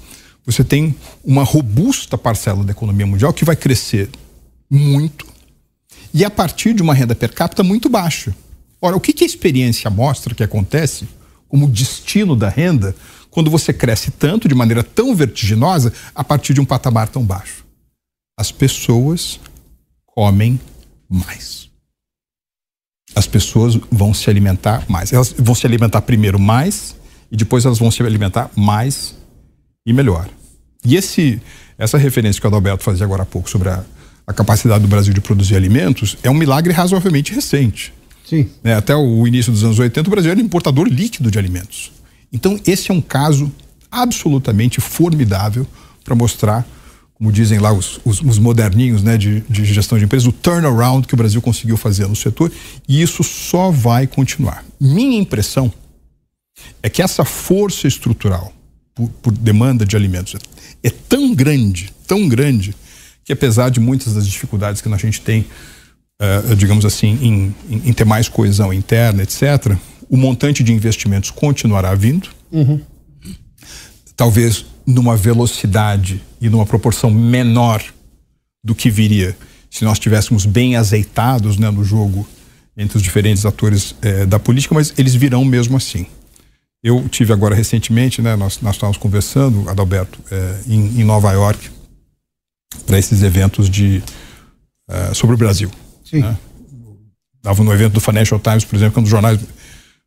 você 0.45 0.63
tem 0.63 0.95
uma 1.23 1.43
robusta 1.43 2.17
parcela 2.17 2.63
da 2.63 2.71
economia 2.71 3.05
mundial 3.05 3.31
que 3.31 3.45
vai 3.45 3.55
crescer 3.55 4.09
muito 4.69 5.27
e 6.13 6.25
a 6.25 6.29
partir 6.29 6.73
de 6.73 6.81
uma 6.81 6.93
renda 6.93 7.15
per 7.15 7.33
capita 7.33 7.63
muito 7.63 7.89
baixa. 7.89 8.35
Ora, 8.81 8.95
o 8.95 8.99
que, 8.99 9.13
que 9.13 9.23
a 9.23 9.27
experiência 9.27 9.89
mostra 9.89 10.33
que 10.33 10.43
acontece 10.43 11.07
como 11.47 11.67
destino 11.67 12.35
da 12.35 12.49
renda 12.49 12.95
quando 13.29 13.51
você 13.51 13.73
cresce 13.73 14.11
tanto, 14.11 14.47
de 14.47 14.55
maneira 14.55 14.83
tão 14.83 15.15
vertiginosa, 15.15 15.93
a 16.15 16.23
partir 16.23 16.53
de 16.53 16.61
um 16.61 16.65
patamar 16.65 17.09
tão 17.09 17.23
baixo? 17.23 17.65
As 18.37 18.51
pessoas 18.51 19.39
comem 20.05 20.59
mais. 21.09 21.69
As 23.15 23.27
pessoas 23.27 23.77
vão 23.91 24.13
se 24.13 24.29
alimentar 24.29 24.85
mais. 24.87 25.11
Elas 25.11 25.33
vão 25.37 25.53
se 25.53 25.65
alimentar 25.65 26.01
primeiro 26.01 26.39
mais 26.39 26.95
e 27.31 27.35
depois 27.35 27.65
elas 27.65 27.79
vão 27.79 27.91
se 27.91 28.01
alimentar 28.01 28.49
mais 28.55 29.15
e 29.85 29.91
melhor. 29.91 30.29
E 30.85 30.95
esse, 30.95 31.41
essa 31.77 31.97
referência 31.97 32.39
que 32.39 32.47
o 32.47 32.49
Adalberto 32.49 32.83
fazia 32.83 33.05
agora 33.05 33.23
há 33.23 33.25
pouco 33.25 33.49
sobre 33.49 33.69
a, 33.69 33.83
a 34.29 34.33
capacidade 34.33 34.83
do 34.83 34.87
Brasil 34.87 35.11
de 35.11 35.19
produzir 35.19 35.55
alimentos 35.55 36.15
é 36.21 36.29
um 36.29 36.35
milagre 36.35 36.71
razoavelmente 36.71 37.33
recente. 37.33 37.91
Sim. 38.23 38.47
É, 38.63 38.75
até 38.75 38.95
o 38.95 39.25
início 39.25 39.51
dos 39.51 39.63
anos 39.63 39.79
80, 39.79 40.07
o 40.07 40.11
Brasil 40.11 40.29
era 40.29 40.39
importador 40.39 40.87
líquido 40.87 41.31
de 41.31 41.39
alimentos. 41.39 41.91
Então, 42.31 42.59
esse 42.63 42.91
é 42.91 42.93
um 42.93 43.01
caso 43.01 43.51
absolutamente 43.91 44.79
formidável 44.79 45.65
para 46.05 46.13
mostrar, 46.13 46.63
como 47.15 47.31
dizem 47.31 47.57
lá 47.57 47.73
os, 47.73 47.99
os, 48.05 48.21
os 48.21 48.37
moderninhos 48.37 49.01
né, 49.01 49.17
de, 49.17 49.39
de, 49.49 49.65
gestão 49.65 49.97
de 49.97 50.05
empresas, 50.05 50.27
o 50.27 50.31
turnaround 50.31 51.07
que 51.07 51.15
o 51.15 51.17
Brasil 51.17 51.41
conseguiu 51.41 51.75
fazer 51.75 52.07
no 52.07 52.15
setor, 52.15 52.51
e 52.87 53.01
isso 53.01 53.23
só 53.23 53.71
vai 53.71 54.05
continuar. 54.05 54.63
Minha 54.79 55.17
impressão 55.17 55.73
é 56.83 56.89
que 56.89 57.01
essa 57.01 57.25
força 57.25 57.87
estrutural 57.87 58.53
por, 58.93 59.09
por 59.23 59.31
demanda 59.33 59.87
de 59.87 59.95
alimentos 59.95 60.35
é 60.83 60.89
tão 60.91 61.33
grande, 61.33 61.91
tão 62.05 62.29
grande, 62.29 62.75
que 63.29 63.33
apesar 63.33 63.69
de 63.69 63.79
muitas 63.79 64.15
das 64.15 64.25
dificuldades 64.25 64.81
que 64.81 64.91
a 64.91 64.97
gente 64.97 65.21
tem, 65.21 65.45
uh, 66.19 66.55
digamos 66.55 66.83
assim, 66.83 67.09
em, 67.21 67.55
em, 67.69 67.89
em, 67.89 67.93
ter 67.93 68.03
mais 68.03 68.27
coesão 68.27 68.73
interna, 68.73 69.21
etc., 69.21 69.77
o 70.09 70.17
montante 70.17 70.63
de 70.63 70.73
investimentos 70.73 71.29
continuará 71.29 71.93
vindo. 71.93 72.27
Uhum. 72.51 72.81
Talvez 74.15 74.65
numa 74.83 75.15
velocidade 75.15 76.23
e 76.41 76.49
numa 76.49 76.65
proporção 76.65 77.11
menor 77.11 77.83
do 78.63 78.73
que 78.73 78.89
viria 78.89 79.37
se 79.69 79.85
nós 79.85 79.99
estivéssemos 79.99 80.47
bem 80.47 80.75
azeitados 80.75 81.55
né, 81.59 81.69
no 81.69 81.83
jogo 81.83 82.27
entre 82.75 82.97
os 82.97 83.03
diferentes 83.03 83.45
atores 83.45 83.93
eh, 84.01 84.25
da 84.25 84.39
política, 84.39 84.73
mas 84.73 84.91
eles 84.97 85.13
virão 85.13 85.45
mesmo 85.45 85.77
assim. 85.77 86.07
Eu 86.83 87.07
tive 87.07 87.31
agora 87.31 87.53
recentemente, 87.53 88.23
né, 88.23 88.35
nós, 88.35 88.59
nós 88.61 88.73
estávamos 88.73 88.97
conversando, 88.97 89.69
Adalberto, 89.69 90.17
é, 90.31 90.61
em, 90.65 91.01
em, 91.01 91.03
Nova 91.03 91.31
York, 91.31 91.69
para 92.85 92.97
esses 92.97 93.23
eventos 93.23 93.69
de 93.69 94.03
é, 94.89 95.13
sobre 95.13 95.35
o 95.35 95.37
Brasil. 95.37 95.71
Sim. 96.03 96.21
Né? 96.21 96.37
Estava 97.37 97.63
no 97.63 97.73
evento 97.73 97.93
do 97.93 98.01
Financial 98.01 98.39
Times, 98.39 98.65
por 98.65 98.75
exemplo, 98.75 98.93
que 98.93 98.99
é 98.99 99.01
um 99.01 99.03
dos 99.03 99.11
jornais 99.11 99.39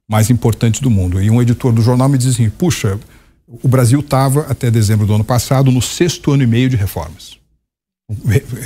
mais 0.08 0.28
importantes 0.28 0.80
do 0.80 0.90
mundo. 0.90 1.22
E 1.22 1.30
um 1.30 1.40
editor 1.40 1.72
do 1.72 1.80
jornal 1.80 2.08
me 2.08 2.18
dizia 2.18 2.32
assim: 2.32 2.50
puxa, 2.50 2.98
o 3.46 3.68
Brasil 3.68 4.00
estava 4.00 4.42
até 4.42 4.70
dezembro 4.70 5.06
do 5.06 5.14
ano 5.14 5.24
passado 5.24 5.70
no 5.70 5.80
sexto 5.80 6.32
ano 6.32 6.42
e 6.42 6.46
meio 6.46 6.68
de 6.68 6.76
reformas. 6.76 7.38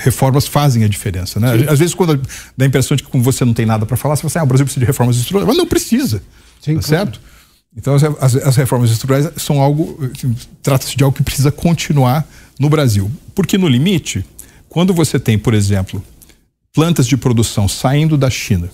Reformas 0.02 0.46
fazem 0.48 0.82
a 0.82 0.88
diferença, 0.88 1.38
né? 1.38 1.58
Sim. 1.58 1.66
Às 1.68 1.78
vezes, 1.78 1.94
quando 1.94 2.20
dá 2.56 2.64
a 2.64 2.68
impressão 2.68 2.96
de 2.96 3.04
que 3.04 3.18
você 3.18 3.44
não 3.44 3.54
tem 3.54 3.64
nada 3.64 3.86
para 3.86 3.96
falar, 3.96 4.16
você 4.16 4.22
fala 4.22 4.30
assim: 4.30 4.38
ah, 4.38 4.42
o 4.42 4.46
Brasil 4.46 4.66
precisa 4.66 4.80
de 4.80 4.86
reformas 4.86 5.16
estruturais. 5.16 5.46
Mas 5.46 5.56
não 5.56 5.66
precisa. 5.66 6.22
Sim, 6.60 6.76
tá 6.76 6.82
certo? 6.82 7.20
Então, 7.76 7.94
as, 7.94 8.34
as, 8.36 8.56
reformas 8.56 8.90
estruturais 8.90 9.30
são 9.36 9.60
algo, 9.60 9.98
assim, 10.16 10.34
trata-se 10.62 10.96
de 10.96 11.04
algo 11.04 11.14
que 11.14 11.22
precisa 11.22 11.52
continuar 11.52 12.26
no 12.58 12.68
Brasil. 12.68 13.10
Porque, 13.34 13.58
no 13.58 13.68
limite, 13.68 14.24
quando 14.68 14.92
você 14.92 15.18
tem, 15.18 15.38
por 15.38 15.54
exemplo, 15.54 16.02
plantas 16.72 17.06
de 17.06 17.16
produção 17.16 17.68
saindo 17.68 18.16
da 18.16 18.30
China, 18.30 18.70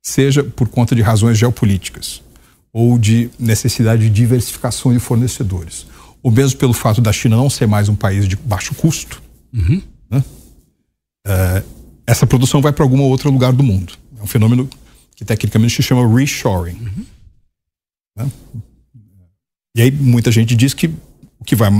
seja 0.00 0.42
por 0.42 0.68
conta 0.68 0.94
de 0.94 1.02
razões 1.02 1.38
geopolíticas 1.38 2.22
ou 2.72 2.98
de 2.98 3.30
necessidade 3.38 4.02
de 4.02 4.10
diversificação 4.10 4.92
de 4.92 4.98
fornecedores, 4.98 5.86
ou 6.22 6.30
mesmo 6.30 6.58
pelo 6.58 6.72
fato 6.72 7.00
da 7.00 7.12
China 7.12 7.36
não 7.36 7.50
ser 7.50 7.66
mais 7.66 7.88
um 7.88 7.94
país 7.94 8.26
de 8.26 8.36
baixo 8.36 8.74
custo, 8.74 9.22
uhum. 9.52 9.82
né? 10.10 10.24
é, 11.26 11.62
essa 12.06 12.26
produção 12.26 12.62
vai 12.62 12.72
para 12.72 12.84
algum 12.84 13.00
outro 13.02 13.30
lugar 13.30 13.52
do 13.52 13.62
mundo. 13.62 13.92
É 14.18 14.22
um 14.22 14.26
fenômeno 14.26 14.68
que 15.14 15.24
tecnicamente 15.24 15.74
se 15.74 15.82
chama 15.82 16.06
reshoring. 16.16 16.78
Uhum. 16.80 17.06
Né? 18.16 18.32
E 19.76 19.82
aí 19.82 19.90
muita 19.90 20.30
gente 20.30 20.54
diz 20.54 20.74
que 20.74 20.90
o 21.42 21.44
que 21.44 21.56
vai 21.56 21.70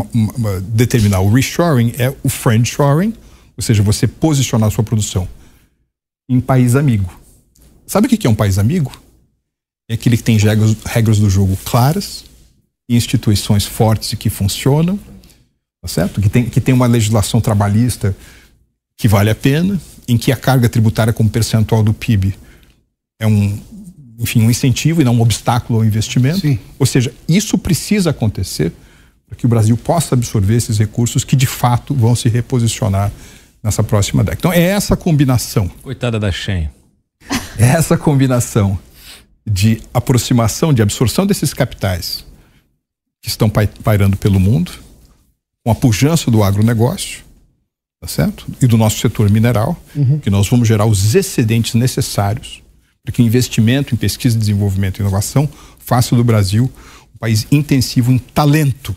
determinar 0.65 1.21
o 1.21 1.33
reshoring 1.33 1.95
é 1.97 2.13
o 2.25 2.29
friendshoring, 2.29 3.15
ou 3.57 3.63
seja, 3.63 3.81
você 3.81 4.09
posicionar 4.09 4.67
a 4.67 4.73
sua 4.73 4.83
produção 4.83 5.29
em 6.29 6.41
país 6.41 6.75
amigo. 6.75 7.17
Sabe 7.87 8.09
o 8.09 8.11
que 8.11 8.27
é 8.27 8.31
um 8.31 8.35
país 8.35 8.59
amigo? 8.59 8.91
É 9.89 9.95
aquele 9.95 10.17
que 10.17 10.25
tem 10.25 10.37
regras, 10.37 10.77
regras 10.85 11.21
do 11.21 11.31
jogo 11.31 11.57
claras, 11.65 12.25
instituições 12.89 13.65
fortes 13.65 14.13
e 14.13 14.17
que 14.17 14.29
funcionam, 14.29 14.99
tá 15.81 15.87
certo? 15.87 16.21
Que 16.21 16.29
tem, 16.29 16.51
que 16.51 16.61
tem 16.61 16.75
uma 16.75 16.89
legislação 16.89 17.41
trabalhista 17.41 18.17
que 18.97 19.07
vale 19.07 19.31
a 19.31 19.35
pena, 19.35 19.81
em 20.09 20.19
que 20.19 20.33
a 20.33 20.37
carga 20.37 20.69
tributária 20.69 21.13
como 21.13 21.31
percentual 21.31 21.85
do 21.85 21.95
PIB 21.95 22.35
é 23.21 23.29
um, 23.29 23.61
enfim, 24.19 24.43
um 24.43 24.51
incentivo 24.51 25.01
e 25.01 25.05
não 25.05 25.15
um 25.15 25.21
obstáculo 25.21 25.79
ao 25.79 25.85
investimento. 25.85 26.41
Sim. 26.41 26.59
Ou 26.81 26.87
seja, 26.87 27.15
isso 27.29 27.57
precisa 27.57 28.11
acontecer 28.11 28.73
para 29.33 29.39
que 29.39 29.47
o 29.47 29.49
Brasil 29.49 29.75
possa 29.79 30.15
absorver 30.15 30.57
esses 30.57 30.79
recursos 30.79 31.25
que 31.25 31.35
de 31.35 31.47
fato 31.47 31.95
vão 31.95 32.15
se 32.15 32.29
reposicionar 32.29 33.11
nessa 33.63 33.83
próxima 33.83 34.23
década. 34.23 34.39
Então 34.39 34.53
é 34.53 34.61
essa 34.61 34.95
combinação. 34.95 35.69
Coitada 35.83 36.21
da 36.21 36.31
Shen. 36.31 36.69
É 37.57 37.65
essa 37.65 37.97
combinação 37.97 38.79
de 39.47 39.81
aproximação, 39.95 40.75
de 40.75 40.83
absorção 40.83 41.25
desses 41.25 41.55
capitais 41.55 42.27
que 43.23 43.29
estão 43.31 43.49
pairando 43.49 44.19
pelo 44.19 44.39
mundo, 44.39 44.71
com 45.65 45.71
a 45.71 45.75
pujança 45.75 46.31
do 46.31 46.43
agronegócio, 46.43 47.25
tá 48.01 48.09
certo? 48.09 48.47
E 48.61 48.67
do 48.67 48.77
nosso 48.77 48.99
setor 48.99 49.31
mineral, 49.31 49.81
uhum. 49.97 50.19
que 50.19 50.29
nós 50.29 50.47
vamos 50.49 50.69
gerar 50.69 50.85
os 50.85 51.15
excedentes 51.15 51.75
necessários 51.75 52.63
para 53.03 53.13
que 53.13 53.23
o 53.23 53.25
investimento 53.25 53.95
em 53.95 53.97
pesquisa, 53.97 54.37
desenvolvimento 54.37 54.99
e 54.99 55.01
inovação 55.01 55.49
faça 55.79 56.15
do 56.15 56.23
Brasil 56.23 56.71
um 57.15 57.19
país 57.19 57.47
intensivo 57.51 58.13
em 58.13 58.19
talento, 58.19 58.95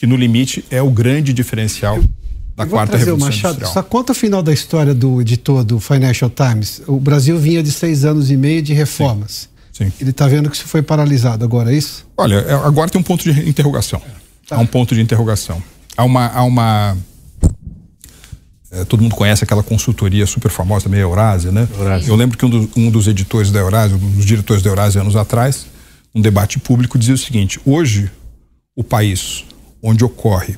que 0.00 0.06
no 0.06 0.16
limite 0.16 0.64
é 0.70 0.80
o 0.80 0.88
grande 0.88 1.30
diferencial 1.30 2.02
da 2.56 2.64
quarta 2.64 2.96
revolução 2.96 3.28
Machado, 3.28 3.56
industrial. 3.56 3.74
Só 3.74 3.82
conta 3.82 4.12
o 4.12 4.14
final 4.14 4.42
da 4.42 4.50
história 4.50 4.94
do 4.94 5.20
editor 5.20 5.62
do 5.62 5.78
Financial 5.78 6.30
Times. 6.30 6.80
O 6.86 6.98
Brasil 6.98 7.38
vinha 7.38 7.62
de 7.62 7.70
seis 7.70 8.02
anos 8.02 8.30
e 8.30 8.36
meio 8.36 8.62
de 8.62 8.72
reformas. 8.72 9.50
Sim. 9.70 9.84
Sim. 9.84 9.92
Ele 10.00 10.08
está 10.08 10.26
vendo 10.26 10.48
que 10.48 10.56
isso 10.56 10.66
foi 10.66 10.80
paralisado 10.80 11.44
agora, 11.44 11.70
é 11.70 11.76
isso? 11.76 12.06
Olha, 12.16 12.36
é, 12.36 12.54
agora 12.54 12.88
tem 12.88 12.98
um 12.98 13.04
ponto 13.04 13.30
de 13.30 13.46
interrogação. 13.46 14.00
Tá. 14.48 14.56
Há 14.56 14.58
um 14.60 14.66
ponto 14.66 14.94
de 14.94 15.02
interrogação. 15.02 15.62
Há 15.94 16.04
uma, 16.04 16.26
há 16.28 16.44
uma 16.44 16.96
é, 18.70 18.84
todo 18.86 19.02
mundo 19.02 19.14
conhece 19.14 19.44
aquela 19.44 19.62
consultoria 19.62 20.24
super 20.24 20.50
famosa 20.50 20.84
também, 20.84 21.00
a 21.00 21.02
Eurásia, 21.02 21.52
né? 21.52 21.68
Eurásia. 21.76 22.10
Eu 22.10 22.16
lembro 22.16 22.38
que 22.38 22.46
um, 22.46 22.50
do, 22.50 22.70
um, 22.74 22.90
dos 22.90 23.06
editores 23.06 23.50
da 23.50 23.60
Eurásia, 23.60 23.98
um 23.98 24.12
dos 24.12 24.24
diretores 24.24 24.62
da 24.62 24.70
Eurásia 24.70 25.02
anos 25.02 25.14
atrás, 25.14 25.66
um 26.14 26.22
debate 26.22 26.58
público 26.58 26.98
dizia 26.98 27.14
o 27.14 27.18
seguinte: 27.18 27.60
hoje, 27.66 28.10
o 28.74 28.82
país 28.82 29.44
onde 29.82 30.04
ocorre 30.04 30.56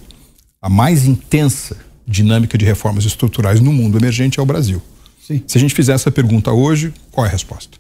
a 0.61 0.69
mais 0.69 1.05
intensa 1.07 1.77
dinâmica 2.07 2.57
de 2.59 2.65
reformas 2.65 3.05
estruturais 3.05 3.61
no 3.61 3.73
mundo 3.73 3.99
emergente 3.99 4.39
é 4.39 4.43
o 4.43 4.47
Brasil. 4.47 4.83
Sim. 5.27 5.43
Se 5.47 5.57
a 5.57 5.61
gente 5.61 5.75
fizer 5.75 5.93
essa 5.93 6.11
pergunta 6.11 6.51
hoje, 6.53 6.93
qual 7.11 7.25
é 7.27 7.29
a 7.29 7.33
resposta? 7.33 7.79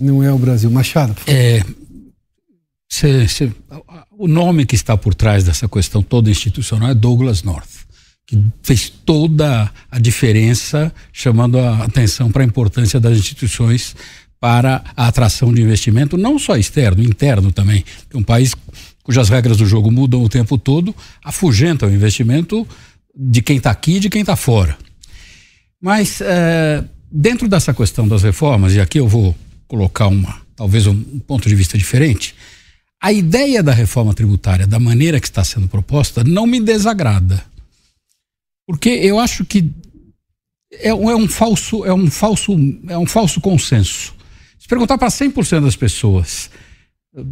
Não 0.00 0.22
é 0.22 0.32
o 0.32 0.38
Brasil. 0.38 0.70
Machado, 0.70 1.14
por 1.14 1.24
favor. 1.24 1.34
É, 1.38 1.64
cê- 2.90 3.28
cê- 3.28 3.52
o 4.10 4.28
nome 4.28 4.64
que 4.66 4.74
está 4.74 4.96
por 4.96 5.14
trás 5.14 5.44
dessa 5.44 5.68
questão 5.68 6.02
toda 6.02 6.30
institucional 6.30 6.90
é 6.90 6.94
Douglas 6.94 7.42
North, 7.42 7.68
que 8.26 8.42
fez 8.62 8.88
toda 8.90 9.70
a 9.90 9.98
diferença, 9.98 10.92
chamando 11.12 11.58
a 11.58 11.84
atenção 11.84 12.30
para 12.30 12.42
a 12.42 12.46
importância 12.46 13.00
das 13.00 13.16
instituições 13.18 13.96
para 14.38 14.82
a 14.96 15.06
atração 15.06 15.52
de 15.54 15.62
investimento, 15.62 16.16
não 16.18 16.38
só 16.38 16.56
externo, 16.56 17.02
interno 17.02 17.52
também. 17.52 17.84
Que 18.10 18.16
um 18.16 18.22
país 18.22 18.54
cujas 19.02 19.28
regras 19.28 19.56
do 19.56 19.66
jogo 19.66 19.90
mudam 19.90 20.22
o 20.22 20.28
tempo 20.28 20.56
todo, 20.56 20.94
afugenta 21.22 21.86
o 21.86 21.92
investimento 21.92 22.66
de 23.14 23.42
quem 23.42 23.56
está 23.56 23.70
aqui 23.70 23.96
e 23.96 24.00
de 24.00 24.10
quem 24.10 24.20
está 24.20 24.36
fora. 24.36 24.76
Mas 25.80 26.20
eh, 26.20 26.84
dentro 27.10 27.48
dessa 27.48 27.74
questão 27.74 28.06
das 28.06 28.22
reformas, 28.22 28.74
e 28.74 28.80
aqui 28.80 28.98
eu 28.98 29.08
vou 29.08 29.34
colocar 29.66 30.06
uma, 30.06 30.40
talvez 30.54 30.86
um, 30.86 30.92
um 30.92 31.18
ponto 31.18 31.48
de 31.48 31.54
vista 31.54 31.76
diferente, 31.76 32.34
a 33.00 33.12
ideia 33.12 33.62
da 33.62 33.72
reforma 33.72 34.14
tributária, 34.14 34.66
da 34.66 34.78
maneira 34.78 35.18
que 35.18 35.26
está 35.26 35.42
sendo 35.42 35.66
proposta, 35.66 36.22
não 36.22 36.46
me 36.46 36.60
desagrada. 36.60 37.44
Porque 38.64 38.88
eu 38.88 39.18
acho 39.18 39.44
que 39.44 39.68
é, 40.72 40.90
é 40.90 40.94
um 40.94 41.28
falso, 41.28 41.84
é 41.84 41.92
um 41.92 42.08
falso, 42.10 42.52
é 42.88 42.96
um 42.96 43.06
falso 43.06 43.40
consenso. 43.40 44.14
Se 44.58 44.68
perguntar 44.68 44.96
para 44.96 45.08
100% 45.08 45.64
das 45.64 45.74
pessoas, 45.74 46.48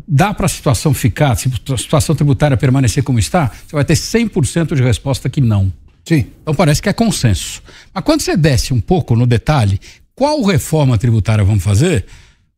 dá 0.07 0.35
para 0.35 0.47
a 0.47 0.49
situação 0.49 0.93
ficar, 0.93 1.37
se 1.37 1.51
a 1.73 1.77
situação 1.77 2.15
tributária 2.15 2.57
permanecer 2.57 3.03
como 3.03 3.19
está, 3.19 3.51
você 3.67 3.75
vai 3.75 3.85
ter 3.85 3.95
100% 3.95 4.75
de 4.75 4.83
resposta 4.83 5.31
que 5.31 5.41
não. 5.41 5.73
Sim. 6.05 6.27
Então 6.43 6.55
parece 6.55 6.83
que 6.83 6.89
é 6.89 6.93
consenso. 6.93 7.63
Mas 7.93 8.05
quando 8.05 8.21
você 8.21 8.37
desce 8.37 8.75
um 8.75 8.81
pouco 8.81 9.17
no 9.17 9.27
detalhe, 9.27 9.81
qual 10.15 10.43
reforma 10.43 10.99
tributária 10.99 11.45
vamos 11.45 11.63
fazer? 11.65 12.05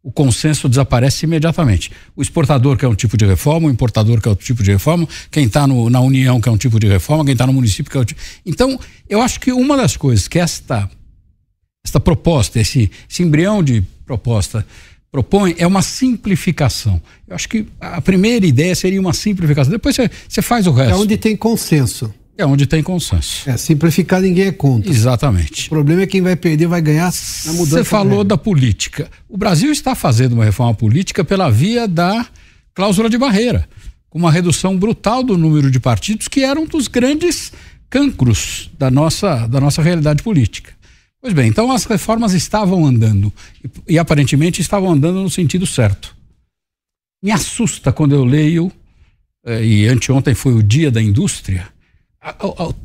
O 0.02 0.10
consenso 0.10 0.68
desaparece 0.68 1.26
imediatamente. 1.26 1.92
O 2.16 2.22
exportador 2.22 2.76
quer 2.76 2.88
um 2.88 2.94
tipo 2.94 3.16
de 3.16 3.24
reforma, 3.24 3.68
o 3.68 3.70
importador 3.70 4.20
quer 4.20 4.30
outro 4.30 4.44
tipo 4.44 4.60
de 4.60 4.72
reforma, 4.72 5.06
quem 5.30 5.44
está 5.44 5.64
na 5.66 6.00
União 6.00 6.40
quer 6.40 6.50
um 6.50 6.56
tipo 6.56 6.80
de 6.80 6.88
reforma, 6.88 7.24
quem 7.24 7.34
está 7.34 7.46
no 7.46 7.52
município 7.52 7.90
quer 7.92 7.98
outro 7.98 8.16
tipo. 8.16 8.26
Então, 8.44 8.80
eu 9.08 9.22
acho 9.22 9.38
que 9.38 9.52
uma 9.52 9.76
das 9.76 9.96
coisas 9.96 10.26
que 10.26 10.40
esta, 10.40 10.90
esta 11.84 12.00
proposta, 12.00 12.58
esse, 12.58 12.90
esse 13.08 13.22
embrião 13.22 13.62
de 13.62 13.80
proposta 14.04 14.66
propõe 15.12 15.54
é 15.58 15.66
uma 15.66 15.82
simplificação. 15.82 17.00
Eu 17.28 17.36
acho 17.36 17.46
que 17.46 17.66
a 17.78 18.00
primeira 18.00 18.46
ideia 18.46 18.74
seria 18.74 18.98
uma 18.98 19.12
simplificação. 19.12 19.70
Depois 19.70 19.94
você, 19.94 20.10
você 20.26 20.40
faz 20.40 20.66
o 20.66 20.72
resto. 20.72 20.94
É 20.94 20.96
onde 20.96 21.18
tem 21.18 21.36
consenso. 21.36 22.12
É 22.36 22.46
onde 22.46 22.66
tem 22.66 22.82
consenso. 22.82 23.48
É, 23.48 23.58
simplificar 23.58 24.22
ninguém 24.22 24.46
é 24.46 24.52
contra. 24.52 24.90
Exatamente. 24.90 25.66
O 25.66 25.68
problema 25.68 26.02
é 26.02 26.06
quem 26.06 26.22
vai 26.22 26.34
perder 26.34 26.66
vai 26.66 26.80
ganhar 26.80 27.12
na 27.44 27.52
mudança. 27.52 27.76
Você 27.76 27.84
falou 27.84 28.24
da 28.24 28.38
política. 28.38 29.10
O 29.28 29.36
Brasil 29.36 29.70
está 29.70 29.94
fazendo 29.94 30.32
uma 30.32 30.46
reforma 30.46 30.72
política 30.72 31.22
pela 31.22 31.50
via 31.50 31.86
da 31.86 32.26
cláusula 32.74 33.10
de 33.10 33.18
barreira, 33.18 33.68
com 34.08 34.18
uma 34.18 34.32
redução 34.32 34.78
brutal 34.78 35.22
do 35.22 35.36
número 35.36 35.70
de 35.70 35.78
partidos, 35.78 36.26
que 36.26 36.42
era 36.42 36.58
um 36.58 36.64
dos 36.64 36.88
grandes 36.88 37.52
cancros 37.90 38.70
da 38.78 38.90
nossa, 38.90 39.46
da 39.46 39.60
nossa 39.60 39.82
realidade 39.82 40.22
política. 40.22 40.72
Pois 41.22 41.32
bem, 41.32 41.48
então 41.48 41.70
as 41.70 41.84
reformas 41.84 42.34
estavam 42.34 42.84
andando 42.84 43.32
e, 43.64 43.94
e 43.94 43.98
aparentemente 43.98 44.60
estavam 44.60 44.90
andando 44.90 45.22
no 45.22 45.30
sentido 45.30 45.64
certo. 45.64 46.16
Me 47.22 47.30
assusta 47.30 47.92
quando 47.92 48.12
eu 48.12 48.24
leio, 48.24 48.72
eh, 49.46 49.64
e 49.64 49.86
anteontem 49.86 50.34
foi 50.34 50.52
o 50.52 50.62
dia 50.62 50.90
da 50.90 51.00
indústria, 51.00 51.72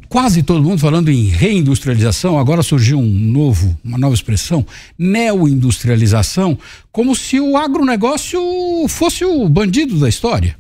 quase 0.10 0.42
todo 0.42 0.64
mundo 0.64 0.80
falando 0.80 1.10
em 1.10 1.26
reindustrialização, 1.26 2.40
agora 2.40 2.64
surgiu 2.64 3.00
um 3.00 3.08
novo, 3.08 3.78
uma 3.84 3.98
nova 3.98 4.16
expressão, 4.16 4.66
neoindustrialização, 4.98 6.58
como 6.92 7.16
se 7.16 7.40
o 7.40 7.56
agronegócio 7.56 8.40
fosse 8.88 9.24
o 9.26 9.48
bandido 9.48 10.00
da 10.00 10.10
história. 10.10 10.56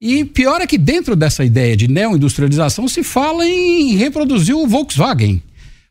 E 0.00 0.24
pior 0.24 0.60
é 0.60 0.66
que 0.66 0.78
dentro 0.78 1.16
dessa 1.16 1.44
ideia 1.44 1.76
de 1.76 1.88
neoindustrialização 1.88 2.86
se 2.86 3.02
fala 3.02 3.44
em 3.44 3.96
reproduzir 3.96 4.56
o 4.56 4.66
Volkswagen. 4.66 5.42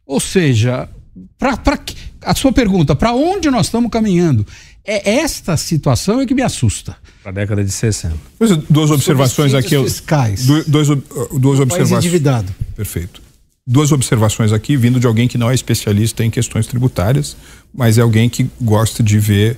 Ou 0.05 0.21
seja, 0.21 0.89
pra, 1.37 1.57
pra, 1.57 1.79
a 2.23 2.35
sua 2.35 2.51
pergunta, 2.51 2.95
para 2.95 3.13
onde 3.13 3.49
nós 3.49 3.67
estamos 3.67 3.89
caminhando? 3.91 4.45
É 4.85 5.15
esta 5.17 5.57
situação 5.57 6.21
é 6.21 6.25
que 6.25 6.33
me 6.33 6.41
assusta. 6.41 6.95
Para 7.21 7.31
a 7.31 7.35
década 7.35 7.63
de 7.63 7.71
60. 7.71 8.15
Pois 8.39 8.55
duas 8.69 8.89
observações 8.89 9.53
aqui. 9.53 9.77
fiscais. 9.83 10.45
du- 10.45 10.63
Dois, 10.65 10.89
ob- 10.89 11.03
duas 11.39 11.57
País 11.59 11.61
observações. 11.61 12.05
endividado. 12.05 12.55
Perfeito. 12.75 13.21
Duas 13.69 13.91
observações 13.91 14.53
aqui, 14.53 14.77
vindo 14.77 14.97
de 14.97 15.05
alguém 15.05 15.27
que 15.27 15.37
não 15.37 15.49
é 15.51 15.53
especialista 15.53 16.23
em 16.23 16.29
questões 16.31 16.65
tributárias, 16.67 17.35
mas 17.73 17.97
é 17.97 18.01
alguém 18.01 18.29
que 18.29 18.49
gosta 18.61 19.03
de 19.03 19.19
ver, 19.19 19.57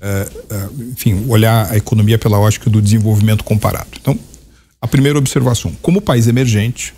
eh, 0.00 0.28
eh, 0.50 0.68
enfim, 0.90 1.26
olhar 1.28 1.70
a 1.70 1.76
economia 1.76 2.16
pela 2.16 2.38
ótica 2.38 2.70
do 2.70 2.80
desenvolvimento 2.80 3.44
comparado. 3.44 3.88
Então, 4.00 4.18
a 4.80 4.88
primeira 4.88 5.18
observação: 5.18 5.70
como 5.82 6.00
país 6.00 6.28
emergente, 6.28 6.94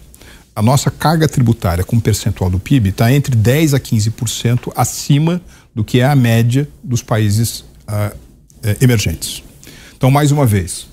a 0.55 0.63
nossa 0.63 0.91
carga 0.91 1.27
tributária 1.27 1.83
como 1.83 2.01
percentual 2.01 2.49
do 2.49 2.61
PIB 2.61 2.91
está 2.91 3.13
entre 3.13 3.35
10 3.35 3.75
a 3.75 3.81
15% 3.81 4.73
acima 4.77 5.41
do 5.75 5.83
que 5.83 6.01
é 6.01 6.05
a 6.05 6.15
média 6.15 6.69
dos 6.83 7.03
países 7.03 7.65
ah, 7.87 8.13
eh, 8.63 8.77
emergentes. 8.81 9.43
Então, 9.97 10.11
mais 10.11 10.31
uma 10.31 10.47
vez, 10.47 10.87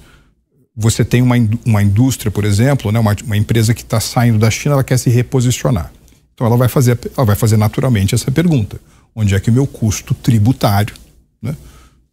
você 0.75 1.05
tem 1.05 1.21
uma, 1.21 1.35
uma 1.65 1.83
indústria, 1.83 2.31
por 2.31 2.43
exemplo, 2.43 2.91
né, 2.91 2.99
uma, 2.99 3.15
uma 3.23 3.37
empresa 3.37 3.73
que 3.73 3.81
está 3.81 3.99
saindo 3.99 4.39
da 4.39 4.49
China, 4.49 4.73
ela 4.73 4.83
quer 4.83 4.97
se 4.97 5.09
reposicionar. 5.09 5.91
Então 6.33 6.47
ela 6.47 6.57
vai 6.57 6.67
fazer, 6.67 6.97
ela 7.15 7.25
vai 7.25 7.35
fazer 7.35 7.57
naturalmente 7.57 8.15
essa 8.15 8.31
pergunta: 8.31 8.79
onde 9.15 9.35
é 9.35 9.39
que 9.39 9.49
o 9.49 9.53
meu 9.53 9.67
custo 9.67 10.13
tributário 10.15 10.95
né, 11.41 11.55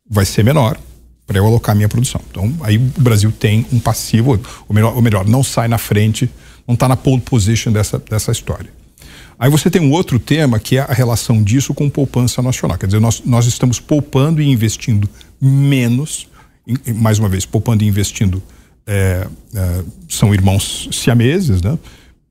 vai 0.09 0.27
ser 0.27 0.43
menor 0.43 0.79
para 1.27 1.39
eu 1.39 1.47
alocar 1.47 1.75
minha 1.75 1.89
produção? 1.89 2.21
Então 2.31 2.53
aí 2.61 2.77
o 2.77 3.01
Brasil 3.01 3.33
tem 3.33 3.67
um 3.73 3.79
passivo, 3.79 4.39
ou 4.69 4.75
melhor, 4.75 4.95
ou 4.95 5.01
melhor 5.01 5.27
não 5.27 5.43
sai 5.43 5.67
na 5.67 5.79
frente, 5.79 6.31
não 6.69 6.75
está 6.75 6.87
na 6.87 6.97
pole 6.97 7.23
position 7.23 7.73
dessa, 7.73 7.99
dessa 7.99 8.31
história. 8.31 8.71
Aí 9.39 9.49
você 9.51 9.71
tem 9.71 9.81
um 9.81 9.91
outro 9.93 10.19
tema 10.19 10.59
que 10.59 10.77
é 10.77 10.81
a 10.81 10.93
relação 10.93 11.43
disso 11.43 11.73
com 11.73 11.89
poupança 11.89 12.43
nacional. 12.43 12.77
Quer 12.77 12.87
dizer, 12.87 13.01
nós, 13.01 13.23
nós 13.25 13.47
estamos 13.47 13.81
poupando 13.81 14.43
e 14.43 14.49
investindo 14.49 15.09
menos, 15.41 16.29
em- 16.67 16.93
mais 16.93 17.19
uma 17.19 17.29
vez, 17.29 17.47
poupando 17.47 17.83
e 17.83 17.87
investindo 17.87 18.43
é, 18.87 19.27
é, 19.55 19.83
são 20.09 20.35
irmãos 20.35 20.89
siameses, 20.93 21.63
né? 21.63 21.79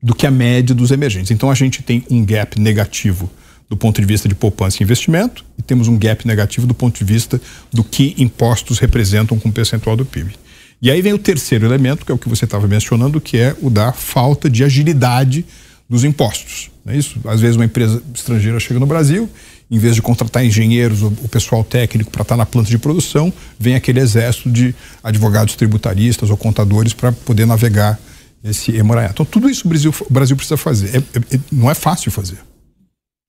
Do 0.02 0.14
que 0.14 0.26
a 0.26 0.30
média 0.30 0.74
dos 0.74 0.90
emergentes. 0.90 1.30
Então 1.30 1.50
a 1.50 1.54
gente 1.54 1.82
tem 1.82 2.04
um 2.10 2.24
gap 2.24 2.60
negativo 2.60 3.30
do 3.70 3.76
ponto 3.76 4.00
de 4.00 4.06
vista 4.06 4.28
de 4.28 4.34
poupança 4.34 4.78
e 4.80 4.84
investimento 4.84 5.44
e 5.58 5.62
temos 5.62 5.88
um 5.88 5.98
gap 5.98 6.26
negativo 6.26 6.66
do 6.66 6.74
ponto 6.74 6.98
de 6.98 7.04
vista 7.04 7.40
do 7.72 7.82
que 7.84 8.14
impostos 8.18 8.78
representam 8.78 9.38
como 9.38 9.52
percentual 9.52 9.96
do 9.96 10.04
PIB. 10.04 10.34
E 10.80 10.90
aí 10.90 11.02
vem 11.02 11.12
o 11.12 11.18
terceiro 11.18 11.66
elemento, 11.66 12.06
que 12.06 12.12
é 12.12 12.14
o 12.14 12.18
que 12.18 12.28
você 12.28 12.44
estava 12.44 12.68
mencionando, 12.68 13.20
que 13.20 13.36
é 13.36 13.56
o 13.60 13.68
da 13.68 13.92
falta 13.92 14.48
de 14.48 14.62
agilidade 14.62 15.44
dos 15.88 16.04
impostos. 16.04 16.70
Não 16.84 16.92
é 16.92 16.96
isso? 16.96 17.18
Às 17.24 17.40
vezes 17.40 17.56
uma 17.56 17.64
empresa 17.64 18.02
estrangeira 18.14 18.60
chega 18.60 18.78
no 18.78 18.86
Brasil, 18.86 19.28
em 19.70 19.78
vez 19.78 19.94
de 19.94 20.02
contratar 20.02 20.44
engenheiros 20.44 21.02
ou 21.02 21.08
o 21.22 21.28
pessoal 21.28 21.64
técnico 21.64 22.10
para 22.10 22.22
estar 22.22 22.36
na 22.36 22.46
planta 22.46 22.70
de 22.70 22.78
produção, 22.78 23.32
vem 23.58 23.74
aquele 23.74 24.00
exército 24.00 24.50
de 24.50 24.74
advogados 25.02 25.56
tributaristas 25.56 26.30
ou 26.30 26.36
contadores 26.36 26.92
para 26.92 27.10
poder 27.10 27.46
navegar 27.46 27.98
esse 28.44 28.74
emaranhado. 28.76 29.14
Então 29.14 29.26
tudo 29.26 29.50
isso 29.50 29.66
o 29.66 29.68
Brasil, 29.68 29.92
o 30.08 30.12
Brasil 30.12 30.36
precisa 30.36 30.56
fazer. 30.56 30.96
É- 30.96 31.18
é- 31.18 31.36
é- 31.36 31.40
não 31.50 31.70
é 31.70 31.74
fácil 31.74 32.10
fazer. 32.10 32.38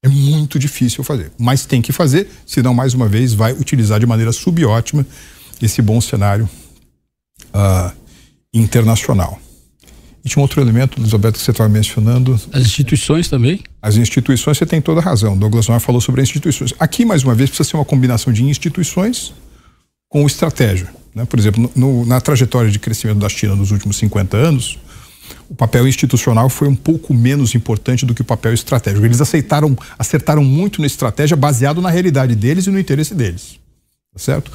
É 0.06 0.08
muito 0.08 0.58
difícil 0.58 1.04
fazer, 1.04 1.32
mas 1.38 1.66
tem 1.66 1.82
que 1.82 1.92
fazer, 1.92 2.30
senão 2.46 2.74
mais 2.74 2.94
uma 2.94 3.08
vez 3.08 3.34
vai 3.34 3.52
utilizar 3.52 4.00
de 4.00 4.06
maneira 4.06 4.32
subótima 4.32 5.06
esse 5.62 5.82
bom 5.82 6.00
cenário 6.00 6.48
ah, 7.54 7.92
internacional. 8.54 9.40
E 10.24 10.28
tinha 10.30 10.42
um 10.42 10.44
outro 10.44 10.60
elemento, 10.62 11.00
Elizabeth, 11.00 11.32
que 11.34 11.40
você 11.40 11.52
estava 11.52 11.70
mencionando. 11.70 12.40
As 12.52 12.62
instituições 12.64 13.30
também. 13.30 13.62
As 13.82 13.96
instituições, 13.96 14.58
você 14.58 14.66
tem 14.66 14.82
toda 14.82 15.00
a 15.00 15.04
razão. 15.04 15.38
Douglas 15.38 15.68
Noir 15.68 15.80
falou 15.80 16.02
sobre 16.02 16.22
instituições. 16.22 16.74
Aqui, 16.78 17.06
mais 17.06 17.24
uma 17.24 17.34
vez, 17.34 17.50
precisa 17.50 17.70
ser 17.70 17.78
uma 17.78 17.86
combinação 17.86 18.34
de 18.34 18.44
instituições 18.44 19.34
com 20.10 20.26
estratégia. 20.26 20.90
Né? 21.16 21.24
Por 21.26 21.40
exemplo, 21.40 21.72
no- 21.76 22.06
na 22.06 22.20
trajetória 22.20 22.70
de 22.70 22.80
crescimento 22.80 23.20
da 23.20 23.30
China 23.30 23.56
nos 23.56 23.72
últimos 23.72 23.96
50 23.98 24.36
anos, 24.36 24.78
o 25.50 25.56
papel 25.56 25.88
institucional 25.88 26.50
foi 26.50 26.68
um 26.68 26.76
pouco 26.76 27.14
menos 27.14 27.56
importante 27.56 28.06
do 28.06 28.14
que 28.14 28.22
o 28.22 28.26
papel 28.26 28.54
estratégico. 28.54 29.06
Eles 29.06 29.22
aceitaram, 29.22 29.78
acertaram 29.98 30.44
muito 30.44 30.82
na 30.82 30.88
estratégia 30.88 31.38
baseado 31.38 31.82
na 31.82 31.90
realidade 31.90 32.36
deles 32.36 32.68
e 32.68 32.72
no 32.72 32.80
interesse 32.80 33.16
deles. 33.16 33.58
Tá 34.14 34.20
certo? 34.20 34.52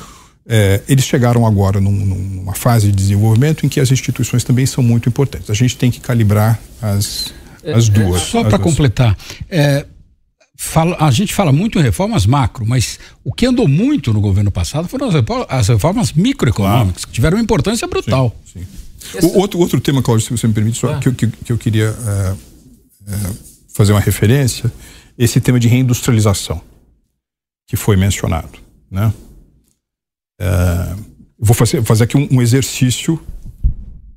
É, 0.47 0.83
eles 0.89 1.05
chegaram 1.05 1.47
agora 1.47 1.81
num- 1.81 1.91
numa 1.91 2.55
fase 2.55 2.89
de 2.89 2.93
desenvolvimento 2.93 3.65
em 3.65 3.69
que 3.69 3.81
as 3.81 3.91
instituições 3.91 4.45
também 4.45 4.67
são 4.67 4.85
muito 4.85 5.09
importantes. 5.09 5.49
A 5.49 5.55
gente 5.55 5.77
tem 5.77 5.91
que 5.91 6.01
calibrar 6.01 6.61
as, 6.83 7.33
as 7.75 7.89
duas. 7.89 8.23
Só 8.23 8.41
as 8.41 8.49
para 8.49 8.59
completar, 8.59 9.17
é, 9.49 9.87
fala- 10.57 10.97
a 11.01 11.11
gente 11.11 11.33
fala 11.33 11.51
muito 11.51 11.79
em 11.79 11.83
reformas 11.83 12.27
macro, 12.27 12.67
mas 12.67 12.99
o 13.25 13.33
que 13.33 13.47
andou 13.47 13.67
muito 13.67 14.13
no 14.13 14.21
governo 14.21 14.51
passado 14.51 14.87
foram 14.87 15.09
as, 15.09 15.15
repo- 15.15 15.47
as 15.49 15.69
reformas 15.69 16.13
microeconômicas, 16.13 17.07
que 17.07 17.13
tiveram 17.13 17.39
uma 17.39 17.43
importância 17.43 17.89
brutal. 17.89 18.37
O 19.23 19.39
outro, 19.39 19.59
outro 19.59 19.81
tema, 19.81 20.03
Cláudio, 20.03 20.27
se 20.27 20.31
você 20.31 20.47
me 20.47 20.53
permite, 20.53 20.79
só 20.79 20.89
que, 20.99 21.09
eu- 21.09 21.15
que, 21.15 21.27
que 21.27 21.53
eu 21.53 21.57
queria 21.59 21.95
eh, 22.07 22.35
fazer 23.75 23.93
uma 23.93 24.01
referência, 24.01 24.71
esse 25.19 25.41
tema 25.41 25.59
de 25.59 25.69
reindustrialização 25.69 26.61
que 27.67 27.77
foi 27.77 27.97
mencionado, 27.97 28.59
né? 28.91 29.13
É, 30.45 30.97
vou 31.39 31.55
fazer, 31.55 31.83
fazer 31.83 32.05
aqui 32.05 32.19
um, 32.19 32.29
um, 32.31 32.43
exercício 32.43 33.19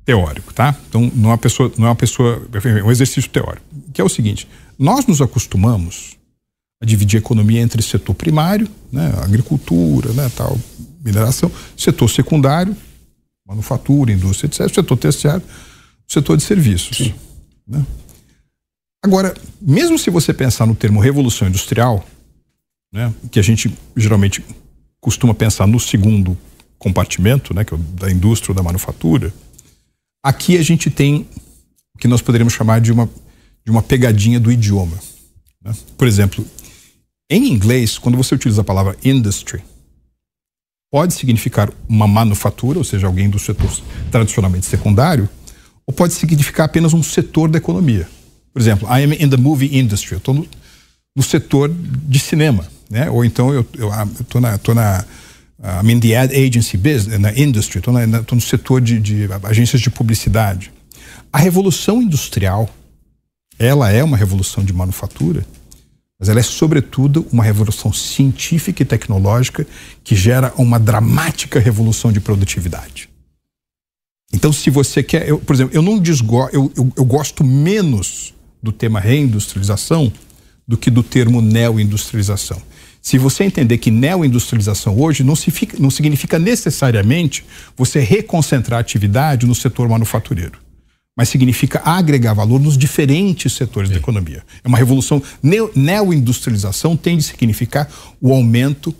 teórico, 0.04 0.52
tá? 0.52 0.76
Então 0.86 1.10
não 1.14 1.30
é 1.30 1.32
uma 1.32 1.38
pessoa, 1.38 1.72
não 1.78 1.86
é 1.86 1.88
uma 1.88 1.96
pessoa, 1.96 2.46
um 2.84 2.90
exercício 2.90 3.30
teórico, 3.30 3.64
que 3.94 4.00
é 4.00 4.04
o 4.04 4.08
seguinte: 4.10 4.46
nós 4.78 5.06
nos 5.06 5.22
acostumamos 5.22 6.18
a 6.82 6.84
dividir 6.86 7.16
a 7.16 7.20
economia 7.20 7.62
entre 7.62 7.82
setor 7.82 8.14
primário, 8.14 8.68
né, 8.92 9.10
agricultura, 9.22 10.12
né, 10.12 10.30
tal, 10.36 10.58
mineração, 11.02 11.50
setor 11.74 12.08
secundário, 12.10 12.76
manufatura, 13.46 14.12
indústria, 14.12 14.48
etc., 14.48 14.74
setor 14.74 14.96
terciário, 14.98 15.42
setor 16.06 16.36
de 16.36 16.42
serviços. 16.42 17.12
Né? 17.66 17.84
Agora, 19.02 19.34
mesmo 19.60 19.98
se 19.98 20.10
você 20.10 20.34
pensar 20.34 20.66
no 20.66 20.74
termo 20.74 21.00
revolução 21.00 21.48
industrial, 21.48 22.04
né, 22.92 23.12
que 23.30 23.40
a 23.40 23.42
gente 23.42 23.72
geralmente 23.96 24.44
costuma 25.00 25.34
pensar 25.34 25.66
no 25.66 25.78
segundo 25.78 26.36
compartimento, 26.78 27.54
né, 27.54 27.64
que 27.64 27.74
é 27.74 27.76
o 27.76 27.80
da 27.80 28.10
indústria 28.10 28.52
ou 28.52 28.56
da 28.56 28.62
manufatura, 28.62 29.32
aqui 30.22 30.56
a 30.56 30.62
gente 30.62 30.90
tem 30.90 31.26
o 31.94 31.98
que 31.98 32.08
nós 32.08 32.22
poderíamos 32.22 32.54
chamar 32.54 32.80
de 32.80 32.92
uma, 32.92 33.08
de 33.64 33.70
uma 33.70 33.82
pegadinha 33.82 34.38
do 34.38 34.52
idioma. 34.52 34.98
Né? 35.62 35.72
Por 35.96 36.06
exemplo, 36.06 36.44
em 37.30 37.52
inglês, 37.52 37.98
quando 37.98 38.16
você 38.16 38.34
utiliza 38.34 38.60
a 38.60 38.64
palavra 38.64 38.96
industry, 39.04 39.62
pode 40.90 41.14
significar 41.14 41.70
uma 41.88 42.06
manufatura, 42.06 42.78
ou 42.78 42.84
seja, 42.84 43.06
alguém 43.06 43.28
do 43.28 43.38
setor 43.38 43.70
tradicionalmente 44.10 44.66
secundário, 44.66 45.28
ou 45.86 45.92
pode 45.92 46.14
significar 46.14 46.66
apenas 46.66 46.94
um 46.94 47.02
setor 47.02 47.50
da 47.50 47.58
economia. 47.58 48.08
Por 48.52 48.60
exemplo, 48.60 48.88
I 48.88 49.04
am 49.04 49.12
in 49.12 49.28
the 49.28 49.36
movie 49.36 49.78
industry, 49.78 50.12
eu 50.14 50.18
estou 50.18 50.34
no, 50.34 50.48
no, 51.14 51.22
setor 51.22 51.70
de 51.70 52.18
cinema, 52.18 52.66
né? 52.88 53.10
Ou 53.10 53.24
então 53.24 53.52
eu 53.52 53.66
estou 54.20 54.40
na, 54.40 54.58
tô 54.58 54.74
na 54.74 55.04
I'm 55.60 55.90
in 55.90 56.00
the 56.00 56.16
ad 56.16 56.34
agency 56.34 56.76
business, 56.76 57.18
na 57.18 57.32
industry, 57.36 57.78
estou 57.78 57.92
no 58.34 58.40
setor 58.40 58.80
de, 58.80 59.00
de 59.00 59.28
agências 59.42 59.80
de 59.80 59.90
publicidade. 59.90 60.72
A 61.32 61.38
revolução 61.38 62.00
industrial, 62.00 62.70
ela 63.58 63.90
é 63.90 64.02
uma 64.02 64.16
revolução 64.16 64.64
de 64.64 64.72
manufatura, 64.72 65.44
mas 66.18 66.28
ela 66.28 66.40
é, 66.40 66.42
sobretudo, 66.42 67.26
uma 67.32 67.44
revolução 67.44 67.92
científica 67.92 68.82
e 68.82 68.86
tecnológica 68.86 69.66
que 70.02 70.16
gera 70.16 70.52
uma 70.56 70.78
dramática 70.78 71.60
revolução 71.60 72.12
de 72.12 72.20
produtividade. 72.20 73.08
Então, 74.32 74.52
se 74.52 74.68
você 74.68 75.02
quer, 75.02 75.28
eu, 75.28 75.38
por 75.38 75.54
exemplo, 75.54 75.74
eu 75.74 75.82
não 75.82 75.98
desgo, 75.98 76.48
eu, 76.52 76.72
eu, 76.76 76.92
eu 76.96 77.04
gosto 77.04 77.44
menos 77.44 78.34
do 78.62 78.72
tema 78.72 79.00
reindustrialização 79.00 80.12
do 80.66 80.76
que 80.76 80.90
do 80.90 81.02
termo 81.02 81.40
neoindustrialização. 81.40 82.60
Se 83.00 83.16
você 83.16 83.44
entender 83.44 83.78
que 83.78 83.90
neoindustrialização 83.90 84.98
hoje 85.00 85.22
não, 85.22 85.36
se 85.36 85.50
fica, 85.50 85.76
não 85.78 85.90
significa 85.90 86.38
necessariamente 86.38 87.44
você 87.76 88.00
reconcentrar 88.00 88.78
a 88.78 88.80
atividade 88.80 89.46
no 89.46 89.54
setor 89.54 89.88
manufatureiro 89.88 90.68
mas 91.18 91.30
significa 91.30 91.82
agregar 91.84 92.32
valor 92.32 92.60
nos 92.60 92.78
diferentes 92.78 93.52
setores 93.52 93.88
Sim. 93.88 93.94
da 93.94 94.00
economia. 94.00 94.44
É 94.62 94.68
uma 94.68 94.78
revolução. 94.78 95.20
Neoindustrialização 95.74 96.96
tem 96.96 97.16
de 97.16 97.24
significar 97.24 97.90
o 98.20 98.32
aumento 98.32 98.94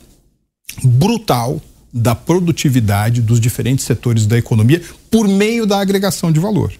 brutal 0.82 1.62
da 1.92 2.16
produtividade 2.16 3.22
dos 3.22 3.38
diferentes 3.38 3.84
setores 3.84 4.26
da 4.26 4.36
economia 4.36 4.82
por 5.08 5.28
meio 5.28 5.64
da 5.64 5.80
agregação 5.80 6.32
de 6.32 6.40
valor. 6.40 6.72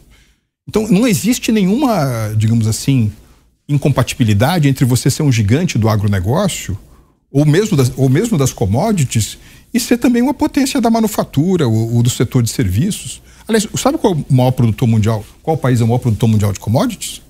Então, 0.69 0.89
não 0.89 1.07
existe 1.07 1.53
nenhuma, 1.53 2.35
digamos 2.37 2.67
assim, 2.67 3.13
incompatibilidade 3.69 4.67
entre 4.67 4.85
você 4.85 5.09
ser 5.09 5.23
um 5.23 5.31
gigante 5.31 5.79
do 5.79 5.89
agronegócio 5.89 6.77
ou 7.31 7.45
mesmo 7.45 7.77
das, 7.77 7.93
ou 7.97 8.09
mesmo 8.09 8.39
das 8.39 8.53
commodities 8.53 9.39
e 9.73 9.79
ser 9.79 9.99
também 9.99 10.23
uma 10.23 10.35
potência 10.35 10.81
da 10.81 10.91
manufatura 10.91 11.69
ou, 11.69 11.97
ou 11.97 12.03
do 12.03 12.11
setor 12.11 12.43
de 12.43 12.51
serviços. 12.51 13.21
Aliás, 13.47 13.67
sabe 13.77 13.99
qual 13.99 14.15
é 14.15 14.17
o 14.17 14.35
maior 14.35 14.51
produtor 14.51 14.89
mundial? 14.89 15.25
Qual 15.43 15.57
país 15.57 15.81
é 15.81 15.85
o 15.85 15.87
maior 15.87 15.99
produtor 15.99 16.29
mundial 16.29 16.53
de 16.53 16.61
commodities? 16.61 17.23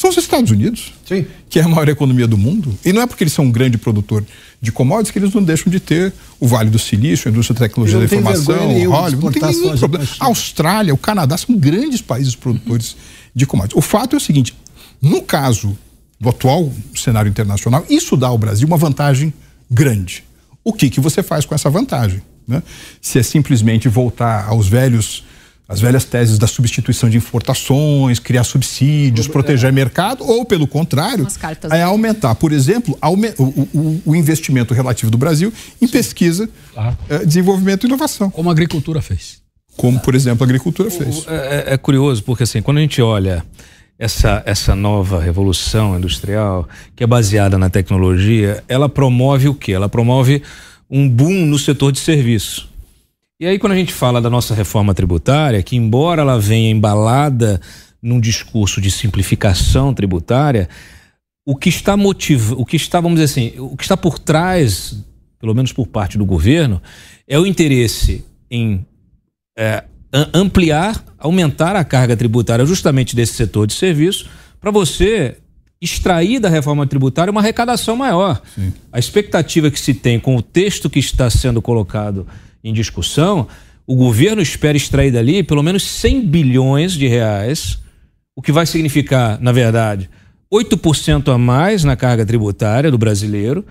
São 0.00 0.10
os 0.10 0.16
Estados 0.16 0.52
Unidos, 0.52 0.92
Sim. 1.04 1.26
que 1.50 1.58
é 1.58 1.62
a 1.64 1.68
maior 1.68 1.88
economia 1.88 2.26
do 2.28 2.38
mundo. 2.38 2.78
E 2.84 2.92
não 2.92 3.02
é 3.02 3.06
porque 3.06 3.24
eles 3.24 3.32
são 3.32 3.46
um 3.46 3.50
grande 3.50 3.76
produtor 3.76 4.24
de 4.60 4.70
commodities 4.70 5.10
que 5.10 5.18
eles 5.18 5.34
não 5.34 5.42
deixam 5.42 5.72
de 5.72 5.80
ter 5.80 6.12
o 6.38 6.46
Vale 6.46 6.70
do 6.70 6.78
Silício, 6.78 7.28
a 7.28 7.32
indústria 7.32 7.58
da 7.58 7.66
tecnologia 7.66 7.98
da 7.98 8.04
informação, 8.04 8.54
o 8.54 8.90
Hollywood, 8.90 9.24
não 9.24 9.32
tem 9.32 9.60
nenhum 9.60 9.76
problema. 9.76 10.06
A 10.20 10.26
Austrália, 10.26 10.94
o 10.94 10.96
Canadá 10.96 11.36
são 11.36 11.56
grandes 11.56 12.00
países 12.00 12.36
produtores 12.36 12.96
de 13.34 13.44
commodities. 13.44 13.76
O 13.76 13.82
fato 13.82 14.14
é 14.14 14.18
o 14.18 14.20
seguinte: 14.20 14.54
no 15.02 15.20
caso 15.20 15.76
do 16.20 16.28
atual 16.28 16.72
cenário 16.94 17.28
internacional, 17.28 17.84
isso 17.88 18.16
dá 18.16 18.28
ao 18.28 18.38
Brasil 18.38 18.66
uma 18.66 18.76
vantagem 18.76 19.32
grande. 19.70 20.24
O 20.64 20.72
que, 20.72 20.90
que 20.90 21.00
você 21.00 21.22
faz 21.22 21.44
com 21.44 21.54
essa 21.54 21.70
vantagem? 21.70 22.22
Né? 22.46 22.62
Se 23.00 23.18
é 23.18 23.22
simplesmente 23.22 23.88
voltar 23.88 24.46
aos 24.46 24.68
velhos 24.68 25.24
as 25.68 25.80
velhas 25.82 26.02
teses 26.06 26.38
da 26.38 26.46
substituição 26.46 27.10
de 27.10 27.18
importações, 27.18 28.18
criar 28.18 28.42
subsídios, 28.42 29.28
proteger 29.28 29.70
mercado, 29.70 30.24
ou 30.24 30.42
pelo 30.42 30.66
contrário, 30.66 31.26
é 31.70 31.82
aumentar, 31.82 32.34
por 32.36 32.52
exemplo, 32.52 32.98
o, 33.02 33.44
o, 33.44 34.02
o, 34.06 34.16
investimento 34.16 34.72
relativo 34.72 35.10
do 35.10 35.18
Brasil 35.18 35.52
em 35.80 35.86
Sim. 35.86 35.92
pesquisa, 35.92 36.48
ah. 36.74 36.94
desenvolvimento 37.26 37.84
e 37.84 37.86
inovação. 37.86 38.30
Como 38.30 38.48
a 38.48 38.52
agricultura 38.52 39.02
fez. 39.02 39.42
Como, 39.76 40.00
por 40.00 40.14
exemplo, 40.14 40.42
a 40.42 40.46
agricultura 40.46 40.90
fez. 40.90 41.26
É, 41.28 41.66
é, 41.70 41.74
é 41.74 41.76
curioso, 41.76 42.22
porque 42.22 42.44
assim, 42.44 42.62
quando 42.62 42.78
a 42.78 42.80
gente 42.80 43.02
olha 43.02 43.44
essa, 43.98 44.42
essa 44.46 44.76
nova 44.76 45.20
revolução 45.20 45.96
industrial, 45.96 46.68
que 46.94 47.02
é 47.02 47.06
baseada 47.06 47.58
na 47.58 47.68
tecnologia, 47.68 48.62
ela 48.68 48.88
promove 48.88 49.48
o 49.48 49.54
quê? 49.54 49.72
Ela 49.72 49.88
promove 49.88 50.42
um 50.88 51.08
boom 51.08 51.46
no 51.46 51.58
setor 51.58 51.90
de 51.90 51.98
serviço. 51.98 52.68
E 53.40 53.46
aí, 53.46 53.58
quando 53.58 53.72
a 53.72 53.76
gente 53.76 53.92
fala 53.92 54.20
da 54.20 54.30
nossa 54.30 54.54
reforma 54.54 54.94
tributária, 54.94 55.62
que 55.62 55.76
embora 55.76 56.22
ela 56.22 56.40
venha 56.40 56.70
embalada 56.70 57.60
num 58.00 58.20
discurso 58.20 58.80
de 58.80 58.90
simplificação 58.90 59.92
tributária, 59.92 60.68
o 61.46 61.56
que 61.56 61.68
está 61.68 61.96
motivando, 61.96 62.60
o 62.60 62.64
que 62.64 62.76
está, 62.76 63.00
vamos 63.00 63.20
dizer 63.20 63.32
assim, 63.32 63.58
o 63.58 63.76
que 63.76 63.82
está 63.82 63.96
por 63.96 64.18
trás, 64.18 65.02
pelo 65.40 65.54
menos 65.54 65.72
por 65.72 65.86
parte 65.86 66.18
do 66.18 66.24
governo, 66.24 66.80
é 67.26 67.38
o 67.38 67.46
interesse 67.46 68.24
em 68.50 68.84
é, 69.56 69.84
ampliar, 70.32 71.02
aumentar 71.18 71.76
a 71.76 71.84
carga 71.84 72.16
tributária 72.16 72.64
justamente 72.64 73.14
desse 73.14 73.34
setor 73.34 73.66
de 73.66 73.74
serviço, 73.74 74.28
para 74.60 74.70
você 74.70 75.36
extrair 75.80 76.40
da 76.40 76.48
reforma 76.48 76.86
tributária 76.86 77.30
uma 77.30 77.40
arrecadação 77.40 77.96
maior. 77.96 78.40
Sim. 78.54 78.72
A 78.92 78.98
expectativa 78.98 79.70
que 79.70 79.78
se 79.78 79.94
tem 79.94 80.18
com 80.18 80.36
o 80.36 80.42
texto 80.42 80.90
que 80.90 80.98
está 80.98 81.30
sendo 81.30 81.62
colocado 81.62 82.26
em 82.62 82.72
discussão, 82.72 83.46
o 83.86 83.94
governo 83.94 84.42
espera 84.42 84.76
extrair 84.76 85.12
dali 85.12 85.42
pelo 85.42 85.62
menos 85.62 85.84
100 85.84 86.26
bilhões 86.26 86.92
de 86.92 87.06
reais, 87.06 87.78
o 88.34 88.42
que 88.42 88.52
vai 88.52 88.66
significar, 88.66 89.40
na 89.40 89.52
verdade, 89.52 90.10
8% 90.52 91.32
a 91.32 91.38
mais 91.38 91.84
na 91.84 91.96
carga 91.96 92.24
tributária 92.24 92.90
do 92.90 92.98
brasileiro. 92.98 93.64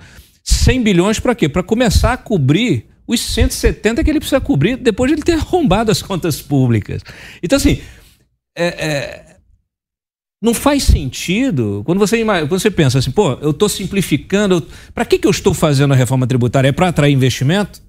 100 0.44 0.84
bilhões 0.84 1.20
para 1.20 1.36
quê? 1.36 1.50
Para 1.50 1.64
começar 1.64 2.14
a 2.14 2.18
cobrir 2.18 2.86
os 3.08 3.22
170 3.22 4.04
que 4.04 4.10
ele 4.10 4.20
precisa 4.20 4.42
cobrir 4.42 4.76
depois 4.76 5.10
de 5.10 5.16
ele 5.16 5.24
ter 5.24 5.34
arrombado 5.40 5.92
as 5.92 6.02
contas 6.02 6.42
públicas. 6.42 7.02
Então, 7.42 7.56
assim, 7.56 7.82
é, 8.56 8.66
é, 8.68 9.38
não 10.42 10.54
faz 10.54 10.84
sentido 10.84 11.82
quando 11.86 12.00
você, 12.00 12.24
quando 12.24 12.50
você 12.50 12.70
pensa 12.70 13.00
assim, 13.00 13.12
pô, 13.12 13.34
eu 13.42 13.52
estou 13.52 13.70
simplificando. 13.70 14.66
Para 14.94 15.06
que, 15.06 15.18
que 15.18 15.28
eu 15.28 15.32
estou 15.32 15.54
fazendo 15.54 15.94
a 15.94 15.98
reforma 15.98 16.28
tributária? 16.28 16.70
É 16.70 16.72
para 16.72 16.90
atrair 16.90 17.14
investimento? 17.14 17.82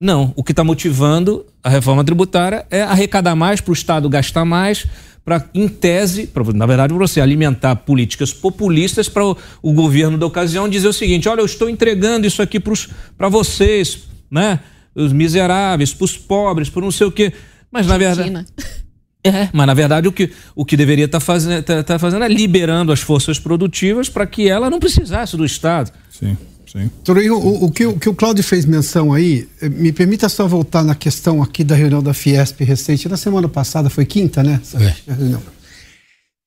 Não. 0.00 0.32
O 0.36 0.42
que 0.42 0.52
está 0.52 0.64
motivando 0.64 1.44
a 1.62 1.68
reforma 1.68 2.02
tributária 2.02 2.66
é 2.70 2.82
arrecadar 2.82 3.36
mais 3.36 3.60
para 3.60 3.70
o 3.70 3.74
Estado 3.74 4.08
gastar 4.08 4.46
mais, 4.46 4.86
para, 5.22 5.44
em 5.52 5.68
tese, 5.68 6.26
pra, 6.26 6.42
na 6.54 6.64
verdade, 6.64 6.94
você 6.94 7.20
alimentar 7.20 7.76
políticas 7.76 8.32
populistas 8.32 9.08
para 9.08 9.24
o, 9.24 9.36
o, 9.62 9.74
governo 9.74 10.16
da 10.16 10.24
ocasião 10.24 10.66
dizer 10.66 10.88
o 10.88 10.92
seguinte: 10.94 11.28
olha, 11.28 11.42
eu 11.42 11.46
estou 11.46 11.68
entregando 11.68 12.26
isso 12.26 12.40
aqui 12.40 12.58
para 12.58 13.28
vocês, 13.28 14.08
né? 14.30 14.60
Os 14.94 15.12
miseráveis, 15.12 15.94
para 15.94 16.04
os 16.04 16.16
pobres, 16.16 16.68
por 16.68 16.82
não 16.82 16.90
sei 16.90 17.06
o 17.06 17.12
quê. 17.12 17.32
Mas, 17.70 17.86
na 17.86 17.98
verdade. 17.98 18.46
É, 19.22 19.50
mas 19.52 19.66
na 19.66 19.74
verdade 19.74 20.08
o 20.08 20.12
que, 20.12 20.32
o 20.54 20.64
que 20.64 20.78
deveria 20.78 21.04
estar 21.04 21.18
tá 21.18 21.24
fazendo, 21.24 21.62
tá, 21.62 21.82
tá 21.82 21.98
fazendo 21.98 22.24
é 22.24 22.28
liberando 22.28 22.90
as 22.90 23.00
forças 23.00 23.38
produtivas 23.38 24.08
para 24.08 24.26
que 24.26 24.48
ela 24.48 24.70
não 24.70 24.80
precisasse 24.80 25.36
do 25.36 25.44
Estado. 25.44 25.92
Sim. 26.10 26.38
Sim. 26.66 26.88
o, 27.28 27.64
o, 27.64 27.70
que, 27.70 27.84
o 27.84 27.98
que 27.98 28.08
o 28.08 28.14
Cláudio 28.14 28.44
fez 28.44 28.64
menção 28.64 29.12
aí, 29.12 29.48
eh, 29.60 29.68
me 29.68 29.92
permita 29.92 30.28
só 30.28 30.46
voltar 30.46 30.84
na 30.84 30.94
questão 30.94 31.42
aqui 31.42 31.64
da 31.64 31.74
reunião 31.74 32.00
da 32.00 32.14
Fiesp 32.14 32.62
recente, 32.62 33.08
na 33.08 33.16
semana 33.16 33.48
passada, 33.48 33.90
foi 33.90 34.06
quinta, 34.06 34.40
né? 34.42 34.60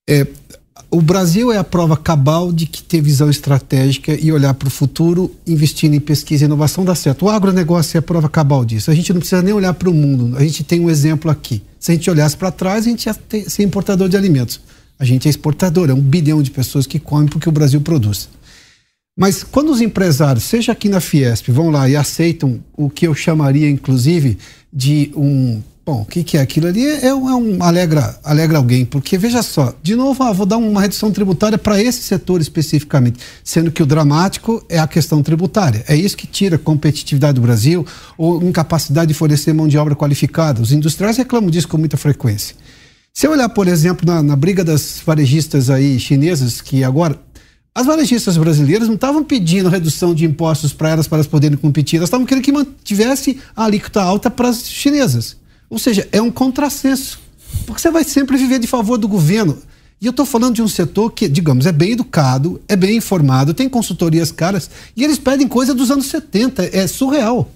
É. 0.07 0.21
É, 0.21 0.27
o 0.93 1.01
Brasil 1.01 1.51
é 1.51 1.57
a 1.57 1.63
prova 1.63 1.97
cabal 1.97 2.53
de 2.53 2.67
que 2.67 2.83
ter 2.83 3.01
visão 3.01 3.27
estratégica 3.27 4.13
e 4.13 4.31
olhar 4.31 4.53
para 4.53 4.67
o 4.67 4.71
futuro, 4.71 5.31
investindo 5.45 5.95
em 5.95 5.99
pesquisa 5.99 6.43
e 6.43 6.45
inovação 6.45 6.85
dá 6.85 6.93
certo. 6.93 7.25
O 7.25 7.29
agronegócio 7.29 7.97
é 7.97 7.99
a 7.99 8.01
prova 8.01 8.29
cabal 8.29 8.63
disso. 8.63 8.91
A 8.91 8.93
gente 8.93 9.11
não 9.11 9.19
precisa 9.19 9.41
nem 9.41 9.55
olhar 9.55 9.73
para 9.73 9.89
o 9.89 9.93
mundo, 9.93 10.37
a 10.37 10.43
gente 10.43 10.63
tem 10.63 10.79
um 10.79 10.91
exemplo 10.91 11.31
aqui. 11.31 11.63
Se 11.79 11.91
a 11.91 11.95
gente 11.95 12.07
olhasse 12.11 12.37
para 12.37 12.51
trás, 12.51 12.85
a 12.85 12.89
gente 12.89 13.07
ia 13.07 13.13
ter, 13.15 13.49
ser 13.49 13.63
importador 13.63 14.07
de 14.07 14.15
alimentos. 14.15 14.61
A 14.99 15.03
gente 15.03 15.27
é 15.27 15.31
exportador, 15.31 15.89
é 15.89 15.93
um 15.93 15.99
bilhão 15.99 16.43
de 16.43 16.51
pessoas 16.51 16.85
que 16.85 16.99
comem 16.99 17.27
porque 17.27 17.49
o 17.49 17.51
Brasil 17.51 17.81
produz. 17.81 18.29
Mas 19.17 19.43
quando 19.43 19.71
os 19.71 19.81
empresários, 19.81 20.43
seja 20.43 20.73
aqui 20.73 20.87
na 20.87 21.01
Fiesp, 21.01 21.49
vão 21.49 21.71
lá 21.71 21.89
e 21.89 21.95
aceitam 21.95 22.63
o 22.77 22.87
que 22.87 23.07
eu 23.07 23.15
chamaria, 23.15 23.69
inclusive, 23.69 24.37
de 24.71 25.11
um. 25.15 25.59
Bom, 25.85 26.03
o 26.03 26.05
que, 26.05 26.23
que 26.23 26.37
é 26.37 26.41
aquilo 26.41 26.67
ali? 26.67 26.85
É, 26.85 27.07
é 27.07 27.13
um, 27.13 27.29
é 27.29 27.35
um 27.35 27.61
alegra, 27.61 28.17
alegra 28.23 28.57
alguém, 28.57 28.85
porque 28.85 29.17
veja 29.17 29.43
só, 29.43 29.75
de 29.83 29.97
novo, 29.97 30.23
ah, 30.23 30.31
vou 30.31 30.45
dar 30.45 30.55
uma 30.55 30.79
redução 30.79 31.11
tributária 31.11 31.57
para 31.57 31.81
esse 31.81 32.03
setor 32.03 32.39
especificamente, 32.39 33.19
sendo 33.43 33.69
que 33.69 33.83
o 33.83 33.85
dramático 33.85 34.63
é 34.69 34.79
a 34.79 34.87
questão 34.87 35.21
tributária. 35.21 35.83
É 35.85 35.93
isso 35.93 36.15
que 36.15 36.25
tira 36.25 36.57
competitividade 36.57 37.33
do 37.33 37.41
Brasil 37.41 37.85
ou 38.17 38.41
incapacidade 38.41 39.09
de 39.09 39.13
fornecer 39.13 39.51
mão 39.51 39.67
de 39.67 39.77
obra 39.77 39.93
qualificada. 39.93 40.61
Os 40.61 40.71
industriais 40.71 41.17
reclamam 41.17 41.49
disso 41.49 41.67
com 41.67 41.77
muita 41.77 41.97
frequência. 41.97 42.55
Se 43.11 43.27
eu 43.27 43.31
olhar, 43.31 43.49
por 43.49 43.67
exemplo, 43.67 44.05
na, 44.05 44.23
na 44.23 44.37
briga 44.37 44.63
das 44.63 45.01
varejistas 45.05 45.69
aí 45.69 45.99
chinesas, 45.99 46.61
que 46.61 46.81
agora 46.81 47.19
as 47.75 47.85
varejistas 47.85 48.37
brasileiras 48.37 48.87
não 48.87 48.95
estavam 48.95 49.21
pedindo 49.21 49.67
redução 49.67 50.15
de 50.15 50.23
impostos 50.23 50.71
para 50.71 50.91
elas 50.91 51.07
para 51.09 51.17
elas 51.17 51.27
poderem 51.27 51.57
competir, 51.57 51.97
elas 51.97 52.07
estavam 52.07 52.25
querendo 52.25 52.43
que 52.43 52.53
mantivesse 52.53 53.39
a 53.53 53.65
alíquota 53.65 54.01
alta 54.01 54.31
para 54.31 54.47
as 54.47 54.65
chinesas. 54.65 55.42
Ou 55.73 55.79
seja, 55.79 56.07
é 56.11 56.21
um 56.21 56.29
contrassenso. 56.29 57.19
Porque 57.65 57.81
você 57.81 57.89
vai 57.89 58.03
sempre 58.03 58.37
viver 58.37 58.59
de 58.59 58.67
favor 58.67 58.95
do 58.95 59.07
governo. 59.07 59.57
E 59.99 60.05
eu 60.05 60.11
estou 60.11 60.23
falando 60.23 60.53
de 60.53 60.61
um 60.61 60.67
setor 60.67 61.11
que, 61.11 61.27
digamos, 61.27 61.65
é 61.65 61.71
bem 61.71 61.93
educado, 61.93 62.61
é 62.67 62.75
bem 62.75 62.97
informado, 62.97 63.55
tem 63.55 63.67
consultorias 63.67 64.31
caras, 64.31 64.69
e 64.95 65.03
eles 65.03 65.17
pedem 65.17 65.47
coisa 65.47 65.73
dos 65.73 65.89
anos 65.89 66.05
70. 66.05 66.69
É 66.71 66.85
surreal. 66.85 67.49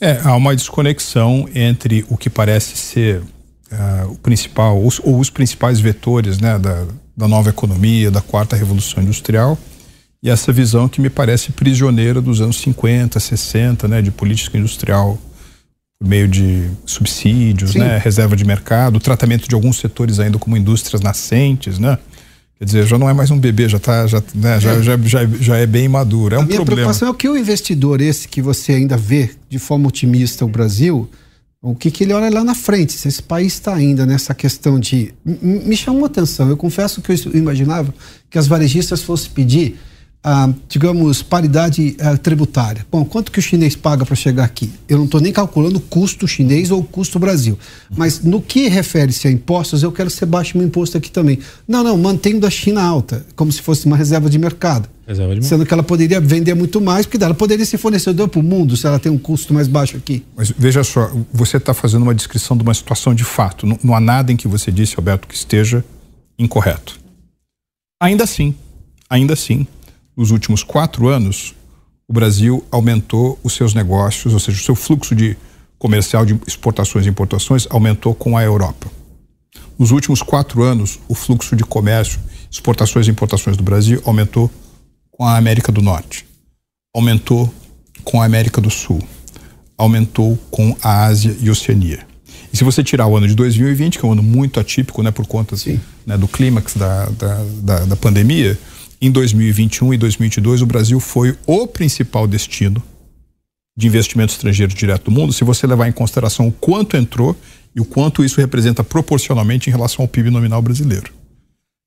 É, 0.00 0.20
há 0.22 0.36
uma 0.36 0.54
desconexão 0.54 1.48
entre 1.52 2.06
o 2.08 2.16
que 2.16 2.30
parece 2.30 2.76
ser 2.76 3.18
uh, 3.18 4.12
o 4.12 4.16
principal, 4.18 4.80
os, 4.80 5.00
ou 5.02 5.18
os 5.18 5.28
principais 5.28 5.80
vetores 5.80 6.38
né, 6.38 6.56
da, 6.56 6.86
da 7.16 7.26
nova 7.26 7.50
economia, 7.50 8.12
da 8.12 8.20
quarta 8.20 8.54
revolução 8.54 9.02
industrial, 9.02 9.58
e 10.22 10.30
essa 10.30 10.52
visão 10.52 10.88
que 10.88 11.00
me 11.00 11.10
parece 11.10 11.50
prisioneira 11.50 12.20
dos 12.20 12.40
anos 12.40 12.60
50, 12.60 13.18
60, 13.18 13.88
né, 13.88 14.00
de 14.00 14.12
política 14.12 14.56
industrial 14.56 15.18
por 16.02 16.08
meio 16.08 16.26
de 16.26 16.68
subsídios, 16.84 17.76
né, 17.76 17.96
reserva 17.98 18.34
de 18.34 18.44
mercado, 18.44 18.98
tratamento 18.98 19.48
de 19.48 19.54
alguns 19.54 19.78
setores 19.78 20.18
ainda 20.18 20.36
como 20.36 20.56
indústrias 20.56 21.00
nascentes, 21.00 21.78
né? 21.78 21.96
Quer 22.58 22.64
dizer, 22.64 22.86
já 22.86 22.98
não 22.98 23.08
é 23.08 23.12
mais 23.12 23.30
um 23.30 23.38
bebê, 23.38 23.68
já 23.68 23.78
tá, 23.78 24.06
já, 24.06 24.22
né, 24.34 24.60
já, 24.60 24.72
é. 24.72 24.82
já, 24.82 24.96
já, 24.98 25.26
já, 25.40 25.56
é 25.56 25.66
bem 25.66 25.88
maduro. 25.88 26.34
É 26.34 26.38
A 26.38 26.40
um 26.40 26.44
minha 26.44 26.56
problema. 26.56 26.76
preocupação 26.76 27.08
é 27.08 27.14
que 27.14 27.28
o 27.28 27.36
investidor 27.36 28.00
esse 28.00 28.28
que 28.28 28.42
você 28.42 28.72
ainda 28.72 28.96
vê 28.96 29.30
de 29.48 29.58
forma 29.58 29.88
otimista 29.88 30.44
o 30.44 30.48
Brasil, 30.48 31.08
o 31.60 31.74
que, 31.74 31.90
que 31.90 32.04
ele 32.04 32.12
olha 32.12 32.28
lá 32.30 32.42
na 32.42 32.54
frente, 32.54 32.92
se 32.92 33.06
esse 33.06 33.22
país 33.22 33.54
está 33.54 33.74
ainda 33.74 34.04
nessa 34.04 34.34
questão 34.34 34.80
de. 34.80 35.14
Me 35.24 35.76
chamou 35.76 36.04
a 36.04 36.06
atenção. 36.06 36.48
Eu 36.48 36.56
confesso 36.56 37.00
que 37.00 37.12
eu 37.12 37.16
imaginava 37.34 37.94
que 38.28 38.38
as 38.38 38.48
varejistas 38.48 39.02
fossem 39.02 39.30
pedir, 39.30 39.78
ah, 40.24 40.48
digamos, 40.68 41.20
paridade 41.22 41.96
ah, 42.00 42.16
tributária. 42.16 42.86
Bom, 42.90 43.04
quanto 43.04 43.32
que 43.32 43.40
o 43.40 43.42
chinês 43.42 43.74
paga 43.74 44.06
para 44.06 44.14
chegar 44.14 44.44
aqui? 44.44 44.70
Eu 44.88 44.98
não 44.98 45.06
estou 45.06 45.20
nem 45.20 45.32
calculando 45.32 45.78
o 45.78 45.80
custo 45.80 46.28
chinês 46.28 46.70
ou 46.70 46.80
o 46.80 46.84
custo 46.84 47.18
Brasil. 47.18 47.58
Mas 47.96 48.22
no 48.22 48.40
que 48.40 48.68
refere-se 48.68 49.26
a 49.26 49.30
impostos, 49.30 49.82
eu 49.82 49.90
quero 49.90 50.08
ser 50.08 50.26
baixo 50.26 50.56
meu 50.56 50.66
imposto 50.66 50.96
aqui 50.96 51.10
também. 51.10 51.40
Não, 51.66 51.82
não, 51.82 51.98
mantendo 51.98 52.40
da 52.40 52.50
China 52.50 52.82
alta, 52.82 53.26
como 53.34 53.50
se 53.50 53.60
fosse 53.60 53.84
uma 53.84 53.96
reserva 53.96 54.30
de 54.30 54.38
mercado. 54.38 54.88
Reserva 55.04 55.34
de 55.34 55.44
Sendo 55.44 55.66
que 55.66 55.74
ela 55.74 55.82
poderia 55.82 56.20
vender 56.20 56.54
muito 56.54 56.80
mais, 56.80 57.04
porque 57.04 57.22
ela 57.22 57.34
poderia 57.34 57.66
ser 57.66 57.78
fornecedor 57.78 58.28
para 58.28 58.38
o 58.38 58.42
mundo 58.42 58.76
se 58.76 58.86
ela 58.86 59.00
tem 59.00 59.10
um 59.10 59.18
custo 59.18 59.52
mais 59.52 59.66
baixo 59.66 59.96
aqui. 59.96 60.24
Mas 60.36 60.52
veja 60.56 60.84
só, 60.84 61.10
você 61.32 61.56
está 61.56 61.74
fazendo 61.74 62.02
uma 62.02 62.14
descrição 62.14 62.56
de 62.56 62.62
uma 62.62 62.74
situação 62.74 63.12
de 63.12 63.24
fato. 63.24 63.66
Não, 63.66 63.78
não 63.82 63.94
há 63.94 64.00
nada 64.00 64.30
em 64.30 64.36
que 64.36 64.46
você 64.46 64.70
disse, 64.70 64.94
Alberto, 64.96 65.26
que 65.26 65.34
esteja 65.34 65.84
incorreto. 66.38 67.00
Ainda 68.00 68.22
assim, 68.22 68.54
ainda 69.10 69.32
assim, 69.34 69.66
nos 70.16 70.30
últimos 70.30 70.62
quatro 70.62 71.08
anos, 71.08 71.54
o 72.08 72.12
Brasil 72.12 72.64
aumentou 72.70 73.38
os 73.42 73.54
seus 73.54 73.74
negócios, 73.74 74.32
ou 74.34 74.40
seja, 74.40 74.60
o 74.60 74.64
seu 74.64 74.74
fluxo 74.74 75.14
de 75.14 75.36
comercial 75.78 76.24
de 76.24 76.38
exportações 76.46 77.06
e 77.06 77.08
importações 77.08 77.66
aumentou 77.70 78.14
com 78.14 78.36
a 78.36 78.42
Europa. 78.42 78.90
Nos 79.78 79.90
últimos 79.90 80.22
quatro 80.22 80.62
anos, 80.62 81.00
o 81.08 81.14
fluxo 81.14 81.56
de 81.56 81.64
comércio, 81.64 82.20
exportações 82.50 83.08
e 83.08 83.10
importações 83.10 83.56
do 83.56 83.62
Brasil 83.62 84.00
aumentou 84.04 84.50
com 85.10 85.24
a 85.24 85.36
América 85.36 85.72
do 85.72 85.82
Norte, 85.82 86.26
aumentou 86.94 87.52
com 88.04 88.20
a 88.20 88.24
América 88.24 88.60
do 88.60 88.70
Sul, 88.70 89.02
aumentou 89.76 90.38
com 90.50 90.76
a 90.82 91.04
Ásia 91.04 91.36
e 91.40 91.50
Oceania. 91.50 92.06
E 92.52 92.56
se 92.56 92.64
você 92.64 92.84
tirar 92.84 93.06
o 93.06 93.16
ano 93.16 93.26
de 93.26 93.34
2020, 93.34 93.98
que 93.98 94.04
é 94.04 94.08
um 94.08 94.12
ano 94.12 94.22
muito 94.22 94.60
atípico, 94.60 95.02
né, 95.02 95.10
por 95.10 95.26
conta 95.26 95.56
né, 96.06 96.18
do 96.18 96.28
clímax 96.28 96.76
da, 96.76 97.06
da, 97.06 97.44
da, 97.62 97.84
da 97.86 97.96
pandemia, 97.96 98.58
em 99.02 99.10
2021 99.10 99.94
e 99.94 99.98
2022 99.98 100.62
o 100.62 100.66
Brasil 100.66 101.00
foi 101.00 101.36
o 101.44 101.66
principal 101.66 102.26
destino 102.28 102.80
de 103.76 103.88
investimento 103.88 104.32
estrangeiro 104.32 104.72
direto 104.72 105.06
do 105.06 105.10
mundo, 105.10 105.32
se 105.32 105.42
você 105.42 105.66
levar 105.66 105.88
em 105.88 105.92
consideração 105.92 106.46
o 106.46 106.52
quanto 106.52 106.96
entrou 106.96 107.36
e 107.74 107.80
o 107.80 107.84
quanto 107.84 108.24
isso 108.24 108.40
representa 108.40 108.84
proporcionalmente 108.84 109.68
em 109.68 109.72
relação 109.72 110.04
ao 110.04 110.08
PIB 110.08 110.30
nominal 110.30 110.62
brasileiro. 110.62 111.10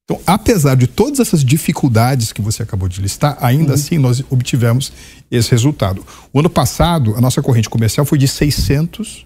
Então, 0.03 0.19
apesar 0.27 0.75
de 0.75 0.87
todas 0.87 1.19
essas 1.19 1.43
dificuldades 1.43 2.33
que 2.33 2.41
você 2.41 2.61
acabou 2.61 2.89
de 2.89 3.01
listar, 3.01 3.37
ainda 3.39 3.69
uhum. 3.69 3.73
assim 3.73 3.97
nós 3.97 4.23
obtivemos 4.29 4.91
esse 5.31 5.49
resultado. 5.49 6.05
O 6.33 6.39
ano 6.39 6.49
passado, 6.49 7.15
a 7.15 7.21
nossa 7.21 7.41
corrente 7.41 7.69
comercial 7.69 8.05
foi 8.05 8.17
de 8.17 8.27
600 8.27 9.25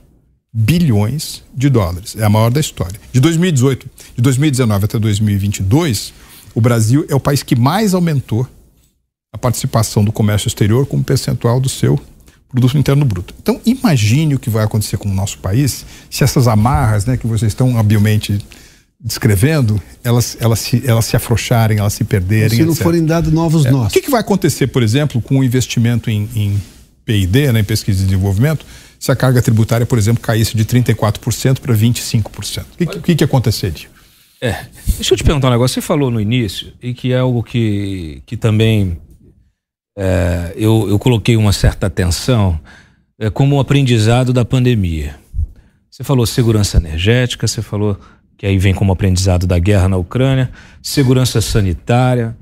bilhões 0.53 1.43
de 1.55 1.69
dólares. 1.69 2.15
É 2.17 2.23
a 2.23 2.29
maior 2.29 2.51
da 2.51 2.59
história. 2.59 2.99
De 3.11 3.19
2018, 3.19 3.89
de 4.15 4.21
2019 4.21 4.85
até 4.85 4.99
2022, 4.99 6.13
o 6.53 6.61
Brasil 6.61 7.05
é 7.09 7.15
o 7.15 7.19
país 7.19 7.43
que 7.43 7.55
mais 7.55 7.93
aumentou 7.93 8.47
a 9.33 9.37
participação 9.37 10.03
do 10.03 10.11
comércio 10.11 10.47
exterior 10.47 10.85
como 10.85 11.03
percentual 11.03 11.59
do 11.59 11.69
seu 11.69 11.99
produto 12.49 12.77
interno 12.77 13.05
bruto. 13.05 13.33
Então, 13.41 13.61
imagine 13.65 14.35
o 14.35 14.39
que 14.39 14.49
vai 14.49 14.63
acontecer 14.63 14.97
com 14.97 15.09
o 15.09 15.13
nosso 15.13 15.37
país 15.37 15.85
se 16.09 16.23
essas 16.23 16.47
amarras, 16.47 17.05
né, 17.05 17.15
que 17.15 17.27
vocês 17.27 17.51
estão 17.51 17.77
habilmente 17.77 18.39
descrevendo, 18.99 19.81
elas, 20.03 20.35
elas, 20.39 20.59
se, 20.59 20.83
elas 20.85 21.05
se 21.05 21.15
afrouxarem, 21.15 21.77
elas 21.77 21.93
se 21.93 22.03
perderem. 22.03 22.57
Se 22.57 22.65
não 22.65 22.73
etc. 22.73 22.83
forem 22.83 23.05
dados 23.05 23.31
novos 23.31 23.65
é. 23.65 23.71
nós. 23.71 23.91
O 23.91 23.93
que, 23.93 24.01
que 24.01 24.09
vai 24.09 24.19
acontecer, 24.19 24.67
por 24.67 24.83
exemplo, 24.83 25.21
com 25.21 25.39
o 25.39 25.43
investimento 25.43 26.09
em, 26.09 26.27
em 26.35 26.61
PID, 27.05 27.53
né, 27.53 27.59
em 27.59 27.63
pesquisa 27.63 28.01
e 28.01 28.05
desenvolvimento, 28.05 28.65
se 28.99 29.11
a 29.11 29.15
carga 29.15 29.41
tributária, 29.41 29.85
por 29.85 29.97
exemplo, 29.97 30.21
caísse 30.21 30.57
de 30.57 30.65
34% 30.65 31.59
para 31.59 31.73
25%? 31.73 32.61
O 32.61 32.77
que, 32.77 32.85
que, 32.99 33.15
que 33.15 33.23
aconteceria? 33.23 33.87
É. 34.41 34.65
Deixa 34.95 35.13
eu 35.13 35.17
te 35.17 35.23
perguntar 35.23 35.47
um 35.47 35.51
negócio. 35.51 35.75
Você 35.75 35.85
falou 35.85 36.09
no 36.09 36.19
início, 36.19 36.73
e 36.81 36.93
que 36.93 37.11
é 37.11 37.19
algo 37.19 37.43
que, 37.43 38.23
que 38.25 38.37
também 38.37 38.97
é, 39.97 40.53
eu, 40.55 40.87
eu 40.89 40.97
coloquei 40.97 41.35
uma 41.35 41.51
certa 41.51 41.87
atenção, 41.87 42.59
é, 43.19 43.29
como 43.29 43.57
um 43.57 43.59
aprendizado 43.59 44.31
da 44.31 44.45
pandemia. 44.45 45.15
Você 45.89 46.03
falou 46.03 46.25
segurança 46.25 46.77
energética, 46.77 47.47
você 47.47 47.61
falou 47.61 47.99
que 48.37 48.45
aí 48.45 48.57
vem 48.57 48.73
como 48.73 48.93
aprendizado 48.93 49.45
da 49.45 49.59
guerra 49.59 49.89
na 49.89 49.97
Ucrânia, 49.97 50.49
segurança 50.81 51.41
sanitária, 51.41 52.37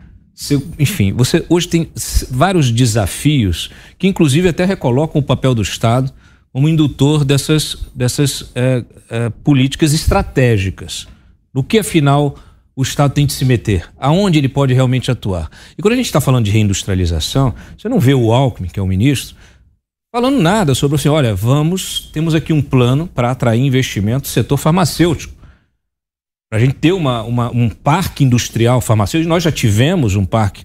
enfim, 0.77 1.13
você 1.13 1.43
hoje 1.49 1.67
tem 1.67 1.91
vários 2.29 2.71
desafios 2.71 3.71
que 3.97 4.07
inclusive 4.07 4.47
até 4.47 4.65
recolocam 4.65 5.19
o 5.19 5.23
papel 5.23 5.55
do 5.55 5.63
Estado 5.63 6.13
como 6.53 6.69
indutor 6.69 7.25
dessas, 7.25 7.75
dessas 7.95 8.51
é, 8.53 8.83
é, 9.09 9.29
políticas 9.29 9.93
estratégicas. 9.93 11.07
No 11.53 11.63
que 11.63 11.79
afinal 11.79 12.35
o 12.75 12.81
Estado 12.81 13.13
tem 13.13 13.25
de 13.25 13.33
se 13.33 13.43
meter? 13.43 13.87
Aonde 13.97 14.37
ele 14.37 14.49
pode 14.49 14.73
realmente 14.73 15.09
atuar? 15.09 15.49
E 15.77 15.81
quando 15.81 15.93
a 15.93 15.97
gente 15.97 16.05
está 16.05 16.21
falando 16.21 16.45
de 16.45 16.51
reindustrialização, 16.51 17.53
você 17.77 17.89
não 17.89 17.99
vê 17.99 18.13
o 18.13 18.31
Alckmin, 18.31 18.69
que 18.69 18.79
é 18.79 18.83
o 18.83 18.87
ministro, 18.87 19.35
falando 20.11 20.39
nada 20.39 20.75
sobre 20.75 20.95
assim, 20.95 21.09
olha, 21.09 21.33
vamos, 21.33 22.09
temos 22.13 22.35
aqui 22.35 22.53
um 22.53 22.61
plano 22.61 23.07
para 23.07 23.31
atrair 23.31 23.61
investimento 23.61 24.27
no 24.27 24.33
setor 24.33 24.57
farmacêutico 24.57 25.37
para 26.49 26.59
a 26.59 26.61
gente 26.61 26.75
ter 26.75 26.93
uma, 26.93 27.23
uma, 27.23 27.51
um 27.51 27.69
parque 27.69 28.23
industrial 28.23 28.79
farmacêutico, 28.79 29.27
nós 29.27 29.43
já 29.43 29.51
tivemos 29.51 30.15
um 30.15 30.25
parque 30.25 30.63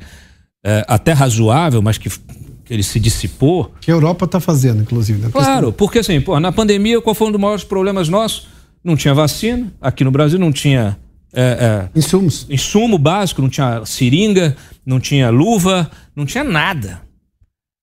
é, 0.64 0.84
até 0.86 1.12
razoável, 1.12 1.82
mas 1.82 1.98
que, 1.98 2.08
que, 2.08 2.72
ele 2.72 2.84
se 2.84 3.00
dissipou. 3.00 3.72
Que 3.80 3.90
a 3.90 3.94
Europa 3.94 4.24
está 4.24 4.38
fazendo, 4.38 4.82
inclusive. 4.82 5.20
Né? 5.20 5.30
Claro, 5.32 5.72
porque 5.72 5.98
assim, 5.98 6.20
pô, 6.20 6.38
na 6.38 6.52
pandemia, 6.52 7.00
qual 7.00 7.14
foi 7.14 7.28
um 7.28 7.32
dos 7.32 7.40
maiores 7.40 7.64
problemas 7.64 8.08
nossos? 8.08 8.46
Não 8.84 8.96
tinha 8.96 9.14
vacina, 9.14 9.72
aqui 9.80 10.02
no 10.02 10.10
Brasil 10.10 10.38
não 10.38 10.52
tinha. 10.52 10.98
É, 11.32 11.88
é, 11.94 11.98
Insumos. 11.98 12.46
Insumo 12.50 12.98
básico, 12.98 13.40
não 13.40 13.48
tinha 13.48 13.84
seringa, 13.86 14.56
não 14.84 14.98
tinha 14.98 15.30
luva, 15.30 15.90
não 16.14 16.26
tinha 16.26 16.44
nada. 16.44 17.02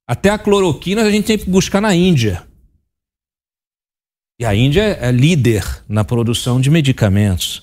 Até 0.08 0.30
a 0.30 0.38
cloroquina 0.38 1.04
a 1.04 1.12
gente 1.12 1.26
tem 1.26 1.38
que 1.38 1.50
buscar 1.50 1.82
na 1.82 1.96
Índia. 1.96 2.44
E 4.40 4.46
a 4.46 4.56
Índia 4.56 4.82
é 4.82 5.12
líder 5.12 5.64
na 5.88 6.04
produção 6.04 6.62
de 6.62 6.70
medicamentos. 6.70 7.62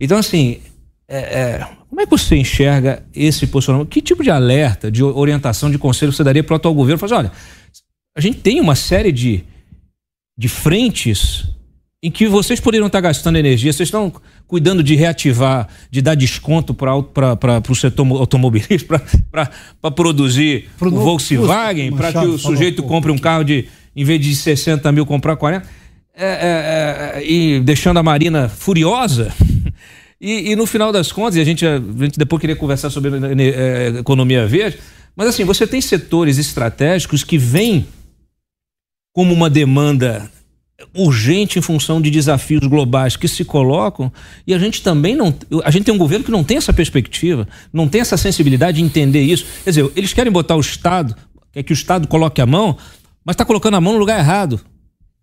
Então, 0.00 0.18
assim, 0.18 0.60
é, 1.06 1.18
é, 1.18 1.68
como 1.88 2.00
é 2.00 2.04
que 2.04 2.10
você 2.10 2.36
enxerga 2.36 3.04
esse 3.14 3.46
posicionamento? 3.46 3.88
Que 3.88 4.00
tipo 4.00 4.22
de 4.22 4.30
alerta, 4.30 4.90
de 4.90 5.02
orientação, 5.02 5.70
de 5.70 5.78
conselho 5.78 6.12
você 6.12 6.24
daria 6.24 6.42
para 6.42 6.54
o 6.54 6.56
atual 6.56 6.74
governo? 6.74 6.98
Fazer, 6.98 7.14
olha, 7.14 7.32
a 8.16 8.20
gente 8.20 8.40
tem 8.40 8.60
uma 8.60 8.74
série 8.74 9.12
de, 9.12 9.44
de 10.36 10.48
frentes 10.48 11.46
em 12.04 12.10
que 12.10 12.28
vocês 12.28 12.60
poderiam 12.60 12.86
estar 12.86 13.00
gastando 13.00 13.38
energia, 13.38 13.72
vocês 13.72 13.86
estão 13.86 14.12
cuidando 14.46 14.82
de 14.82 14.94
reativar, 14.94 15.66
de 15.90 16.02
dar 16.02 16.14
desconto 16.14 16.74
para 16.74 16.98
o 17.66 17.74
setor 17.74 18.06
automobilístico, 18.20 19.00
para 19.32 19.90
produzir 19.90 20.68
Pro 20.76 20.88
o 20.88 21.00
Volkswagen, 21.00 21.96
para 21.96 22.12
que 22.12 22.26
o 22.26 22.38
sujeito 22.38 22.82
compre 22.82 23.10
um 23.10 23.16
carro 23.16 23.42
de, 23.42 23.68
em 23.96 24.04
vez 24.04 24.20
de 24.20 24.36
60 24.36 24.92
mil, 24.92 25.06
comprar 25.06 25.34
40, 25.34 25.66
é, 26.14 26.26
é, 26.26 27.20
é, 27.20 27.26
e 27.26 27.60
deixando 27.60 27.96
a 27.96 28.02
Marina 28.02 28.48
furiosa. 28.50 29.32
E, 30.20 30.52
e, 30.52 30.56
no 30.56 30.64
final 30.64 30.90
das 30.90 31.12
contas, 31.12 31.36
e 31.36 31.40
a 31.40 31.44
gente, 31.44 31.66
a 31.66 31.78
gente 31.78 32.18
depois 32.18 32.40
queria 32.40 32.56
conversar 32.56 32.88
sobre 32.88 33.10
é, 33.42 33.98
economia 33.98 34.46
verde, 34.46 34.78
mas 35.14 35.28
assim, 35.28 35.44
você 35.44 35.66
tem 35.66 35.82
setores 35.82 36.38
estratégicos 36.38 37.22
que 37.22 37.36
vêm 37.36 37.86
como 39.12 39.34
uma 39.34 39.50
demanda 39.50 40.30
urgente 40.92 41.58
em 41.58 41.62
função 41.62 42.00
de 42.00 42.10
desafios 42.10 42.66
globais 42.66 43.16
que 43.16 43.28
se 43.28 43.44
colocam 43.44 44.12
e 44.44 44.52
a 44.52 44.58
gente 44.58 44.82
também 44.82 45.14
não 45.14 45.32
a 45.62 45.70
gente 45.70 45.84
tem 45.84 45.94
um 45.94 45.98
governo 45.98 46.24
que 46.24 46.32
não 46.32 46.42
tem 46.42 46.56
essa 46.56 46.72
perspectiva 46.72 47.46
não 47.72 47.86
tem 47.86 48.00
essa 48.00 48.16
sensibilidade 48.16 48.78
de 48.78 48.82
entender 48.82 49.22
isso. 49.22 49.46
Quer 49.62 49.70
dizer 49.70 49.92
eles 49.94 50.12
querem 50.12 50.32
botar 50.32 50.56
o 50.56 50.60
Estado 50.60 51.14
quer 51.52 51.62
que 51.62 51.72
o 51.72 51.74
Estado 51.74 52.08
coloque 52.08 52.40
a 52.40 52.46
mão 52.46 52.76
mas 53.24 53.34
está 53.34 53.44
colocando 53.44 53.74
a 53.74 53.80
mão 53.80 53.94
no 53.94 53.98
lugar 53.98 54.18
errado. 54.18 54.60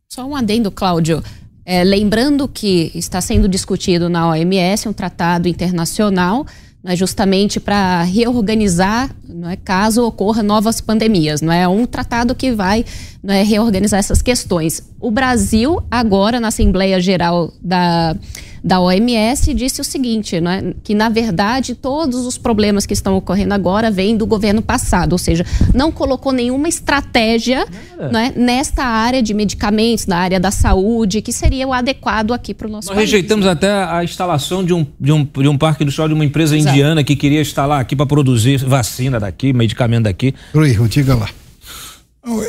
Só 0.10 0.26
um 0.26 0.36
adendo 0.36 0.72
Cláudio. 0.72 1.24
É, 1.64 1.84
lembrando 1.84 2.48
que 2.48 2.92
está 2.96 3.22
sendo 3.22 3.48
discutido 3.48 4.10
na 4.10 4.28
OMS 4.30 4.90
um 4.90 4.94
tratado 4.94 5.48
internacional 5.48 6.46
né, 6.84 6.96
justamente 6.96 7.60
para 7.60 8.04
reorganizar, 8.04 9.10
não 9.28 9.50
é, 9.50 9.56
caso 9.56 10.04
ocorra 10.04 10.42
novas 10.42 10.82
pandemias, 10.82 11.42
não 11.42 11.54
é 11.54 11.68
um 11.68 11.86
tratado 11.86 12.34
que 12.34 12.52
vai 12.52 12.84
não 13.24 13.34
é, 13.34 13.44
reorganizar 13.44 14.00
essas 14.00 14.22
questões. 14.22 14.84
O 15.00 15.12
Brasil 15.12 15.82
agora 15.90 16.40
na 16.40 16.48
Assembleia 16.48 17.00
Geral 17.00 17.54
da 17.62 18.16
da 18.64 18.80
OMS 18.80 19.54
disse 19.54 19.82
o 19.82 19.84
seguinte, 19.84 20.40
né, 20.40 20.74
que 20.84 20.94
na 20.94 21.10
verdade 21.10 21.74
todos 21.74 22.26
os 22.26 22.38
problemas 22.38 22.86
que 22.86 22.94
estão 22.94 23.16
ocorrendo 23.18 23.54
agora 23.54 23.90
vêm 23.90 24.16
do 24.16 24.26
governo 24.26 24.62
passado, 24.62 25.14
ou 25.14 25.18
seja, 25.18 25.46
não 25.74 25.92
colocou 25.92 26.32
nenhuma 26.32 26.68
estratégia 26.70 27.66
né, 28.12 28.32
nesta 28.36 28.84
área 28.84 29.22
de 29.22 29.34
medicamentos, 29.34 30.06
na 30.06 30.18
área 30.18 30.40
da 30.40 30.52
saúde, 30.52 31.22
que 31.22 31.34
seria 31.34 31.68
o 31.68 31.74
adequado 31.74 32.34
aqui 32.34 32.54
para 32.54 32.68
o 32.68 32.70
nosso 32.70 32.90
Nós 32.90 32.96
país. 32.96 33.10
rejeitamos 33.10 33.48
até 33.48 33.84
a 33.84 34.04
instalação 34.04 34.64
de 34.64 34.74
um, 34.74 34.86
de 35.00 35.12
um, 35.12 35.24
de 35.24 35.48
um 35.48 35.58
parque 35.58 35.84
industrial 35.84 36.08
de 36.08 36.14
uma 36.14 36.26
empresa 36.26 36.56
Exato. 36.56 36.76
indiana 36.76 37.04
que 37.04 37.16
queria 37.16 37.42
instalar 37.42 37.82
aqui 37.82 37.96
para 37.96 38.06
produzir 38.06 38.58
vacina 38.58 39.20
daqui, 39.20 39.54
medicamento 39.54 40.04
daqui. 40.04 40.36
Rui, 40.54 40.76
diga 40.88 41.16
lá. 41.16 41.30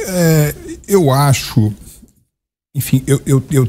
É, 0.09 0.55
eu 0.87 1.11
acho, 1.11 1.73
enfim, 2.75 3.03
eu, 3.07 3.21
eu, 3.25 3.43
eu 3.51 3.69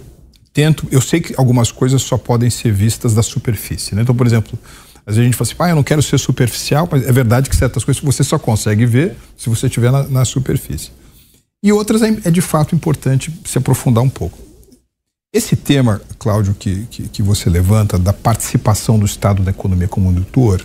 tento, 0.53 0.87
eu 0.91 1.01
sei 1.01 1.19
que 1.19 1.33
algumas 1.35 1.71
coisas 1.71 2.01
só 2.01 2.17
podem 2.17 2.49
ser 2.49 2.71
vistas 2.71 3.13
da 3.13 3.23
superfície, 3.23 3.95
né? 3.95 4.03
Então, 4.03 4.15
por 4.15 4.27
exemplo, 4.27 4.57
às 5.05 5.15
vezes 5.15 5.21
a 5.21 5.23
gente 5.23 5.35
fala 5.35 5.49
assim, 5.49 5.55
ah, 5.59 5.69
eu 5.69 5.75
não 5.75 5.83
quero 5.83 6.01
ser 6.01 6.17
superficial, 6.17 6.87
mas 6.89 7.05
é 7.05 7.11
verdade 7.11 7.49
que 7.49 7.55
certas 7.55 7.83
coisas 7.83 8.01
você 8.01 8.23
só 8.23 8.37
consegue 8.37 8.85
ver 8.85 9.17
se 9.35 9.49
você 9.49 9.65
estiver 9.65 9.91
na, 9.91 10.03
na 10.03 10.25
superfície. 10.25 10.91
E 11.61 11.71
outras 11.71 12.01
é, 12.01 12.09
é, 12.25 12.31
de 12.31 12.41
fato 12.41 12.75
importante 12.75 13.33
se 13.45 13.57
aprofundar 13.57 14.03
um 14.03 14.09
pouco. 14.09 14.37
Esse 15.33 15.55
tema, 15.55 15.99
Cláudio, 16.19 16.53
que, 16.53 16.85
que, 16.91 17.07
que 17.07 17.23
você 17.23 17.49
levanta, 17.49 17.97
da 17.97 18.13
participação 18.13 18.99
do 18.99 19.05
Estado 19.05 19.41
da 19.41 19.49
economia 19.49 19.87
como 19.87 20.11
indutor, 20.11 20.63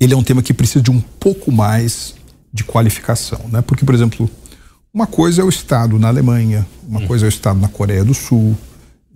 ele 0.00 0.14
é 0.14 0.16
um 0.16 0.22
tema 0.22 0.42
que 0.42 0.54
precisa 0.54 0.82
de 0.82 0.90
um 0.90 1.00
pouco 1.00 1.52
mais 1.52 2.14
de 2.52 2.64
qualificação, 2.64 3.40
né? 3.50 3.62
Porque, 3.62 3.84
por 3.84 3.94
exemplo, 3.94 4.28
uma 4.92 5.06
coisa 5.06 5.40
é 5.40 5.44
o 5.44 5.48
Estado 5.48 5.98
na 5.98 6.08
Alemanha, 6.08 6.66
uma 6.86 7.00
hum. 7.00 7.06
coisa 7.06 7.24
é 7.24 7.28
o 7.28 7.30
Estado 7.30 7.58
na 7.58 7.68
Coreia 7.68 8.04
do 8.04 8.12
Sul, 8.12 8.56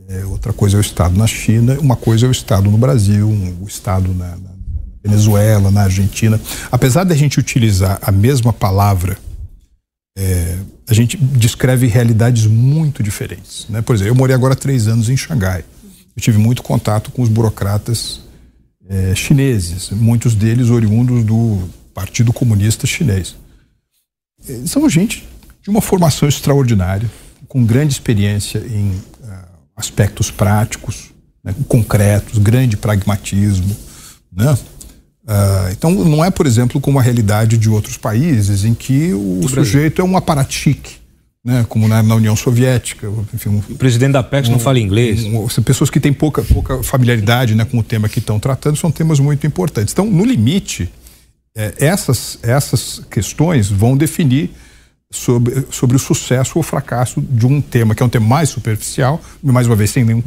é, 0.09 0.25
outra 0.25 0.53
coisa 0.53 0.77
é 0.77 0.79
o 0.79 0.81
Estado 0.81 1.17
na 1.17 1.27
China, 1.27 1.79
uma 1.81 1.97
coisa 1.97 2.27
é 2.27 2.29
o 2.29 2.33
Estado 2.33 2.71
no 2.71 2.79
Brasil, 2.79 3.29
um, 3.29 3.57
o 3.63 3.67
Estado 3.67 4.15
na, 4.15 4.37
na, 4.37 4.57
Venezuela, 5.03 5.71
na 5.71 5.83
Argentina. 5.83 6.41
Apesar 6.71 7.05
de 7.05 7.13
a 7.13 7.17
gente 7.17 7.39
utilizar 7.39 7.99
a 8.03 8.11
mesma 8.11 8.53
palavra, 8.53 9.17
é, 10.19 10.59
a 10.89 10.95
gente 10.95 11.17
descreve 11.17 11.87
realidades 11.87 12.47
muito 12.47 13.03
diferentes. 13.03 13.67
Né? 13.69 13.83
Por 13.83 13.95
exemplo, 13.95 14.11
eu 14.11 14.17
morei 14.17 14.35
agora 14.35 14.57
três 14.57 14.89
anos 14.89 15.09
em 15.09 15.17
Xangai. 15.17 15.65
Eu 16.17 16.23
tive 16.23 16.39
muito 16.39 16.63
contato 16.63 17.13
com 17.13 17.23
os 17.23 17.29
burocratas 17.29 18.21
é, 18.89 19.15
chineses, 19.15 19.91
muitos 19.91 20.35
deles 20.35 20.71
oriundos 20.71 21.25
do 21.25 21.69
Partido 21.95 22.33
Comunista 22.33 22.87
Chinês. 22.87 23.37
É, 24.49 24.67
são 24.67 24.89
gente 24.89 25.25
de 25.67 25.71
uma 25.71 25.81
formação 25.81 26.29
extraordinária, 26.29 27.11
com 27.49 27.67
grande 27.67 27.93
experiência 27.93 28.59
em 28.59 28.91
uh, 28.91 29.35
aspectos 29.77 30.31
práticos, 30.31 31.11
né, 31.43 31.53
concretos, 31.67 32.39
grande 32.39 32.77
pragmatismo, 32.77 33.77
né? 34.33 34.57
Uh, 35.25 35.73
então 35.73 35.91
não 35.91 36.25
é, 36.25 36.31
por 36.31 36.47
exemplo, 36.47 36.81
como 36.81 37.01
a 37.01 37.03
realidade 37.03 37.59
de 37.59 37.69
outros 37.69 37.97
países 37.97 38.65
em 38.65 38.75
que 38.75 39.13
o 39.13 39.49
sujeito 39.49 40.01
é 40.01 40.05
um 40.05 40.17
aparatique, 40.17 40.99
né, 41.45 41.67
como 41.69 41.89
na, 41.89 42.01
na 42.01 42.15
União 42.15 42.37
Soviética. 42.37 43.11
Enfim, 43.35 43.49
um, 43.49 43.59
o 43.59 43.75
presidente 43.75 44.13
da 44.13 44.23
PEX 44.23 44.49
um, 44.49 44.53
não 44.53 44.61
fala 44.61 44.79
inglês. 44.79 45.25
Um, 45.25 45.49
pessoas 45.63 45.91
que 45.91 45.99
têm 45.99 46.13
pouca, 46.13 46.45
pouca 46.45 46.81
familiaridade 46.85 47.57
né, 47.57 47.65
com 47.65 47.79
o 47.79 47.83
tema 47.83 48.09
que 48.09 48.21
estão 48.21 48.39
tratando 48.39 48.77
são 48.77 48.93
temas 48.93 49.19
muito 49.19 49.45
importantes. 49.45 49.93
Então, 49.93 50.05
no 50.05 50.25
limite, 50.25 50.89
é, 51.57 51.75
essas, 51.79 52.39
essas 52.41 53.03
questões 53.11 53.69
vão 53.69 53.97
definir 53.97 54.53
sobre, 55.11 55.67
sobre 55.71 55.97
o 55.97 55.99
sucesso 55.99 56.55
ou 56.57 56.63
fracasso 56.63 57.21
de 57.21 57.47
um 57.47 57.61
tema 57.61 57.95
que 57.95 58.03
é 58.03 58.07
um 58.07 58.09
tema 58.09 58.27
mais 58.27 58.49
superficial, 58.49 59.21
mais 59.43 59.67
uma 59.67 59.77
vez 59.77 59.91
sem 59.91 60.05
nenhum 60.05 60.23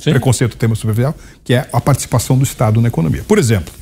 Sim. 0.00 0.10
preconceito 0.10 0.56
tema 0.56 0.74
superficial, 0.74 1.14
que 1.42 1.54
é 1.54 1.68
a 1.72 1.80
participação 1.80 2.36
do 2.38 2.44
Estado 2.44 2.80
na 2.80 2.88
economia. 2.88 3.22
Por 3.24 3.38
exemplo, 3.38 3.72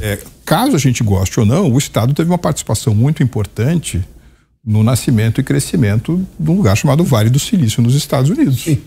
é, 0.00 0.18
caso 0.44 0.74
a 0.74 0.78
gente 0.78 1.02
goste 1.02 1.38
ou 1.38 1.46
não, 1.46 1.72
o 1.72 1.78
Estado 1.78 2.12
teve 2.12 2.30
uma 2.30 2.38
participação 2.38 2.94
muito 2.94 3.22
importante 3.22 4.04
no 4.64 4.82
nascimento 4.82 5.40
e 5.40 5.44
crescimento 5.44 6.26
de 6.38 6.50
um 6.50 6.56
lugar 6.56 6.76
chamado 6.76 7.04
Vale 7.04 7.30
do 7.30 7.38
Silício 7.38 7.80
nos 7.80 7.94
Estados 7.94 8.30
Unidos. 8.30 8.64
Sim 8.64 8.82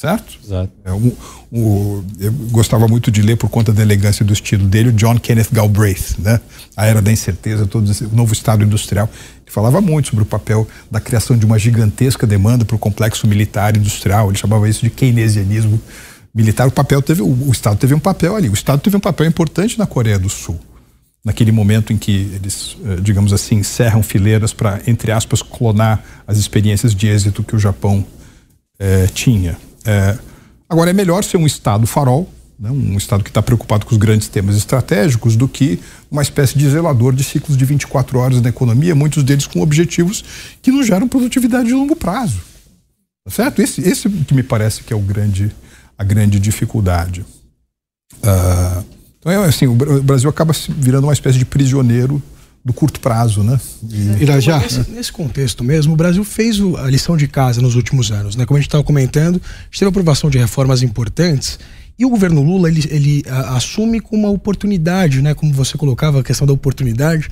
certo? 0.00 0.38
Exato. 0.42 0.72
É, 0.82 0.92
um, 0.92 1.12
um, 1.52 2.04
eu 2.18 2.32
gostava 2.50 2.88
muito 2.88 3.10
de 3.10 3.20
ler 3.20 3.36
por 3.36 3.50
conta 3.50 3.70
da 3.70 3.82
elegância 3.82 4.24
do 4.24 4.32
estilo 4.32 4.66
dele 4.66 4.88
o 4.88 4.92
John 4.92 5.18
Kenneth 5.18 5.48
Galbraith, 5.52 6.16
né? 6.18 6.40
A 6.74 6.86
Era 6.86 7.02
da 7.02 7.12
Incerteza, 7.12 7.66
todo 7.66 7.90
esse, 7.90 8.06
o 8.06 8.08
novo 8.08 8.32
Estado 8.32 8.64
Industrial. 8.64 9.06
Ele 9.42 9.50
falava 9.52 9.78
muito 9.82 10.08
sobre 10.08 10.22
o 10.22 10.26
papel 10.26 10.66
da 10.90 11.00
criação 11.00 11.36
de 11.36 11.44
uma 11.44 11.58
gigantesca 11.58 12.26
demanda 12.26 12.64
para 12.64 12.74
o 12.74 12.78
complexo 12.78 13.26
militar 13.26 13.76
industrial. 13.76 14.30
Ele 14.30 14.38
chamava 14.38 14.66
isso 14.70 14.80
de 14.80 14.88
keynesianismo 14.88 15.78
militar. 16.34 16.66
O 16.66 16.72
papel 16.72 17.02
teve, 17.02 17.20
o, 17.20 17.26
o 17.26 17.52
Estado 17.52 17.76
teve 17.76 17.92
um 17.92 18.00
papel 18.00 18.34
ali. 18.36 18.48
O 18.48 18.54
Estado 18.54 18.80
teve 18.80 18.96
um 18.96 19.00
papel 19.00 19.26
importante 19.26 19.78
na 19.78 19.86
Coreia 19.86 20.18
do 20.18 20.30
Sul 20.30 20.58
naquele 21.22 21.52
momento 21.52 21.92
em 21.92 21.98
que 21.98 22.32
eles, 22.34 22.78
eh, 22.86 22.96
digamos 23.02 23.34
assim, 23.34 23.56
encerram 23.56 24.02
fileiras 24.02 24.54
para, 24.54 24.80
entre 24.86 25.12
aspas, 25.12 25.42
clonar 25.42 26.02
as 26.26 26.38
experiências 26.38 26.94
de 26.94 27.08
êxito 27.08 27.42
que 27.42 27.54
o 27.54 27.58
Japão 27.58 28.02
eh, 28.78 29.06
tinha. 29.12 29.58
É, 29.84 30.18
agora, 30.68 30.90
é 30.90 30.92
melhor 30.92 31.22
ser 31.24 31.36
um 31.36 31.46
Estado 31.46 31.86
farol, 31.86 32.28
né, 32.58 32.70
um 32.70 32.96
Estado 32.96 33.24
que 33.24 33.30
está 33.30 33.42
preocupado 33.42 33.86
com 33.86 33.92
os 33.92 33.98
grandes 33.98 34.28
temas 34.28 34.56
estratégicos, 34.56 35.36
do 35.36 35.48
que 35.48 35.80
uma 36.10 36.22
espécie 36.22 36.58
de 36.58 36.68
zelador 36.68 37.14
de 37.14 37.24
ciclos 37.24 37.56
de 37.56 37.64
24 37.64 38.18
horas 38.18 38.40
na 38.40 38.48
economia, 38.48 38.94
muitos 38.94 39.22
deles 39.22 39.46
com 39.46 39.60
objetivos 39.60 40.24
que 40.60 40.70
não 40.70 40.82
geram 40.82 41.08
produtividade 41.08 41.68
de 41.68 41.74
longo 41.74 41.96
prazo. 41.96 42.40
Tá 43.24 43.30
certo? 43.30 43.60
Esse, 43.62 43.80
esse 43.82 44.08
que 44.08 44.34
me 44.34 44.42
parece 44.42 44.82
que 44.82 44.92
é 44.92 44.96
o 44.96 45.00
grande, 45.00 45.54
a 45.96 46.04
grande 46.04 46.38
dificuldade. 46.38 47.24
Uh, 48.16 48.84
então, 49.18 49.32
é 49.32 49.36
assim, 49.44 49.66
o 49.66 49.74
Brasil 50.02 50.28
acaba 50.30 50.54
virando 50.68 51.04
uma 51.04 51.12
espécie 51.12 51.38
de 51.38 51.44
prisioneiro 51.44 52.22
do 52.64 52.72
curto 52.72 53.00
prazo, 53.00 53.42
né? 53.42 53.58
E... 53.88 54.22
Irajá. 54.22 54.58
Nesse, 54.58 54.90
nesse, 54.90 55.12
contexto 55.12 55.64
mesmo, 55.64 55.94
o 55.94 55.96
Brasil 55.96 56.22
fez 56.24 56.58
a 56.78 56.86
lição 56.86 57.16
de 57.16 57.26
casa 57.26 57.60
nos 57.60 57.74
últimos 57.74 58.10
anos, 58.10 58.36
né? 58.36 58.44
Como 58.44 58.56
a 58.56 58.60
gente 58.60 58.68
estava 58.68 58.84
comentando, 58.84 59.36
a 59.36 59.64
gente 59.64 59.78
teve 59.78 59.88
aprovação 59.88 60.28
de 60.28 60.38
reformas 60.38 60.82
importantes 60.82 61.58
e 61.98 62.04
o 62.06 62.10
governo 62.10 62.42
Lula 62.42 62.68
ele, 62.68 62.82
ele 62.90 63.24
a, 63.28 63.56
assume 63.56 64.00
como 64.00 64.22
uma 64.22 64.30
oportunidade, 64.30 65.20
né? 65.22 65.34
Como 65.34 65.52
você 65.52 65.76
colocava 65.76 66.20
a 66.20 66.22
questão 66.22 66.46
da 66.46 66.52
oportunidade. 66.52 67.28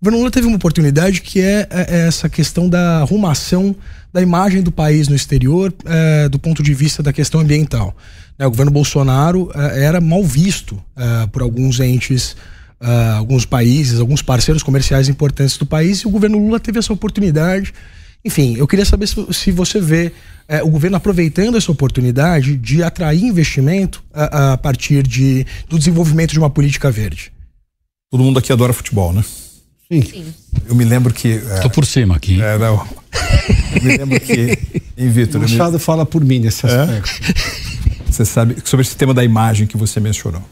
O 0.00 0.04
governo 0.04 0.18
Lula 0.18 0.30
teve 0.30 0.46
uma 0.46 0.56
oportunidade 0.56 1.22
que 1.22 1.40
é, 1.40 1.66
é, 1.70 1.86
é 1.88 2.06
essa 2.06 2.28
questão 2.28 2.68
da 2.68 3.00
arrumação 3.00 3.74
da 4.12 4.22
imagem 4.22 4.62
do 4.62 4.72
país 4.72 5.08
no 5.08 5.14
exterior 5.14 5.72
é, 5.84 6.28
do 6.28 6.38
ponto 6.38 6.62
de 6.62 6.72
vista 6.72 7.02
da 7.02 7.12
questão 7.12 7.40
ambiental. 7.40 7.96
Né? 8.38 8.46
O 8.46 8.50
governo 8.50 8.70
Bolsonaro 8.70 9.50
é, 9.54 9.84
era 9.84 10.00
mal 10.00 10.24
visto 10.24 10.80
é, 10.96 11.26
por 11.26 11.42
alguns 11.42 11.80
entes 11.80 12.36
uh, 12.80 13.18
alguns 13.18 13.44
países, 13.44 14.00
alguns 14.00 14.22
parceiros 14.22 14.62
comerciais 14.62 15.08
importantes 15.08 15.56
do 15.56 15.66
país, 15.66 16.00
e 16.00 16.06
o 16.06 16.10
governo 16.10 16.38
Lula 16.38 16.60
teve 16.60 16.78
essa 16.78 16.92
oportunidade. 16.92 17.72
Enfim, 18.24 18.56
eu 18.56 18.66
queria 18.66 18.84
saber 18.84 19.06
se, 19.06 19.26
se 19.32 19.50
você 19.50 19.80
vê 19.80 20.12
uh, 20.48 20.66
o 20.66 20.70
governo 20.70 20.96
aproveitando 20.96 21.56
essa 21.56 21.70
oportunidade 21.70 22.56
de 22.56 22.82
atrair 22.82 23.24
investimento 23.24 24.02
a, 24.12 24.52
a 24.52 24.58
partir 24.58 25.06
de, 25.06 25.46
do 25.68 25.78
desenvolvimento 25.78 26.32
de 26.32 26.38
uma 26.38 26.50
política 26.50 26.90
verde. 26.90 27.32
Todo 28.10 28.22
mundo 28.22 28.38
aqui 28.38 28.52
adora 28.52 28.72
futebol, 28.72 29.12
né? 29.12 29.22
Sim. 29.90 30.02
Sim. 30.02 30.34
Eu 30.66 30.74
me 30.74 30.84
lembro 30.84 31.12
que. 31.14 31.28
Estou 31.28 31.66
é, 31.66 31.68
por 31.68 31.86
cima 31.86 32.16
aqui. 32.16 32.40
É, 32.40 32.58
não. 32.58 32.86
Eu 33.74 33.82
me 33.82 33.96
lembro 33.96 34.20
que 34.20 34.58
Em 34.98 35.08
Vitor, 35.08 35.40
Machado 35.40 35.74
me... 35.74 35.78
fala 35.78 36.04
por 36.04 36.24
mim 36.24 36.40
nesse 36.40 36.66
é? 36.66 36.70
aspecto. 36.70 37.34
Você 38.06 38.24
sabe 38.24 38.56
sobre 38.64 38.84
esse 38.84 38.96
tema 38.96 39.14
da 39.14 39.22
imagem 39.22 39.66
que 39.66 39.76
você 39.76 40.00
mencionou. 40.00 40.42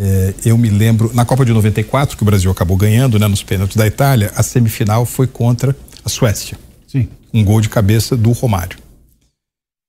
É, 0.00 0.32
eu 0.44 0.56
me 0.56 0.70
lembro, 0.70 1.12
na 1.12 1.24
Copa 1.24 1.44
de 1.44 1.52
94, 1.52 2.16
que 2.16 2.22
o 2.22 2.26
Brasil 2.26 2.50
acabou 2.50 2.76
ganhando, 2.76 3.18
né, 3.18 3.26
nos 3.26 3.42
pênaltis 3.42 3.76
da 3.76 3.86
Itália, 3.86 4.32
a 4.36 4.44
semifinal 4.44 5.04
foi 5.04 5.26
contra 5.26 5.76
a 6.04 6.08
Suécia. 6.08 6.56
Sim. 6.86 7.08
Um 7.34 7.44
gol 7.44 7.60
de 7.60 7.68
cabeça 7.68 8.16
do 8.16 8.30
Romário. 8.30 8.78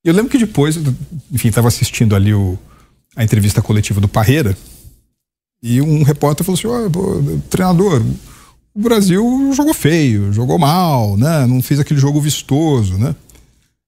Eu 0.03 0.13
lembro 0.13 0.31
que 0.31 0.37
depois, 0.37 0.77
enfim, 1.31 1.49
estava 1.49 1.67
assistindo 1.67 2.15
ali 2.15 2.33
o, 2.33 2.57
a 3.15 3.23
entrevista 3.23 3.61
coletiva 3.61 4.01
do 4.01 4.07
Parreira, 4.07 4.57
e 5.61 5.81
um 5.81 6.03
repórter 6.03 6.45
falou 6.45 6.57
assim: 6.57 6.67
oh, 6.67 7.39
treinador, 7.49 8.01
o 8.73 8.81
Brasil 8.81 9.51
jogou 9.53 9.73
feio, 9.73 10.31
jogou 10.31 10.57
mal, 10.57 11.17
né? 11.17 11.45
Não 11.45 11.61
fez 11.61 11.79
aquele 11.79 11.99
jogo 11.99 12.21
vistoso, 12.21 12.97
né? 12.97 13.15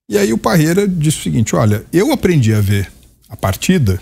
E 0.10 0.18
aí 0.18 0.34
o 0.34 0.38
Parreira 0.38 0.88
disse 0.88 1.20
o 1.20 1.24
seguinte: 1.24 1.56
olha, 1.56 1.86
eu 1.92 2.12
aprendi 2.12 2.54
a 2.54 2.60
ver 2.60 2.92
a 3.30 3.38
partida 3.38 4.02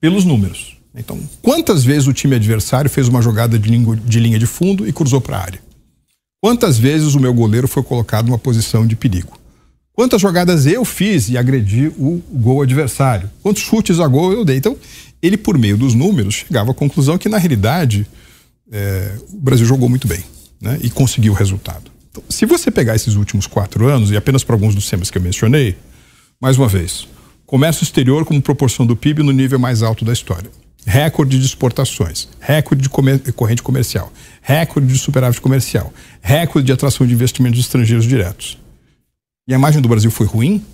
pelos 0.00 0.24
números. 0.24 0.79
Então, 0.94 1.18
quantas 1.40 1.84
vezes 1.84 2.08
o 2.08 2.12
time 2.12 2.34
adversário 2.34 2.90
fez 2.90 3.08
uma 3.08 3.22
jogada 3.22 3.58
de, 3.58 3.70
linha 4.18 4.38
de 4.38 4.46
fundo 4.46 4.88
e 4.88 4.92
cruzou 4.92 5.20
para 5.20 5.36
a 5.36 5.42
área? 5.42 5.60
Quantas 6.42 6.78
vezes 6.78 7.14
o 7.14 7.20
meu 7.20 7.32
goleiro 7.32 7.68
foi 7.68 7.82
colocado 7.82 8.26
numa 8.26 8.38
posição 8.38 8.86
de 8.86 8.96
perigo? 8.96 9.38
Quantas 9.92 10.20
jogadas 10.20 10.66
eu 10.66 10.84
fiz 10.84 11.28
e 11.28 11.36
agredi 11.36 11.88
o 11.88 12.22
gol 12.32 12.62
adversário? 12.62 13.30
Quantos 13.42 13.62
chutes 13.62 14.00
a 14.00 14.06
gol 14.08 14.32
eu 14.32 14.44
dei? 14.44 14.56
Então, 14.56 14.76
ele, 15.22 15.36
por 15.36 15.58
meio 15.58 15.76
dos 15.76 15.94
números, 15.94 16.36
chegava 16.36 16.70
à 16.70 16.74
conclusão 16.74 17.18
que, 17.18 17.28
na 17.28 17.36
realidade, 17.36 18.06
é, 18.72 19.12
o 19.32 19.38
Brasil 19.38 19.66
jogou 19.66 19.88
muito 19.88 20.08
bem 20.08 20.24
né, 20.60 20.78
e 20.82 20.88
conseguiu 20.88 21.32
o 21.32 21.36
resultado. 21.36 21.90
Então, 22.10 22.22
se 22.28 22.46
você 22.46 22.70
pegar 22.70 22.96
esses 22.96 23.14
últimos 23.14 23.46
quatro 23.46 23.86
anos, 23.86 24.10
e 24.10 24.16
apenas 24.16 24.42
para 24.42 24.54
alguns 24.54 24.74
dos 24.74 24.88
temas 24.88 25.10
que 25.10 25.18
eu 25.18 25.22
mencionei, 25.22 25.76
mais 26.40 26.56
uma 26.56 26.66
vez, 26.66 27.06
comércio 27.50 27.82
exterior 27.82 28.24
como 28.24 28.40
proporção 28.40 28.86
do 28.86 28.94
PIB 28.94 29.24
no 29.24 29.32
nível 29.32 29.58
mais 29.58 29.82
alto 29.82 30.04
da 30.04 30.12
história 30.12 30.48
recorde 30.86 31.38
de 31.38 31.44
exportações, 31.44 32.26
recorde 32.40 32.82
de 32.82 32.88
comer, 32.88 33.20
corrente 33.32 33.62
comercial, 33.62 34.10
recorde 34.40 34.88
de 34.90 34.98
superávit 34.98 35.38
comercial, 35.38 35.92
recorde 36.22 36.64
de 36.64 36.72
atração 36.72 37.06
de 37.06 37.12
investimentos 37.12 37.60
estrangeiros 37.60 38.06
diretos. 38.06 38.56
E 39.46 39.52
a 39.52 39.56
imagem 39.58 39.82
do 39.82 39.88
Brasil 39.88 40.10
foi 40.10 40.26
ruim? 40.26 40.64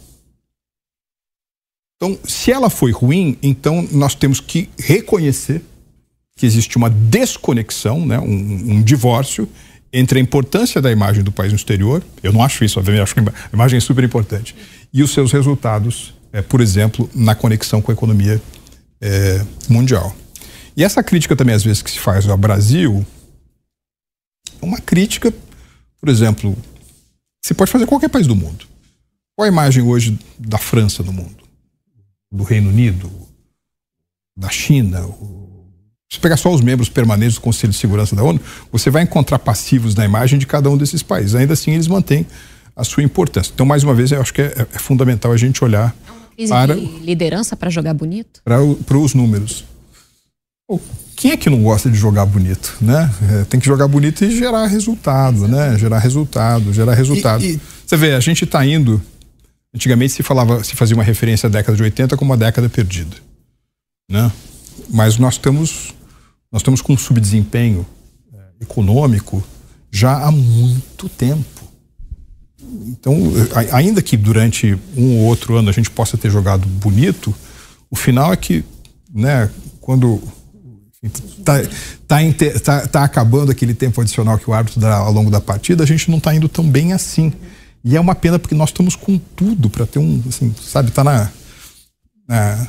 Então, 1.96 2.16
se 2.22 2.52
ela 2.52 2.70
foi 2.70 2.92
ruim, 2.92 3.36
então 3.42 3.88
nós 3.90 4.14
temos 4.14 4.38
que 4.38 4.68
reconhecer 4.78 5.60
que 6.38 6.46
existe 6.46 6.76
uma 6.76 6.88
desconexão, 6.88 8.06
né, 8.06 8.20
um, 8.20 8.74
um 8.74 8.82
divórcio 8.82 9.48
entre 9.92 10.20
a 10.20 10.22
importância 10.22 10.80
da 10.80 10.92
imagem 10.92 11.24
do 11.24 11.32
país 11.32 11.50
no 11.50 11.56
exterior, 11.56 12.04
eu 12.22 12.32
não 12.32 12.44
acho 12.44 12.64
isso, 12.64 12.78
obviamente, 12.78 13.02
acho 13.02 13.14
que 13.14 13.20
a 13.20 13.32
imagem 13.52 13.78
é 13.78 13.80
super 13.80 14.04
importante, 14.04 14.54
e 14.92 15.02
os 15.02 15.12
seus 15.12 15.32
resultados, 15.32 16.14
é, 16.36 16.42
por 16.42 16.60
exemplo, 16.60 17.08
na 17.14 17.34
conexão 17.34 17.80
com 17.80 17.90
a 17.90 17.94
economia 17.94 18.40
é, 19.00 19.42
mundial. 19.70 20.14
E 20.76 20.84
essa 20.84 21.02
crítica 21.02 21.34
também, 21.34 21.54
às 21.54 21.64
vezes, 21.64 21.80
que 21.80 21.90
se 21.90 21.98
faz 21.98 22.28
ao 22.28 22.36
Brasil, 22.36 23.06
é 24.60 24.64
uma 24.66 24.78
crítica, 24.78 25.32
por 25.98 26.10
exemplo, 26.10 26.54
você 27.42 27.54
pode 27.54 27.70
fazer 27.70 27.86
qualquer 27.86 28.10
país 28.10 28.26
do 28.26 28.36
mundo. 28.36 28.66
Qual 29.34 29.46
a 29.46 29.48
imagem 29.48 29.82
hoje 29.82 30.18
da 30.38 30.58
França 30.58 31.02
no 31.02 31.10
mundo? 31.10 31.42
Do 32.30 32.44
Reino 32.44 32.68
Unido? 32.68 33.10
Da 34.36 34.50
China? 34.50 35.08
Se 36.12 36.20
pegar 36.20 36.36
só 36.36 36.52
os 36.52 36.60
membros 36.60 36.90
permanentes 36.90 37.36
do 37.36 37.40
Conselho 37.40 37.72
de 37.72 37.78
Segurança 37.78 38.14
da 38.14 38.22
ONU, 38.22 38.38
você 38.70 38.90
vai 38.90 39.04
encontrar 39.04 39.38
passivos 39.38 39.94
na 39.94 40.04
imagem 40.04 40.38
de 40.38 40.46
cada 40.46 40.68
um 40.68 40.76
desses 40.76 41.02
países. 41.02 41.34
Ainda 41.34 41.54
assim, 41.54 41.70
eles 41.70 41.88
mantêm 41.88 42.26
a 42.76 42.84
sua 42.84 43.02
importância. 43.02 43.50
Então, 43.54 43.64
mais 43.64 43.82
uma 43.82 43.94
vez, 43.94 44.12
eu 44.12 44.20
acho 44.20 44.34
que 44.34 44.42
é, 44.42 44.66
é 44.70 44.78
fundamental 44.78 45.32
a 45.32 45.36
gente 45.38 45.64
olhar 45.64 45.96
para 46.48 46.74
de 46.74 46.80
liderança 47.00 47.56
para 47.56 47.70
jogar 47.70 47.94
bonito? 47.94 48.42
Para 48.44 48.98
os 48.98 49.14
números. 49.14 49.64
Quem 51.14 51.30
é 51.30 51.36
que 51.36 51.48
não 51.48 51.62
gosta 51.62 51.88
de 51.88 51.96
jogar 51.96 52.26
bonito, 52.26 52.76
né? 52.80 53.10
É, 53.30 53.44
tem 53.44 53.58
que 53.58 53.66
jogar 53.66 53.88
bonito 53.88 54.24
e 54.24 54.36
gerar 54.36 54.66
resultado, 54.66 55.48
né? 55.48 55.78
Gerar 55.78 55.98
resultado, 55.98 56.72
gerar 56.72 56.94
resultado. 56.94 57.42
E, 57.42 57.54
e... 57.54 57.60
Você 57.86 57.96
vê, 57.96 58.14
a 58.14 58.20
gente 58.20 58.44
está 58.44 58.64
indo. 58.66 59.00
Antigamente 59.74 60.12
se 60.12 60.22
falava, 60.22 60.62
se 60.64 60.74
fazia 60.74 60.96
uma 60.96 61.04
referência 61.04 61.46
à 61.46 61.50
década 61.50 61.76
de 61.76 61.82
80 61.82 62.16
como 62.16 62.32
uma 62.32 62.36
década 62.36 62.68
perdida, 62.68 63.16
né? 64.10 64.30
Mas 64.90 65.18
nós 65.18 65.34
estamos, 65.34 65.94
nós 66.50 66.60
estamos 66.60 66.82
com 66.82 66.92
um 66.92 66.98
subdesempenho 66.98 67.86
é, 68.34 68.38
econômico 68.62 69.42
já 69.90 70.24
há 70.24 70.30
muito 70.30 71.08
tempo. 71.08 71.65
Então, 72.58 73.14
ainda 73.72 74.00
que 74.00 74.16
durante 74.16 74.78
um 74.96 75.18
ou 75.18 75.24
outro 75.26 75.56
ano 75.56 75.68
a 75.68 75.72
gente 75.72 75.90
possa 75.90 76.16
ter 76.16 76.30
jogado 76.30 76.66
bonito, 76.66 77.34
o 77.90 77.96
final 77.96 78.32
é 78.32 78.36
que, 78.36 78.64
né, 79.12 79.50
quando 79.80 80.22
está 81.02 81.62
tá, 82.06 82.18
tá, 82.64 82.86
tá, 82.88 83.04
acabando 83.04 83.52
aquele 83.52 83.74
tempo 83.74 84.00
adicional 84.00 84.38
que 84.38 84.48
o 84.48 84.52
árbitro 84.54 84.80
dá 84.80 84.96
ao 84.96 85.12
longo 85.12 85.30
da 85.30 85.40
partida, 85.40 85.84
a 85.84 85.86
gente 85.86 86.10
não 86.10 86.18
está 86.18 86.34
indo 86.34 86.48
tão 86.48 86.68
bem 86.68 86.92
assim. 86.92 87.32
E 87.84 87.96
é 87.96 88.00
uma 88.00 88.14
pena 88.14 88.38
porque 88.38 88.54
nós 88.54 88.70
estamos 88.70 88.96
com 88.96 89.16
tudo 89.18 89.70
para 89.70 89.86
ter 89.86 89.98
um, 89.98 90.22
assim, 90.28 90.52
sabe, 90.60 90.90
tá 90.90 91.04
na, 91.04 91.30
na, 92.26 92.66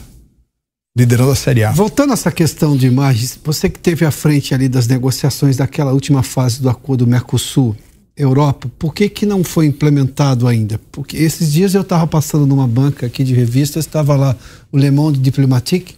liderando 0.96 1.32
a 1.32 1.36
Série 1.36 1.64
A. 1.64 1.72
Voltando 1.72 2.12
a 2.12 2.14
essa 2.14 2.32
questão 2.32 2.78
de 2.78 2.86
imagens, 2.88 3.40
você 3.44 3.70
que 3.70 3.80
teve 3.80 4.06
à 4.06 4.12
frente 4.12 4.54
ali 4.54 4.70
das 4.70 4.86
negociações 4.86 5.58
daquela 5.58 5.92
última 5.92 6.22
fase 6.22 6.62
do 6.62 6.70
acordo 6.70 7.08
Mercosul, 7.08 7.76
Europa, 8.18 8.70
por 8.80 8.94
que, 8.94 9.08
que 9.08 9.26
não 9.26 9.44
foi 9.44 9.68
implementado 9.68 10.48
ainda? 10.48 10.80
Porque 10.92 11.18
esses 11.18 11.54
dias 11.54 11.76
eu 11.76 11.82
estava 11.82 12.08
passando 12.08 12.48
numa 12.48 12.68
banca 12.68 13.06
aqui 13.06 13.24
de 13.24 13.34
revistas, 13.34 13.86
estava 13.86 14.16
lá 14.16 14.36
o 14.72 14.78
Le 14.78 14.90
Monde 14.90 15.20
Diplomatique, 15.20 15.96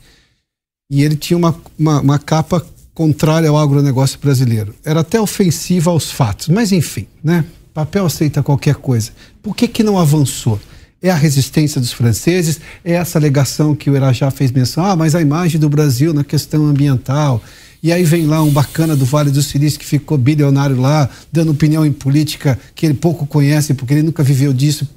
e 0.91 1.03
ele 1.03 1.15
tinha 1.15 1.37
uma, 1.37 1.55
uma, 1.77 2.01
uma, 2.01 2.19
capa 2.19 2.65
contrária 2.93 3.47
ao 3.47 3.57
agronegócio 3.57 4.19
brasileiro. 4.19 4.75
Era 4.83 4.99
até 4.99 5.21
ofensiva 5.21 5.91
aos 5.91 6.11
fatos, 6.11 6.49
mas 6.49 6.71
enfim, 6.71 7.07
né? 7.23 7.45
Papel 7.73 8.05
aceita 8.05 8.43
qualquer 8.43 8.75
coisa. 8.75 9.11
Por 9.41 9.55
que, 9.55 9.67
que 9.67 9.83
não 9.83 9.97
avançou? 9.97 10.59
É 11.01 11.09
a 11.09 11.15
resistência 11.15 11.79
dos 11.79 11.93
franceses? 11.93 12.59
É 12.83 12.93
essa 12.93 13.17
alegação 13.17 13.73
que 13.73 13.89
o 13.89 13.95
Irajá 13.95 14.29
fez 14.31 14.51
menção? 14.51 14.83
Ah, 14.83 14.95
mas 14.95 15.15
a 15.15 15.21
imagem 15.21 15.61
do 15.61 15.69
Brasil 15.69 16.13
na 16.13 16.23
questão 16.23 16.65
ambiental 16.65 17.41
e 17.81 17.91
aí 17.91 18.03
vem 18.03 18.25
lá 18.25 18.43
um 18.43 18.49
bacana 18.49 18.95
do 18.95 19.05
Vale 19.05 19.31
do 19.31 19.41
Silício 19.41 19.79
que 19.79 19.85
ficou 19.85 20.17
bilionário 20.17 20.79
lá, 20.79 21.09
dando 21.31 21.51
opinião 21.51 21.85
em 21.85 21.91
política 21.91 22.59
que 22.75 22.85
ele 22.85 22.93
pouco 22.93 23.25
conhece, 23.25 23.73
porque 23.73 23.93
ele 23.93 24.03
nunca 24.03 24.21
viveu 24.21 24.51
disso. 24.51 24.87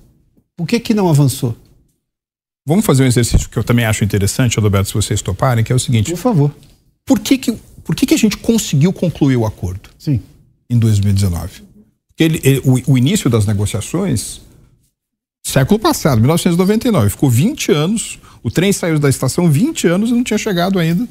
Por 0.56 0.66
que 0.66 0.80
que 0.80 0.92
não 0.92 1.08
avançou? 1.08 1.56
Vamos 2.66 2.84
fazer 2.84 3.04
um 3.04 3.06
exercício 3.06 3.48
que 3.48 3.56
eu 3.56 3.64
também 3.64 3.84
acho 3.84 4.04
interessante, 4.04 4.58
Adalberto, 4.58 4.88
se 4.88 4.94
vocês 4.94 5.22
toparem, 5.22 5.64
que 5.64 5.72
é 5.72 5.74
o 5.74 5.78
seguinte. 5.78 6.10
Por 6.10 6.18
favor. 6.18 6.54
Por 7.04 7.18
que 7.18 7.38
que, 7.38 7.52
por 7.84 7.94
que, 7.94 8.06
que 8.06 8.14
a 8.14 8.18
gente 8.18 8.36
conseguiu 8.36 8.92
concluir 8.92 9.36
o 9.36 9.46
acordo? 9.46 9.90
Sim. 9.98 10.20
Em 10.70 10.78
2019. 10.78 11.62
Porque 12.08 12.24
ele, 12.24 12.40
ele, 12.44 12.62
o, 12.64 12.92
o 12.92 12.98
início 12.98 13.28
das 13.28 13.46
negociações, 13.46 14.40
século 15.42 15.78
passado, 15.78 16.20
1999, 16.20 17.10
ficou 17.10 17.30
20 17.30 17.72
anos, 17.72 18.18
o 18.42 18.50
trem 18.50 18.72
saiu 18.72 18.98
da 18.98 19.08
estação 19.08 19.50
20 19.50 19.86
anos 19.88 20.10
e 20.10 20.12
não 20.12 20.22
tinha 20.22 20.38
chegado 20.38 20.78
ainda 20.78 21.08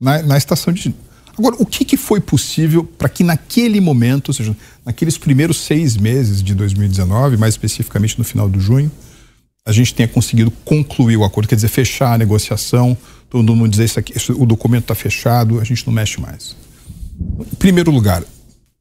na, 0.00 0.22
na 0.22 0.36
estação 0.36 0.72
de 0.72 0.94
Agora, 1.38 1.56
o 1.58 1.66
que, 1.66 1.84
que 1.84 1.96
foi 1.96 2.20
possível 2.20 2.84
para 2.84 3.08
que 3.08 3.24
naquele 3.24 3.80
momento, 3.80 4.28
ou 4.28 4.34
seja, 4.34 4.56
naqueles 4.84 5.16
primeiros 5.16 5.60
seis 5.60 5.96
meses 5.96 6.42
de 6.42 6.54
2019, 6.54 7.36
mais 7.36 7.54
especificamente 7.54 8.18
no 8.18 8.24
final 8.24 8.48
de 8.50 8.60
junho, 8.60 8.90
a 9.64 9.72
gente 9.72 9.94
tenha 9.94 10.08
conseguido 10.08 10.50
concluir 10.64 11.16
o 11.16 11.24
acordo, 11.24 11.48
quer 11.48 11.54
dizer, 11.54 11.68
fechar 11.68 12.12
a 12.12 12.18
negociação, 12.18 12.96
todo 13.30 13.54
mundo 13.54 13.70
dizer 13.70 13.84
isso 13.84 13.98
aqui, 13.98 14.12
o 14.32 14.44
documento 14.44 14.84
está 14.84 14.94
fechado, 14.94 15.60
a 15.60 15.64
gente 15.64 15.86
não 15.86 15.94
mexe 15.94 16.20
mais. 16.20 16.56
Em 17.40 17.56
primeiro 17.56 17.90
lugar, 17.90 18.22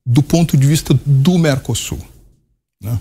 do 0.05 0.23
ponto 0.23 0.57
de 0.57 0.67
vista 0.67 0.99
do 1.05 1.37
Mercosul, 1.37 1.99
né? 2.83 2.99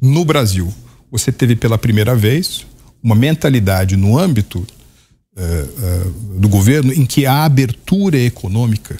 no 0.00 0.24
Brasil, 0.24 0.72
você 1.10 1.32
teve 1.32 1.56
pela 1.56 1.78
primeira 1.78 2.14
vez 2.14 2.66
uma 3.02 3.14
mentalidade 3.14 3.96
no 3.96 4.18
âmbito 4.18 4.66
eh, 5.38 5.66
eh, 5.82 6.06
do 6.38 6.48
governo 6.48 6.92
em 6.94 7.04
que 7.04 7.26
a 7.26 7.44
abertura 7.44 8.18
econômica, 8.18 8.98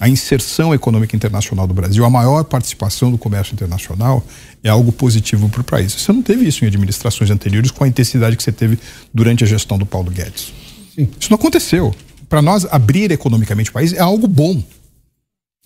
a 0.00 0.08
inserção 0.08 0.72
econômica 0.72 1.14
internacional 1.14 1.66
do 1.66 1.74
Brasil, 1.74 2.04
a 2.06 2.10
maior 2.10 2.44
participação 2.44 3.10
do 3.10 3.18
comércio 3.18 3.52
internacional 3.52 4.24
é 4.64 4.70
algo 4.70 4.90
positivo 4.90 5.46
para 5.50 5.60
o 5.60 5.64
país. 5.64 5.92
Você 5.92 6.10
não 6.10 6.22
teve 6.22 6.46
isso 6.46 6.64
em 6.64 6.68
administrações 6.68 7.30
anteriores 7.30 7.70
com 7.70 7.84
a 7.84 7.88
intensidade 7.88 8.34
que 8.34 8.42
você 8.42 8.50
teve 8.50 8.78
durante 9.12 9.44
a 9.44 9.46
gestão 9.46 9.76
do 9.76 9.84
Paulo 9.84 10.10
Guedes. 10.10 10.54
Sim. 10.94 11.06
Isso 11.20 11.30
não 11.30 11.36
aconteceu. 11.36 11.94
Para 12.30 12.40
nós, 12.40 12.66
abrir 12.70 13.10
economicamente 13.10 13.68
o 13.68 13.72
país 13.74 13.92
é 13.92 14.00
algo 14.00 14.26
bom. 14.26 14.62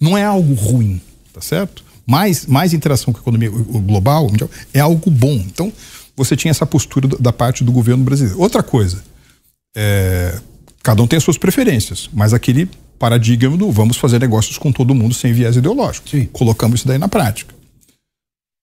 Não 0.01 0.19
é 0.19 0.25
algo 0.25 0.55
ruim, 0.55 1.01
tá 1.33 1.41
certo? 1.41 1.85
Mais, 2.05 2.45
mais 2.47 2.75
interação 2.75 3.13
com 3.13 3.21
a 3.21 3.23
economia 3.23 3.51
global 3.51 4.29
é 4.75 4.81
algo 4.81 5.11
bom. 5.11 5.35
Então, 5.35 5.73
você 6.17 6.35
tinha 6.35 6.51
essa 6.51 6.67
postura 6.67 7.07
da 7.21 7.33
parte 7.33 7.63
do 7.63 7.71
governo 7.71 8.03
brasileiro. 8.03 8.41
Outra 8.41 8.65
coisa, 8.65 9.03
é, 9.75 10.39
cada 10.83 11.03
um 11.03 11.07
tem 11.07 11.17
as 11.17 11.25
suas 11.25 11.39
preferências, 11.39 12.09
mas 12.13 12.35
aquele 12.35 12.69
paradigma 12.99 13.57
do 13.57 13.71
vamos 13.71 13.97
fazer 13.97 14.21
negócios 14.21 14.59
com 14.59 14.71
todo 14.71 14.95
mundo 14.95 15.15
sem 15.15 15.33
viés 15.33 15.57
ideológico. 15.57 16.09
Sim. 16.09 16.29
Colocamos 16.33 16.81
isso 16.81 16.89
daí 16.89 16.99
na 16.99 17.09
prática. 17.09 17.55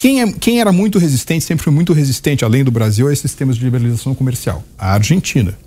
Quem, 0.01 0.21
é, 0.21 0.31
quem 0.31 0.61
era 0.61 0.71
muito 0.71 0.97
resistente, 0.97 1.43
sempre 1.43 1.63
foi 1.63 1.73
muito 1.73 1.91
resistente, 1.91 2.45
além 2.45 2.63
do 2.63 2.71
Brasil, 2.71 3.07
a 3.09 3.11
esses 3.11 3.29
sistemas 3.29 3.57
de 3.57 3.65
liberalização 3.65 4.15
comercial? 4.15 4.63
A 4.77 4.93
Argentina. 4.93 5.57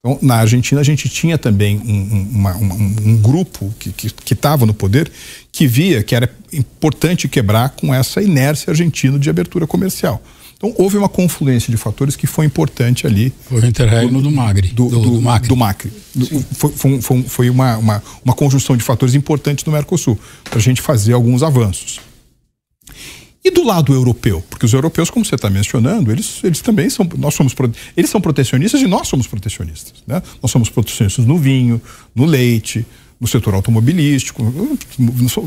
Então, 0.00 0.18
na 0.22 0.36
Argentina, 0.36 0.80
a 0.80 0.84
gente 0.84 1.08
tinha 1.08 1.36
também 1.36 1.76
um, 1.78 2.28
uma, 2.32 2.56
um, 2.56 2.96
um 3.04 3.16
grupo 3.20 3.74
que 3.78 4.32
estava 4.32 4.64
no 4.64 4.72
poder 4.72 5.10
que 5.52 5.66
via 5.66 6.02
que 6.02 6.14
era 6.14 6.32
importante 6.52 7.28
quebrar 7.28 7.70
com 7.70 7.92
essa 7.92 8.22
inércia 8.22 8.70
argentina 8.70 9.18
de 9.18 9.28
abertura 9.28 9.66
comercial. 9.66 10.22
Então, 10.58 10.74
houve 10.76 10.98
uma 10.98 11.08
confluência 11.08 11.70
de 11.70 11.76
fatores 11.76 12.16
que 12.16 12.26
foi 12.26 12.44
importante 12.44 13.06
ali. 13.06 13.32
Foi 13.44 13.60
o 13.60 13.66
interregno 13.66 14.20
do, 14.20 14.28
do 14.28 14.34
Magri. 14.34 14.68
Do, 14.68 14.88
do, 14.88 15.00
do 15.02 15.22
Macri. 15.22 15.48
Do 15.48 15.56
Macri. 15.56 15.92
Foi, 16.52 17.00
foi, 17.00 17.22
foi 17.22 17.48
uma, 17.48 17.76
uma, 17.76 18.02
uma, 18.24 18.34
conjunção 18.34 18.76
de 18.76 18.82
fatores 18.82 19.14
importantes 19.14 19.64
no 19.64 19.70
Mercosul 19.70 20.18
para 20.42 20.58
a 20.58 20.60
gente 20.60 20.82
fazer 20.82 21.12
alguns 21.12 21.44
avanços. 21.44 22.00
E 23.44 23.52
do 23.52 23.62
lado 23.62 23.94
europeu, 23.94 24.42
porque 24.50 24.66
os 24.66 24.72
europeus, 24.72 25.10
como 25.10 25.24
você 25.24 25.36
está 25.36 25.48
mencionando, 25.48 26.10
eles, 26.10 26.42
eles 26.42 26.60
também 26.60 26.90
são, 26.90 27.08
nós 27.16 27.34
somos, 27.34 27.54
eles 27.96 28.10
são 28.10 28.20
protecionistas 28.20 28.80
e 28.80 28.88
nós 28.88 29.06
somos 29.06 29.28
protecionistas. 29.28 30.02
Né? 30.08 30.20
Nós 30.42 30.50
somos 30.50 30.68
protecionistas 30.68 31.24
no 31.24 31.38
vinho, 31.38 31.80
no 32.12 32.24
leite, 32.24 32.84
no 33.20 33.28
setor 33.28 33.54
automobilístico, 33.54 34.42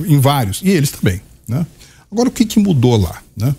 em 0.08 0.20
vários, 0.22 0.62
e 0.64 0.70
eles 0.70 0.90
também. 0.90 1.22
Né? 1.46 1.66
Agora, 2.10 2.30
o 2.30 2.32
que, 2.32 2.46
que 2.46 2.60
mudou 2.60 2.96
lá? 2.96 3.22
Né? 3.36 3.54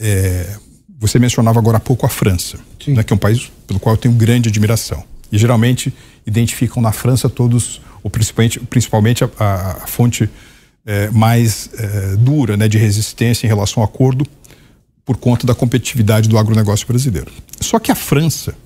É, 0.00 0.56
você 0.98 1.18
mencionava 1.18 1.58
agora 1.58 1.76
há 1.76 1.80
pouco 1.80 2.06
a 2.06 2.08
França, 2.08 2.58
né, 2.88 3.02
que 3.02 3.12
é 3.12 3.16
um 3.16 3.18
país 3.18 3.50
pelo 3.66 3.78
qual 3.78 3.94
eu 3.94 4.00
tenho 4.00 4.14
grande 4.14 4.48
admiração. 4.48 5.04
E 5.30 5.38
geralmente 5.38 5.92
identificam 6.26 6.82
na 6.82 6.92
França 6.92 7.28
todos, 7.28 7.80
ou 8.02 8.10
principalmente, 8.10 8.60
principalmente 8.60 9.24
a, 9.24 9.30
a, 9.38 9.70
a 9.84 9.86
fonte 9.86 10.30
é, 10.84 11.10
mais 11.10 11.70
é, 11.74 12.16
dura 12.16 12.56
né, 12.56 12.68
de 12.68 12.78
resistência 12.78 13.46
em 13.46 13.48
relação 13.48 13.82
ao 13.82 13.88
acordo 13.88 14.26
por 15.04 15.16
conta 15.16 15.46
da 15.46 15.54
competitividade 15.54 16.28
do 16.28 16.38
agronegócio 16.38 16.86
brasileiro. 16.86 17.30
Só 17.60 17.78
que 17.78 17.92
a 17.92 17.94
França, 17.94 18.56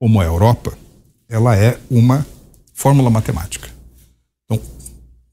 como 0.00 0.20
a 0.20 0.24
Europa, 0.24 0.76
ela 1.28 1.56
é 1.56 1.78
uma 1.90 2.26
fórmula 2.74 3.10
matemática. 3.10 3.68
Então, 4.44 4.60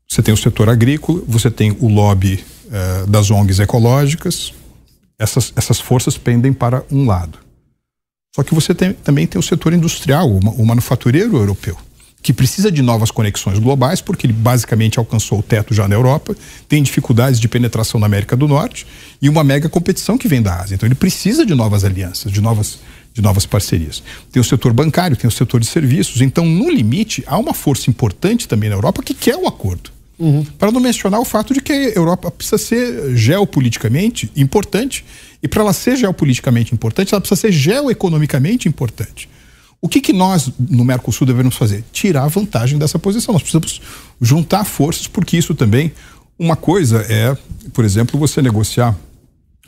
você 0.07 0.21
tem 0.21 0.33
o 0.33 0.37
setor 0.37 0.69
agrícola, 0.69 1.21
você 1.27 1.49
tem 1.49 1.75
o 1.79 1.87
lobby 1.87 2.43
é, 2.71 3.05
das 3.07 3.29
ONGs 3.31 3.59
ecológicas, 3.59 4.53
essas, 5.17 5.51
essas 5.55 5.79
forças 5.79 6.17
pendem 6.17 6.53
para 6.53 6.83
um 6.91 7.05
lado. 7.05 7.39
Só 8.35 8.43
que 8.43 8.53
você 8.53 8.73
tem, 8.75 8.93
também 8.93 9.25
tem 9.25 9.39
o 9.39 9.43
setor 9.43 9.73
industrial, 9.73 10.29
o, 10.29 10.37
o 10.37 10.65
manufatureiro 10.65 11.37
europeu 11.37 11.77
que 12.21 12.33
precisa 12.33 12.71
de 12.71 12.81
novas 12.81 13.11
conexões 13.11 13.59
globais, 13.59 14.01
porque 14.01 14.25
ele 14.25 14.33
basicamente 14.33 14.99
alcançou 14.99 15.39
o 15.39 15.43
teto 15.43 15.73
já 15.73 15.87
na 15.87 15.95
Europa, 15.95 16.35
tem 16.67 16.83
dificuldades 16.83 17.39
de 17.39 17.47
penetração 17.47 17.99
na 17.99 18.05
América 18.05 18.35
do 18.35 18.47
Norte 18.47 18.85
e 19.21 19.29
uma 19.29 19.43
mega 19.43 19.69
competição 19.69 20.17
que 20.17 20.27
vem 20.27 20.41
da 20.41 20.59
Ásia. 20.59 20.75
Então 20.75 20.85
ele 20.85 20.95
precisa 20.95 21.45
de 21.45 21.55
novas 21.55 21.85
alianças, 21.85 22.29
de 22.29 22.41
novas, 22.41 22.79
de 23.13 23.21
novas 23.21 23.45
parcerias. 23.45 24.03
Tem 24.31 24.41
o 24.41 24.43
setor 24.43 24.73
bancário, 24.73 25.15
tem 25.15 25.27
o 25.27 25.31
setor 25.31 25.61
de 25.61 25.67
serviços. 25.67 26.19
Então, 26.21 26.45
no 26.45 26.69
limite, 26.69 27.23
há 27.27 27.37
uma 27.37 27.53
força 27.53 27.89
importante 27.89 28.47
também 28.47 28.69
na 28.69 28.75
Europa 28.75 29.01
que 29.03 29.13
quer 29.13 29.37
o 29.37 29.47
acordo. 29.47 29.91
Uhum. 30.19 30.43
Para 30.57 30.71
não 30.71 30.79
mencionar 30.79 31.19
o 31.19 31.25
fato 31.25 31.53
de 31.53 31.61
que 31.61 31.71
a 31.71 31.89
Europa 31.89 32.31
precisa 32.31 32.57
ser 32.57 33.15
geopoliticamente 33.15 34.31
importante, 34.35 35.05
e 35.41 35.47
para 35.47 35.61
ela 35.61 35.73
ser 35.73 35.95
geopoliticamente 35.95 36.73
importante, 36.73 37.13
ela 37.13 37.21
precisa 37.21 37.39
ser 37.39 37.51
geoeconomicamente 37.51 38.67
importante. 38.67 39.29
O 39.79 39.87
que, 39.87 40.01
que 40.01 40.11
nós, 40.11 40.51
no 40.59 40.83
Mercosul, 40.83 41.27
devemos 41.27 41.55
fazer? 41.55 41.83
Tirar 41.91 42.27
vantagem 42.27 42.79
dessa 42.79 42.97
posição. 42.97 43.33
Nós 43.33 43.43
precisamos 43.43 43.79
juntar 44.19 44.63
forças, 44.63 45.05
porque 45.05 45.37
isso 45.37 45.53
também. 45.53 45.91
Uma 46.39 46.55
coisa 46.55 47.05
é, 47.09 47.37
por 47.73 47.85
exemplo, 47.85 48.19
você 48.19 48.41
negociar 48.41 48.95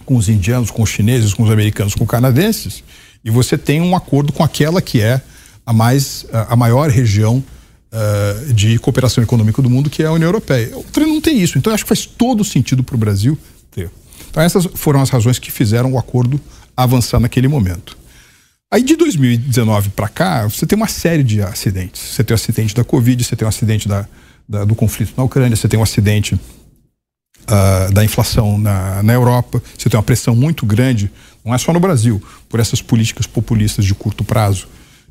com 0.05 0.15
os 0.15 0.27
indianos, 0.27 0.71
com 0.71 0.81
os 0.81 0.89
chineses, 0.89 1.33
com 1.33 1.43
os 1.43 1.51
americanos, 1.51 1.93
com 1.93 2.03
os 2.03 2.09
canadenses, 2.09 2.83
e 3.23 3.29
você 3.29 3.57
tem 3.57 3.81
um 3.81 3.95
acordo 3.95 4.33
com 4.33 4.43
aquela 4.43 4.81
que 4.81 5.01
é 5.01 5.21
a 5.65 5.73
mais 5.73 6.25
a 6.31 6.55
maior 6.55 6.89
região 6.89 7.43
uh, 7.91 8.53
de 8.53 8.77
cooperação 8.79 9.23
econômica 9.23 9.61
do 9.61 9.69
mundo, 9.69 9.89
que 9.89 10.03
é 10.03 10.05
a 10.05 10.11
União 10.11 10.27
Europeia. 10.27 10.75
Outra 10.75 11.05
não 11.05 11.21
tem 11.21 11.39
isso. 11.41 11.57
Então, 11.57 11.73
acho 11.73 11.83
que 11.83 11.89
faz 11.89 12.05
todo 12.05 12.43
sentido 12.43 12.83
para 12.83 12.95
o 12.95 12.97
Brasil 12.97 13.37
ter. 13.71 13.89
Então, 14.29 14.43
essas 14.43 14.67
foram 14.75 15.01
as 15.01 15.09
razões 15.09 15.39
que 15.39 15.51
fizeram 15.51 15.93
o 15.93 15.97
acordo 15.97 16.39
avançar 16.75 17.19
naquele 17.19 17.47
momento. 17.47 17.97
Aí 18.71 18.83
de 18.83 18.95
2019 18.95 19.89
para 19.89 20.07
cá, 20.07 20.47
você 20.47 20.65
tem 20.65 20.75
uma 20.75 20.87
série 20.87 21.23
de 21.23 21.41
acidentes. 21.41 21.99
Você 22.01 22.23
tem 22.23 22.33
o 22.33 22.35
acidente 22.35 22.75
da 22.75 22.83
Covid, 22.83 23.23
você 23.23 23.35
tem 23.35 23.45
o 23.45 23.49
acidente 23.49 23.87
da, 23.87 24.07
da 24.47 24.63
do 24.63 24.75
conflito 24.75 25.13
na 25.17 25.23
Ucrânia, 25.23 25.55
você 25.55 25.67
tem 25.67 25.79
o 25.79 25.81
acidente 25.83 26.35
uh, 26.35 27.91
da 27.91 28.05
inflação 28.05 28.59
na, 28.59 29.01
na 29.01 29.13
Europa, 29.13 29.61
você 29.75 29.89
tem 29.89 29.97
uma 29.97 30.03
pressão 30.03 30.35
muito 30.35 30.67
grande, 30.67 31.11
não 31.43 31.53
é 31.53 31.57
só 31.57 31.73
no 31.73 31.79
Brasil, 31.79 32.21
por 32.47 32.59
essas 32.59 32.79
políticas 32.79 33.25
populistas 33.25 33.83
de 33.85 33.95
curto 33.95 34.23
prazo, 34.23 34.67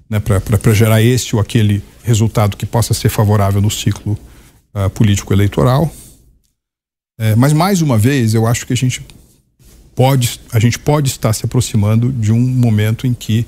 né, 0.09 0.20
para 0.20 0.74
gerar 0.74 1.02
esse 1.02 1.35
ou 1.35 1.40
aquele 1.40 1.82
resultado 2.02 2.56
que 2.56 2.64
possa 2.64 2.94
ser 2.94 3.09
favorável 3.09 3.60
no 3.60 3.70
ciclo 3.70 4.18
uh, 4.74 4.89
político 4.90 5.32
eleitoral. 5.32 5.93
É, 7.18 7.35
mas 7.35 7.52
mais 7.52 7.82
uma 7.82 7.98
vez, 7.98 8.32
eu 8.32 8.47
acho 8.47 8.66
que 8.66 8.72
a 8.72 8.76
gente 8.76 9.05
pode, 9.94 10.40
a 10.52 10.60
gente 10.60 10.78
pode 10.78 11.10
estar 11.10 11.32
se 11.32 11.44
aproximando 11.44 12.12
de 12.12 12.30
um 12.32 12.40
momento 12.40 13.06
em 13.06 13.12
que 13.12 13.44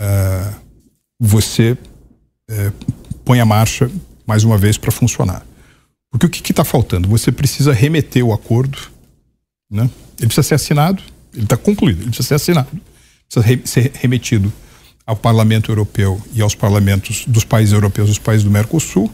uh, 0.00 0.54
você 1.20 1.76
uh, 2.50 2.72
põe 3.24 3.38
a 3.38 3.44
marcha 3.44 3.90
mais 4.26 4.42
uma 4.42 4.56
vez 4.56 4.78
para 4.78 4.90
funcionar. 4.90 5.46
Porque 6.10 6.26
o 6.26 6.30
que 6.30 6.50
está 6.50 6.64
faltando? 6.64 7.08
Você 7.08 7.30
precisa 7.30 7.72
remeter 7.72 8.24
o 8.24 8.32
acordo, 8.32 8.78
né? 9.70 9.90
Ele 10.18 10.28
precisa 10.28 10.42
ser 10.42 10.54
assinado, 10.54 11.02
ele 11.34 11.44
está 11.44 11.58
concluído, 11.58 11.98
ele 11.98 12.08
precisa 12.08 12.28
ser 12.28 12.34
assinado, 12.36 12.70
precisa 13.28 13.46
re 13.46 13.60
ser 13.66 13.92
remetido 13.94 14.50
ao 15.06 15.14
Parlamento 15.14 15.70
Europeu 15.70 16.20
e 16.34 16.42
aos 16.42 16.54
parlamentos 16.54 17.24
dos 17.26 17.44
países 17.44 17.72
europeus, 17.72 18.08
dos 18.08 18.18
países 18.18 18.42
do 18.42 18.50
Mercosul, 18.50 19.10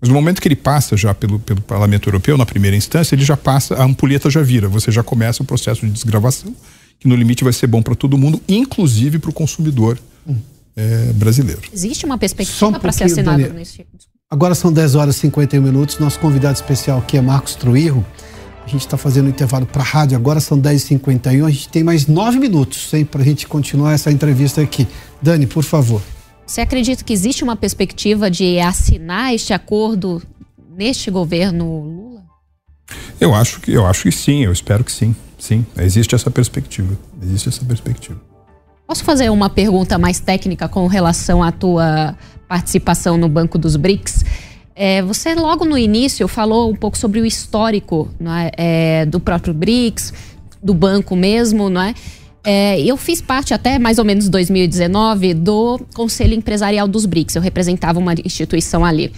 mas 0.00 0.08
no 0.08 0.14
momento 0.14 0.42
que 0.42 0.48
ele 0.48 0.56
passa 0.56 0.96
já 0.96 1.14
pelo, 1.14 1.38
pelo 1.38 1.60
Parlamento 1.60 2.08
Europeu, 2.08 2.36
na 2.36 2.44
primeira 2.44 2.76
instância, 2.76 3.14
ele 3.14 3.24
já 3.24 3.36
passa, 3.36 3.76
a 3.76 3.84
ampulheta 3.84 4.28
já 4.28 4.42
vira, 4.42 4.68
você 4.68 4.90
já 4.90 5.02
começa 5.02 5.42
o 5.42 5.46
processo 5.46 5.86
de 5.86 5.92
desgravação, 5.92 6.54
que 6.98 7.08
no 7.08 7.14
limite 7.14 7.44
vai 7.44 7.52
ser 7.52 7.66
bom 7.66 7.80
para 7.80 7.94
todo 7.94 8.18
mundo, 8.18 8.40
inclusive 8.48 9.18
para 9.18 9.30
o 9.30 9.32
consumidor 9.32 9.98
hum. 10.26 10.36
é, 10.76 11.12
brasileiro. 11.14 11.62
Existe 11.72 12.04
uma 12.04 12.18
perspectiva 12.18 12.66
um 12.66 12.72
para 12.74 12.92
ser 12.92 13.04
assinado 13.04 13.38
Daniel. 13.38 13.54
nesse 13.54 13.86
Agora 14.28 14.56
são 14.56 14.72
10 14.72 14.96
horas 14.96 15.16
e 15.16 15.20
51 15.20 15.62
minutos. 15.62 16.00
Nosso 16.00 16.18
convidado 16.18 16.56
especial 16.56 16.98
aqui 16.98 17.16
é 17.16 17.20
Marcos 17.20 17.54
Truirro. 17.54 18.04
A 18.66 18.68
gente 18.68 18.80
está 18.80 18.96
fazendo 18.96 19.26
um 19.26 19.28
intervalo 19.28 19.64
para 19.64 19.80
a 19.80 19.84
rádio, 19.84 20.16
agora 20.16 20.40
são 20.40 20.60
10h51. 20.60 21.46
A 21.46 21.50
gente 21.50 21.68
tem 21.68 21.84
mais 21.84 22.08
nove 22.08 22.40
minutos 22.40 22.90
para 23.08 23.22
a 23.22 23.24
gente 23.24 23.46
continuar 23.46 23.92
essa 23.92 24.10
entrevista 24.10 24.60
aqui. 24.60 24.88
Dani, 25.22 25.46
por 25.46 25.62
favor. 25.62 26.02
Você 26.44 26.60
acredita 26.60 27.04
que 27.04 27.12
existe 27.12 27.44
uma 27.44 27.54
perspectiva 27.54 28.28
de 28.28 28.58
assinar 28.58 29.32
este 29.32 29.52
acordo 29.52 30.20
neste 30.76 31.12
governo 31.12 31.80
Lula? 31.80 32.24
Eu 33.20 33.32
acho 33.36 33.60
que 33.60 33.72
eu 33.72 33.86
acho 33.86 34.02
que 34.02 34.12
sim, 34.12 34.44
eu 34.44 34.52
espero 34.52 34.82
que 34.82 34.90
sim. 34.90 35.14
Sim, 35.38 35.64
existe 35.78 36.16
essa 36.16 36.30
perspectiva. 36.30 36.98
Existe 37.22 37.48
essa 37.48 37.64
perspectiva. 37.64 38.20
Posso 38.84 39.04
fazer 39.04 39.30
uma 39.30 39.48
pergunta 39.48 39.96
mais 39.96 40.18
técnica 40.18 40.68
com 40.68 40.88
relação 40.88 41.40
à 41.40 41.52
tua 41.52 42.16
participação 42.48 43.16
no 43.16 43.28
Banco 43.28 43.58
dos 43.58 43.76
BRICS? 43.76 44.24
É, 44.78 45.00
você 45.00 45.34
logo 45.34 45.64
no 45.64 45.78
início 45.78 46.28
falou 46.28 46.70
um 46.70 46.74
pouco 46.74 46.98
sobre 46.98 47.18
o 47.18 47.24
histórico 47.24 48.10
é? 48.20 48.52
É, 49.00 49.06
do 49.06 49.18
próprio 49.18 49.54
BRICS, 49.54 50.12
do 50.62 50.74
banco 50.74 51.16
mesmo, 51.16 51.70
não 51.70 51.80
é? 51.80 51.94
É, 52.44 52.78
eu 52.80 52.96
fiz 52.98 53.22
parte 53.22 53.54
até 53.54 53.78
mais 53.78 53.98
ou 53.98 54.04
menos 54.04 54.28
2019 54.28 55.32
do 55.32 55.80
Conselho 55.94 56.34
Empresarial 56.34 56.86
dos 56.86 57.06
BRICS. 57.06 57.36
Eu 57.36 57.42
representava 57.42 57.98
uma 57.98 58.12
instituição 58.22 58.84
ali. 58.84 59.10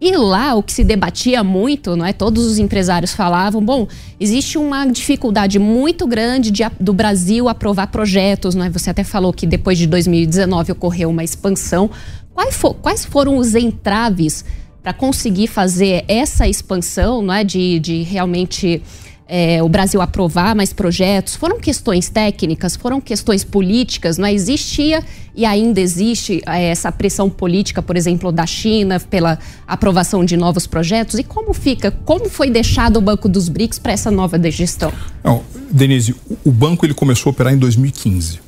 E 0.00 0.14
lá 0.14 0.54
o 0.54 0.62
que 0.62 0.72
se 0.72 0.84
debatia 0.84 1.42
muito, 1.42 1.96
não 1.96 2.04
é? 2.04 2.12
Todos 2.12 2.44
os 2.44 2.58
empresários 2.58 3.14
falavam, 3.14 3.64
bom, 3.64 3.86
existe 4.20 4.58
uma 4.58 4.84
dificuldade 4.86 5.58
muito 5.58 6.06
grande 6.06 6.50
de, 6.50 6.62
do 6.78 6.92
Brasil 6.92 7.48
aprovar 7.48 7.86
projetos, 7.86 8.54
não 8.54 8.64
é? 8.64 8.70
Você 8.70 8.90
até 8.90 9.04
falou 9.04 9.32
que 9.32 9.46
depois 9.46 9.78
de 9.78 9.86
2019 9.86 10.72
ocorreu 10.72 11.08
uma 11.08 11.24
expansão. 11.24 11.88
Quais, 12.34 12.54
for, 12.54 12.74
quais 12.74 13.06
foram 13.06 13.38
os 13.38 13.54
entraves 13.54 14.44
para 14.86 14.92
conseguir 14.92 15.48
fazer 15.48 16.04
essa 16.06 16.46
expansão, 16.46 17.20
não 17.20 17.34
é? 17.34 17.42
De, 17.42 17.80
de 17.80 18.04
realmente 18.04 18.80
é, 19.26 19.60
o 19.60 19.68
Brasil 19.68 20.00
aprovar 20.00 20.54
mais 20.54 20.72
projetos, 20.72 21.34
foram 21.34 21.58
questões 21.58 22.08
técnicas, 22.08 22.76
foram 22.76 23.00
questões 23.00 23.42
políticas, 23.42 24.16
não 24.16 24.28
é? 24.28 24.32
existia 24.32 25.02
e 25.34 25.44
ainda 25.44 25.80
existe 25.80 26.40
é, 26.46 26.66
essa 26.66 26.92
pressão 26.92 27.28
política, 27.28 27.82
por 27.82 27.96
exemplo, 27.96 28.30
da 28.30 28.46
China 28.46 29.00
pela 29.00 29.40
aprovação 29.66 30.24
de 30.24 30.36
novos 30.36 30.68
projetos. 30.68 31.18
E 31.18 31.24
como 31.24 31.52
fica, 31.52 31.90
como 31.90 32.30
foi 32.30 32.48
deixado 32.48 32.98
o 32.98 33.00
Banco 33.00 33.28
dos 33.28 33.48
BRICS 33.48 33.80
para 33.80 33.90
essa 33.90 34.12
nova 34.12 34.40
gestão? 34.52 34.92
Não, 35.24 35.42
Denise, 35.68 36.14
o, 36.44 36.52
banco 36.52 36.86
ele 36.86 36.94
começou 36.94 37.30
a 37.30 37.32
operar 37.32 37.52
em 37.52 37.58
2015, 37.58 38.38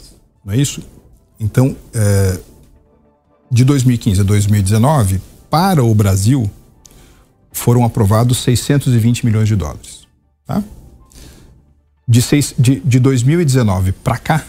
não 0.45 0.55
é 0.55 0.57
isso? 0.57 0.85
Então, 1.41 1.75
é, 1.93 2.39
de 3.51 3.65
2015 3.65 4.21
a 4.21 4.25
2019, 4.25 5.21
para 5.51 5.83
o 5.83 5.95
Brasil, 5.95 6.51
foram 7.53 7.85
aprovados 7.85 8.39
620 8.39 9.25
milhões 9.25 9.49
de 9.49 9.57
dólares. 9.57 10.07
Tá? 10.47 10.63
De, 12.07 12.23
seis, 12.23 12.55
de, 12.59 12.81
de 12.81 12.99
2019 12.99 13.93
para 13.93 14.19
cá, 14.19 14.45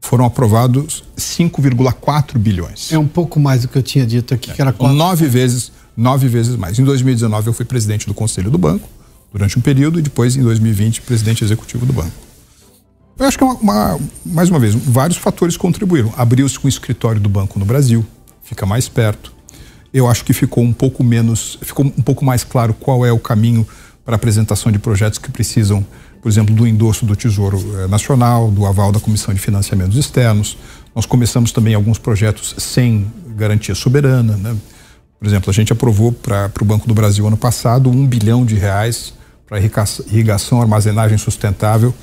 foram 0.00 0.24
aprovados 0.24 1.04
5,4 1.16 2.38
bilhões. 2.38 2.92
É 2.92 2.98
um 2.98 3.08
pouco 3.08 3.40
mais 3.40 3.62
do 3.62 3.68
que 3.68 3.76
eu 3.76 3.82
tinha 3.82 4.06
dito 4.06 4.32
aqui, 4.32 4.52
que 4.52 4.60
era 4.60 4.72
quatro. 4.72 4.96
Nove 4.96 5.26
vezes, 5.26 5.72
nove 5.96 6.28
vezes 6.28 6.56
mais. 6.56 6.78
Em 6.78 6.84
2019 6.84 7.48
eu 7.48 7.52
fui 7.52 7.64
presidente 7.64 8.06
do 8.06 8.14
conselho 8.14 8.50
do 8.50 8.58
banco 8.58 8.88
durante 9.32 9.58
um 9.58 9.62
período 9.62 9.98
e 9.98 10.02
depois 10.02 10.36
em 10.36 10.42
2020 10.42 11.02
presidente 11.02 11.44
executivo 11.44 11.84
do 11.84 11.92
banco. 11.92 12.12
Eu 13.18 13.26
acho 13.26 13.36
que 13.36 13.44
é 13.44 13.46
uma, 13.46 13.54
uma, 13.54 14.00
mais 14.24 14.50
uma 14.50 14.58
vez, 14.58 14.74
vários 14.74 15.18
fatores 15.18 15.56
contribuíram. 15.56 16.12
Abriu-se 16.16 16.58
um 16.62 16.68
escritório 16.68 17.20
do 17.20 17.28
banco 17.28 17.58
no 17.58 17.64
Brasil, 17.64 18.04
fica 18.42 18.66
mais 18.66 18.88
perto. 18.88 19.35
Eu 19.96 20.06
acho 20.06 20.26
que 20.26 20.34
ficou 20.34 20.62
um 20.62 20.74
pouco 20.74 21.02
menos, 21.02 21.58
ficou 21.62 21.86
um 21.86 22.02
pouco 22.02 22.22
mais 22.22 22.44
claro 22.44 22.74
qual 22.74 23.06
é 23.06 23.10
o 23.10 23.18
caminho 23.18 23.66
para 24.04 24.14
apresentação 24.14 24.70
de 24.70 24.78
projetos 24.78 25.18
que 25.18 25.30
precisam, 25.30 25.82
por 26.20 26.28
exemplo, 26.28 26.54
do 26.54 26.66
endosso 26.66 27.06
do 27.06 27.16
Tesouro 27.16 27.58
eh, 27.78 27.86
Nacional, 27.88 28.50
do 28.50 28.66
aval 28.66 28.92
da 28.92 29.00
Comissão 29.00 29.32
de 29.32 29.40
Financiamentos 29.40 29.96
Externos. 29.96 30.58
Nós 30.94 31.06
começamos 31.06 31.50
também 31.50 31.72
alguns 31.72 31.96
projetos 31.96 32.54
sem 32.58 33.10
garantia 33.34 33.74
soberana. 33.74 34.36
Né? 34.36 34.54
Por 35.18 35.26
exemplo, 35.26 35.48
a 35.48 35.54
gente 35.54 35.72
aprovou 35.72 36.12
para 36.12 36.52
o 36.60 36.64
Banco 36.66 36.86
do 36.86 36.92
Brasil 36.92 37.26
ano 37.26 37.38
passado 37.38 37.88
um 37.88 38.06
bilhão 38.06 38.44
de 38.44 38.54
reais 38.54 39.14
para 39.46 39.58
irrigação, 39.58 40.60
armazenagem 40.60 41.16
sustentável 41.16 41.94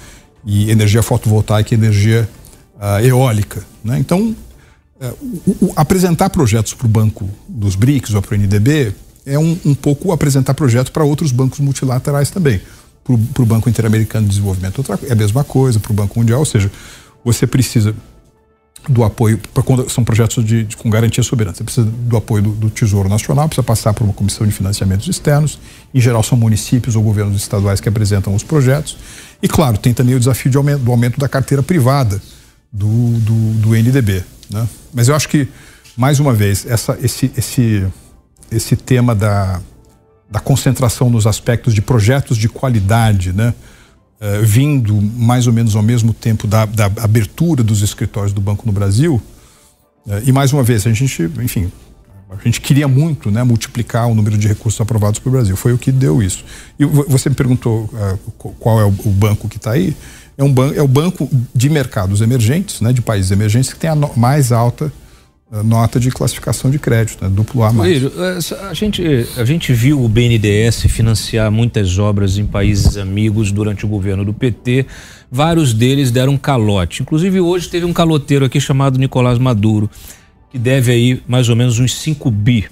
e 0.44 0.72
energia 0.72 1.04
fotovoltaica 1.04 1.76
e 1.76 1.78
energia 1.78 2.28
uh, 2.76 3.06
eólica. 3.06 3.64
Né? 3.84 4.00
Então, 4.00 4.36
o, 5.02 5.66
o, 5.68 5.74
apresentar 5.76 6.30
projetos 6.30 6.74
para 6.74 6.86
o 6.86 6.90
Banco 6.90 7.30
dos 7.48 7.76
BRICS 7.76 8.14
ou 8.14 8.22
para 8.22 8.36
o 8.36 8.38
NDB 8.38 8.94
é 9.26 9.40
um, 9.40 9.58
um 9.66 9.74
pouco 9.74 10.12
apresentar 10.12 10.54
projetos 10.54 10.90
para 10.90 11.04
outros 11.04 11.32
bancos 11.32 11.60
multilaterais 11.60 12.30
também. 12.30 12.62
Para 13.04 13.44
o 13.44 13.46
Banco 13.46 13.70
Interamericano 13.70 14.26
de 14.26 14.30
Desenvolvimento 14.30 14.78
outra, 14.78 14.98
é 15.08 15.12
a 15.12 15.16
mesma 15.16 15.44
coisa, 15.44 15.80
para 15.80 15.92
o 15.92 15.96
Banco 15.96 16.18
Mundial, 16.18 16.40
ou 16.40 16.46
seja, 16.46 16.72
você 17.24 17.46
precisa 17.46 17.94
do 18.88 19.04
apoio, 19.04 19.40
quando 19.66 19.90
são 19.90 20.04
projetos 20.04 20.44
de, 20.44 20.64
de, 20.64 20.76
com 20.76 20.90
garantia 20.90 21.24
soberana. 21.24 21.56
Você 21.56 21.64
precisa 21.64 21.88
do 21.88 22.18
apoio 22.18 22.44
do, 22.44 22.52
do, 22.52 22.70
Tesouro 22.70 23.08
Nacional, 23.08 23.48
precisa 23.48 23.64
passar 23.64 23.94
por 23.94 24.04
uma 24.04 24.14
comissão 24.14 24.46
de 24.46 24.54
financiamentos 24.54 25.08
externos. 25.08 25.58
Em 25.94 26.02
geral, 26.02 26.22
são 26.22 26.38
municípios 26.38 26.96
ou 26.96 27.04
governos 27.04 27.36
estaduais 27.38 27.80
que 27.80 27.88
apresentam 27.88 28.36
os 28.36 28.44
projetos. 28.44 28.98
E, 29.42 29.48
claro, 29.48 29.78
tem 29.78 29.94
também 29.94 30.16
o 30.16 30.20
desafio 30.20 30.52
de 30.52 30.58
aumento, 30.58 30.82
do 30.82 30.92
aumento 30.92 31.20
da 31.20 31.30
carteira 31.30 31.64
privada 31.64 32.22
do, 32.74 33.20
do, 33.20 33.54
do 33.60 33.70
NDB. 33.76 34.24
Né? 34.50 34.68
Mas 34.92 35.08
eu 35.08 35.16
acho 35.16 35.30
que, 35.30 35.48
mais 35.96 36.20
uma 36.20 36.34
vez, 36.34 36.66
essa, 36.66 36.98
esse, 37.02 37.32
esse, 37.38 37.86
esse 38.52 38.76
tema 38.76 39.14
da, 39.14 39.62
da 40.30 40.40
concentração 40.40 41.10
nos 41.10 41.28
aspectos 41.28 41.74
de 41.74 41.82
projetos 41.82 42.36
de 42.38 42.50
qualidade, 42.50 43.32
né? 43.32 43.54
Eh, 44.24 44.42
vindo 44.42 45.02
mais 45.02 45.48
ou 45.48 45.54
menos 45.54 45.76
ao 45.76 45.84
mesmo 45.84 46.14
tempo 46.14 46.48
da, 46.48 46.66
da 46.66 46.86
abertura 46.86 47.62
dos 47.62 47.82
escritórios 47.82 48.32
do 48.32 48.40
banco 48.40 48.66
no 48.66 48.72
Brasil. 48.72 49.22
Uh, 50.06 50.22
e 50.26 50.32
mais 50.32 50.54
uma 50.54 50.64
vez, 50.64 50.88
a 50.88 50.94
gente, 50.94 51.30
enfim, 51.42 51.70
a 52.30 52.42
gente 52.42 52.62
queria 52.62 52.88
muito 52.88 53.30
né, 53.30 53.44
multiplicar 53.44 54.08
o 54.08 54.16
número 54.16 54.38
de 54.38 54.48
recursos 54.48 54.80
aprovados 54.80 55.20
para 55.20 55.28
o 55.28 55.32
Brasil. 55.34 55.58
Foi 55.58 55.74
o 55.74 55.78
que 55.78 55.92
deu 55.92 56.24
isso. 56.24 56.46
E 56.80 56.86
você 56.86 57.28
me 57.28 57.36
perguntou 57.36 57.90
uh, 57.94 58.18
qual 58.38 58.80
é 58.80 58.86
o 58.86 58.92
banco 58.92 59.50
que 59.50 59.58
está 59.58 59.72
aí. 59.72 59.94
É, 60.38 60.44
um 60.44 60.54
é 60.74 60.82
o 60.82 60.88
banco 60.88 61.30
de 61.54 61.70
mercados 61.70 62.22
emergentes, 62.22 62.82
né, 62.82 62.92
de 62.92 63.02
países 63.02 63.32
emergentes, 63.32 63.72
que 63.72 63.80
tem 63.80 63.90
a 63.90 63.96
mais 63.96 64.52
alta 64.52 64.92
nota 65.62 66.00
de 66.00 66.10
classificação 66.10 66.72
de 66.72 66.80
crédito, 66.80 67.24
né? 67.24 67.30
duplo 67.30 67.62
A 67.64 67.72
mais. 67.72 68.02
É, 68.04 68.66
a 68.70 68.74
gente, 68.74 69.04
a 69.38 69.46
gente 69.46 69.72
viu 69.72 70.04
o 70.04 70.10
BNDES 70.10 70.84
financiar 70.90 71.52
muitas 71.52 72.00
obras 72.00 72.38
em 72.40 72.46
países 72.46 72.98
amigos 72.98 73.52
durante 73.52 73.86
o 73.86 73.88
governo 73.88 74.26
do 74.26 74.34
PT. 74.34 74.88
Vários 75.30 75.74
deles 75.74 76.10
deram 76.10 76.38
calote. 76.38 77.04
Inclusive 77.04 77.40
hoje 77.40 77.70
teve 77.70 77.86
um 77.86 77.94
caloteiro 77.94 78.46
aqui 78.46 78.60
chamado 78.60 78.98
Nicolás 78.98 79.38
Maduro, 79.38 79.90
que 80.50 80.58
deve 80.58 80.92
aí 80.92 81.22
mais 81.28 81.50
ou 81.50 81.56
menos 81.56 81.78
uns 81.78 81.94
5 82.00 82.32
bi. 82.32 82.68